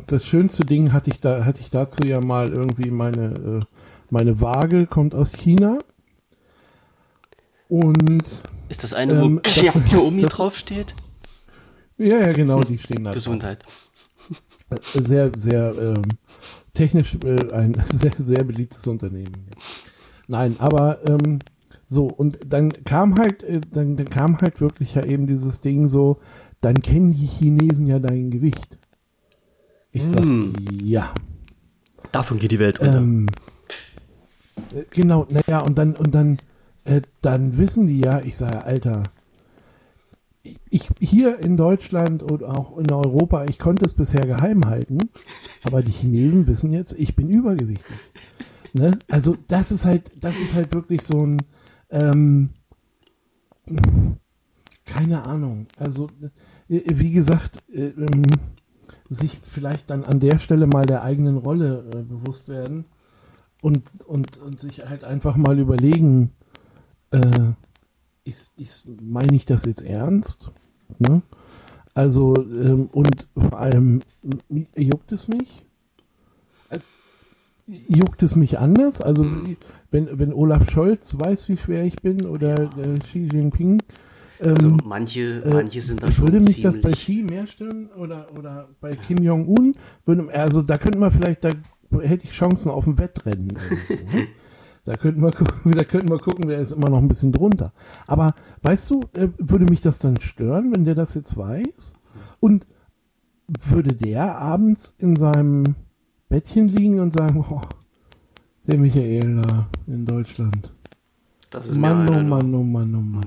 das 0.06 0.24
schönste 0.26 0.64
Ding 0.64 0.92
hatte 0.92 1.10
ich 1.10 1.20
da, 1.20 1.44
hatte 1.44 1.60
ich 1.60 1.70
dazu 1.70 2.06
ja 2.06 2.20
mal 2.20 2.50
irgendwie 2.50 2.90
meine, 2.90 3.34
äh, 3.34 3.60
meine 4.10 4.40
Waage 4.40 4.86
kommt 4.86 5.14
aus 5.14 5.32
China. 5.32 5.78
Und 7.68 8.24
ist 8.68 8.84
das 8.84 8.92
eine, 8.92 9.20
wo 9.20 9.24
ähm, 9.24 9.40
das, 9.42 9.94
Omi 9.94 10.22
draufsteht? 10.22 10.94
Ja, 11.98 12.18
ja, 12.18 12.32
genau, 12.32 12.60
die 12.60 12.78
stehen 12.78 13.04
da. 13.04 13.12
Gesundheit. 13.12 13.62
Drauf 13.62 13.82
sehr, 14.94 15.30
sehr 15.36 15.74
ähm, 15.78 16.02
technisch 16.74 17.18
äh, 17.24 17.52
ein 17.52 17.76
sehr, 17.90 18.12
sehr 18.16 18.44
beliebtes 18.44 18.86
Unternehmen. 18.86 19.46
Nein, 20.28 20.56
aber 20.58 21.00
ähm, 21.06 21.40
so, 21.86 22.06
und 22.06 22.38
dann 22.46 22.72
kam 22.84 23.18
halt, 23.18 23.42
äh, 23.42 23.60
dann, 23.70 23.96
dann 23.96 24.08
kam 24.08 24.40
halt 24.40 24.60
wirklich 24.60 24.94
ja 24.94 25.04
eben 25.04 25.26
dieses 25.26 25.60
Ding 25.60 25.88
so, 25.88 26.18
dann 26.60 26.80
kennen 26.80 27.12
die 27.12 27.26
Chinesen 27.26 27.86
ja 27.86 27.98
dein 27.98 28.30
Gewicht. 28.30 28.78
Ich 29.92 30.06
sag, 30.06 30.24
mm. 30.24 30.52
ja. 30.82 31.12
Davon 32.10 32.38
geht 32.38 32.50
die 32.50 32.58
Welt 32.58 32.80
unter. 32.80 32.98
Ähm, 32.98 33.26
äh, 34.74 34.84
genau, 34.90 35.26
naja, 35.28 35.60
und 35.60 35.78
dann, 35.78 35.94
und 35.94 36.14
dann, 36.14 36.38
äh, 36.84 37.02
dann 37.20 37.58
wissen 37.58 37.86
die 37.86 38.00
ja, 38.00 38.20
ich 38.20 38.36
sage, 38.36 38.64
Alter, 38.64 39.04
ich 40.70 40.88
hier 40.98 41.38
in 41.38 41.56
Deutschland 41.56 42.22
und 42.22 42.42
auch 42.42 42.76
in 42.78 42.90
Europa, 42.90 43.44
ich 43.44 43.58
konnte 43.58 43.84
es 43.84 43.94
bisher 43.94 44.26
geheim 44.26 44.66
halten, 44.66 45.10
aber 45.62 45.82
die 45.82 45.92
Chinesen 45.92 46.46
wissen 46.46 46.72
jetzt, 46.72 46.94
ich 46.94 47.14
bin 47.14 47.28
übergewichtig. 47.28 47.96
Ne? 48.72 48.98
Also 49.08 49.36
das 49.48 49.70
ist 49.70 49.84
halt, 49.84 50.10
das 50.18 50.36
ist 50.38 50.54
halt 50.54 50.72
wirklich 50.74 51.02
so 51.02 51.24
ein, 51.26 51.42
ähm, 51.90 52.50
keine 54.84 55.24
Ahnung. 55.24 55.66
Also 55.76 56.08
äh, 56.68 56.80
wie 56.86 57.12
gesagt, 57.12 57.62
äh, 57.72 57.88
ähm, 57.88 58.24
sich 59.12 59.40
vielleicht 59.44 59.90
dann 59.90 60.04
an 60.04 60.20
der 60.20 60.38
Stelle 60.38 60.66
mal 60.66 60.86
der 60.86 61.02
eigenen 61.02 61.36
Rolle 61.36 61.84
äh, 61.94 62.02
bewusst 62.02 62.48
werden 62.48 62.84
und, 63.60 63.82
und, 64.06 64.38
und 64.38 64.60
sich 64.60 64.86
halt 64.88 65.04
einfach 65.04 65.36
mal 65.36 65.58
überlegen, 65.58 66.30
äh, 67.10 67.52
ist, 68.24 68.50
ist, 68.56 68.86
meine 69.00 69.34
ich 69.34 69.46
das 69.46 69.64
jetzt 69.64 69.82
ernst? 69.82 70.50
Ne? 70.98 71.22
Also, 71.94 72.34
ähm, 72.36 72.88
und 72.92 73.28
vor 73.36 73.58
allem, 73.58 74.00
juckt 74.74 75.12
es 75.12 75.28
mich? 75.28 75.64
Äh, 76.70 76.78
juckt 77.66 78.22
es 78.22 78.34
mich 78.34 78.58
anders? 78.58 79.00
Also, 79.00 79.26
wenn, 79.90 80.18
wenn 80.18 80.32
Olaf 80.32 80.70
Scholz 80.70 81.18
weiß, 81.18 81.48
wie 81.48 81.56
schwer 81.56 81.84
ich 81.84 81.96
bin 81.96 82.26
oder 82.26 82.70
äh, 82.78 82.98
Xi 82.98 83.28
Jinping. 83.30 83.82
Ähm, 84.42 84.54
also 84.54 84.76
manche, 84.84 85.42
manche 85.50 85.80
sind 85.82 86.02
da 86.02 86.10
schon 86.10 86.26
Würde 86.26 86.40
mich 86.40 86.60
das 86.60 86.80
bei 86.80 86.90
Xi 86.90 87.24
mehr 87.28 87.46
stören 87.46 87.90
oder, 87.96 88.28
oder 88.36 88.68
bei 88.80 88.90
ja. 88.90 88.96
Kim 88.96 89.18
Jong-un? 89.18 89.74
Also, 90.32 90.62
da 90.62 90.78
könnten 90.78 91.00
wir 91.00 91.10
vielleicht, 91.10 91.44
da 91.44 91.50
hätte 92.00 92.24
ich 92.24 92.32
Chancen 92.32 92.70
auf 92.70 92.86
ein 92.86 92.98
Wettrennen. 92.98 93.48
Ne? 93.48 93.58
Da 94.84 94.94
könnten 94.94 95.22
wir, 95.22 95.30
da 95.72 95.84
könnten 95.84 96.08
wir 96.08 96.18
gucken, 96.18 96.48
der 96.48 96.58
ist 96.58 96.72
immer 96.72 96.90
noch 96.90 96.98
ein 96.98 97.06
bisschen 97.08 97.30
drunter. 97.30 97.72
Aber 98.06 98.34
weißt 98.62 98.90
du, 98.90 99.02
äh, 99.12 99.28
würde 99.38 99.64
mich 99.66 99.80
das 99.80 100.00
dann 100.00 100.20
stören, 100.20 100.74
wenn 100.74 100.84
der 100.84 100.96
das 100.96 101.14
jetzt 101.14 101.36
weiß? 101.36 101.92
Und 102.40 102.66
würde 103.46 103.94
der 103.94 104.38
abends 104.38 104.94
in 104.98 105.16
seinem 105.16 105.76
Bettchen 106.28 106.68
liegen 106.68 107.00
und 107.00 107.12
sagen, 107.12 107.44
oh, 107.48 107.60
der 108.66 108.78
Michael 108.78 109.42
da 109.42 109.68
in 109.86 110.06
Deutschland. 110.06 110.72
Das 111.50 111.68
ist 111.68 111.78
Mann, 111.78 112.04
mir 112.04 112.12
einer, 112.12 112.20
oh 112.20 112.28
Mann, 112.28 112.54
oh 112.54 112.62
Mann, 112.62 112.94
oh 112.94 113.00
Mann. 113.00 113.26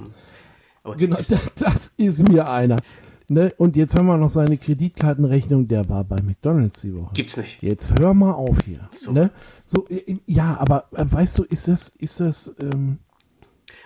Genau, 0.94 1.16
das, 1.16 1.28
das 1.56 1.92
ist 1.98 2.28
mir 2.28 2.50
einer. 2.50 2.78
Ne? 3.28 3.54
Und 3.58 3.76
jetzt 3.76 3.96
haben 3.96 4.06
wir 4.06 4.18
noch 4.18 4.30
seine 4.30 4.58
Kreditkartenrechnung, 4.58 5.68
der 5.68 5.90
war 5.90 6.04
bei 6.04 6.22
McDonalds 6.22 6.82
die 6.82 6.96
Woche. 6.96 7.14
Gibt's 7.14 7.38
nicht. 7.38 7.62
Jetzt 7.62 7.98
hör 7.98 8.14
mal 8.14 8.34
auf 8.34 8.58
hier. 8.66 8.88
So, 8.94 9.12
ne? 9.12 9.32
so 9.66 9.88
ja, 10.28 10.58
aber 10.58 10.86
äh, 10.92 11.06
weißt 11.10 11.40
du, 11.40 11.44
ist 11.44 11.68
das, 11.68 11.90
ist 11.98 12.20
das, 12.20 12.54
ähm, 12.60 13.00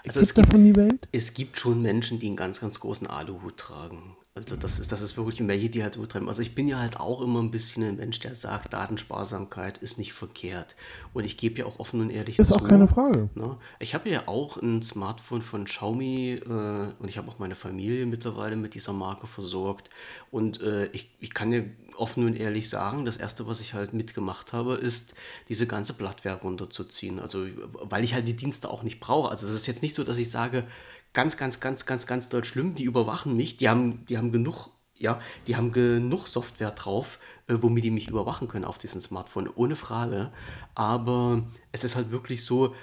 also 0.06 0.20
es 0.20 0.34
gibt, 0.34 0.47
davon 0.47 0.66
die 0.66 0.76
Welt? 0.76 1.08
Es 1.12 1.34
gibt 1.34 1.58
schon 1.58 1.82
Menschen, 1.82 2.20
die 2.20 2.28
einen 2.28 2.36
ganz, 2.36 2.60
ganz 2.60 2.80
großen 2.82 3.08
Aluhut 3.08 3.56
tragen. 3.58 4.18
Also 4.36 4.56
das 4.56 4.80
ist, 4.80 4.92
das 4.92 5.02
ist 5.02 5.18
wirklich 5.18 5.46
welche, 5.46 5.70
die 5.70 5.84
halt 5.84 5.96
so 5.96 6.06
treiben. 6.06 6.30
Also 6.30 6.42
ich 6.42 6.56
bin 6.56 6.68
ja 6.68 6.80
halt 6.80 7.00
auch 7.00 7.22
immer 7.22 7.42
ein 7.42 7.52
bisschen 7.52 7.84
ein 7.84 7.98
Mensch, 7.98 8.20
der 8.20 8.36
sagt, 8.36 8.72
Datensparsamkeit 8.72 9.80
ist 9.80 9.98
nicht 9.98 10.14
verkehrt. 10.14 10.76
Und 11.14 11.26
ich 11.26 11.36
gebe 11.36 11.60
ja 11.60 11.66
auch 11.66 11.80
offen 11.80 12.00
und 12.00 12.10
ehrlich 12.10 12.40
ist 12.40 12.48
zu. 12.48 12.56
Ist 12.56 12.62
auch 12.62 12.68
keine 12.68 12.88
Frage. 12.88 13.30
Ne? 13.36 13.58
Ich 13.80 13.96
habe 13.96 14.08
ja 14.10 14.24
auch 14.28 14.58
ein 14.58 14.82
Smartphone 14.82 15.42
von 15.42 15.66
Xiaomi 15.66 16.42
äh, 16.46 16.48
und 16.48 17.10
ich 17.10 17.18
habe 17.18 17.30
auch 17.30 17.40
meine 17.40 17.56
Familie 17.56 18.06
mittlerweile 18.06 18.56
mit 18.56 18.76
dieser 18.76 18.94
Marke 18.94 19.28
versorgt. 19.28 19.90
Und 20.32 20.62
äh, 20.62 20.86
ich, 20.94 21.12
ich 21.20 21.34
kann 21.34 21.52
dir 21.52 21.70
offen 21.98 22.26
und 22.26 22.40
ehrlich 22.40 22.70
sagen, 22.70 23.04
das 23.06 23.18
Erste, 23.18 23.46
was 23.48 23.60
ich 23.60 23.74
halt 23.74 23.94
mitgemacht 23.94 24.54
habe, 24.54 24.76
ist, 24.76 25.14
diese 25.50 25.68
ganze 25.68 25.94
Blattware 25.94 26.40
runterzuziehen. 26.40 27.20
Also 27.20 27.46
weil 27.74 28.04
ich 28.04 28.14
halt 28.14 28.28
die 28.28 28.36
Dienste 28.36 28.70
auch 28.70 28.84
nicht 28.84 29.00
brauche. 29.02 29.30
Also 29.30 29.48
es 29.48 29.54
ist 29.54 29.68
jetzt 29.68 29.82
nicht 29.82 29.96
so, 29.96 30.04
dass 30.04 30.18
ich 30.18 30.32
sage, 30.32 30.66
ganz, 31.14 31.38
ganz, 31.38 31.60
ganz, 31.60 31.86
ganz, 31.86 32.07
ganz 32.07 32.30
dort 32.30 32.45
schlimm. 32.45 32.76
Die 32.76 32.84
überwachen 32.84 33.36
mich. 33.36 33.57
Die 33.57 33.70
haben, 33.70 34.05
die 34.07 34.18
haben 34.18 34.32
genug, 34.32 34.70
ja, 34.95 35.20
die 35.47 35.55
haben 35.55 35.72
genug 35.72 36.28
Software 36.28 36.72
drauf, 36.72 37.20
äh, 37.47 37.55
womit 37.60 37.84
die 37.84 37.91
mich 37.91 38.07
überwachen 38.07 38.47
können 38.47 38.66
auf 38.66 38.78
diesem 38.78 39.01
Smartphone, 39.01 39.49
ohne 39.53 39.76
Frage. 39.76 40.32
Aber 40.76 41.43
es 41.72 41.84
ist 41.84 41.95
halt 41.95 42.12
wirklich 42.12 42.45
so, 42.45 42.76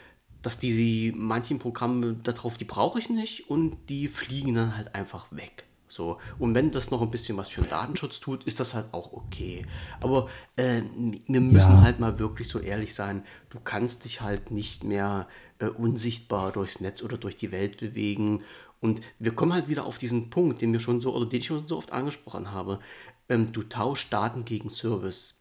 dass 0.42 0.58
diese 0.58 1.16
manchen 1.16 1.58
Programme 1.58 2.14
darauf, 2.14 2.56
die 2.56 2.64
brauche 2.64 2.98
ich 2.98 3.10
nicht 3.10 3.50
und 3.50 3.88
die 3.88 4.08
fliegen 4.08 4.54
dann 4.54 4.76
halt 4.76 4.94
einfach 4.94 5.26
weg. 5.32 5.64
So, 5.88 6.18
und 6.38 6.54
wenn 6.54 6.70
das 6.72 6.90
noch 6.90 7.00
ein 7.00 7.10
bisschen 7.10 7.36
was 7.36 7.48
für 7.48 7.60
den 7.60 7.70
Datenschutz 7.70 8.18
tut, 8.20 8.44
ist 8.44 8.58
das 8.58 8.74
halt 8.74 8.86
auch 8.92 9.12
okay. 9.12 9.64
Aber 10.00 10.28
äh, 10.56 10.82
wir 11.28 11.40
müssen 11.40 11.72
Ja. 11.74 11.80
halt 11.82 12.00
mal 12.00 12.18
wirklich 12.18 12.48
so 12.48 12.58
ehrlich 12.58 12.92
sein, 12.94 13.22
du 13.50 13.58
kannst 13.60 14.04
dich 14.04 14.20
halt 14.20 14.50
nicht 14.50 14.82
mehr 14.82 15.28
äh, 15.60 15.66
unsichtbar 15.66 16.50
durchs 16.52 16.80
Netz 16.80 17.02
oder 17.02 17.18
durch 17.18 17.36
die 17.36 17.52
Welt 17.52 17.78
bewegen. 17.78 18.42
Und 18.80 19.00
wir 19.18 19.34
kommen 19.34 19.52
halt 19.54 19.68
wieder 19.68 19.86
auf 19.86 19.98
diesen 19.98 20.28
Punkt, 20.28 20.60
den 20.60 20.72
wir 20.72 20.80
schon 20.80 21.00
so, 21.00 21.14
oder 21.14 21.26
den 21.26 21.40
ich 21.40 21.46
schon 21.46 21.66
so 21.68 21.76
oft 21.78 21.92
angesprochen 21.92 22.50
habe. 22.50 22.80
Ähm, 23.28 23.52
du 23.52 23.62
tauschst 23.62 24.12
Daten 24.12 24.44
gegen 24.44 24.70
Service. 24.70 25.34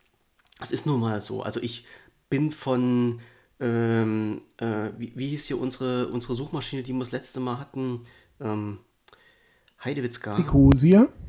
Das 0.60 0.72
ist 0.72 0.86
nun 0.86 1.00
mal 1.00 1.22
so. 1.22 1.42
Also 1.44 1.60
ich 1.60 1.86
bin 2.30 2.52
von, 2.52 3.20
ähm, 3.60 4.42
äh, 4.58 4.90
wie, 4.98 5.12
wie 5.16 5.30
hieß 5.30 5.46
hier 5.48 5.60
unsere, 5.60 6.08
unsere 6.08 6.34
Suchmaschine, 6.36 6.84
die 6.84 6.94
wir 6.94 7.00
das 7.00 7.12
letzte 7.12 7.40
Mal 7.40 7.60
hatten? 7.60 8.02
Ähm, 8.40 8.80
Heidewitzka. 9.86 10.36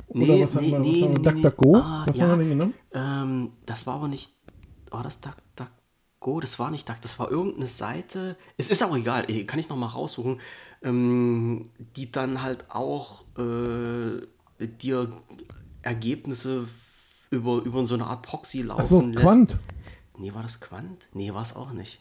Oder 0.09 0.25
Nee, 0.25 0.43
was 0.43 0.55
haben 0.55 0.65
nee, 0.65 0.71
wir? 0.71 0.79
nee, 0.79 1.01
was 1.01 1.03
haben 1.03 1.11
wir? 1.11 1.19
nee, 1.19 1.41
DuckDuckGo? 1.41 1.71
nee. 1.75 1.81
Ah, 1.83 2.03
was 2.07 2.17
ja. 2.17 2.27
haben 2.27 2.31
wir 2.31 2.37
denn 2.47 2.49
genommen? 2.49 2.73
Ähm, 2.93 3.51
das 3.65 3.85
war 3.87 3.95
aber 3.95 4.07
nicht. 4.07 4.31
War 4.89 5.03
das 5.03 5.19
DuckDuckGo? 5.21 6.39
Das 6.41 6.59
war 6.59 6.71
nicht 6.71 6.89
Duck, 6.89 6.97
das 7.01 7.19
war 7.19 7.31
irgendeine 7.31 7.67
Seite. 7.67 8.37
Es 8.57 8.69
ist 8.69 8.83
auch 8.83 8.95
egal, 8.97 9.25
kann 9.45 9.59
ich 9.59 9.69
nochmal 9.69 9.89
raussuchen. 9.89 10.39
Ähm, 10.83 11.69
die 11.95 12.11
dann 12.11 12.41
halt 12.41 12.65
auch 12.69 13.23
äh, 13.37 14.21
dir 14.59 15.11
Ergebnisse 15.81 16.67
über, 17.29 17.61
über 17.63 17.85
so 17.85 17.93
eine 17.95 18.05
Art 18.07 18.23
Proxy 18.23 18.61
laufen 18.61 18.81
Achso, 18.81 19.01
lässt. 19.01 19.17
Quant. 19.19 19.55
Nee, 20.17 20.33
war 20.33 20.43
das 20.43 20.59
Quant? 20.59 21.07
Nee, 21.13 21.33
war 21.33 21.41
es 21.43 21.55
auch 21.55 21.71
nicht. 21.71 21.99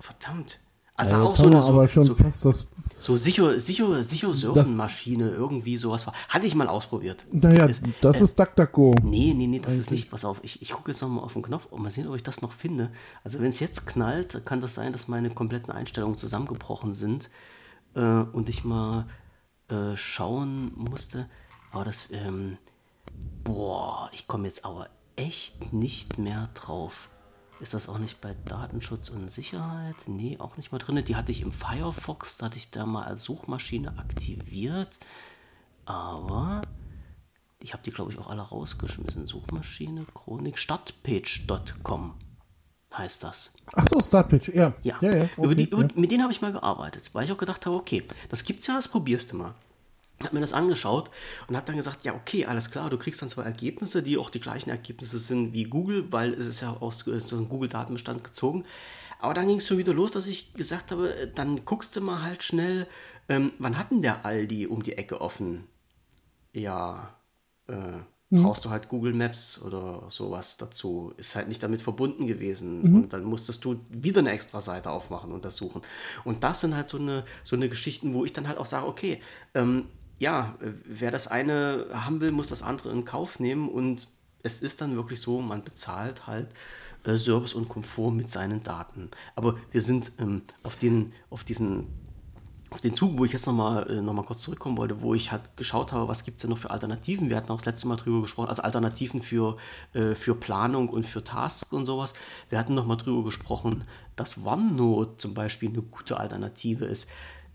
Verdammt. 0.00 0.58
Ja, 0.98 1.04
Also 1.04 1.16
auch 1.16 1.28
jetzt 1.28 1.36
so 1.38 1.42
eine 1.44 1.54
wir 1.56 1.62
so, 1.62 1.68
aber 1.68 1.88
schon 1.88 2.02
so, 2.02 2.14
fast 2.14 2.44
das. 2.44 2.66
so 2.98 3.16
sicher, 3.16 3.58
sicher, 3.58 4.02
sicher 4.02 4.32
Surfenmaschine, 4.32 5.30
irgendwie 5.30 5.76
sowas 5.76 6.06
war. 6.06 6.14
Hatte 6.28 6.46
ich 6.46 6.54
mal 6.54 6.68
ausprobiert. 6.68 7.24
Naja, 7.30 7.66
Es- 7.66 7.80
das 8.00 8.20
ist 8.22 8.38
DuckDuckGo. 8.38 8.94
Nee, 9.02 9.34
nee, 9.36 9.46
nee, 9.46 9.60
das 9.60 9.74
ist 9.74 9.90
nicht. 9.90 10.10
Pass 10.10 10.24
auf, 10.24 10.38
ich, 10.42 10.62
ich 10.62 10.70
gucke 10.70 10.90
jetzt 10.92 11.02
nochmal 11.02 11.22
auf 11.24 11.34
den 11.34 11.42
Knopf 11.42 11.66
und 11.70 11.82
mal 11.82 11.90
sehen, 11.90 12.08
ob 12.08 12.16
ich 12.16 12.22
das 12.22 12.40
noch 12.40 12.52
finde. 12.52 12.90
Also 13.24 13.40
wenn 13.40 13.50
es 13.50 13.60
jetzt 13.60 13.86
knallt, 13.86 14.42
kann 14.46 14.60
das 14.60 14.74
sein, 14.74 14.92
dass 14.92 15.06
meine 15.08 15.28
kompletten 15.30 15.70
Einstellungen 15.72 16.16
zusammengebrochen 16.16 16.94
sind 16.94 17.28
äh, 17.94 18.00
und 18.00 18.48
ich 18.48 18.64
mal 18.64 19.06
äh, 19.68 19.96
schauen 19.96 20.72
musste. 20.76 21.28
Aber 21.72 21.84
das, 21.84 22.08
ähm, 22.10 22.56
boah, 23.44 24.08
ich 24.14 24.26
komme 24.26 24.46
jetzt 24.46 24.64
aber 24.64 24.88
echt 25.16 25.72
nicht 25.74 26.18
mehr 26.18 26.48
drauf. 26.54 27.08
Ist 27.58 27.72
das 27.72 27.88
auch 27.88 27.98
nicht 27.98 28.20
bei 28.20 28.34
Datenschutz 28.44 29.08
und 29.08 29.30
Sicherheit? 29.30 29.96
Nee, 30.06 30.36
auch 30.38 30.56
nicht 30.56 30.72
mal 30.72 30.78
drin. 30.78 31.02
Die 31.04 31.16
hatte 31.16 31.32
ich 31.32 31.40
im 31.40 31.52
Firefox, 31.52 32.36
da 32.36 32.46
hatte 32.46 32.58
ich 32.58 32.70
da 32.70 32.84
mal 32.84 33.04
als 33.04 33.22
Suchmaschine 33.22 33.98
aktiviert. 33.98 34.98
Aber 35.86 36.60
ich 37.58 37.72
habe 37.72 37.82
die, 37.82 37.92
glaube 37.92 38.12
ich, 38.12 38.18
auch 38.18 38.28
alle 38.28 38.42
rausgeschmissen. 38.42 39.26
Suchmaschine, 39.26 40.04
Chronik, 40.12 40.58
Startpage.com 40.58 42.14
heißt 42.96 43.22
das. 43.22 43.52
Achso, 43.72 44.00
Startpitch, 44.00 44.48
ja. 44.48 44.72
Ja, 44.82 44.96
ja, 45.00 45.16
ja, 45.16 45.28
über 45.36 45.46
okay, 45.46 45.54
die, 45.54 45.64
über, 45.64 45.82
ja. 45.82 45.88
mit 45.94 46.10
denen 46.10 46.22
habe 46.22 46.32
ich 46.32 46.40
mal 46.40 46.52
gearbeitet, 46.52 47.10
weil 47.12 47.24
ich 47.24 47.32
auch 47.32 47.36
gedacht 47.36 47.66
habe, 47.66 47.76
okay, 47.76 48.04
das 48.28 48.44
gibt's 48.44 48.66
ja, 48.66 48.74
das 48.74 48.88
probierst 48.88 49.32
du 49.32 49.36
mal. 49.36 49.54
Hab 50.22 50.32
mir 50.32 50.40
das 50.40 50.54
angeschaut 50.54 51.10
und 51.46 51.56
habe 51.56 51.66
dann 51.66 51.76
gesagt, 51.76 52.04
ja, 52.04 52.14
okay, 52.14 52.46
alles 52.46 52.70
klar, 52.70 52.88
du 52.88 52.96
kriegst 52.96 53.20
dann 53.20 53.28
zwei 53.28 53.42
Ergebnisse, 53.42 54.02
die 54.02 54.16
auch 54.16 54.30
die 54.30 54.40
gleichen 54.40 54.70
Ergebnisse 54.70 55.18
sind 55.18 55.52
wie 55.52 55.64
Google, 55.64 56.10
weil 56.10 56.32
es 56.32 56.46
ist 56.46 56.62
ja 56.62 56.72
aus 56.72 57.06
äh, 57.06 57.20
so 57.20 57.36
einem 57.36 57.48
Google-Datenbestand 57.48 58.24
gezogen. 58.24 58.64
Aber 59.18 59.34
dann 59.34 59.46
ging 59.46 59.58
es 59.58 59.66
schon 59.66 59.78
wieder 59.78 59.92
los, 59.92 60.12
dass 60.12 60.26
ich 60.26 60.54
gesagt 60.54 60.90
habe, 60.90 61.14
äh, 61.14 61.30
dann 61.34 61.64
guckst 61.64 61.94
du 61.96 62.00
mal 62.00 62.22
halt 62.22 62.42
schnell, 62.42 62.86
ähm, 63.28 63.52
wann 63.58 63.76
hat 63.76 63.90
denn 63.90 64.02
der 64.02 64.24
Aldi 64.24 64.66
um 64.66 64.82
die 64.82 64.96
Ecke 64.96 65.20
offen? 65.20 65.64
Ja, 66.52 67.14
äh, 67.66 67.98
brauchst 68.30 68.64
du 68.64 68.70
halt 68.70 68.88
Google 68.88 69.14
Maps 69.14 69.60
oder 69.60 70.04
sowas 70.08 70.56
dazu. 70.56 71.12
Ist 71.16 71.36
halt 71.36 71.48
nicht 71.48 71.62
damit 71.62 71.82
verbunden 71.82 72.26
gewesen. 72.26 72.82
Und 72.94 73.12
dann 73.12 73.24
musstest 73.24 73.64
du 73.64 73.80
wieder 73.88 74.20
eine 74.20 74.30
extra 74.30 74.60
Seite 74.60 74.90
aufmachen 74.90 75.32
und 75.32 75.44
das 75.44 75.56
suchen. 75.56 75.82
Und 76.24 76.42
das 76.42 76.60
sind 76.60 76.74
halt 76.74 76.88
so 76.88 76.98
eine, 76.98 77.24
so 77.44 77.56
eine 77.56 77.68
Geschichten, 77.68 78.14
wo 78.14 78.24
ich 78.24 78.32
dann 78.32 78.48
halt 78.48 78.58
auch 78.58 78.66
sage, 78.66 78.86
okay, 78.86 79.20
ähm, 79.54 79.86
ja, 80.18 80.56
äh, 80.60 80.72
wer 80.84 81.10
das 81.10 81.28
eine 81.28 81.86
haben 81.92 82.20
will, 82.20 82.32
muss 82.32 82.48
das 82.48 82.62
andere 82.62 82.90
in 82.90 83.04
Kauf 83.04 83.40
nehmen. 83.40 83.68
Und 83.68 84.08
es 84.42 84.62
ist 84.62 84.80
dann 84.80 84.96
wirklich 84.96 85.20
so, 85.20 85.40
man 85.40 85.62
bezahlt 85.64 86.26
halt 86.26 86.48
äh, 87.04 87.16
Service 87.16 87.54
und 87.54 87.68
Komfort 87.68 88.12
mit 88.12 88.30
seinen 88.30 88.62
Daten. 88.62 89.10
Aber 89.34 89.56
wir 89.70 89.82
sind 89.82 90.12
ähm, 90.18 90.42
auf, 90.62 90.76
den, 90.76 91.12
auf 91.30 91.44
diesen 91.44 91.86
auf 92.70 92.80
den 92.80 92.94
Zug, 92.94 93.16
wo 93.16 93.24
ich 93.24 93.32
jetzt 93.32 93.46
nochmal 93.46 93.88
äh, 93.88 94.02
noch 94.02 94.12
mal 94.12 94.24
kurz 94.24 94.42
zurückkommen 94.42 94.76
wollte, 94.76 95.00
wo 95.00 95.14
ich 95.14 95.30
halt 95.30 95.56
geschaut 95.56 95.92
habe, 95.92 96.08
was 96.08 96.24
gibt 96.24 96.38
es 96.38 96.42
denn 96.42 96.50
noch 96.50 96.58
für 96.58 96.70
Alternativen. 96.70 97.30
Wir 97.30 97.36
hatten 97.36 97.52
auch 97.52 97.58
das 97.58 97.64
letzte 97.64 97.86
Mal 97.86 97.96
drüber 97.96 98.22
gesprochen, 98.22 98.48
also 98.48 98.62
Alternativen 98.62 99.22
für, 99.22 99.56
äh, 99.92 100.14
für 100.14 100.34
Planung 100.34 100.88
und 100.88 101.06
für 101.06 101.22
Tasks 101.22 101.72
und 101.72 101.86
sowas. 101.86 102.14
Wir 102.48 102.58
hatten 102.58 102.74
nochmal 102.74 102.96
drüber 102.96 103.22
gesprochen, 103.22 103.84
dass 104.16 104.44
OneNote 104.44 105.16
zum 105.16 105.34
Beispiel 105.34 105.68
eine 105.68 105.82
gute 105.82 106.18
Alternative 106.18 106.86
ist, 106.86 107.08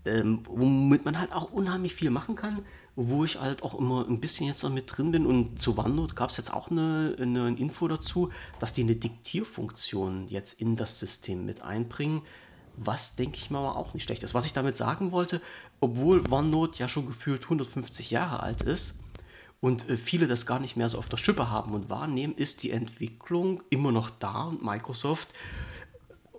ähm, 0.04 0.40
womit 0.48 1.04
man 1.04 1.18
halt 1.18 1.32
auch 1.32 1.50
unheimlich 1.52 1.94
viel 1.94 2.10
machen 2.10 2.34
kann, 2.34 2.62
wo 2.96 3.24
ich 3.24 3.40
halt 3.40 3.62
auch 3.62 3.78
immer 3.78 4.06
ein 4.08 4.20
bisschen 4.20 4.46
jetzt 4.46 4.62
noch 4.62 4.70
mit 4.70 4.96
drin 4.96 5.12
bin. 5.12 5.26
Und 5.26 5.58
zu 5.58 5.78
OneNote 5.78 6.14
gab 6.14 6.30
es 6.30 6.36
jetzt 6.36 6.52
auch 6.52 6.70
eine, 6.70 7.16
eine 7.20 7.48
Info 7.56 7.88
dazu, 7.88 8.30
dass 8.58 8.72
die 8.72 8.82
eine 8.82 8.96
Diktierfunktion 8.96 10.28
jetzt 10.28 10.60
in 10.60 10.76
das 10.76 10.98
System 10.98 11.46
mit 11.46 11.62
einbringen. 11.62 12.22
Was, 12.76 13.16
denke 13.16 13.36
ich 13.36 13.50
mal, 13.50 13.68
auch 13.68 13.94
nicht 13.94 14.04
schlecht 14.04 14.22
ist. 14.22 14.34
Was 14.34 14.46
ich 14.46 14.54
damit 14.54 14.76
sagen 14.76 15.12
wollte, 15.12 15.40
obwohl 15.80 16.22
OneNote 16.30 16.78
ja 16.78 16.88
schon 16.88 17.06
gefühlt 17.06 17.44
150 17.44 18.10
Jahre 18.10 18.40
alt 18.40 18.62
ist 18.62 18.94
und 19.60 19.88
äh, 19.88 19.96
viele 19.96 20.26
das 20.26 20.44
gar 20.44 20.58
nicht 20.58 20.76
mehr 20.76 20.88
so 20.88 20.98
auf 20.98 21.08
der 21.08 21.16
Schippe 21.16 21.50
haben 21.50 21.72
und 21.72 21.88
wahrnehmen, 21.88 22.34
ist 22.34 22.62
die 22.62 22.70
Entwicklung 22.70 23.62
immer 23.70 23.92
noch 23.92 24.10
da 24.10 24.44
und 24.44 24.62
Microsoft, 24.62 25.28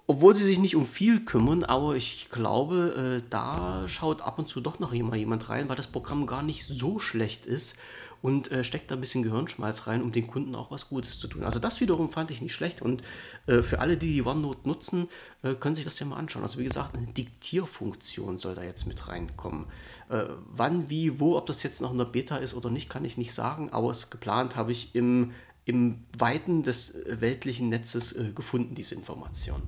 obwohl 0.06 0.36
sie 0.36 0.46
sich 0.46 0.60
nicht 0.60 0.76
um 0.76 0.86
viel 0.86 1.24
kümmern, 1.24 1.64
aber 1.64 1.96
ich 1.96 2.30
glaube, 2.30 3.22
äh, 3.22 3.28
da 3.30 3.88
schaut 3.88 4.22
ab 4.22 4.38
und 4.38 4.50
zu 4.50 4.60
doch 4.60 4.80
noch 4.80 4.92
immer 4.92 5.16
jemand 5.16 5.50
rein, 5.50 5.70
weil 5.70 5.78
das 5.78 5.88
Programm 5.88 6.26
gar 6.26 6.44
nicht 6.44 6.66
so 6.66 7.00
schlecht 7.00 7.46
ist 7.46 7.78
und 8.22 8.52
äh, 8.52 8.64
steckt 8.64 8.90
da 8.90 8.96
ein 8.96 9.02
bisschen 9.02 9.24
Gehirnschmalz 9.24 9.88
rein, 9.88 10.02
um 10.02 10.12
den 10.12 10.28
Kunden 10.28 10.56
auch 10.56 10.72
was 10.72 10.90
Gutes 10.90 11.20
zu 11.20 11.28
tun. 11.28 11.44
Also 11.44 11.60
das 11.60 11.82
wiederum 11.82 12.10
fand 12.10 12.32
ich 12.32 12.42
nicht 12.42 12.54
schlecht 12.54 12.82
und 12.82 13.02
äh, 13.48 13.62
für 13.62 13.80
alle, 13.80 13.98
die 13.98 14.14
die 14.14 14.26
OneNote 14.26 14.68
nutzen, 14.68 15.08
äh, 15.42 15.54
können 15.56 15.76
sich 15.76 15.86
das 15.86 16.00
ja 16.00 16.06
mal 16.06 16.18
anschauen. 16.18 16.44
Also 16.44 16.58
wie 16.58 16.64
gesagt, 16.64 16.96
eine 16.96 17.08
Diktierfunktion 17.08 18.38
soll 18.38 18.56
da 18.56 18.64
jetzt 18.64 18.88
mit 18.88 19.10
reinkommen. 19.10 19.66
Äh, 20.10 20.24
wann, 20.54 20.90
wie, 20.90 21.20
wo, 21.20 21.38
ob 21.38 21.46
das 21.46 21.64
jetzt 21.64 21.82
noch 21.82 21.92
in 21.92 21.98
der 21.98 22.06
Beta 22.06 22.38
ist 22.38 22.54
oder 22.54 22.70
nicht, 22.70 22.90
kann 22.90 23.06
ich 23.06 23.18
nicht 23.18 23.34
sagen, 23.34 23.70
aber 23.72 23.92
es 23.92 24.10
geplant 24.10 24.56
habe 24.56 24.72
ich 24.72 24.96
im, 24.96 25.32
im 25.66 26.06
Weiten 26.18 26.64
des 26.64 26.96
äh, 26.96 27.22
weltlichen 27.22 27.68
Netzes 27.70 28.14
äh, 28.14 28.32
gefunden, 28.34 28.74
diese 28.74 28.96
Information. 28.96 29.62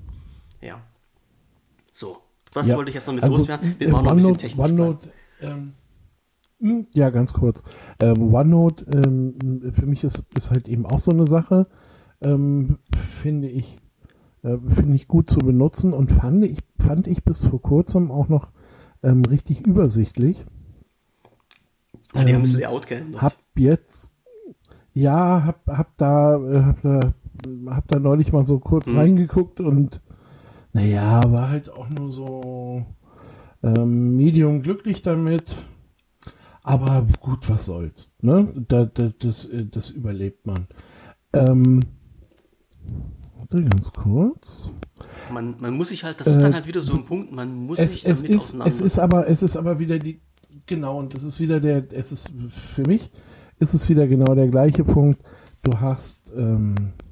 Ja. 0.66 0.82
So, 1.92 2.18
was 2.54 2.68
Ja, 2.68 2.78
wollte 2.78 2.90
ich 2.90 2.96
jetzt 2.96 3.08
noch 3.08 3.14
mit 3.14 3.24
also, 3.24 3.38
loswerden? 3.38 3.76
Wir 3.78 3.88
äh, 3.88 3.92
machen 3.92 4.06
noch 4.06 4.12
ein 4.12 4.18
bisschen 4.18 4.38
technisch. 4.38 4.66
OneNote, 4.66 5.10
ähm, 5.42 5.74
hm, 6.60 6.88
ja, 6.94 7.10
ganz 7.10 7.34
kurz. 7.34 7.62
Ähm, 8.00 8.34
OneNote 8.34 8.86
ähm, 8.92 9.72
für 9.74 9.86
mich 9.86 10.04
ist, 10.04 10.26
ist 10.36 10.52
halt 10.52 10.68
eben 10.68 10.86
auch 10.86 11.00
so 11.00 11.12
eine 11.12 11.28
Sache, 11.28 11.68
ähm, 12.22 12.80
finde 13.22 13.50
ich, 13.50 13.78
äh, 14.44 14.58
finde 14.74 14.96
ich 14.96 15.08
gut 15.08 15.30
zu 15.30 15.40
benutzen 15.40 15.94
und 15.94 16.12
fand 16.12 16.44
ich, 16.46 16.60
fand 16.80 17.08
ich 17.08 17.24
bis 17.24 17.46
vor 17.46 17.62
kurzem 17.62 18.12
auch 18.12 18.30
noch 18.30 18.52
ähm, 19.04 19.24
richtig 19.26 19.66
übersichtlich. 19.68 20.46
Ja, 22.14 22.24
die 22.24 22.34
haben 22.34 22.44
das 22.44 22.54
Layout 22.54 22.88
geändert. 22.88 23.22
Hab 23.22 23.36
jetzt, 23.58 24.12
ja, 24.94 25.44
hab, 25.46 25.68
hab 25.68 25.98
da, 25.98 26.36
äh, 26.38 26.64
hab 26.64 26.82
da, 26.82 27.14
hab 27.68 27.88
da 27.90 28.00
neulich 28.00 28.32
mal 28.32 28.46
so 28.46 28.60
kurz 28.60 28.88
Mhm. 28.88 28.98
reingeguckt 28.98 29.60
und 29.60 30.00
naja, 30.76 31.32
war 31.32 31.50
halt 31.50 31.70
auch 31.70 31.90
nur 31.90 32.12
so 32.12 32.86
ähm, 33.64 34.18
medium 34.18 34.62
glücklich 34.62 35.02
damit. 35.02 35.46
Aber 36.64 37.08
gut, 37.22 37.50
was 37.50 37.68
soll's. 37.68 38.10
Ne? 38.20 38.54
Da, 38.68 38.84
da, 38.84 39.14
das, 39.18 39.46
äh, 39.46 39.66
das 39.68 39.90
überlebt 39.90 40.46
man. 40.46 40.68
Ähm, 41.32 41.80
warte 43.38 43.64
ganz 43.64 43.90
kurz. 43.94 44.70
man, 45.32 45.56
man 45.62 45.78
muss 45.78 45.88
sich 45.88 46.04
halt, 46.04 46.20
das 46.20 46.28
ist 46.28 46.40
Äh, 46.40 46.42
dann 46.42 46.54
halt 46.54 46.68
wieder 46.68 46.82
so 46.82 46.94
ein 46.94 47.06
Punkt, 47.06 47.32
man 47.32 47.56
muss 47.56 47.80
Es, 47.80 47.94
sich 47.94 48.06
es, 48.06 48.24
damit 48.24 48.32
ist, 48.32 48.56
es 48.66 48.82
ist 48.82 49.00
aber, 49.00 49.30
es 49.30 49.44
ist 49.44 49.56
aber 49.56 49.80
wieder 49.80 49.98
die, 49.98 50.20
genau, 50.66 51.00
und 51.00 51.14
das 51.14 51.24
ist 51.24 51.40
wieder 51.40 51.62
der, 51.62 51.86
es 51.94 52.12
ist 52.12 52.34
für 52.76 52.84
mich, 52.86 53.12
ist 53.60 53.74
es 53.74 53.88
wieder 53.88 54.08
genau 54.08 54.36
der 54.36 54.50
gleiche 54.50 54.84
Punkt. 54.84 55.22
Du 55.64 55.80
hast, 55.80 56.34
ähm, 56.36 56.76
äh, 56.76 57.05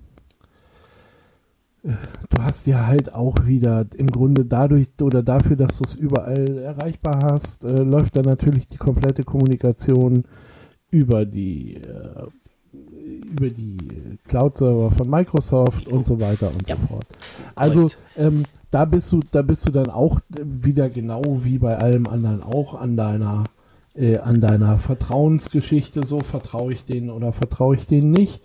du 1.83 2.41
hast 2.41 2.65
ja 2.67 2.87
halt 2.87 3.13
auch 3.13 3.45
wieder 3.45 3.85
im 3.95 4.07
Grunde 4.07 4.45
dadurch 4.45 4.87
oder 5.01 5.21
dafür, 5.21 5.55
dass 5.55 5.77
du 5.77 5.83
es 5.83 5.95
überall 5.95 6.57
erreichbar 6.57 7.19
hast, 7.31 7.65
äh, 7.65 7.83
läuft 7.83 8.15
dann 8.15 8.25
natürlich 8.25 8.69
die 8.69 8.77
komplette 8.77 9.23
Kommunikation 9.23 10.23
über 10.89 11.25
die 11.25 11.75
äh, 11.75 12.27
über 13.33 13.49
die 13.49 13.77
Cloud-Server 14.27 14.91
von 14.91 15.09
Microsoft 15.09 15.87
und 15.87 16.05
so 16.05 16.19
weiter 16.21 16.51
und 16.51 16.67
Ja. 16.69 16.75
so 16.75 16.87
fort. 16.87 17.05
Also 17.55 17.89
ähm, 18.17 18.43
da 18.71 18.85
bist 18.85 19.11
du, 19.11 19.19
da 19.31 19.41
bist 19.41 19.67
du 19.67 19.71
dann 19.71 19.89
auch 19.89 20.21
wieder 20.29 20.89
genau 20.89 21.21
wie 21.43 21.57
bei 21.57 21.77
allem 21.77 22.07
anderen 22.07 22.41
auch 22.41 22.75
an 22.75 22.95
deiner 22.95 23.43
äh, 23.95 24.17
an 24.17 24.41
deiner 24.41 24.79
Vertrauensgeschichte, 24.79 26.05
so 26.05 26.19
vertraue 26.19 26.73
ich 26.73 26.85
denen 26.85 27.09
oder 27.09 27.31
vertraue 27.33 27.75
ich 27.75 27.85
denen 27.85 28.11
nicht. 28.11 28.41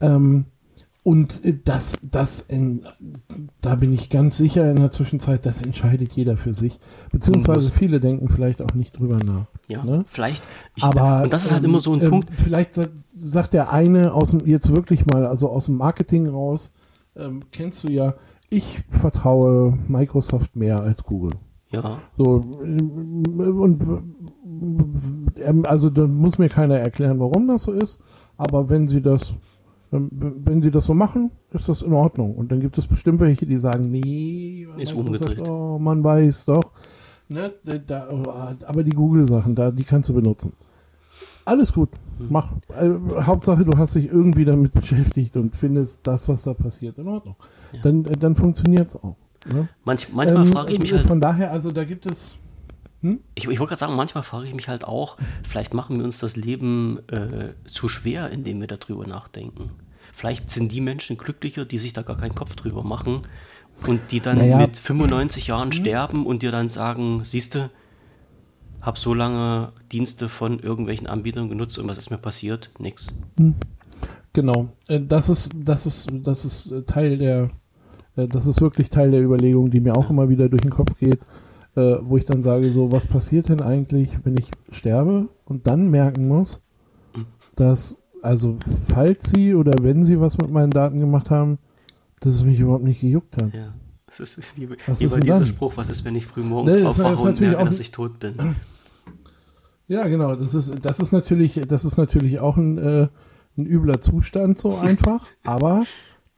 Ähm, 0.00 0.46
und 1.06 1.44
äh, 1.44 1.56
das, 1.64 2.00
das, 2.02 2.40
in, 2.48 2.84
da 3.60 3.76
bin 3.76 3.92
ich 3.92 4.10
ganz 4.10 4.38
sicher 4.38 4.68
in 4.68 4.74
der 4.74 4.90
Zwischenzeit, 4.90 5.46
das 5.46 5.62
entscheidet 5.62 6.14
jeder 6.14 6.36
für 6.36 6.52
sich. 6.52 6.80
Beziehungsweise 7.12 7.70
viele 7.70 8.00
denken 8.00 8.28
vielleicht 8.28 8.60
auch 8.60 8.74
nicht 8.74 8.98
drüber 8.98 9.18
nach. 9.24 9.46
Ja, 9.68 9.84
ne? 9.84 10.04
vielleicht. 10.08 10.42
Ich, 10.74 10.82
Aber 10.82 11.22
und 11.22 11.32
das 11.32 11.44
ist 11.44 11.52
halt 11.52 11.62
ähm, 11.62 11.70
immer 11.70 11.78
so 11.78 11.92
ein 11.92 12.02
ähm, 12.02 12.10
Punkt. 12.10 12.30
Vielleicht 12.36 12.74
sagt, 12.74 12.90
sagt 13.14 13.52
der 13.52 13.72
eine 13.72 14.14
aus 14.14 14.32
dem, 14.32 14.44
jetzt 14.46 14.74
wirklich 14.74 15.06
mal, 15.06 15.26
also 15.26 15.48
aus 15.48 15.66
dem 15.66 15.76
Marketing 15.76 16.26
raus, 16.26 16.72
ähm, 17.14 17.44
kennst 17.52 17.84
du 17.84 17.88
ja, 17.88 18.14
ich 18.50 18.82
vertraue 18.90 19.78
Microsoft 19.86 20.56
mehr 20.56 20.80
als 20.80 21.04
Google. 21.04 21.34
Ja, 21.70 22.00
So, 22.18 22.42
ähm, 22.64 23.22
und 23.60 23.80
ähm, 25.36 25.62
also 25.66 25.88
da 25.88 26.08
muss 26.08 26.38
mir 26.38 26.48
keiner 26.48 26.80
erklären, 26.80 27.20
warum 27.20 27.46
das 27.46 27.62
so 27.62 27.70
ist, 27.70 28.00
aber 28.36 28.68
wenn 28.68 28.88
sie 28.88 29.00
das, 29.00 29.36
wenn 29.90 30.62
sie 30.62 30.70
das 30.70 30.84
so 30.86 30.94
machen, 30.94 31.30
ist 31.52 31.68
das 31.68 31.82
in 31.82 31.92
Ordnung. 31.92 32.34
Und 32.34 32.50
dann 32.50 32.60
gibt 32.60 32.76
es 32.78 32.86
bestimmt 32.86 33.20
welche, 33.20 33.46
die 33.46 33.58
sagen, 33.58 33.90
nee, 33.90 34.66
Ist 34.78 34.94
umgedreht. 34.94 35.40
Oh, 35.48 35.78
man 35.78 36.02
weiß 36.02 36.46
doch. 36.46 36.72
Ne, 37.28 37.52
da, 37.86 38.08
aber 38.66 38.84
die 38.84 38.90
Google-Sachen, 38.90 39.54
da, 39.54 39.70
die 39.70 39.84
kannst 39.84 40.08
du 40.08 40.14
benutzen. 40.14 40.52
Alles 41.44 41.72
gut, 41.72 41.90
Hm. 42.18 42.26
mach. 42.30 42.52
Äh, 42.76 42.90
Hauptsache, 43.22 43.64
du 43.64 43.76
hast 43.78 43.94
dich 43.94 44.06
irgendwie 44.06 44.44
damit 44.44 44.72
beschäftigt 44.74 45.36
und 45.36 45.54
findest 45.54 46.00
das, 46.06 46.28
was 46.28 46.42
da 46.42 46.54
passiert, 46.54 46.98
in 46.98 47.06
Ordnung. 47.08 47.36
Ja. 47.72 47.80
Dann, 47.82 48.04
äh, 48.04 48.12
dann 48.16 48.34
funktioniert 48.34 48.88
es 48.88 48.96
auch. 48.96 49.16
Ne? 49.52 49.68
Manch, 49.84 50.12
manchmal 50.12 50.44
Ähm, 50.46 50.52
frage 50.52 50.72
ich 50.72 50.78
mich 50.80 50.92
äh, 50.92 50.96
halt, 50.96 51.06
Von 51.06 51.20
daher, 51.20 51.52
also 51.52 51.70
da 51.70 51.84
gibt 51.84 52.06
es. 52.10 52.34
Ich, 53.02 53.44
ich 53.44 53.46
wollte 53.46 53.66
gerade 53.66 53.76
sagen, 53.80 53.94
manchmal 53.96 54.22
frage 54.24 54.46
ich 54.46 54.54
mich 54.54 54.68
halt 54.68 54.84
auch, 54.84 55.16
vielleicht 55.48 55.74
machen 55.74 55.98
wir 55.98 56.04
uns 56.04 56.18
das 56.18 56.36
Leben 56.36 56.98
äh, 57.08 57.54
zu 57.66 57.88
schwer, 57.88 58.30
indem 58.30 58.60
wir 58.60 58.66
darüber 58.68 59.06
nachdenken. 59.06 59.70
Vielleicht 60.12 60.50
sind 60.50 60.72
die 60.72 60.80
Menschen 60.80 61.18
glücklicher, 61.18 61.64
die 61.64 61.78
sich 61.78 61.92
da 61.92 62.02
gar 62.02 62.16
keinen 62.16 62.34
Kopf 62.34 62.56
drüber 62.56 62.82
machen 62.82 63.20
und 63.86 64.00
die 64.10 64.20
dann 64.20 64.38
Naja. 64.38 64.56
mit 64.58 64.78
95 64.78 65.46
Jahren 65.48 65.72
sterben 65.72 66.24
und 66.24 66.42
dir 66.42 66.50
dann 66.50 66.68
sagen, 66.70 67.22
siehste, 67.24 67.70
hab 68.80 68.96
so 68.98 69.12
lange 69.14 69.72
Dienste 69.92 70.28
von 70.28 70.58
irgendwelchen 70.60 71.06
Anbietern 71.06 71.48
genutzt 71.48 71.78
und 71.78 71.88
was 71.88 71.98
ist 71.98 72.10
mir 72.10 72.18
passiert? 72.18 72.70
Nix. 72.78 73.08
Genau, 74.32 74.72
äh, 74.88 75.00
das 75.00 75.28
ist, 75.28 75.50
das 75.54 75.86
ist, 75.86 76.08
das 76.10 76.44
ist 76.44 76.70
äh, 76.70 76.82
Teil 76.82 77.18
der, 77.18 77.50
äh, 78.16 78.28
das 78.28 78.46
ist 78.46 78.60
wirklich 78.60 78.90
Teil 78.90 79.10
der 79.10 79.22
Überlegung, 79.22 79.70
die 79.70 79.80
mir 79.80 79.96
auch 79.96 80.08
immer 80.10 80.28
wieder 80.28 80.48
durch 80.48 80.62
den 80.62 80.70
Kopf 80.70 80.98
geht, 80.98 81.18
äh, 81.76 81.98
wo 82.00 82.16
ich 82.16 82.24
dann 82.24 82.42
sage, 82.42 82.72
so, 82.72 82.90
was 82.90 83.06
passiert 83.06 83.48
denn 83.48 83.60
eigentlich, 83.60 84.18
wenn 84.24 84.36
ich 84.36 84.50
sterbe 84.70 85.28
und 85.44 85.66
dann 85.66 85.90
merken 85.90 86.26
muss, 86.26 86.60
dass, 87.54 87.96
also, 88.22 88.58
falls 88.88 89.30
sie 89.30 89.54
oder 89.54 89.72
wenn 89.82 90.02
sie 90.02 90.18
was 90.18 90.38
mit 90.38 90.50
meinen 90.50 90.70
Daten 90.70 91.00
gemacht 91.00 91.30
haben, 91.30 91.58
dass 92.20 92.32
es 92.32 92.44
mich 92.44 92.58
überhaupt 92.58 92.84
nicht 92.84 93.00
gejuckt 93.00 93.36
hat. 93.36 93.52
Ja. 93.54 93.74
Das 94.18 94.38
ist 94.38 94.56
wie, 94.56 94.68
Was 94.86 95.00
wie 95.00 95.04
ist 95.04 95.14
bei 95.14 95.20
diesem 95.20 95.38
dann? 95.40 95.46
Spruch, 95.46 95.76
was 95.76 95.90
ist, 95.90 96.04
wenn 96.06 96.16
ich 96.16 96.26
früh 96.26 96.42
morgens 96.42 96.74
Nee, 96.74 96.84
aufwache 96.84 97.28
und 97.28 97.40
merke, 97.40 97.64
dass 97.64 97.80
ich 97.80 97.90
tot 97.90 98.18
bin. 98.18 98.34
Ja, 99.88 100.06
genau, 100.08 100.34
das 100.34 100.54
ist, 100.54 100.74
das 100.82 101.00
ist 101.00 101.12
natürlich, 101.12 101.60
das 101.68 101.84
ist 101.84 101.98
natürlich 101.98 102.40
auch 102.40 102.56
ein, 102.56 102.78
äh, 102.78 103.08
ein 103.58 103.66
übler 103.66 104.00
Zustand, 104.00 104.58
so 104.58 104.76
einfach, 104.80 105.26
aber 105.44 105.84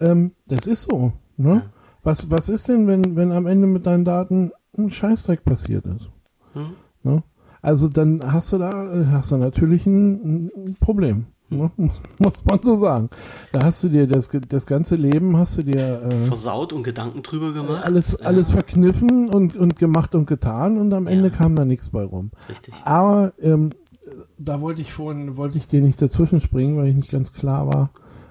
ähm, 0.00 0.32
das 0.48 0.66
ist 0.66 0.90
so. 0.90 1.12
Ne? 1.36 1.70
Was, 2.02 2.30
was 2.30 2.48
ist 2.48 2.68
denn, 2.68 2.88
wenn, 2.88 3.14
wenn 3.14 3.30
am 3.30 3.46
Ende 3.46 3.68
mit 3.68 3.86
deinen 3.86 4.04
Daten 4.04 4.50
ein 4.78 4.90
Scheißdreck 4.90 5.44
passiert 5.44 5.84
ist? 5.86 6.10
Hm? 6.54 6.70
Ne? 7.02 7.22
Also 7.60 7.88
dann 7.88 8.20
hast 8.32 8.52
du 8.52 8.58
da, 8.58 8.88
hast 9.10 9.32
du 9.32 9.36
natürlich 9.36 9.86
ein, 9.86 10.46
ein 10.56 10.76
Problem. 10.80 11.26
Ne? 11.50 11.70
Muss, 11.76 12.00
muss 12.18 12.44
man 12.44 12.60
so 12.62 12.74
sagen. 12.74 13.08
Da 13.52 13.64
hast 13.64 13.82
du 13.82 13.88
dir 13.88 14.06
das, 14.06 14.28
das 14.48 14.66
ganze 14.66 14.96
Leben, 14.96 15.36
hast 15.36 15.58
du 15.58 15.62
dir 15.62 16.02
äh, 16.02 16.26
Versaut 16.26 16.72
und 16.72 16.82
Gedanken 16.82 17.22
drüber 17.22 17.52
gemacht. 17.52 17.84
alles, 17.84 18.12
Ja, 18.20 18.26
alles 18.26 18.50
verkniffen 18.50 19.30
und, 19.30 19.56
und 19.56 19.76
gemacht 19.76 20.14
und 20.14 20.26
getan 20.26 20.78
und 20.78 20.92
am 20.92 21.06
Ende 21.06 21.28
Ja. 21.30 21.34
kam 21.34 21.56
da 21.56 21.64
nichts 21.64 21.88
bei 21.88 22.04
rum. 22.04 22.30
Richtig. 22.48 22.74
Aber 22.84 23.32
ähm, 23.40 23.70
da 24.38 24.60
wollte 24.60 24.80
ich 24.82 24.92
vorhin, 24.92 25.36
wollte 25.36 25.58
ich 25.58 25.66
dir 25.66 25.80
nicht 25.80 26.00
dazwischen 26.00 26.40
springen, 26.40 26.76
weil 26.76 26.88
ich 26.88 26.96
nicht 26.96 27.10
ganz 27.10 27.32
klar 27.32 27.66
war, 27.66 27.90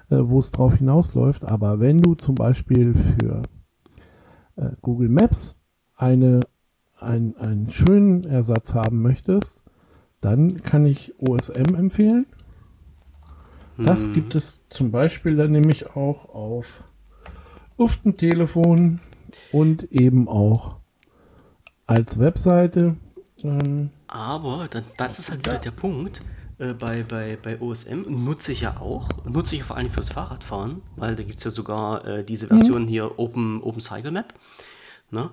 äh, 0.10 0.18
wo 0.22 0.40
es 0.40 0.52
drauf 0.52 0.76
hinausläuft. 0.76 1.44
Aber 1.44 1.80
wenn 1.80 1.98
du 1.98 2.14
zum 2.16 2.36
Beispiel 2.36 2.94
für 2.94 3.42
äh, 4.56 4.70
Google 4.82 5.10
Maps 5.10 5.56
eine, 5.98 6.40
ein, 7.00 7.36
einen 7.38 7.70
schönen 7.72 8.24
Ersatz 8.24 8.74
haben 8.74 9.02
möchtest, 9.02 9.64
dann 10.22 10.62
kann 10.62 10.86
ich 10.86 11.14
OSM 11.20 11.76
empfehlen. 11.76 12.26
Das 13.78 14.06
Hm. 14.08 14.14
gibt 14.14 14.36
es 14.36 14.60
zum 14.70 14.92
Beispiel 14.92 15.36
dann 15.36 15.52
nämlich 15.52 15.96
auch 15.96 16.30
auf 16.34 16.84
Uften-Telefon 17.78 19.00
und 19.52 19.92
eben 19.92 20.28
auch 20.28 20.78
als 21.86 22.18
Webseite. 22.20 22.96
Ähm, 23.44 23.92
Aber 24.08 24.68
dann, 24.70 24.84
das 24.98 25.20
ist 25.20 25.30
halt 25.30 25.46
wieder 25.46 25.60
der 25.60 25.72
Punkt. 25.72 26.22
Äh, 26.58 26.74
bei, 26.74 27.04
bei, 27.04 27.38
bei 27.42 27.62
OSM 27.62 28.06
nutze 28.08 28.52
ich 28.52 28.62
ja 28.62 28.78
auch, 28.80 29.10
nutze 29.26 29.56
ich 29.56 29.64
vor 29.64 29.78
allem 29.78 29.92
fürs 29.92 30.10
Fahrradfahren, 30.10 30.82
weil 30.96 31.16
da 31.16 31.22
gibt 31.22 31.38
es 31.38 31.44
ja 31.44 31.52
sogar 31.52 32.04
äh, 32.06 32.24
diese 32.24 32.48
Version 32.48 32.88
hier 32.88 33.20
Open, 33.20 33.62
Open 33.62 33.80
Cycle 33.80 34.12
Map. 34.12 34.34
Ne? 35.12 35.30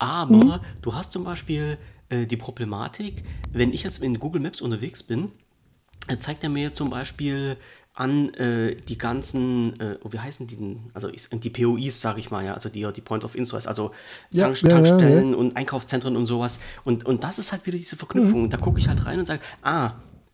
Aber 0.00 0.60
du 0.80 0.94
hast 0.94 1.12
zum 1.12 1.24
Beispiel 1.24 1.78
äh, 2.08 2.26
die 2.26 2.38
Problematik, 2.38 3.22
wenn 3.52 3.72
ich 3.72 3.82
jetzt 3.82 4.02
in 4.02 4.18
Google 4.18 4.40
Maps 4.40 4.60
unterwegs 4.60 5.02
bin, 5.02 5.30
äh, 6.08 6.16
zeigt 6.16 6.42
er 6.42 6.48
mir 6.48 6.72
zum 6.72 6.88
Beispiel 6.88 7.58
an 7.94 8.32
äh, 8.34 8.76
die 8.76 8.96
ganzen, 8.96 9.78
äh, 9.78 9.98
oh, 10.02 10.08
wie 10.10 10.18
heißen 10.18 10.46
die 10.46 10.56
denn? 10.56 10.90
Also 10.94 11.08
ich, 11.10 11.28
die 11.28 11.50
POIs, 11.50 12.00
sage 12.00 12.18
ich 12.18 12.30
mal, 12.30 12.42
ja, 12.44 12.54
also 12.54 12.70
die, 12.70 12.90
die 12.92 13.00
Point 13.02 13.24
of 13.24 13.34
Interest, 13.34 13.68
also 13.68 13.90
Ja, 14.30 14.44
Tank, 14.44 14.62
ja, 14.62 14.68
ja, 14.68 14.74
Tankstellen 14.76 15.34
und 15.34 15.56
Einkaufszentren 15.56 16.16
und 16.16 16.26
sowas. 16.26 16.60
Und, 16.84 17.04
und 17.04 17.22
das 17.22 17.38
ist 17.38 17.52
halt 17.52 17.66
wieder 17.66 17.76
diese 17.76 17.96
Verknüpfung. 17.96 18.48
Da 18.48 18.56
gucke 18.56 18.78
ich 18.78 18.88
halt 18.88 19.04
rein 19.04 19.18
und 19.18 19.26
sage, 19.26 19.42
ah, 19.62 19.92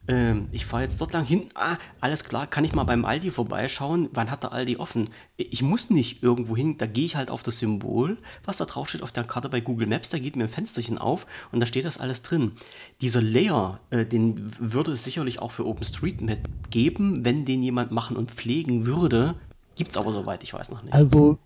ähm, 0.09 0.49
ich 0.53 0.66
fahre 0.66 0.83
jetzt 0.83 1.01
dort 1.01 1.12
lang 1.12 1.24
hin, 1.24 1.45
ah, 1.55 1.77
alles 2.01 2.24
klar, 2.24 2.47
kann 2.47 2.65
ich 2.65 2.74
mal 2.74 2.85
beim 2.85 3.05
Aldi 3.05 3.31
vorbeischauen, 3.31 4.09
wann 4.12 4.31
hat 4.31 4.43
der 4.43 4.53
Aldi 4.53 4.77
offen? 4.77 5.11
Ich 5.37 5.62
muss 5.62 5.91
nicht 5.91 6.23
irgendwo 6.23 6.57
hin, 6.57 6.78
da 6.78 6.87
gehe 6.87 7.05
ich 7.05 7.16
halt 7.16 7.31
auf 7.31 7.43
das 7.43 7.59
Symbol, 7.59 8.19
was 8.45 8.59
da 8.59 8.65
drauf 8.65 8.89
steht 8.89 9.03
auf 9.03 9.12
der 9.12 9.24
Karte 9.24 9.49
bei 9.49 9.61
Google 9.61 9.87
Maps, 9.87 10.11
da 10.11 10.19
geht 10.19 10.37
mir 10.37 10.45
ein 10.45 10.49
Fensterchen 10.49 10.99
auf 10.99 11.27
und 11.53 11.61
da 11.61 11.66
steht 11.66 11.85
das 11.85 11.99
alles 11.99 12.23
drin. 12.23 12.53
Dieser 13.01 13.23
Layer, 13.23 13.81
äh, 13.91 14.05
den 14.05 14.53
würde 14.59 14.93
es 14.93 15.05
sicherlich 15.05 15.41
auch 15.41 15.51
für 15.51 15.66
OpenStreetMap 15.66 16.39
geben, 16.70 17.24
wenn 17.24 17.45
den 17.45 17.62
jemand 17.62 17.91
machen 17.91 18.16
und 18.16 18.31
pflegen 18.31 18.87
würde. 18.87 19.35
Gibt 19.74 19.91
es 19.91 19.97
aber 19.97 20.12
soweit, 20.12 20.43
ich 20.43 20.55
weiß 20.55 20.70
noch 20.70 20.83
nicht. 20.83 20.95
Also, 20.95 21.39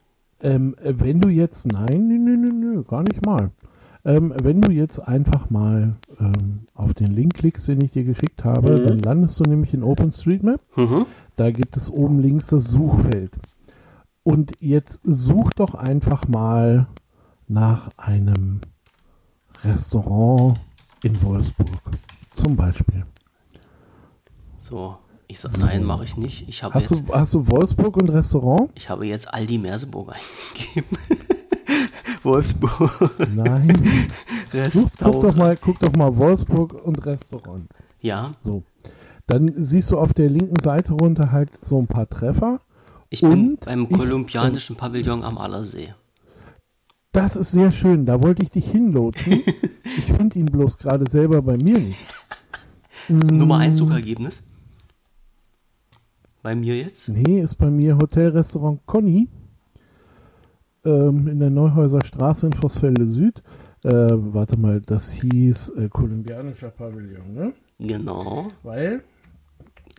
ähm, 0.43 0.77
wenn 0.83 1.21
du 1.21 1.29
jetzt, 1.29 1.67
nein, 1.67 2.09
nö, 2.09 2.37
nö, 2.37 2.53
nö, 2.53 2.83
gar 2.85 3.03
nicht 3.03 3.25
mal. 3.25 3.51
Ähm, 4.05 4.33
wenn 4.43 4.63
du 4.63 4.73
jetzt 4.73 4.99
einfach 4.99 5.51
mal 5.51 5.97
ähm, 6.19 6.61
auf 6.75 6.95
den 6.95 7.13
Link 7.13 7.35
klickst, 7.35 7.69
den 7.69 7.83
ich 7.83 7.93
dir 7.93 8.05
geschickt 8.05 8.45
habe, 8.45 8.77
dann 8.77 8.99
landest 8.99 9.39
du 9.41 9.45
nämlich 9.45 9.75
in 9.75 9.83
OpenStreetMap. 9.83 10.61
Mhm. 10.77 11.07
Da 11.37 11.51
gibt 11.51 11.77
es 11.77 11.91
oben 11.91 12.19
links 12.19 12.47
das 12.47 12.65
Suchfeld. 12.65 13.33
Und 14.23 14.53
jetzt 14.61 15.03
such 15.05 15.53
doch 15.55 15.75
einfach 15.75 16.29
mal 16.29 16.87
nach 17.49 17.91
einem 17.97 18.61
Restaurant 19.65 20.61
in 21.03 21.21
Wolfsburg. 21.23 21.69
Zum 22.33 22.57
Beispiel. 22.57 23.05
So, 24.57 24.97
ich 25.27 25.41
sag, 25.41 25.59
nein, 25.59 25.85
mache 25.85 26.05
ich 26.05 26.17
nicht. 26.17 26.49
Ich 26.49 26.63
habe 26.63 26.75
Hast 26.75 26.91
jetzt, 26.91 27.09
du, 27.09 27.15
hast 27.15 27.35
du 27.35 27.47
Wolfsburg 27.49 27.97
und 27.97 28.09
Restaurant? 28.11 28.71
ich 28.75 28.89
habe 28.89 29.07
jetzt 29.07 29.33
Aldi 29.33 29.59
Merseburg 29.59 30.13
eingegeben. 30.15 30.99
Wolfsburg. 32.23 33.11
Nein. 33.35 33.73
Guck, 34.53 34.63
guck, 34.73 34.99
doch 34.99 35.15
Restaurant. 35.15 35.37
mal, 35.39 35.57
guck 35.57 35.79
doch 35.79 35.93
mal 35.97 36.17
Wolfsburg 36.17 36.75
und 36.85 37.05
Restaurant. 37.07 37.69
Ja, 38.01 38.33
So. 38.41 38.63
Dann 39.27 39.53
siehst 39.57 39.93
du 39.93 39.99
auf 39.99 40.13
der 40.13 40.29
linken 40.29 40.59
Seite 40.61 40.93
runter 40.93 41.31
halt 41.31 41.51
so 41.65 41.79
ein 41.79 41.87
paar 41.87 42.09
Treffer. 42.09 42.61
ich 43.11 43.21
bin 43.21 43.59
beim 43.65 43.87
ich- 43.89 43.97
kolumbianischen 43.97 44.75
Pavillon 44.77 45.23
am 45.23 45.39
Allersee. 45.39 45.95
Das 47.13 47.37
ist 47.37 47.53
sehr 47.53 47.71
schön. 47.71 48.07
Da 48.07 48.23
wollte 48.23 48.43
ich 48.43 48.51
dich 48.51 48.69
hinlotsen. 48.71 49.33
ich 49.85 50.13
finde 50.13 50.39
ihn 50.41 50.47
bloß 50.47 50.79
gerade 50.79 51.09
selber 51.09 51.43
bei 51.43 51.57
mir 51.57 51.79
nicht. 51.79 52.05
Nummer 53.09 53.59
Mm. 53.59 53.63
1 53.63 53.79
Suchergebnis. 53.79 54.43
Bei 56.43 56.55
mir 56.55 56.77
jetzt. 56.79 57.09
Nee, 57.09 57.41
ist 57.41 57.57
bei 57.57 57.71
mir 57.71 57.99
Hotelrestaurant 57.99 58.81
Conny 58.87 59.29
ähm, 60.85 61.29
in 61.29 61.41
der 61.41 61.51
Neuhäuser 61.51 62.05
Straße 62.05 62.47
in 62.47 62.53
Vossfelde 62.53 63.07
Süd. 63.07 63.43
Äh, 63.83 63.91
warte 63.91 64.59
mal, 64.59 64.81
das 64.81 65.11
hieß 65.11 65.71
äh, 65.71 65.89
kolumbianischer 65.89 66.71
Pavillon, 66.71 67.33
ne? 67.33 67.53
Genau. 67.79 68.49
Weil 68.63 69.03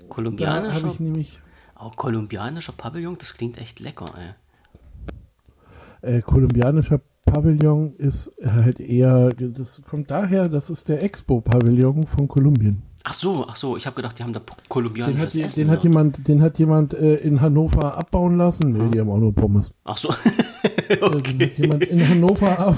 habe 0.01 0.09
Kolumbianischer, 0.09 0.87
ich 0.89 0.99
nämlich 0.99 1.39
auch 1.75 1.95
kolumbianischer 1.95 2.73
Pavillon, 2.73 3.17
das 3.17 3.33
klingt 3.33 3.57
echt 3.57 3.79
lecker, 3.79 4.13
ey. 6.01 6.17
äh, 6.17 6.21
kolumbianischer 6.21 7.01
Pavillon 7.25 7.95
ist 7.97 8.31
halt 8.43 8.79
eher, 8.79 9.29
das 9.29 9.81
kommt 9.89 10.11
daher, 10.11 10.49
das 10.49 10.69
ist 10.69 10.89
der 10.89 11.03
Expo-Pavillon 11.03 12.03
von 12.03 12.27
Kolumbien. 12.27 12.83
Ach 13.03 13.13
so, 13.15 13.45
ach 13.47 13.55
so, 13.55 13.77
ich 13.77 13.85
habe 13.87 13.95
gedacht, 13.95 14.19
die 14.19 14.23
haben 14.23 14.31
da 14.33 14.39
Den 14.39 14.69
kolumbianisches 14.69 15.21
hat, 15.23 15.33
die- 15.33 15.41
Essen. 15.41 15.59
den 15.61 15.71
hat 15.71 15.83
jemand, 15.83 16.27
den 16.27 16.41
hat 16.41 16.59
jemand 16.59 16.93
äh, 16.93 17.15
in 17.15 17.41
Hannover 17.41 17.97
abbauen 17.97 18.37
lassen. 18.37 18.71
Nee, 18.73 18.89
die 18.91 18.99
haben 18.99 19.09
auch 19.09 19.17
nur 19.17 19.33
Pommes. 19.33 19.71
Ach 19.85 19.97
so. 19.97 20.09
Äh, 20.87 20.97
Den 20.99 21.41
hat 21.41 21.57
jemand 21.57 21.83
in 21.85 22.07
Hannover 22.07 22.59
ab, 22.59 22.77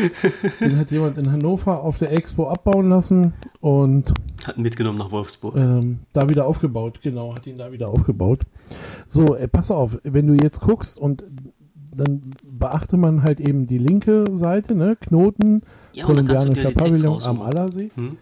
den 0.60 0.78
hat 0.78 0.90
jemand 0.90 1.18
in 1.18 1.32
Hannover 1.32 1.82
auf 1.82 1.98
der 1.98 2.12
Expo 2.12 2.48
abbauen 2.48 2.88
lassen 2.90 3.32
und 3.60 4.12
Hat 4.46 4.58
mitgenommen 4.58 4.98
nach 4.98 5.10
Wolfsburg. 5.10 5.56
ähm, 5.56 6.00
da 6.12 6.28
wieder 6.28 6.46
aufgebaut. 6.46 7.00
Genau, 7.02 7.34
hat 7.34 7.46
ihn 7.46 7.58
da 7.58 7.72
wieder 7.72 7.88
aufgebaut. 7.88 8.42
So, 9.06 9.34
äh, 9.36 9.48
pass 9.48 9.70
auf, 9.70 9.98
wenn 10.04 10.26
du 10.26 10.34
jetzt 10.34 10.60
guckst 10.60 10.98
und 10.98 11.24
dann 11.96 12.30
beachte 12.44 12.96
man 12.98 13.22
halt 13.22 13.40
eben 13.40 13.66
die 13.66 13.78
linke 13.78 14.24
Seite, 14.32 14.74
ne? 14.74 14.94
Knoten, 14.96 15.62
ja, 15.94 16.04
kolumbianischer 16.04 16.68
den 16.68 16.74
Pavillon 16.74 17.22
am. 17.24 17.40
Allersee. 17.40 17.90
Hm? 17.96 18.18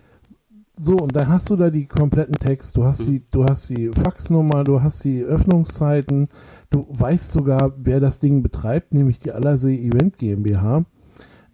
So, 0.76 0.96
und 0.96 1.14
dann 1.14 1.28
hast 1.28 1.50
du 1.50 1.56
da 1.56 1.70
die 1.70 1.86
kompletten 1.86 2.34
Text. 2.34 2.76
Du 2.76 2.84
hast, 2.84 3.06
Mhm. 3.06 3.12
die, 3.12 3.22
du 3.30 3.44
hast 3.44 3.68
die 3.70 3.90
Faxnummer, 3.90 4.64
du 4.64 4.82
hast 4.82 5.04
die 5.04 5.22
Öffnungszeiten, 5.22 6.28
du 6.70 6.86
weißt 6.90 7.30
sogar, 7.30 7.72
wer 7.76 8.00
das 8.00 8.18
Ding 8.18 8.42
betreibt, 8.42 8.92
nämlich 8.92 9.20
die 9.20 9.30
Allersee 9.32 9.76
Event 9.76 10.18
GmbH. 10.18 10.84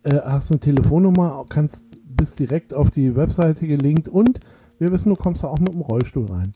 Äh, 0.03 0.17
hast 0.25 0.51
eine 0.51 0.61
Telefonnummer, 0.61 1.45
kannst, 1.51 1.85
bist 2.05 2.39
direkt 2.39 2.73
auf 2.73 2.91
die 2.91 3.15
Webseite 3.17 3.67
gelinkt 3.67 4.09
und 4.09 4.41
wir 4.79 4.91
wissen, 4.91 5.11
du 5.11 5.17
kommst 5.17 5.43
da 5.43 5.49
auch 5.49 5.59
mit 5.59 5.75
dem 5.75 5.83
Rollstuhl 5.83 6.25
rein. 6.25 6.53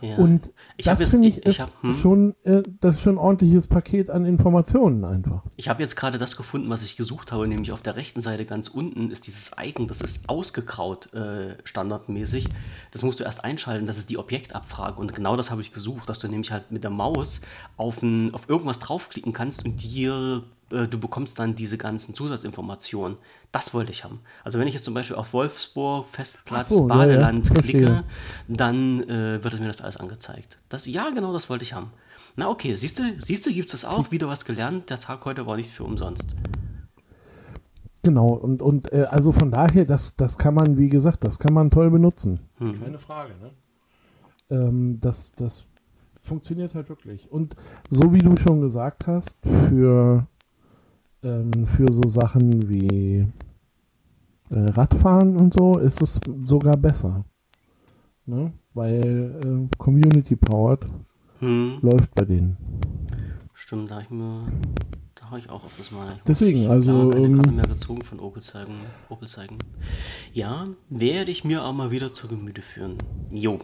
Ja. 0.00 0.16
Und 0.16 0.50
Ich 0.76 0.84
das 0.86 1.10
finde 1.10 1.28
ich, 1.28 1.38
ich- 1.38 1.46
ist 1.46 1.60
hab- 1.60 1.82
hm? 1.82 1.96
schon, 1.96 2.34
äh, 2.44 2.62
das 2.80 2.94
ist 2.96 3.00
schon 3.02 3.14
ein 3.14 3.18
ordentliches 3.18 3.66
Paket 3.66 4.10
an 4.10 4.24
Informationen 4.24 5.04
einfach. 5.04 5.42
Ich 5.56 5.68
habe 5.68 5.82
jetzt 5.82 5.96
gerade 5.96 6.18
das 6.18 6.36
gefunden, 6.36 6.68
was 6.70 6.82
ich 6.84 6.96
gesucht 6.96 7.32
habe, 7.32 7.46
nämlich 7.48 7.72
auf 7.72 7.82
der 7.82 7.96
rechten 7.96 8.22
Seite 8.22 8.44
ganz 8.44 8.68
unten 8.68 9.10
ist 9.10 9.26
dieses 9.26 9.52
Icon, 9.60 9.86
das 9.88 10.00
ist 10.00 10.28
ausgegraut 10.28 11.12
äh, 11.14 11.56
standardmäßig. 11.64 12.48
Das 12.92 13.02
musst 13.02 13.20
du 13.20 13.24
erst 13.24 13.44
einschalten, 13.44 13.86
das 13.86 13.96
ist 13.98 14.10
die 14.10 14.18
Objektabfrage 14.18 15.00
und 15.00 15.14
genau 15.14 15.36
das 15.36 15.50
habe 15.50 15.60
ich 15.60 15.72
gesucht, 15.72 16.08
dass 16.08 16.18
du 16.18 16.28
nämlich 16.28 16.52
halt 16.52 16.70
mit 16.70 16.82
der 16.84 16.90
Maus 16.90 17.40
auf, 17.76 18.02
ein, 18.02 18.32
auf 18.34 18.48
irgendwas 18.48 18.78
draufklicken 18.78 19.32
kannst 19.32 19.64
und 19.64 19.82
dir, 19.82 20.42
äh, 20.74 20.88
du 20.88 20.98
bekommst 20.98 21.38
dann 21.38 21.54
diese 21.54 21.78
ganzen 21.78 22.14
Zusatzinformationen. 22.14 23.16
Das 23.52 23.72
wollte 23.72 23.92
ich 23.92 24.04
haben. 24.04 24.20
Also 24.42 24.58
wenn 24.58 24.66
ich 24.66 24.74
jetzt 24.74 24.84
zum 24.84 24.94
Beispiel 24.94 25.16
auf 25.16 25.32
Wolfsburg, 25.32 26.08
Festplatz, 26.08 26.68
so, 26.68 26.88
ja, 26.88 26.94
ja, 26.94 26.94
Badeland 26.94 27.46
verstehe. 27.46 27.70
klicke, 27.72 28.04
dann 28.48 29.02
äh, 29.04 29.42
wird 29.42 29.60
mir 29.60 29.68
das 29.68 29.80
alles 29.80 29.96
angezeigt. 29.96 30.58
Das, 30.68 30.86
ja, 30.86 31.10
genau, 31.10 31.32
das 31.32 31.48
wollte 31.48 31.64
ich 31.64 31.72
haben. 31.72 31.90
Na 32.36 32.48
okay, 32.48 32.74
siehst 32.74 32.98
du, 32.98 33.02
siehst 33.18 33.46
du, 33.46 33.52
gibt 33.52 33.72
es 33.72 33.84
auch 33.84 34.10
wieder 34.10 34.28
was 34.28 34.44
gelernt. 34.44 34.90
Der 34.90 34.98
Tag 34.98 35.24
heute 35.24 35.46
war 35.46 35.56
nicht 35.56 35.70
für 35.70 35.84
umsonst. 35.84 36.34
Genau, 38.02 38.28
und, 38.28 38.60
und 38.60 38.92
äh, 38.92 39.06
also 39.08 39.32
von 39.32 39.50
daher, 39.50 39.86
das, 39.86 40.16
das 40.16 40.36
kann 40.36 40.54
man, 40.54 40.76
wie 40.76 40.90
gesagt, 40.90 41.24
das 41.24 41.38
kann 41.38 41.54
man 41.54 41.70
toll 41.70 41.90
benutzen. 41.90 42.40
Mhm. 42.58 42.82
Keine 42.82 42.98
Frage, 42.98 43.32
ne? 43.40 43.50
Ähm, 44.50 44.98
das, 45.00 45.32
das 45.36 45.64
funktioniert 46.20 46.74
halt 46.74 46.88
wirklich. 46.88 47.30
Und 47.30 47.56
so 47.88 48.12
wie 48.12 48.18
du 48.18 48.36
schon 48.36 48.60
gesagt 48.60 49.06
hast, 49.06 49.38
für, 49.68 50.26
ähm, 51.24 51.66
für 51.66 51.90
so 51.92 52.02
Sachen 52.08 52.68
wie 52.68 53.26
äh, 54.50 54.58
Radfahren 54.70 55.36
und 55.36 55.54
so 55.54 55.78
ist 55.78 56.02
es 56.02 56.20
sogar 56.44 56.76
besser. 56.76 57.24
Ne? 58.26 58.52
Weil 58.74 59.68
äh, 59.70 59.76
Community 59.78 60.36
Powered 60.36 60.86
Hm, 61.40 61.78
läuft 61.82 62.14
bei 62.14 62.24
denen. 62.24 62.56
stimmt, 63.54 63.90
da 63.90 64.00
ich 64.00 64.10
mir, 64.10 64.46
habe 65.30 65.38
ich 65.38 65.50
auch 65.50 65.64
auf 65.64 65.76
das 65.76 65.90
mal. 65.90 66.12
Ich 66.16 66.22
Deswegen, 66.24 66.62
ich 66.62 66.68
also, 66.68 66.92
gar 66.92 67.10
keine 67.10 67.26
ähm, 67.26 67.36
Karte 67.36 67.50
mehr 67.52 67.66
gezogen 67.66 68.02
von 68.02 68.20
Opel 68.20 68.42
zeigen, 68.42 68.74
Opel 69.08 69.28
zeigen. 69.28 69.58
Ja, 70.32 70.66
werde 70.90 71.30
ich 71.30 71.44
mir 71.44 71.64
auch 71.64 71.72
mal 71.72 71.90
wieder 71.90 72.12
zu 72.12 72.28
Gemüte 72.28 72.62
führen. 72.62 72.98
Jo, 73.30 73.60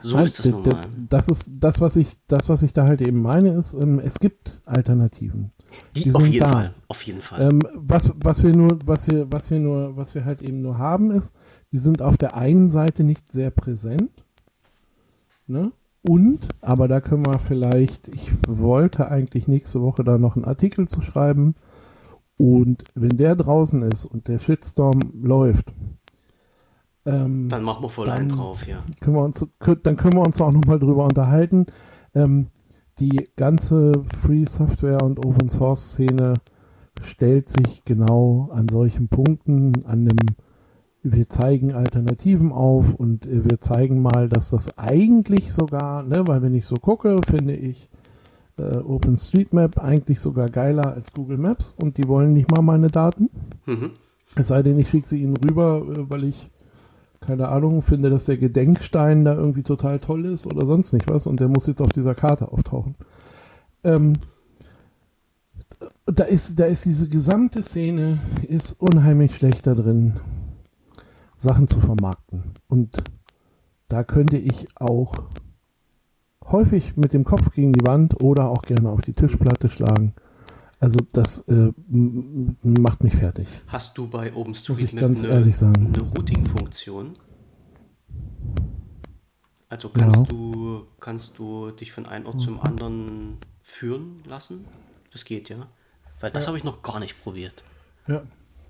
so 0.00 0.16
Nein, 0.16 0.24
ist 0.24 0.38
das 0.38 0.46
nun 0.46 0.62
mal. 0.62 0.80
Das 1.08 1.28
ist 1.28 1.50
das, 1.52 1.80
was 1.80 1.96
ich, 1.96 2.16
das, 2.26 2.48
was 2.48 2.62
ich 2.62 2.72
da 2.72 2.84
halt 2.84 3.00
eben 3.00 3.22
meine, 3.22 3.50
ist, 3.50 3.74
ähm, 3.74 3.98
es 3.98 4.18
gibt 4.18 4.60
Alternativen. 4.64 5.52
Die, 5.96 6.04
die 6.04 6.14
auf 6.14 6.22
sind 6.22 6.32
jeden 6.32 6.44
da. 6.44 6.52
Fall, 6.52 6.74
auf 6.88 7.02
jeden 7.02 7.22
Fall. 7.22 7.52
Ähm, 7.52 7.60
was, 7.74 8.12
was 8.16 8.42
wir 8.42 8.54
nur, 8.54 8.78
was 8.84 9.06
wir, 9.08 9.30
was 9.32 9.50
wir 9.50 9.58
nur, 9.58 9.96
was 9.96 10.14
wir 10.14 10.24
halt 10.24 10.42
eben 10.42 10.60
nur 10.60 10.78
haben, 10.78 11.10
ist, 11.10 11.32
die 11.72 11.78
sind 11.78 12.02
auf 12.02 12.16
der 12.16 12.36
einen 12.36 12.68
Seite 12.68 13.04
nicht 13.04 13.32
sehr 13.32 13.50
präsent. 13.50 14.10
Ne? 15.46 15.72
Und, 16.02 16.48
aber 16.60 16.88
da 16.88 17.00
können 17.00 17.24
wir 17.24 17.38
vielleicht, 17.38 18.08
ich 18.08 18.32
wollte 18.48 19.08
eigentlich 19.08 19.46
nächste 19.46 19.80
Woche 19.82 20.02
da 20.02 20.18
noch 20.18 20.36
einen 20.36 20.44
Artikel 20.44 20.88
zu 20.88 21.00
schreiben. 21.00 21.54
Und 22.36 22.84
wenn 22.94 23.16
der 23.16 23.36
draußen 23.36 23.82
ist 23.82 24.04
und 24.04 24.26
der 24.26 24.40
Shitstorm 24.40 25.12
läuft, 25.22 25.72
ähm, 27.04 27.48
dann 27.48 27.64
machen 27.64 27.84
wir 27.84 27.88
voll 27.88 28.10
einen 28.10 28.28
drauf, 28.28 28.66
ja. 28.66 28.84
können 29.00 29.16
wir 29.16 29.24
uns, 29.24 29.44
dann 29.82 29.96
können 29.96 30.14
wir 30.14 30.22
uns 30.22 30.40
auch 30.40 30.52
nochmal 30.52 30.78
drüber 30.78 31.04
unterhalten. 31.04 31.66
Ähm, 32.14 32.48
die 33.00 33.28
ganze 33.36 33.92
Free 34.22 34.44
Software 34.46 35.02
und 35.02 35.24
Open 35.24 35.50
Source 35.50 35.92
Szene 35.92 36.34
stellt 37.00 37.48
sich 37.48 37.84
genau 37.84 38.50
an 38.52 38.68
solchen 38.68 39.08
Punkten, 39.08 39.84
an 39.84 40.00
einem, 40.00 40.18
wir 41.02 41.28
zeigen 41.28 41.72
Alternativen 41.72 42.52
auf 42.52 42.94
und 42.94 43.26
äh, 43.26 43.44
wir 43.44 43.60
zeigen 43.60 44.02
mal, 44.02 44.28
dass 44.28 44.50
das 44.50 44.78
eigentlich 44.78 45.52
sogar, 45.52 46.02
ne, 46.02 46.26
weil 46.26 46.42
wenn 46.42 46.54
ich 46.54 46.66
so 46.66 46.76
gucke, 46.76 47.16
finde 47.28 47.56
ich 47.56 47.88
äh, 48.56 48.78
OpenStreetMap 48.78 49.78
eigentlich 49.78 50.20
sogar 50.20 50.48
geiler 50.48 50.94
als 50.94 51.12
Google 51.12 51.38
Maps 51.38 51.74
und 51.80 51.96
die 51.96 52.06
wollen 52.06 52.32
nicht 52.32 52.50
mal 52.50 52.62
meine 52.62 52.88
Daten. 52.88 53.30
Mhm. 53.66 53.90
Es 54.36 54.48
sei 54.48 54.62
denn, 54.62 54.78
ich 54.78 54.88
schicke 54.88 55.08
sie 55.08 55.22
ihnen 55.22 55.36
rüber, 55.36 55.82
äh, 55.90 56.10
weil 56.10 56.24
ich, 56.24 56.50
keine 57.20 57.48
Ahnung, 57.48 57.82
finde, 57.82 58.08
dass 58.08 58.26
der 58.26 58.36
Gedenkstein 58.36 59.24
da 59.24 59.34
irgendwie 59.34 59.62
total 59.62 59.98
toll 59.98 60.26
ist 60.26 60.46
oder 60.46 60.66
sonst 60.66 60.92
nicht 60.92 61.08
was 61.08 61.26
und 61.26 61.40
der 61.40 61.48
muss 61.48 61.66
jetzt 61.66 61.82
auf 61.82 61.90
dieser 61.90 62.14
Karte 62.14 62.52
auftauchen. 62.52 62.94
Ähm, 63.82 64.14
da 66.06 66.24
ist, 66.24 66.58
da 66.60 66.64
ist 66.64 66.84
diese 66.84 67.08
gesamte 67.08 67.62
Szene 67.62 68.20
ist 68.46 68.80
unheimlich 68.80 69.34
schlecht 69.34 69.66
da 69.66 69.74
drin, 69.74 70.14
Sachen 71.42 71.68
zu 71.68 71.80
vermarkten. 71.80 72.54
Und 72.68 72.96
da 73.88 74.04
könnte 74.04 74.38
ich 74.38 74.68
auch 74.76 75.24
häufig 76.44 76.96
mit 76.96 77.12
dem 77.12 77.24
Kopf 77.24 77.52
gegen 77.52 77.72
die 77.72 77.86
Wand 77.86 78.22
oder 78.22 78.48
auch 78.48 78.62
gerne 78.62 78.88
auf 78.90 79.00
die 79.00 79.12
Tischplatte 79.12 79.68
schlagen. 79.68 80.14
Also 80.80 80.98
das 81.12 81.40
äh, 81.48 81.72
macht 82.62 83.04
mich 83.04 83.14
fertig. 83.14 83.46
Hast 83.68 83.96
du 83.98 84.08
bei 84.08 84.34
OpenStreetMap 84.34 85.02
eine, 85.04 85.28
eine 85.30 86.00
Routing-Funktion? 86.16 87.14
Also 89.68 89.88
kannst 89.88 90.18
Ja. 90.18 90.24
du 90.24 90.86
kannst 91.00 91.38
du 91.38 91.70
dich 91.70 91.92
von 91.92 92.06
einem 92.06 92.26
Ort 92.26 92.40
zum 92.40 92.60
anderen 92.60 93.38
führen 93.60 94.16
lassen? 94.26 94.64
Das 95.12 95.24
geht 95.24 95.48
ja. 95.48 95.68
Weil 96.20 96.30
das 96.30 96.44
Ja. 96.44 96.48
habe 96.48 96.58
ich 96.58 96.64
noch 96.64 96.82
gar 96.82 97.00
nicht 97.00 97.22
probiert. 97.22 97.64
Ja. 98.06 98.22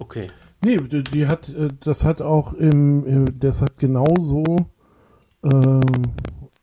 Okay. 0.02 0.30
Nee, 0.64 0.78
die, 0.78 1.04
die 1.04 1.26
hat, 1.28 1.48
äh, 1.50 1.68
das 1.80 2.04
hat 2.04 2.20
auch 2.22 2.54
im, 2.54 3.06
äh, 3.06 3.32
das 3.38 3.62
hat 3.62 3.76
genauso, 3.78 4.42
ähm, 5.44 5.80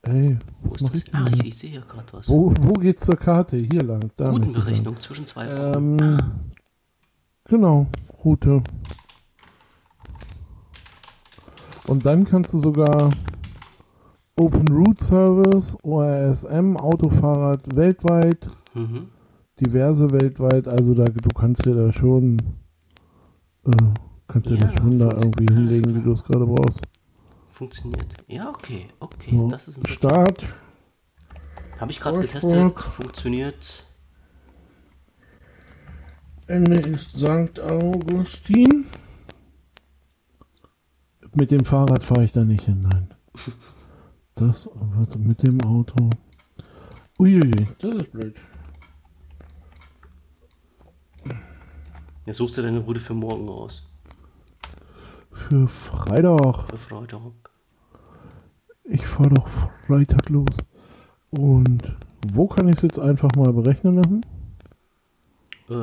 ey, 0.01 0.37
Wo 0.61 0.73
ist 0.75 0.81
das? 0.83 0.93
ich 0.93 1.15
Ah, 1.15 1.25
ich, 1.33 1.45
ich 1.45 1.57
sehe 1.57 1.69
hier 1.69 1.81
gerade 1.81 2.05
was. 2.11 2.27
Wo, 2.27 2.53
wo 2.59 2.73
geht's 2.73 3.05
zur 3.05 3.15
Karte? 3.15 3.55
Hier 3.55 3.81
lang. 3.81 4.11
Da 4.17 4.29
Routenberechnung 4.31 4.97
zwischen 4.97 5.25
zwei 5.25 5.45
lang. 5.45 5.75
Ähm, 6.01 6.17
genau, 7.45 7.87
Route. 8.25 8.61
Und 11.87 12.05
dann 12.05 12.25
kannst 12.25 12.53
du 12.53 12.59
sogar 12.59 13.11
Open 14.35 14.67
Route 14.67 15.01
Service, 15.03 15.77
ORSM, 15.81 16.75
Autofahrrad 16.75 17.73
weltweit, 17.73 18.49
Mhm. 18.73 19.07
diverse 19.61 20.11
weltweit, 20.11 20.67
also 20.67 20.93
da 20.93 21.05
du 21.05 21.29
kannst 21.29 21.65
dir 21.65 21.73
da 21.75 21.91
schon 21.93 22.37
äh, 23.65 23.71
kannst 24.27 24.49
dir 24.49 24.55
Ja, 24.55 24.65
das 24.65 24.75
schon 24.75 24.99
da 24.99 25.09
irgendwie 25.09 25.47
alles 25.47 25.57
hinlegen, 25.77 25.95
wie 25.95 26.01
du 26.01 26.11
es 26.13 26.23
gerade 26.23 26.45
brauchst. 26.45 26.81
Funktioniert. 27.51 28.13
Ja, 28.27 28.49
okay, 28.49 28.87
okay. 28.99 29.31
So, 29.31 29.49
Das 29.49 29.67
ist 29.67 29.77
interessant. 29.77 30.41
Start, 30.41 30.55
Habe 31.79 31.91
ich 31.91 31.99
gerade 31.99 32.19
getestet. 32.21 32.79
Funktioniert. 32.79 33.85
Ende 36.47 36.75
ist 36.79 37.11
St. 37.17 37.59
Augustin. 37.59 38.85
Mit 41.35 41.51
dem 41.51 41.63
Fahrrad 41.63 42.03
fahre 42.03 42.23
ich 42.23 42.31
da 42.31 42.43
nicht 42.43 42.65
hin, 42.65 42.81
nein. 42.81 43.09
Das, 44.35 44.69
warte, 44.73 45.19
mit 45.19 45.45
dem 45.45 45.59
Auto. 45.61 46.09
Uiuiui, 47.19 47.67
das 47.79 47.93
ist 47.93 48.11
blöd. 48.13 48.35
Jetzt 52.29 52.37
suchst 52.37 52.59
du 52.59 52.61
deine 52.61 52.77
Route 52.77 52.99
für 52.99 53.15
morgen 53.15 53.49
raus. 53.49 53.81
Für 55.31 55.67
Freitag. 55.67 56.69
Für 56.69 56.77
Freitag. 56.77 57.21
Ich 58.83 59.03
fahre 59.07 59.29
doch 59.31 59.49
Freitag 59.87 60.29
los. 60.29 60.45
Und 61.31 61.81
wo 62.31 62.45
kann 62.45 62.67
ich 62.67 62.75
es 62.75 62.81
jetzt 62.83 62.99
einfach 62.99 63.29
mal 63.35 63.51
berechnen 63.51 63.95
lassen? 63.95 64.21
Äh, 65.71 65.73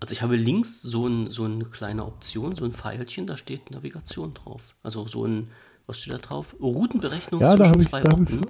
Also 0.00 0.10
ich 0.12 0.22
habe 0.22 0.34
links 0.34 0.82
so, 0.82 1.06
ein, 1.06 1.30
so 1.30 1.44
eine 1.44 1.64
kleine 1.66 2.04
Option, 2.04 2.56
so 2.56 2.64
ein 2.64 2.72
Pfeilchen, 2.72 3.28
da 3.28 3.36
steht 3.36 3.70
Navigation 3.70 4.34
drauf. 4.34 4.74
Also 4.82 5.06
so 5.06 5.24
ein, 5.24 5.52
was 5.86 5.98
steht 5.98 6.12
da 6.14 6.18
drauf? 6.18 6.56
Routenberechnung 6.60 7.40
Ja, 7.42 7.54
zwischen 7.54 7.78
ich- 7.78 7.88
zwei 7.88 8.02
Orten. 8.06 8.40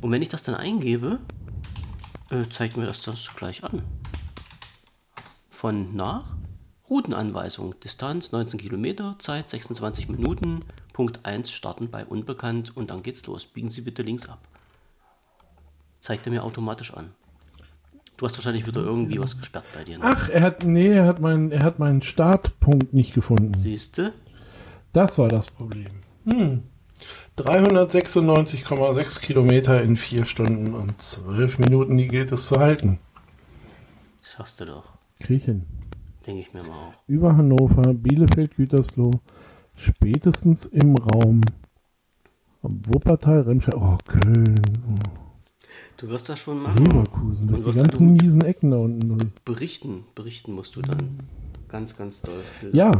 Und 0.00 0.12
wenn 0.12 0.22
ich 0.22 0.28
das 0.28 0.44
dann 0.44 0.54
eingebe, 0.54 1.18
äh, 2.30 2.48
zeigt 2.50 2.76
mir 2.76 2.86
das 2.86 3.02
das 3.02 3.28
gleich 3.34 3.64
an. 3.64 3.82
Von 5.56 5.96
nach 5.96 6.36
Routenanweisung. 6.90 7.80
Distanz 7.82 8.30
19 8.30 8.60
Kilometer, 8.60 9.16
Zeit 9.18 9.48
26 9.48 10.10
Minuten, 10.10 10.60
Punkt 10.92 11.24
1 11.24 11.50
starten 11.50 11.90
bei 11.90 12.04
Unbekannt 12.04 12.76
und 12.76 12.90
dann 12.90 13.02
geht's 13.02 13.24
los. 13.24 13.46
Biegen 13.46 13.70
Sie 13.70 13.80
bitte 13.80 14.02
links 14.02 14.28
ab. 14.28 14.38
Zeigt 16.00 16.26
er 16.26 16.32
mir 16.32 16.44
automatisch 16.44 16.92
an. 16.92 17.14
Du 18.18 18.26
hast 18.26 18.36
wahrscheinlich 18.36 18.66
wieder 18.66 18.82
irgendwie 18.82 19.18
was 19.18 19.38
gesperrt 19.38 19.64
bei 19.74 19.84
dir. 19.84 19.96
Ne? 19.96 20.04
Ach, 20.04 20.28
er 20.28 20.42
hat, 20.42 20.64
nee, 20.64 20.88
er 20.88 21.06
hat, 21.06 21.20
meinen, 21.20 21.50
er 21.50 21.62
hat 21.62 21.78
meinen 21.78 22.02
Startpunkt 22.02 22.92
nicht 22.92 23.14
gefunden. 23.14 23.58
Siehste? 23.58 24.12
Das 24.92 25.16
war 25.16 25.28
das 25.28 25.46
Problem. 25.46 26.02
Hm. 26.26 26.64
396,6 27.38 29.20
Kilometer 29.22 29.80
in 29.80 29.96
4 29.96 30.26
Stunden 30.26 30.74
und 30.74 31.00
12 31.00 31.60
Minuten, 31.60 31.96
die 31.96 32.08
gilt 32.08 32.30
es 32.30 32.46
zu 32.46 32.60
halten. 32.60 33.00
Schaffst 34.22 34.60
du 34.60 34.66
doch. 34.66 34.95
Hin. 35.24 35.62
Denke 36.26 36.40
ich 36.42 36.52
mir 36.52 36.62
mal 36.62 36.70
auch. 36.88 36.92
Über 37.06 37.36
Hannover, 37.36 37.94
Bielefeld, 37.94 38.56
Gütersloh, 38.56 39.10
spätestens 39.74 40.66
im 40.66 40.96
Raum 40.96 41.40
Wuppertal, 42.62 43.42
Remscheid, 43.42 43.74
oh, 43.76 43.96
Köln, 44.06 44.54
oh, 44.88 45.08
Du 45.98 46.08
wirst 46.08 46.28
das 46.28 46.38
schon 46.38 46.62
machen. 46.62 46.84
Leverkusen, 46.84 47.48
durch 47.48 47.70
die 47.74 47.78
ganzen 47.78 48.12
miesen 48.14 48.42
Ecken 48.42 48.70
da 48.70 48.76
unten 48.78 49.08
durch. 49.08 49.24
berichten, 49.44 50.04
berichten 50.14 50.52
musst 50.52 50.76
du 50.76 50.82
dann. 50.82 51.20
Ganz, 51.68 51.96
ganz 51.96 52.22
doll. 52.22 52.42
Ja, 52.72 52.92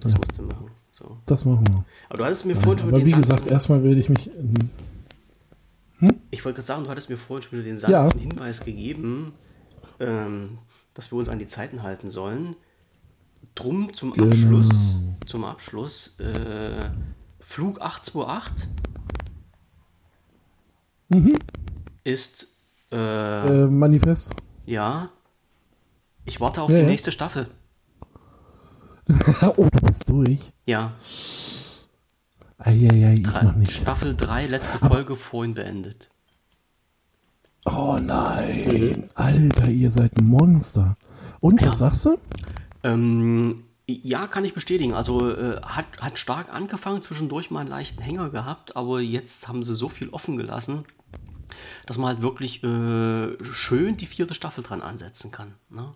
Das 0.00 0.14
musst 0.16 0.38
du 0.38 0.42
machen. 0.42 0.66
So. 0.92 1.16
das 1.26 1.44
machen 1.46 1.66
wir. 1.68 1.84
Aber 2.10 2.18
du 2.18 2.24
hattest 2.24 2.44
mir 2.46 2.54
vorhin 2.54 2.78
schon 2.78 2.88
Aber 2.88 2.98
wieder 2.98 3.06
wie 3.06 3.10
den 3.12 3.20
gesagt, 3.22 3.40
sanften- 3.44 3.52
erstmal 3.52 3.82
werde 3.82 4.00
ich 4.00 4.08
mich. 4.08 4.30
Ich 6.30 6.44
wollte 6.44 6.56
gerade 6.56 6.66
sagen, 6.66 6.84
du 6.84 6.90
hattest 6.90 7.08
mir 7.10 7.16
vorhin 7.16 7.42
schon 7.42 7.58
wieder 7.58 7.68
den 7.68 7.78
Ja. 7.78 8.02
sanften 8.02 8.20
Hinweis 8.20 8.64
gegeben, 8.64 9.32
ähm, 10.00 10.58
dass 10.94 11.10
wir 11.12 11.18
uns 11.18 11.28
an 11.28 11.38
die 11.38 11.46
Zeiten 11.46 11.82
halten 11.82 12.10
sollen. 12.10 12.56
Drum 13.54 13.92
zum 13.92 14.12
Genau. 14.12 14.26
Abschluss, 14.26 14.94
zum 15.26 15.44
Abschluss, 15.44 16.18
äh, 16.20 16.90
Flug 17.40 17.80
828 17.80 18.68
ist, 22.04 22.46
äh, 22.90 22.96
Äh, 23.64 23.66
Manifest. 23.66 24.30
ja, 24.66 25.10
ich 26.24 26.40
warte 26.40 26.62
auf 26.62 26.70
Ja, 26.70 26.76
die 26.76 26.82
ja. 26.82 26.88
nächste 26.88 27.12
Staffel. 27.12 27.48
oh, 29.56 29.66
du 29.70 29.86
bist 29.86 30.08
durch. 30.08 30.52
Ja, 30.66 30.94
Eieiei, 32.58 33.14
ich 33.14 33.22
drei, 33.24 33.42
noch 33.42 33.56
nicht. 33.56 33.72
Staffel 33.72 34.14
3, 34.16 34.46
letzte 34.46 34.78
Folge 34.78 35.16
vorhin 35.16 35.54
beendet. 35.54 36.10
Oh 37.64 37.98
nein. 38.00 39.08
Alter, 39.14 39.68
ihr 39.68 39.90
seid 39.90 40.16
ein 40.18 40.26
Monster. 40.26 40.96
Und, 41.40 41.60
Ja. 41.60 41.68
was 41.70 41.78
sagst 41.78 42.04
du? 42.04 42.16
Ähm, 42.82 43.64
ja, 43.88 44.26
kann 44.26 44.44
ich 44.44 44.54
bestätigen. 44.54 44.94
Also 44.94 45.30
äh, 45.34 45.60
hat, 45.62 45.86
hat 46.00 46.18
stark 46.18 46.52
angefangen, 46.52 47.02
zwischendurch 47.02 47.50
mal 47.50 47.60
einen 47.60 47.68
leichten 47.68 48.02
Hänger 48.02 48.30
gehabt, 48.30 48.76
aber 48.76 49.00
jetzt 49.00 49.48
haben 49.48 49.62
sie 49.62 49.74
so 49.74 49.88
viel 49.88 50.08
offen 50.10 50.36
gelassen, 50.36 50.84
dass 51.86 51.98
man 51.98 52.08
halt 52.08 52.22
wirklich 52.22 52.62
äh, 52.64 53.44
schön 53.44 53.96
die 53.96 54.06
vierte 54.06 54.34
Staffel 54.34 54.64
dran 54.64 54.82
ansetzen 54.82 55.30
kann. 55.30 55.54
Ne? 55.70 55.94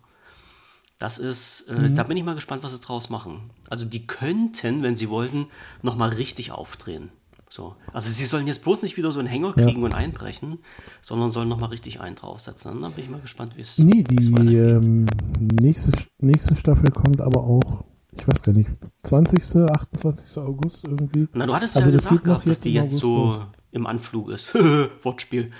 Das 0.98 1.18
ist, 1.18 1.62
äh, 1.68 1.90
da 1.94 2.05
bin 2.05 2.16
ich 2.16 2.24
mal 2.24 2.34
gespannt, 2.34 2.62
was 2.62 2.72
sie 2.72 2.80
draus 2.80 3.10
machen. 3.10 3.51
Also 3.68 3.84
die 3.86 4.06
könnten, 4.06 4.82
wenn 4.82 4.97
sie 4.97 5.09
wollten, 5.10 5.47
nochmal 5.82 6.10
richtig 6.10 6.52
aufdrehen. 6.52 7.10
So. 7.57 7.74
Also 7.95 8.11
sie 8.11 8.27
sollen 8.27 8.47
jetzt 8.47 8.62
bloß 8.62 8.83
nicht 8.83 8.99
wieder 8.99 9.11
so 9.12 9.19
einen 9.19 9.28
Hänger 9.28 9.55
kriegen 9.55 9.83
und 9.83 9.95
einbrechen, 9.95 10.59
sondern 11.01 11.31
sollen 11.31 11.49
nochmal 11.49 11.70
richtig 11.70 12.03
einen 12.03 12.15
draufsetzen. 12.15 12.83
Dann 12.83 12.93
bin 12.93 13.05
ich 13.05 13.09
mal 13.09 13.23
gespannt, 13.23 13.57
wie 13.57 13.62
es 13.62 13.78
Nee, 13.78 14.03
die 14.03 14.57
ähm, 14.57 15.07
nächste, 15.39 15.91
nächste 16.19 16.55
Staffel 16.55 16.91
kommt 16.91 17.23
aber 17.23 17.45
auch, 17.45 17.85
ich 18.12 18.28
weiß 18.28 18.43
gar 18.43 18.53
nicht, 18.53 18.69
20., 19.05 19.43
28. 19.70 20.37
August 20.37 20.85
irgendwie. 20.87 21.28
Na, 21.33 21.47
du 21.47 21.55
hattest 21.55 21.78
Also 21.78 21.89
ja 21.89 21.97
gesagt 21.97 22.24
gehabt, 22.24 22.47
dass 22.47 22.61
die 22.61 22.74
jetzt 22.74 23.03
August 23.03 23.41
so 23.41 23.43
im 23.70 23.87
Anflug 23.87 24.28
ist. 24.28 24.55
Wortspiel. 25.03 25.51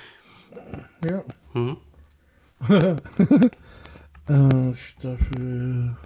Ja. 1.02 1.24
Mhm. 1.55 1.78
äh, 4.28 4.74
Staffel 4.74 5.97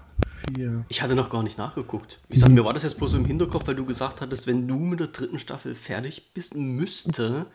4. 0.55 0.85
Ich 0.89 1.03
hatte 1.03 1.15
noch 1.15 1.31
gar 1.31 1.43
nicht 1.43 1.59
nachgeguckt. 1.59 2.21
Ich 2.29 2.41
sag, 2.41 2.51
mir 2.51 2.65
war 2.65 2.75
das 2.75 2.83
jetzt 2.83 2.99
bloß 2.99 3.13
so 3.13 3.17
im 3.17 3.25
Hinterkopf, 3.25 3.67
weil 3.67 3.75
du 3.75 3.85
gesagt 3.85 4.21
hattest, 4.21 4.47
wenn 4.47 4.67
du 4.67 4.77
mit 4.77 5.01
der 5.01 5.09
dritten 5.09 5.39
Staffel 5.39 5.75
fertig 5.75 6.33
bist, 6.35 6.55
müsste 6.57 7.47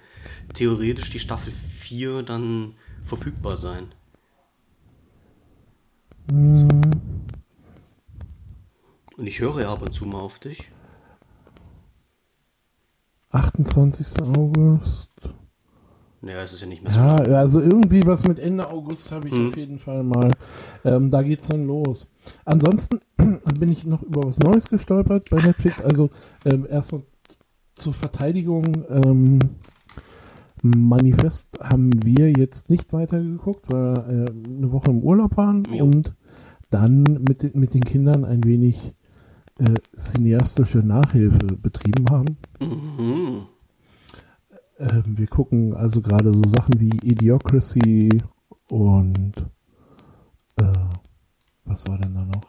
theoretisch 0.53 1.09
die 1.09 1.19
Staffel 1.19 1.51
4 1.51 2.23
dann 2.23 2.75
verfügbar 3.03 3.57
sein. 3.57 3.93
Und 9.17 9.27
ich 9.27 9.39
höre 9.39 9.61
ja 9.61 9.71
ab 9.71 9.81
und 9.81 9.93
zu 9.93 10.05
mal 10.05 10.19
auf 10.19 10.39
dich. 10.39 10.69
28. 13.31 14.21
August. 14.21 15.09
Naja, 16.25 16.41
es 16.43 16.53
ist 16.53 16.61
ja 16.61 16.67
nicht 16.67 16.81
mehr 16.83 16.91
so. 16.91 16.99
Ja, 16.99 17.15
also 17.39 17.61
irgendwie 17.61 18.05
was 18.05 18.23
mit 18.27 18.39
Ende 18.39 18.67
August 18.69 19.11
habe 19.11 19.27
ich 19.27 19.33
auf 19.33 19.55
jeden 19.55 19.77
Fall 19.79 20.03
mal. 20.03 20.31
Ähm, 20.83 21.11
da 21.11 21.21
geht's 21.21 21.47
dann 21.47 21.67
los. 21.67 22.09
Ansonsten 22.45 22.99
bin 23.59 23.69
ich 23.69 23.85
noch 23.85 24.01
über 24.01 24.23
was 24.25 24.39
Neues 24.39 24.67
gestolpert 24.67 25.29
bei 25.29 25.37
Netflix. 25.37 25.81
Also 25.81 26.09
ähm, 26.43 26.65
erstmal 26.69 27.03
zur 27.75 27.93
Verteidigung. 27.93 28.85
Ähm, 28.89 29.39
Manifest 30.63 31.59
haben 31.61 31.91
wir 32.03 32.31
jetzt 32.31 32.69
nicht 32.71 32.91
weitergeguckt, 32.91 33.71
weil 33.71 33.93
wir 33.95 34.07
äh, 34.07 34.49
eine 34.57 34.71
Woche 34.71 34.89
im 34.89 34.99
Urlaub 35.01 35.37
waren 35.37 35.63
Jo. 35.71 35.83
und 35.85 36.13
dann 36.71 37.03
mit, 37.27 37.43
den- 37.43 37.59
mit 37.59 37.73
den 37.75 37.83
Kindern 37.83 38.25
ein 38.25 38.43
wenig 38.43 38.95
äh, 39.59 39.75
cineastische 39.95 40.79
Nachhilfe 40.79 41.37
betrieben 41.61 42.05
haben. 42.09 42.37
Mhm. 42.59 43.43
Ähm, 44.77 45.17
wir 45.17 45.27
gucken 45.27 45.73
also 45.73 46.01
gerade 46.01 46.33
so 46.33 46.43
Sachen 46.43 46.79
wie 46.79 46.89
Idiocracy 47.03 48.21
und 48.69 49.33
äh, 50.57 50.73
was 51.63 51.87
war 51.87 51.97
denn 51.97 52.13
da 52.13 52.25
noch? 52.25 52.43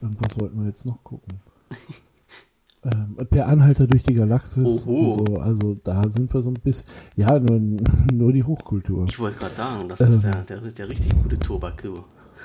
Irgendwas 0.00 0.38
wollten 0.38 0.60
wir 0.60 0.66
jetzt 0.68 0.84
noch 0.86 1.02
gucken. 1.02 1.40
ähm, 2.84 3.16
per 3.30 3.48
Anhalter 3.48 3.86
durch 3.86 4.04
die 4.04 4.14
Galaxis 4.14 4.86
Oho. 4.86 5.10
und 5.10 5.14
so. 5.14 5.36
Also 5.40 5.74
da 5.82 6.08
sind 6.08 6.32
wir 6.32 6.42
so 6.42 6.50
ein 6.50 6.60
bisschen. 6.62 6.86
Ja, 7.16 7.38
nur, 7.38 7.58
nur 8.12 8.32
die 8.32 8.44
Hochkultur. 8.44 9.06
Ich 9.08 9.18
wollte 9.18 9.38
gerade 9.40 9.54
sagen, 9.54 9.88
das 9.88 10.00
ist 10.00 10.24
Ähm. 10.24 10.30
der, 10.46 10.60
der, 10.60 10.70
der 10.70 10.88
richtig 10.88 11.14
gute 11.22 11.38
Turbaku. 11.38 11.98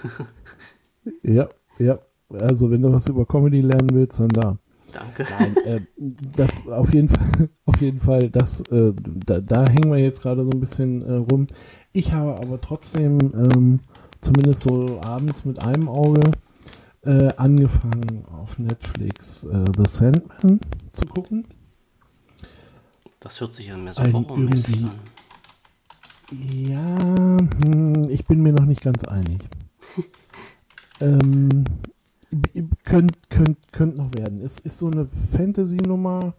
Ja, 1.23 1.49
ja. 1.79 1.97
Also 2.29 2.69
wenn 2.69 2.83
du 2.83 2.93
was 2.93 3.07
über 3.07 3.25
Comedy 3.25 3.61
lernen 3.61 3.89
willst, 3.91 4.19
dann 4.19 4.29
da. 4.29 4.57
Danke. 4.93 5.25
Nein, 5.39 5.55
äh, 5.65 5.81
das 6.35 6.65
auf 6.67 6.93
jeden 6.93 7.09
Fall, 7.09 7.49
auf 7.65 7.81
jeden 7.81 7.99
Fall, 7.99 8.29
das, 8.29 8.61
äh, 8.71 8.93
da, 9.25 9.39
da 9.39 9.65
hängen 9.67 9.91
wir 9.91 9.99
jetzt 9.99 10.21
gerade 10.21 10.43
so 10.43 10.51
ein 10.51 10.59
bisschen 10.59 11.01
äh, 11.01 11.13
rum. 11.13 11.47
Ich 11.93 12.11
habe 12.13 12.35
aber 12.37 12.59
trotzdem 12.59 13.19
ähm, 13.33 13.79
zumindest 14.21 14.61
so 14.61 14.99
abends 15.01 15.45
mit 15.45 15.61
einem 15.61 15.89
Auge 15.89 16.21
äh, 17.03 17.29
angefangen 17.37 18.25
auf 18.31 18.57
Netflix 18.59 19.43
äh, 19.45 19.65
The 19.77 19.89
Sandman 19.89 20.59
zu 20.93 21.05
gucken. 21.07 21.45
Das 23.19 23.39
hört 23.39 23.55
sich 23.55 23.67
ja 23.67 23.77
mehr 23.77 23.93
so 23.93 24.01
Ein 24.01 24.13
irgendwie- 24.13 24.85
an. 24.85 24.91
Ja, 26.31 27.37
hm, 27.65 28.09
ich 28.09 28.25
bin 28.25 28.41
mir 28.41 28.53
noch 28.53 28.65
nicht 28.65 28.81
ganz 28.81 29.03
einig. 29.03 29.43
ähm, 31.01 31.65
b- 32.31 32.63
könnt, 32.83 33.29
könnt, 33.29 33.57
könnt 33.71 33.97
noch 33.97 34.11
werden. 34.17 34.41
Es 34.41 34.59
ist 34.59 34.77
so 34.79 34.87
eine 34.87 35.07
Fantasy-Nummer. 35.35 36.33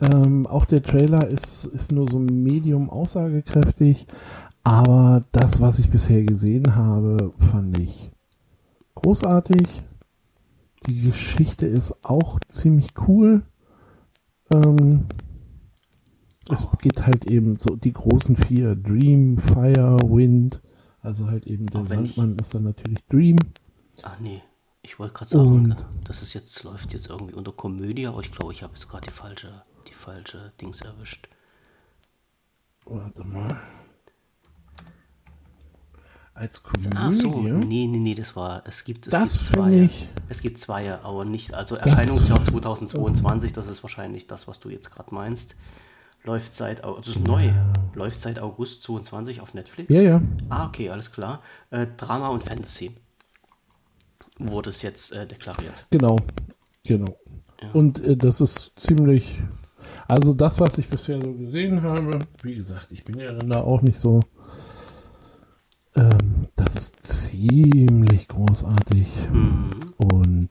Ähm, 0.00 0.46
auch 0.46 0.64
der 0.64 0.82
Trailer 0.82 1.28
ist, 1.28 1.64
ist 1.66 1.92
nur 1.92 2.08
so 2.10 2.18
medium 2.18 2.90
aussagekräftig. 2.90 4.06
Aber 4.64 5.24
das, 5.32 5.60
was 5.60 5.78
ich 5.78 5.90
bisher 5.90 6.22
gesehen 6.24 6.74
habe, 6.76 7.32
fand 7.50 7.78
ich 7.78 8.10
großartig. 8.94 9.82
Die 10.88 11.02
Geschichte 11.02 11.66
ist 11.66 12.04
auch 12.04 12.38
ziemlich 12.48 12.88
cool. 13.06 13.42
Ähm, 14.52 15.06
es 16.50 16.66
geht 16.80 17.06
halt 17.06 17.30
eben 17.30 17.56
so 17.60 17.76
die 17.76 17.92
großen 17.92 18.36
vier: 18.36 18.74
Dream, 18.74 19.38
Fire, 19.38 19.96
Wind. 20.02 20.60
Also 21.00 21.26
halt 21.28 21.46
eben 21.46 21.66
der 21.66 21.88
wenn 21.88 22.04
ich- 22.04 22.14
Sandmann 22.14 22.36
ist 22.38 22.54
dann 22.54 22.64
natürlich 22.64 23.04
Dream. 23.08 23.36
Ach 24.02 24.18
nee, 24.20 24.40
ich 24.82 24.98
wollte 24.98 25.14
gerade 25.14 25.30
sagen, 25.30 25.46
Und- 25.72 25.86
das 26.04 26.22
ist 26.22 26.32
jetzt, 26.34 26.62
läuft 26.64 26.92
jetzt 26.92 27.08
irgendwie 27.08 27.34
unter 27.34 27.52
Komödie, 27.52 28.06
aber 28.06 28.20
ich 28.20 28.32
glaube, 28.32 28.52
ich 28.52 28.62
habe 28.62 28.72
jetzt 28.74 28.88
gerade 28.88 29.06
die 29.06 29.12
falsche, 29.12 29.62
die 29.88 29.94
falsche 29.94 30.50
Dings 30.60 30.80
erwischt. 30.80 31.28
Warte 32.84 33.24
mal. 33.24 33.60
Als 36.34 36.62
Komödie? 36.62 36.96
Ach 36.96 37.12
so, 37.12 37.40
nee, 37.42 37.86
nee, 37.86 37.98
nee, 37.98 38.14
das 38.14 38.34
war, 38.34 38.62
es 38.66 38.84
gibt, 38.84 39.06
es 39.06 39.10
Das 39.10 39.32
gibt 39.32 39.44
zwei. 39.44 39.72
ich- 39.84 40.08
Es 40.30 40.40
gibt 40.40 40.58
zwei, 40.58 40.92
aber 40.94 41.24
nicht, 41.26 41.52
also 41.52 41.76
Erscheinungsjahr 41.76 42.42
2022, 42.42 43.52
das 43.52 43.66
ist 43.68 43.82
wahrscheinlich 43.82 44.26
das, 44.26 44.48
was 44.48 44.58
du 44.58 44.70
jetzt 44.70 44.90
gerade 44.90 45.14
meinst. 45.14 45.54
Läuft 46.24 46.54
seit, 46.54 46.84
das 46.84 47.06
ist 47.08 47.18
neu, 47.26 47.52
läuft 47.94 48.20
seit 48.20 48.38
August 48.38 48.82
22 48.84 49.40
auf 49.42 49.52
Netflix. 49.54 49.92
Ja, 49.92 50.00
ja. 50.00 50.22
Ah, 50.48 50.66
okay, 50.68 50.88
alles 50.88 51.12
klar. 51.12 51.42
Äh, 51.70 51.86
Drama 51.98 52.28
und 52.28 52.44
Fantasy 52.44 52.96
wurde 54.48 54.70
es 54.70 54.82
jetzt 54.82 55.12
äh, 55.12 55.26
deklariert. 55.26 55.86
Genau. 55.90 56.18
Genau. 56.84 57.16
Und 57.72 58.02
äh, 58.04 58.16
das 58.16 58.40
ist 58.40 58.72
ziemlich. 58.76 59.38
Also 60.08 60.34
das, 60.34 60.60
was 60.60 60.78
ich 60.78 60.88
bisher 60.88 61.20
so 61.20 61.32
gesehen 61.32 61.82
habe, 61.82 62.18
wie 62.42 62.54
gesagt, 62.54 62.92
ich 62.92 63.04
bin 63.04 63.18
ja 63.18 63.32
dann 63.32 63.48
da 63.48 63.60
auch 63.60 63.82
nicht 63.82 63.98
so. 63.98 64.20
Ähm, 65.94 66.48
das 66.56 66.76
ist 66.76 67.06
ziemlich 67.06 68.28
großartig 68.28 69.06
und 69.98 70.48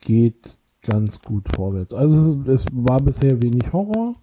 geht 0.00 0.56
ganz 0.82 1.20
gut 1.20 1.46
vorwärts. 1.54 1.92
Also 1.92 2.42
es, 2.46 2.64
es 2.64 2.66
war 2.72 3.00
bisher 3.00 3.42
wenig 3.42 3.72
Horror, 3.72 4.14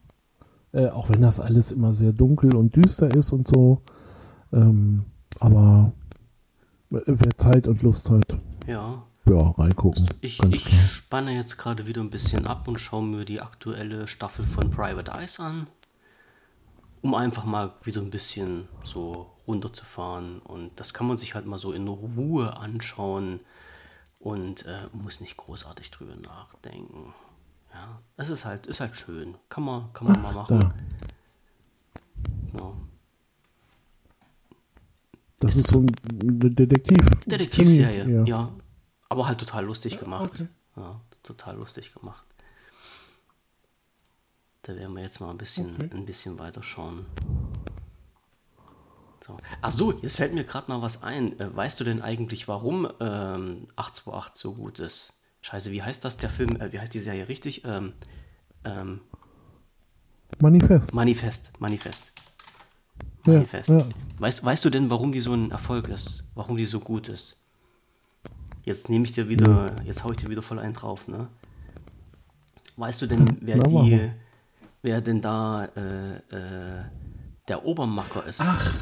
äh, 0.72 0.88
auch 0.88 1.10
wenn 1.10 1.22
das 1.22 1.40
alles 1.40 1.72
immer 1.72 1.94
sehr 1.94 2.14
dunkel 2.14 2.56
und 2.56 2.76
düster 2.76 3.14
ist 3.14 3.32
und 3.32 3.48
so. 3.48 3.82
Ähm, 4.52 5.06
aber 5.40 5.94
wer 6.90 7.38
Zeit 7.38 7.68
und 7.68 7.82
Lust 7.82 8.10
hat, 8.10 8.38
Ja, 8.66 9.04
ja, 9.26 9.50
reingucken. 9.58 10.08
ich, 10.22 10.42
ich 10.44 10.92
spanne 10.92 11.34
jetzt 11.34 11.58
gerade 11.58 11.86
wieder 11.86 12.02
ein 12.02 12.10
bisschen 12.10 12.48
ab 12.48 12.68
und 12.68 12.80
schaue 12.80 13.04
mir 13.04 13.26
die 13.26 13.42
aktuelle 13.42 14.08
Staffel 14.08 14.46
von 14.46 14.70
Private 14.72 15.12
Eyes 15.12 15.40
an, 15.40 15.68
um 17.02 17.14
einfach 17.14 17.46
mal 17.46 17.74
wieder 17.84 18.02
ein 18.02 18.10
bisschen 18.10 18.68
so 18.84 19.32
runterzufahren. 19.48 20.40
Und 20.40 20.80
das 20.80 20.94
kann 20.94 21.08
man 21.08 21.18
sich 21.18 21.36
halt 21.36 21.46
mal 21.46 21.58
so 21.58 21.72
in 21.74 21.88
Ruhe 21.88 22.56
anschauen 22.58 23.42
und 24.20 24.66
äh, 24.66 24.88
muss 24.94 25.22
nicht 25.22 25.38
großartig 25.38 25.92
drüber 25.92 26.16
nachdenken. 26.16 27.14
Ja, 27.74 28.00
es 28.16 28.30
ist 28.30 28.46
halt, 28.46 28.66
ist 28.66 28.80
halt 28.80 28.96
schön. 28.96 29.36
Kann 29.50 29.64
man, 29.64 29.94
kann 29.94 30.08
man 30.08 30.22
mal 30.22 30.34
machen. 30.34 30.60
Da. 30.60 30.74
Ja. 32.58 32.74
Das 35.40 35.56
ist 35.56 35.68
so 35.68 35.80
ein 35.80 35.88
Detektiv. 35.88 36.98
Detektivserie, 37.26 38.04
Krimi, 38.04 38.30
ja. 38.30 38.52
Aber 39.10 39.28
halt 39.28 39.40
total 39.40 39.66
lustig 39.66 40.00
gemacht. 40.00 40.32
okay. 40.34 40.48
Ja, 40.76 41.02
total 41.24 41.58
lustig 41.58 41.94
gemacht. 41.94 42.26
Da 44.64 44.76
werden 44.76 44.96
wir 44.96 45.04
jetzt 45.04 45.20
mal 45.22 45.30
ein 45.30 45.38
bisschen, 45.38 45.92
ein 45.92 46.06
bisschen 46.06 46.38
weiter 46.40 46.62
schauen. 46.62 47.06
So. 49.26 49.38
Ach 49.62 49.72
so, 49.72 49.94
jetzt 50.02 50.18
fällt 50.18 50.34
mir 50.34 50.44
gerade 50.44 50.70
mal 50.72 50.82
was 50.82 51.04
ein. 51.04 51.40
Äh, 51.40 51.56
weißt 51.56 51.80
du 51.80 51.84
denn 51.84 52.02
eigentlich, 52.02 52.48
warum 52.48 52.86
ähm, 53.00 53.68
828 53.76 54.42
so 54.42 54.54
gut 54.54 54.80
ist? 54.80 55.14
Scheiße, 55.42 55.72
wie 55.72 55.84
heißt 55.84 56.04
das 56.04 56.18
der 56.18 56.30
Film? 56.30 56.56
Äh, 56.62 56.72
wie 56.74 56.80
heißt 56.80 56.94
die 56.94 57.00
Serie 57.00 57.28
richtig? 57.28 57.64
Ähm, 57.66 57.94
ähm, 58.66 59.02
Manifest. 60.40 60.94
Manifest, 60.94 61.52
Manifest. 61.60 62.12
Ja, 63.26 63.34
Manifest. 63.34 63.70
ja. 63.70 63.86
Weißt, 64.20 64.44
weißt 64.44 64.66
du 64.66 64.70
denn, 64.70 64.90
warum 64.90 65.12
die 65.12 65.20
so 65.20 65.34
ein 65.34 65.52
Erfolg 65.52 65.90
ist? 65.90 66.24
Warum 66.36 66.58
die 66.58 66.66
so 66.66 66.80
gut 66.80 67.08
ist? 67.10 67.38
Jetzt 68.64 68.90
nehme 68.90 69.06
ich 69.06 69.12
dir 69.14 69.30
wieder, 69.30 69.76
jetzt 69.86 70.04
hau 70.04 70.12
ich 70.12 70.18
dir 70.18 70.30
wieder 70.30 70.42
voll 70.42 70.60
einen 70.60 70.74
drauf, 70.74 71.08
ne? 71.08 71.28
Weißt 72.78 73.02
du 73.02 73.08
denn, 73.08 73.38
wer 73.42 73.58
Na, 73.58 73.64
die, 73.64 74.10
wer 74.82 75.02
denn 75.02 75.22
da 75.22 75.66
äh, 75.66 76.16
äh, 76.18 76.84
der 77.48 77.66
Obermacker 77.66 78.26
ist? 78.26 78.42
Ach, 78.42 78.74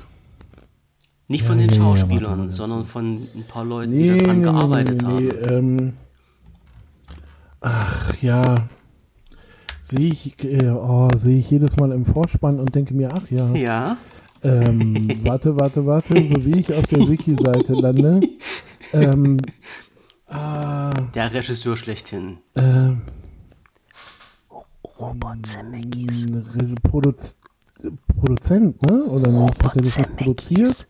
Nicht 1.27 1.45
Ja, 1.45 1.47
von 1.47 1.57
den 1.57 1.69
ja, 1.69 1.75
ja, 1.75 1.81
warte 1.83 1.99
Schauspielern, 1.99 2.37
ganz 2.39 2.55
sondern 2.55 2.85
von 2.85 3.27
ein 3.35 3.43
paar 3.47 3.65
Leuten, 3.65 3.93
nee, 3.93 4.11
die 4.13 4.17
daran 4.19 4.37
nee, 4.37 4.43
gearbeitet 4.43 5.01
nee, 5.01 5.07
nee, 5.07 5.29
haben. 5.31 5.75
nee, 5.75 5.79
ähm, 5.79 5.93
ach 7.61 8.15
ja, 8.21 8.69
sehe 9.87 10.07
ich, 10.11 10.43
äh, 10.43 10.69
oh, 10.69 11.09
sehe 11.15 11.37
ich 11.37 11.49
jedes 11.51 11.77
Mal 11.77 11.91
im 11.91 12.05
Vorspann 12.05 12.59
und 12.59 12.73
denke 12.73 12.93
mir, 12.95 13.09
ach 13.13 13.29
ja, 13.29 13.53
Ja, 13.53 13.97
ähm, 14.41 15.09
warte, 15.23 15.55
warte, 15.59 15.85
warte, 15.85 16.15
so 16.23 16.43
wie 16.45 16.59
ich 16.59 16.73
auf 16.73 16.87
der 16.87 17.07
Wiki-Seite 17.07 17.73
lande, 17.73 18.19
ähm, 18.93 19.37
ah, 20.27 20.91
der 21.13 21.33
Regisseur 21.33 21.77
schlechthin. 21.77 22.37
äh, 22.55 22.93
Robert 24.99 25.45
Zemeckis. 25.45 26.25
ein 26.25 26.35
Re- 26.55 26.75
Produz 26.81 27.35
Produzent, 28.19 28.81
ne? 28.81 29.03
Oder 29.03 29.29
nicht? 29.29 29.63
Hat 29.63 29.75
er 29.75 29.81
das 29.83 29.97
nicht 29.97 30.15
produziert? 30.15 30.87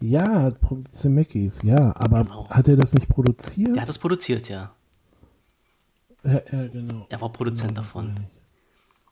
Ja, 0.00 0.50
Ja, 0.50 0.52
Zemeckis, 0.90 1.60
ja, 1.62 1.94
aber 1.96 2.24
Genau. 2.24 2.48
hat 2.50 2.68
er 2.68 2.76
das 2.76 2.92
nicht 2.92 3.08
produziert? 3.08 3.74
der 3.74 3.82
hat 3.82 3.88
das 3.88 3.98
produziert, 3.98 4.48
ja. 4.50 4.72
Ja, 6.26 6.40
ja 6.58 6.66
genau. 6.68 7.06
Er 7.08 7.20
war 7.20 7.30
Produzent 7.32 7.76
davon. 7.78 8.14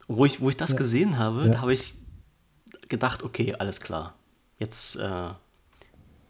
Und 0.06 0.16
wo 0.18 0.24
ich, 0.24 0.40
wo 0.40 0.50
ich 0.50 0.56
das 0.56 0.76
gesehen 0.76 1.18
habe, 1.18 1.46
Ja. 1.46 1.52
da 1.52 1.60
habe 1.60 1.72
ich 1.72 1.94
gedacht, 2.88 3.22
okay, 3.22 3.54
alles 3.58 3.80
klar. 3.80 4.14
Jetzt, 4.58 4.96
äh, 4.96 5.28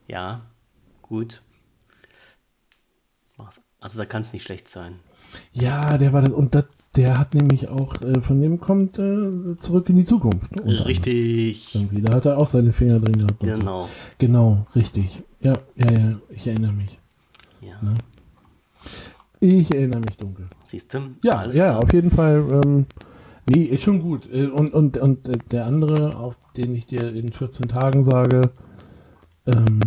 ja, 0.09 0.43
gut. 1.03 1.43
Also 3.81 3.99
da 3.99 4.07
kann 4.07 4.23
es 4.23 4.33
nicht 4.33 4.45
schlecht 4.45 4.69
sein. 4.69 5.01
Ja, 5.53 5.99
der 5.99 6.13
war 6.13 6.23
das. 6.23 6.33
Und 6.33 6.55
das, 6.55 6.65
der 6.97 7.19
hat 7.19 7.35
nämlich 7.35 7.69
auch, 7.69 8.01
äh, 8.01 8.21
von 8.21 8.41
dem 8.41 8.61
kommt 8.61 8.99
äh, 8.99 9.57
zurück 9.59 9.89
in 9.89 9.97
die 9.97 10.05
Zukunft. 10.05 10.53
ne? 10.65 10.87
Richtig. 10.87 11.75
Irgendwie. 11.75 12.01
Da 12.01 12.15
hat 12.15 12.25
er 12.25 12.39
auch 12.39 12.47
seine 12.47 12.73
Finger 12.73 13.01
drin 13.01 13.19
gehabt. 13.19 13.43
und 13.43 13.49
So. 13.49 13.59
Genau. 13.59 13.89
Genau, 14.19 14.67
richtig. 14.75 15.23
Ja, 15.41 15.55
ja, 15.77 15.93
ja, 15.93 16.21
ich 16.31 16.47
erinnere 16.47 16.73
mich. 16.73 16.99
Ja. 17.61 17.79
Ich 19.45 19.75
erinnere 19.75 20.01
mich 20.01 20.17
dunkel. 20.17 20.47
Siehst 20.65 20.95
du? 20.95 21.01
Ja, 21.23 21.39
Alles 21.39 21.57
ja, 21.57 21.67
klar. 21.71 21.79
auf 21.83 21.93
jeden 21.93 22.11
Fall. 22.11 22.47
Ähm, 22.65 22.87
nee, 23.49 23.65
ist 23.65 23.83
schon 23.83 24.01
gut. 24.01 24.27
Äh, 24.33 24.47
Und, 24.47 24.73
und, 24.73 24.97
und 24.97 25.29
äh, 25.29 25.37
der 25.51 25.67
andere, 25.67 26.17
auf 26.17 26.35
den 26.57 26.75
ich 26.75 26.87
dir 26.87 27.13
in 27.15 27.31
14 27.31 27.69
Tagen 27.69 28.03
sage, 28.05 28.51
ähm, 29.47 29.81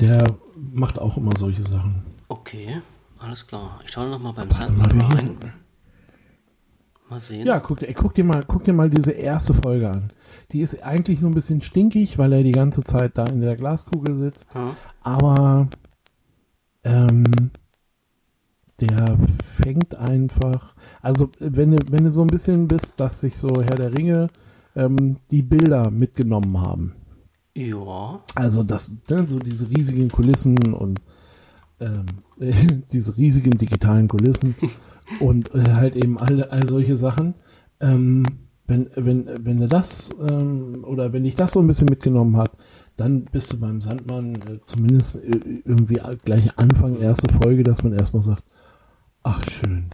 der 0.00 0.24
macht 0.56 0.98
auch 0.98 1.16
immer 1.16 1.36
solche 1.38 1.62
Sachen. 1.62 2.02
Okay, 2.28 2.80
alles 3.20 3.46
klar. 3.46 3.78
Ich 3.84 3.92
schaue 3.92 4.10
noch 4.10 4.18
mal 4.18 4.32
beim 4.32 4.48
wie- 4.50 5.00
rein. 5.14 5.36
Mal 7.08 7.20
sehen. 7.20 7.46
Ja, 7.46 7.60
guck, 7.60 7.78
dir- 7.78 7.88
ey, 7.88 7.94
guck, 7.94 8.14
dir 8.14 8.24
mal, 8.24 8.42
guck 8.46 8.64
dir 8.64 8.72
mal 8.72 8.90
diese 8.90 9.12
erste 9.12 9.54
Folge 9.54 9.90
an. 9.90 10.12
Die 10.52 10.60
ist 10.62 10.82
eigentlich 10.82 11.20
so 11.20 11.28
ein 11.28 11.34
bisschen 11.34 11.60
stinkig, 11.60 12.18
weil 12.18 12.32
er 12.32 12.42
die 12.42 12.52
ganze 12.52 12.82
Zeit 12.82 13.16
da 13.18 13.26
in 13.26 13.40
der 13.40 13.56
Glaskugel 13.56 14.16
sitzt. 14.18 14.48
Ja. 14.54 14.74
Aber 15.02 15.68
ähm, 16.82 17.24
der 18.80 19.18
fängt 19.62 19.94
einfach. 19.94 20.74
Also, 21.02 21.30
wenn 21.38 21.72
du, 21.72 21.78
wenn 21.90 22.04
du 22.04 22.12
so 22.12 22.22
ein 22.22 22.28
bisschen 22.28 22.68
bist, 22.68 22.98
dass 23.00 23.20
sich 23.20 23.38
so 23.38 23.48
Herr 23.62 23.76
der 23.76 23.96
Ringe 23.96 24.28
ähm, 24.74 25.18
die 25.30 25.42
Bilder 25.42 25.90
mitgenommen 25.90 26.60
haben. 26.60 26.94
Ja. 27.54 28.20
Also, 28.34 28.62
das, 28.62 28.90
ne, 29.08 29.26
so 29.26 29.38
diese 29.38 29.70
riesigen 29.70 30.08
Kulissen 30.10 30.74
und 30.74 31.00
ähm, 31.80 32.06
diese 32.92 33.16
riesigen 33.16 33.56
digitalen 33.56 34.08
Kulissen 34.08 34.54
und 35.20 35.54
äh, 35.54 35.72
halt 35.74 35.96
eben 35.96 36.18
alle 36.18 36.50
all 36.50 36.68
solche 36.68 36.96
Sachen. 36.96 37.34
Ähm, 37.80 38.24
wenn, 38.66 38.88
wenn, 38.94 39.28
wenn 39.44 39.60
du 39.60 39.68
das 39.68 40.10
ähm, 40.26 40.84
oder 40.86 41.12
wenn 41.12 41.24
dich 41.24 41.36
das 41.36 41.52
so 41.52 41.60
ein 41.60 41.66
bisschen 41.66 41.88
mitgenommen 41.88 42.36
hat, 42.36 42.52
dann 42.96 43.24
bist 43.24 43.52
du 43.52 43.60
beim 43.60 43.80
Sandmann 43.80 44.36
äh, 44.36 44.60
zumindest 44.64 45.16
äh, 45.16 45.62
irgendwie 45.64 46.00
gleich 46.24 46.56
Anfang 46.58 46.98
erste 46.98 47.32
Folge, 47.34 47.62
dass 47.62 47.82
man 47.82 47.92
erstmal 47.92 48.22
sagt, 48.22 48.44
ach 49.24 49.42
schön, 49.50 49.90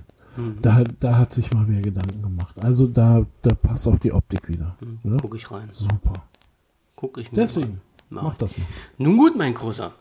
da, 0.63 0.85
da 1.01 1.17
hat 1.19 1.33
sich 1.33 1.51
mal 1.53 1.65
wer 1.69 1.81
Gedanken 1.81 2.23
gemacht. 2.23 2.55
Also 2.63 2.87
da, 2.87 3.25
da 3.43 3.55
passt 3.55 3.89
auch 3.89 3.99
die 3.99 4.13
Optik 4.13 4.49
wieder. 4.49 4.77
Ne? 5.03 5.17
Guck 5.21 5.35
ich 5.37 5.51
rein. 5.51 5.69
Super. 5.73 6.13
Guck 6.97 7.19
ich 7.19 7.33
mir 7.33 7.37
Deswegen, 7.39 7.81
mal. 8.11 8.23
mach 8.25 8.35
das 8.37 8.57
mal. 8.57 8.67
Nun 8.99 9.17
gut, 9.17 9.37
mein 9.37 9.55
Großer. 9.55 9.93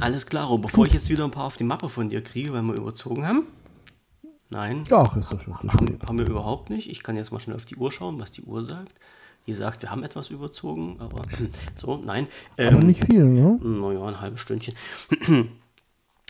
Alles 0.00 0.26
klar, 0.26 0.56
bevor 0.58 0.86
ich 0.86 0.92
jetzt 0.94 1.10
wieder 1.10 1.24
ein 1.24 1.30
paar 1.30 1.44
auf 1.44 1.56
die 1.56 1.64
Mappe 1.64 1.88
von 1.88 2.08
dir 2.08 2.22
kriege, 2.22 2.52
weil 2.52 2.62
wir 2.62 2.74
überzogen 2.74 3.26
haben. 3.26 3.42
Nein, 4.50 4.84
Ach, 4.90 5.14
ist 5.16 5.30
das 5.30 5.42
schon 5.42 5.54
zu 5.60 5.68
haben, 5.68 5.86
spät. 5.86 6.02
haben 6.08 6.18
wir 6.18 6.26
überhaupt 6.26 6.70
nicht. 6.70 6.88
Ich 6.90 7.02
kann 7.02 7.16
jetzt 7.16 7.30
mal 7.32 7.38
schnell 7.40 7.56
auf 7.56 7.66
die 7.66 7.76
Uhr 7.76 7.92
schauen, 7.92 8.18
was 8.18 8.32
die 8.32 8.42
Uhr 8.42 8.62
sagt. 8.62 8.92
Die 9.46 9.52
sagt, 9.54 9.82
wir 9.82 9.90
haben 9.90 10.02
etwas 10.02 10.30
überzogen, 10.30 10.96
aber 11.00 11.22
so, 11.76 11.98
nein. 12.04 12.26
Aber 12.56 12.68
Ähm, 12.72 12.78
nicht 12.80 13.04
viel, 13.04 13.24
ne? 13.24 13.58
naja, 13.62 14.04
ein 14.06 14.20
halbes 14.20 14.40
Stündchen. 14.40 14.74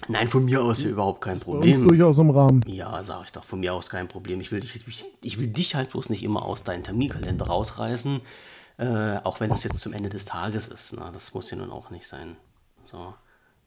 nein, 0.06 0.28
von 0.28 0.44
mir 0.44 0.62
aus 0.62 0.80
hier 0.80 0.90
überhaupt 0.92 1.20
kein 1.20 1.40
Problem. 1.40 1.86
durchaus 1.88 2.18
im 2.18 2.30
Rahmen. 2.30 2.62
Ja, 2.66 3.02
sage 3.02 3.24
ich 3.26 3.32
doch, 3.32 3.44
von 3.44 3.60
mir 3.60 3.74
aus 3.74 3.90
kein 3.90 4.06
Problem. 4.08 4.40
Ich 4.40 4.52
will 4.52 4.60
dich, 4.60 4.76
ich, 4.86 5.04
ich 5.22 5.40
will 5.40 5.48
dich 5.48 5.74
halt 5.74 5.90
bloß 5.90 6.08
nicht 6.10 6.22
immer 6.22 6.42
aus 6.44 6.62
deinem 6.62 6.82
Terminkalender 6.84 7.46
rausreißen, 7.46 8.20
äh, 8.78 9.16
auch 9.24 9.40
wenn 9.40 9.50
das 9.50 9.64
jetzt 9.64 9.80
zum 9.80 9.92
Ende 9.92 10.08
des 10.08 10.24
Tages 10.24 10.68
ist. 10.68 10.94
Na, 10.96 11.10
das 11.10 11.34
muss 11.34 11.50
ja 11.50 11.56
nun 11.56 11.70
auch 11.70 11.90
nicht 11.90 12.06
sein. 12.06 12.36
So, 12.84 13.12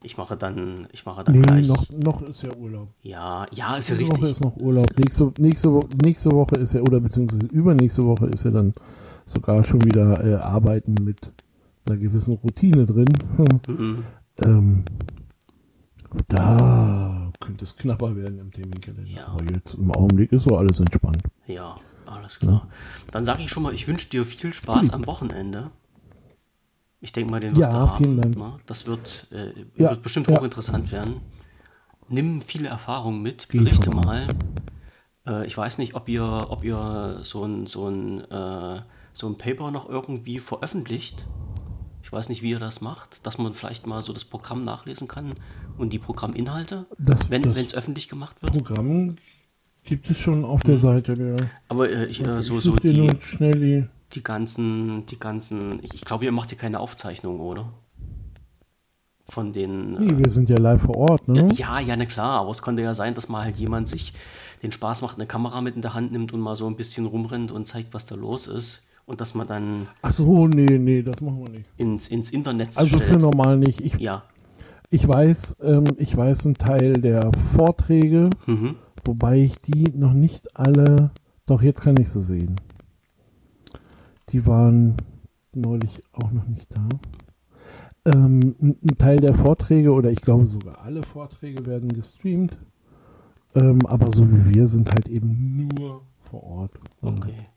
ich 0.03 0.17
mache 0.17 0.37
dann, 0.37 0.87
ich 0.93 1.05
mache 1.05 1.23
dann 1.23 1.35
Nee, 1.35 1.41
gleich. 1.41 1.67
noch, 1.67 1.85
noch 1.89 2.21
ist 2.23 2.41
ja 2.43 2.55
Urlaub. 2.55 2.87
Ja, 3.03 3.45
ja, 3.51 3.75
ist 3.75 3.89
ja 3.89 3.95
Nächste 3.95 4.13
Woche 4.15 4.21
richtig. 4.23 4.31
ist 4.31 4.41
noch 4.43 4.55
Urlaub. 4.57 4.87
Nächste, 4.97 5.33
nächste, 5.37 5.79
nächste 6.03 6.31
Woche 6.31 6.55
ist 6.55 6.73
ja, 6.73 6.81
oder 6.81 6.99
beziehungsweise 6.99 7.45
übernächste 7.47 8.05
Woche 8.05 8.27
ist 8.27 8.45
ja 8.45 8.51
dann 8.51 8.73
sogar 9.25 9.63
schon 9.63 9.83
wieder 9.85 10.23
äh, 10.25 10.35
arbeiten 10.35 10.95
mit 11.03 11.17
einer 11.85 11.97
gewissen 11.97 12.35
Routine 12.35 12.85
drin. 12.85 13.09
Mhm. 13.67 14.03
ähm, 14.43 14.83
da 16.27 17.31
könnte 17.39 17.63
es 17.63 17.75
knapper 17.75 18.15
werden 18.15 18.39
im 18.39 18.51
Terminkalender. 18.51 19.09
Ja. 19.09 19.27
Aber 19.27 19.43
jetzt 19.45 19.75
im 19.75 19.91
Augenblick 19.91 20.31
ist 20.31 20.43
so 20.43 20.55
alles 20.55 20.79
entspannt. 20.79 21.21
Ja, 21.47 21.75
alles 22.05 22.39
klar. 22.39 22.67
Dann 23.11 23.25
sage 23.25 23.41
ich 23.43 23.49
schon 23.49 23.63
mal, 23.63 23.73
ich 23.73 23.87
wünsche 23.87 24.09
dir 24.09 24.25
viel 24.25 24.53
Spaß 24.53 24.91
am 24.91 25.05
Wochenende. 25.07 25.71
Ich 26.99 27.11
denke 27.11 27.31
mal, 27.31 27.39
den 27.39 27.55
wirst 27.55 27.71
Ja, 27.71 27.71
du 27.85 27.89
haben. 27.91 28.03
vielen 28.03 28.21
Dank. 28.21 28.37
ne? 28.37 28.53
Das 28.65 28.85
wird, 28.85 29.27
äh, 29.31 29.53
Ja, 29.75 29.91
wird 29.91 30.03
bestimmt 30.03 30.27
ja. 30.29 30.37
hochinteressant 30.37 30.91
werden. 30.91 31.21
Nimm 32.09 32.41
viele 32.41 32.67
Erfahrungen 32.67 33.21
mit, 33.21 33.47
berichte 33.47 33.89
mal. 33.89 34.27
Äh, 35.25 35.45
ich 35.47 35.57
weiß 35.57 35.77
nicht, 35.77 35.95
ob 35.95 36.09
ihr, 36.09 36.23
ob 36.49 36.63
ihr 36.63 37.21
so 37.23 37.43
ein, 37.45 37.65
so, 37.67 37.87
ein, 37.87 38.21
äh, 38.29 38.81
so 39.13 39.27
ein 39.27 39.37
Paper 39.37 39.71
noch 39.71 39.87
irgendwie 39.89 40.39
veröffentlicht. 40.39 41.25
Ich 42.03 42.11
weiß 42.11 42.29
nicht, 42.29 42.41
wie 42.41 42.49
ihr 42.49 42.59
das 42.59 42.81
macht, 42.81 43.25
dass 43.25 43.37
man 43.37 43.53
vielleicht 43.53 43.85
mal 43.87 44.01
so 44.01 44.11
das 44.13 44.25
Programm 44.25 44.63
nachlesen 44.63 45.07
kann 45.07 45.33
und 45.77 45.93
die 45.93 45.99
Programminhalte, 45.99 46.85
Das- 46.97 47.29
wenn 47.29 47.43
es 47.47 47.73
öffentlich 47.73 48.09
gemacht 48.09 48.41
wird. 48.41 48.53
Programm 48.53 49.15
gibt 49.83 50.09
es 50.09 50.17
schon 50.17 50.43
auf 50.45 50.61
der 50.61 50.77
Seite 50.77 51.15
der. 51.15 51.35
Aber 51.69 51.89
äh, 51.89 52.05
ich, 52.05 52.25
äh, 52.25 52.41
so, 52.41 52.59
so 52.59 52.75
die, 52.75 52.93
die. 52.93 53.87
die 54.13 54.23
ganzen, 54.23 55.05
die 55.05 55.19
ganzen, 55.19 55.83
ich, 55.83 55.93
ich 55.93 56.01
glaube, 56.05 56.25
ihr 56.25 56.31
macht 56.31 56.49
hier 56.49 56.57
keine 56.57 56.79
Aufzeichnung, 56.79 57.39
oder? 57.39 57.71
Von 59.29 59.53
den. 59.53 59.93
Nee, 59.93 60.17
wir 60.17 60.29
sind 60.29 60.49
ja 60.49 60.57
live 60.57 60.81
vor 60.81 60.97
Ort, 60.97 61.27
ne? 61.29 61.47
äh, 61.49 61.53
ja, 61.53 61.79
ja, 61.79 61.95
na 61.95 62.05
klar, 62.05 62.41
aber 62.41 62.51
es 62.51 62.61
konnte 62.61 62.81
ja 62.81 62.93
sein, 62.93 63.13
dass 63.13 63.29
mal 63.29 63.45
halt 63.45 63.55
jemand 63.57 63.87
sich 63.87 64.11
den 64.61 64.71
Spaß 64.73 65.01
macht, 65.03 65.15
eine 65.17 65.25
Kamera 65.25 65.61
mit 65.61 65.75
in 65.75 65.81
der 65.81 65.93
Hand 65.93 66.11
nimmt 66.11 66.33
und 66.33 66.41
mal 66.41 66.55
so 66.55 66.67
ein 66.67 66.75
bisschen 66.75 67.05
rumrennt 67.05 67.51
und 67.51 67.67
zeigt, 67.67 67.93
was 67.93 68.05
da 68.05 68.15
los 68.15 68.47
ist. 68.47 68.87
Und 69.05 69.19
dass 69.21 69.33
man 69.35 69.47
dann 69.47 69.87
Ach 70.01 70.13
so, 70.13 70.47
nee, 70.47 70.77
nee, 70.77 71.01
das 71.03 71.19
machen 71.21 71.41
wir 71.43 71.49
nicht. 71.49 71.69
ins, 71.77 72.07
ins 72.07 72.29
Internet 72.31 72.77
Also 72.77 72.97
für 72.97 73.03
stellt. 73.03 73.21
normal 73.21 73.57
nicht. 73.57 73.81
Ich, 73.81 73.95
Ja. 73.95 74.23
ich 74.89 75.05
weiß, 75.07 75.57
ähm, 75.63 75.85
ich 75.97 76.15
weiß 76.15 76.45
einen 76.45 76.55
Teil 76.55 76.93
der 76.93 77.31
Vorträge, 77.55 78.29
Mhm. 78.45 78.75
wobei 79.03 79.39
ich 79.39 79.57
die 79.61 79.89
noch 79.95 80.13
nicht 80.13 80.57
alle. 80.57 81.11
Doch, 81.45 81.61
jetzt 81.61 81.81
kann 81.81 81.97
ich 81.99 82.09
sie 82.09 82.21
sehen. 82.21 82.55
Die 84.29 84.45
waren 84.47 84.95
neulich 85.53 86.01
auch 86.13 86.31
noch 86.31 86.47
nicht 86.47 86.67
da. 86.69 86.87
Ähm, 88.05 88.55
ein 88.61 88.77
ein 88.83 88.97
Teil 88.97 89.17
der 89.17 89.35
Vorträge 89.35 89.91
oder 89.91 90.09
ich 90.09 90.21
glaube 90.21 90.47
sogar 90.47 90.79
alle 90.81 91.03
Vorträge 91.03 91.65
werden 91.65 91.89
gestreamt. 91.89 92.55
Ähm, 93.53 93.85
aber 93.85 94.11
so 94.11 94.25
wie 94.31 94.55
wir 94.55 94.67
sind 94.67 94.89
halt 94.89 95.07
eben 95.07 95.67
nur 95.77 96.01
vor 96.29 96.43
Ort. 96.43 96.71
Okay. 97.01 97.47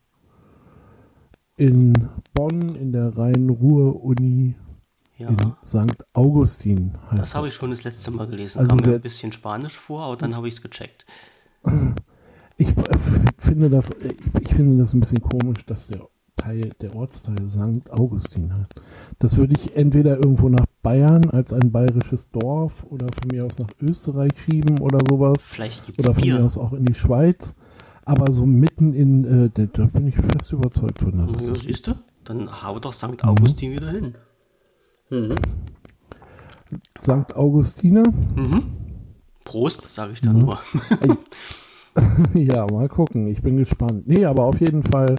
In 1.56 2.08
Bonn, 2.32 2.74
in 2.74 2.90
der 2.92 3.16
Rhein-Ruhr-Uni 3.16 4.56
Ja. 5.18 5.28
in 5.28 5.36
St. 5.64 6.04
Augustin 6.12 6.92
heißt 7.10 7.20
Das 7.20 7.34
habe 7.36 7.48
ich 7.48 7.54
schon 7.54 7.70
das 7.70 7.84
letzte 7.84 8.10
Mal 8.10 8.26
gelesen. 8.26 8.58
Also 8.58 8.76
Kam 8.76 8.88
mir 8.88 8.96
ein 8.96 9.00
bisschen 9.00 9.30
Spanisch 9.32 9.76
vor, 9.78 10.02
aber 10.02 10.16
dann 10.16 10.34
habe 10.34 10.48
ich 10.48 10.54
es 10.54 10.62
gecheckt. 10.62 11.06
Ich 12.56 12.68
finde 13.38 13.70
das, 13.70 13.90
ich, 14.40 14.48
finde 14.54 14.78
das 14.78 14.92
ein 14.94 15.00
bisschen 15.00 15.20
komisch, 15.22 15.64
dass 15.66 15.86
der 15.88 16.00
Teil, 16.36 16.70
der 16.80 16.94
Ortsteil 16.96 17.48
St. 17.48 17.88
Augustin 17.92 18.52
heißt. 18.52 18.74
Das 19.20 19.36
würde 19.36 19.54
ich 19.54 19.76
entweder 19.76 20.16
irgendwo 20.16 20.48
nach 20.48 20.66
Bayern 20.82 21.30
als 21.30 21.52
ein 21.52 21.70
bayerisches 21.70 22.30
Dorf 22.30 22.84
oder 22.90 23.06
von 23.06 23.30
mir 23.30 23.44
aus 23.44 23.58
nach 23.58 23.70
Österreich 23.80 24.32
schieben 24.44 24.80
oder 24.80 24.98
sowas. 25.08 25.46
Vielleicht 25.46 25.86
gibt 25.86 26.00
es 26.00 26.04
Oder 26.04 26.14
von 26.14 26.28
mir 26.28 26.34
Bier. 26.36 26.44
aus 26.44 26.58
auch 26.58 26.72
in 26.72 26.84
die 26.84 26.94
Schweiz. 26.94 27.54
Aber 28.04 28.32
so 28.32 28.44
mitten 28.44 28.92
in, 28.92 29.46
äh, 29.46 29.66
da, 29.72 29.86
bin 29.86 30.06
ich 30.08 30.14
fest 30.16 30.52
überzeugt 30.52 30.98
von, 30.98 31.16
dass 31.18 31.42
Ja, 31.42 31.50
das 31.52 31.60
siehst 31.60 31.86
du? 31.86 31.92
Dann 32.24 32.62
hau 32.62 32.78
doch 32.78 32.92
St. 32.92 33.12
Mhm. 33.22 33.28
Augustin 33.28 33.72
wieder 33.72 33.90
hin. 33.90 34.14
St. 36.98 37.34
Augustiner? 37.36 38.02
Prost, 39.44 39.82
sage 39.90 40.12
ich 40.14 40.22
Mhm. 40.22 40.26
dann 40.26 40.38
nur. 40.38 40.58
ja, 42.34 42.66
mal 42.70 42.88
gucken. 42.88 43.26
Ich 43.26 43.42
bin 43.42 43.56
gespannt. 43.56 44.06
Nee, 44.08 44.24
aber 44.24 44.44
auf 44.44 44.60
jeden 44.60 44.82
Fall. 44.82 45.16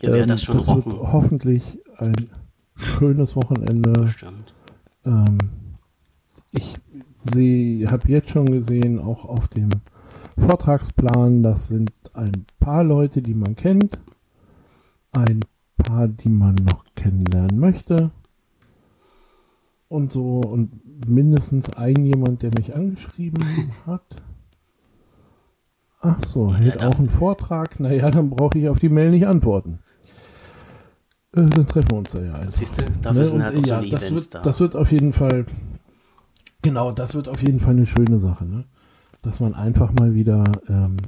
Ja, 0.00 0.14
ähm, 0.14 0.28
das 0.28 0.42
schon 0.42 0.56
wird 0.56 0.68
rocken. 0.68 0.92
hoffentlich 1.12 1.78
ein 1.98 2.30
schönes 2.74 3.36
Wochenende. 3.36 4.08
Stimmt. 4.08 4.54
Ähm, 5.04 5.38
ich 6.52 6.74
sehe, 7.16 7.90
habe 7.90 8.08
jetzt 8.08 8.30
schon 8.30 8.46
gesehen, 8.46 8.98
auch 8.98 9.24
auf 9.24 9.48
dem 9.48 9.68
Vortragsplan, 10.38 11.42
das 11.42 11.68
sind 11.68 11.92
ein 12.14 12.46
paar 12.58 12.84
Leute, 12.84 13.22
die 13.22 13.34
man 13.34 13.54
kennt, 13.56 13.98
ein 15.12 15.40
paar, 15.76 16.08
die 16.08 16.28
man 16.28 16.54
noch 16.56 16.84
kennenlernen 16.94 17.58
möchte 17.58 18.10
und 19.88 20.12
so 20.12 20.40
und 20.40 21.08
mindestens 21.08 21.70
ein 21.74 22.04
jemand, 22.04 22.42
der 22.42 22.50
mich 22.56 22.74
angeschrieben 22.74 23.44
hat. 23.86 24.04
Ach 26.02 26.22
so, 26.24 26.54
hält 26.54 26.80
da- 26.80 26.88
auch 26.88 26.98
einen 26.98 27.10
Vortrag. 27.10 27.78
Naja, 27.80 28.10
dann 28.10 28.30
brauche 28.30 28.58
ich 28.58 28.68
auf 28.68 28.78
die 28.78 28.88
Mail 28.88 29.10
nicht 29.10 29.26
antworten. 29.26 29.80
Äh, 31.32 31.44
dann 31.46 31.66
treffen 31.66 31.90
wir 31.90 31.98
uns 31.98 32.10
da 32.12 32.20
ja 32.22 32.34
einfach. 32.34 32.50
Siehst 32.52 32.80
du, 32.80 32.84
dafür 33.02 33.24
sind 33.24 33.38
Ne, 33.38 33.44
halt 33.44 33.56
und, 33.56 33.62
auch 33.64 33.66
so 33.66 33.72
ja, 33.74 33.80
die 33.82 33.90
das 33.90 34.02
Events 34.06 34.24
wird, 34.26 34.34
da. 34.34 34.42
Das 34.42 34.60
wird 34.60 34.76
auf 34.76 34.90
jeden 34.92 35.12
Fall, 35.12 35.46
genau, 36.62 36.90
das 36.92 37.14
wird 37.14 37.28
auf 37.28 37.42
jeden 37.42 37.60
Fall 37.60 37.72
eine 37.74 37.86
schöne 37.86 38.18
Sache, 38.18 38.44
ne? 38.46 38.64
Dass 39.22 39.40
man 39.40 39.54
einfach 39.54 39.92
mal 39.92 40.14
wieder, 40.14 40.44
ähm, 40.68 40.96
äh, 40.98 41.02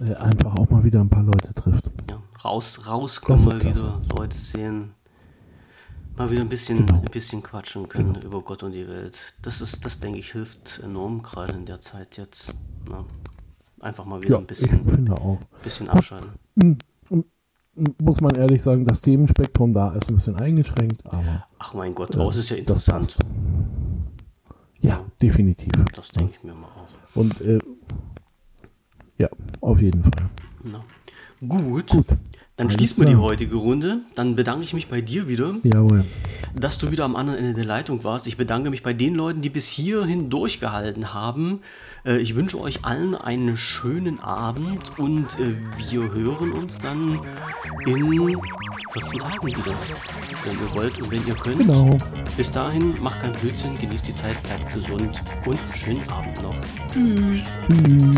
einfach 0.00 0.56
auch 0.56 0.68
mal 0.70 0.84
wieder 0.84 1.00
ein 1.00 1.08
paar 1.08 1.22
Leute 1.22 1.52
trifft. 1.54 1.84
ja, 2.10 2.18
raus, 2.44 2.86
rauskommen, 2.86 3.44
mal 3.44 3.62
wieder 3.62 4.00
Leute 4.16 4.36
sehen. 4.36 4.92
Mal 6.16 6.30
wieder 6.30 6.40
ein 6.42 6.48
bisschen, 6.48 6.86
Genau. 6.86 6.98
ein 7.00 7.04
bisschen 7.10 7.42
quatschen 7.42 7.88
können 7.90 8.14
über 8.22 8.40
Gott 8.40 8.62
und 8.62 8.72
die 8.72 8.88
Welt. 8.88 9.18
Das 9.42 9.60
ist, 9.60 9.84
das 9.84 10.00
denke 10.00 10.18
ich, 10.18 10.32
hilft 10.32 10.80
enorm, 10.82 11.22
gerade 11.22 11.52
in 11.54 11.66
der 11.66 11.80
Zeit 11.82 12.16
jetzt. 12.16 12.54
Ne? 12.88 13.04
Einfach 13.80 14.06
mal 14.06 14.22
wieder 14.22 14.36
Ja, 14.36 14.38
ein 14.38 14.46
bisschen, 14.46 14.88
finde 14.88 15.12
auch. 15.12 15.38
bisschen 15.62 15.88
abschalten. 15.90 16.30
M- 16.58 16.78
m- 17.10 17.24
Muss 17.98 18.22
man 18.22 18.34
ehrlich 18.34 18.62
sagen, 18.62 18.86
das 18.86 19.02
Themenspektrum 19.02 19.74
da 19.74 19.90
ist 19.92 20.08
ein 20.08 20.16
bisschen 20.16 20.36
eingeschränkt, 20.36 21.04
aber 21.04 21.46
Ach 21.58 21.74
mein 21.74 21.94
Gott, 21.94 22.14
aber 22.14 22.30
es 22.30 22.36
ist 22.38 22.48
ja 22.48 22.56
interessant. 22.56 23.18
Ja, 24.80 25.04
definitiv. 25.20 25.72
Das 25.94 26.08
denke 26.08 26.32
ich 26.38 26.42
mir 26.42 26.54
mal 26.54 26.68
auch. 26.68 26.88
Und 27.14 27.38
äh, 27.42 27.58
ja, 29.18 29.28
auf 29.60 29.80
jeden 29.80 30.02
Fall. 30.02 30.28
Na. 30.64 30.84
Gut, 31.46 31.88
Gut. 31.88 32.06
dann 32.56 32.66
Alles 32.68 32.74
schließen 32.74 33.02
wir 33.02 33.06
die 33.08 33.16
heutige 33.16 33.56
Runde. 33.56 34.00
Dann 34.14 34.36
bedanke 34.36 34.64
ich 34.64 34.72
mich 34.72 34.88
bei 34.88 35.00
dir 35.00 35.28
wieder. 35.28 35.54
Jawohl. 35.62 36.04
dass 36.54 36.78
du 36.78 36.90
wieder 36.90 37.04
am 37.04 37.14
anderen 37.16 37.38
Ende 37.38 37.52
der 37.54 37.66
Leitung 37.66 38.02
warst. 38.04 38.26
Ich 38.26 38.38
bedanke 38.38 38.70
mich 38.70 38.82
bei 38.82 38.94
den 38.94 39.14
Leuten, 39.14 39.42
die 39.42 39.50
bis 39.50 39.68
hierhin 39.68 40.30
durchgehalten 40.30 41.12
haben. 41.12 41.60
Äh, 42.06 42.16
Ich 42.18 42.34
wünsche 42.34 42.58
euch 42.58 42.84
allen 42.86 43.14
einen 43.14 43.58
schönen 43.58 44.18
Abend 44.20 44.98
und 44.98 45.38
äh, 45.38 45.56
wir 45.90 46.10
hören 46.10 46.52
uns 46.52 46.78
dann 46.78 47.20
in 47.84 48.40
14 48.92 49.20
Tagen 49.20 49.46
wieder, 49.46 49.72
wenn 50.44 50.54
ihr 50.54 50.74
wollt 50.74 51.02
und 51.02 51.10
wenn 51.10 51.26
ihr 51.26 51.34
könnt. 51.34 51.58
Genau. 51.58 51.90
Bis 52.38 52.50
dahin, 52.50 52.94
macht 53.02 53.20
keinen 53.20 53.34
Blödsinn, 53.34 53.78
genießt 53.78 54.08
die 54.08 54.14
Zeit, 54.14 54.42
bleibt 54.44 54.72
gesund 54.72 55.22
und 55.44 55.58
einen 55.58 55.74
schönen 55.74 56.08
Abend 56.08 56.42
noch. 56.42 56.54
Tschüss. 56.90 57.44
Tschüss. 57.68 58.16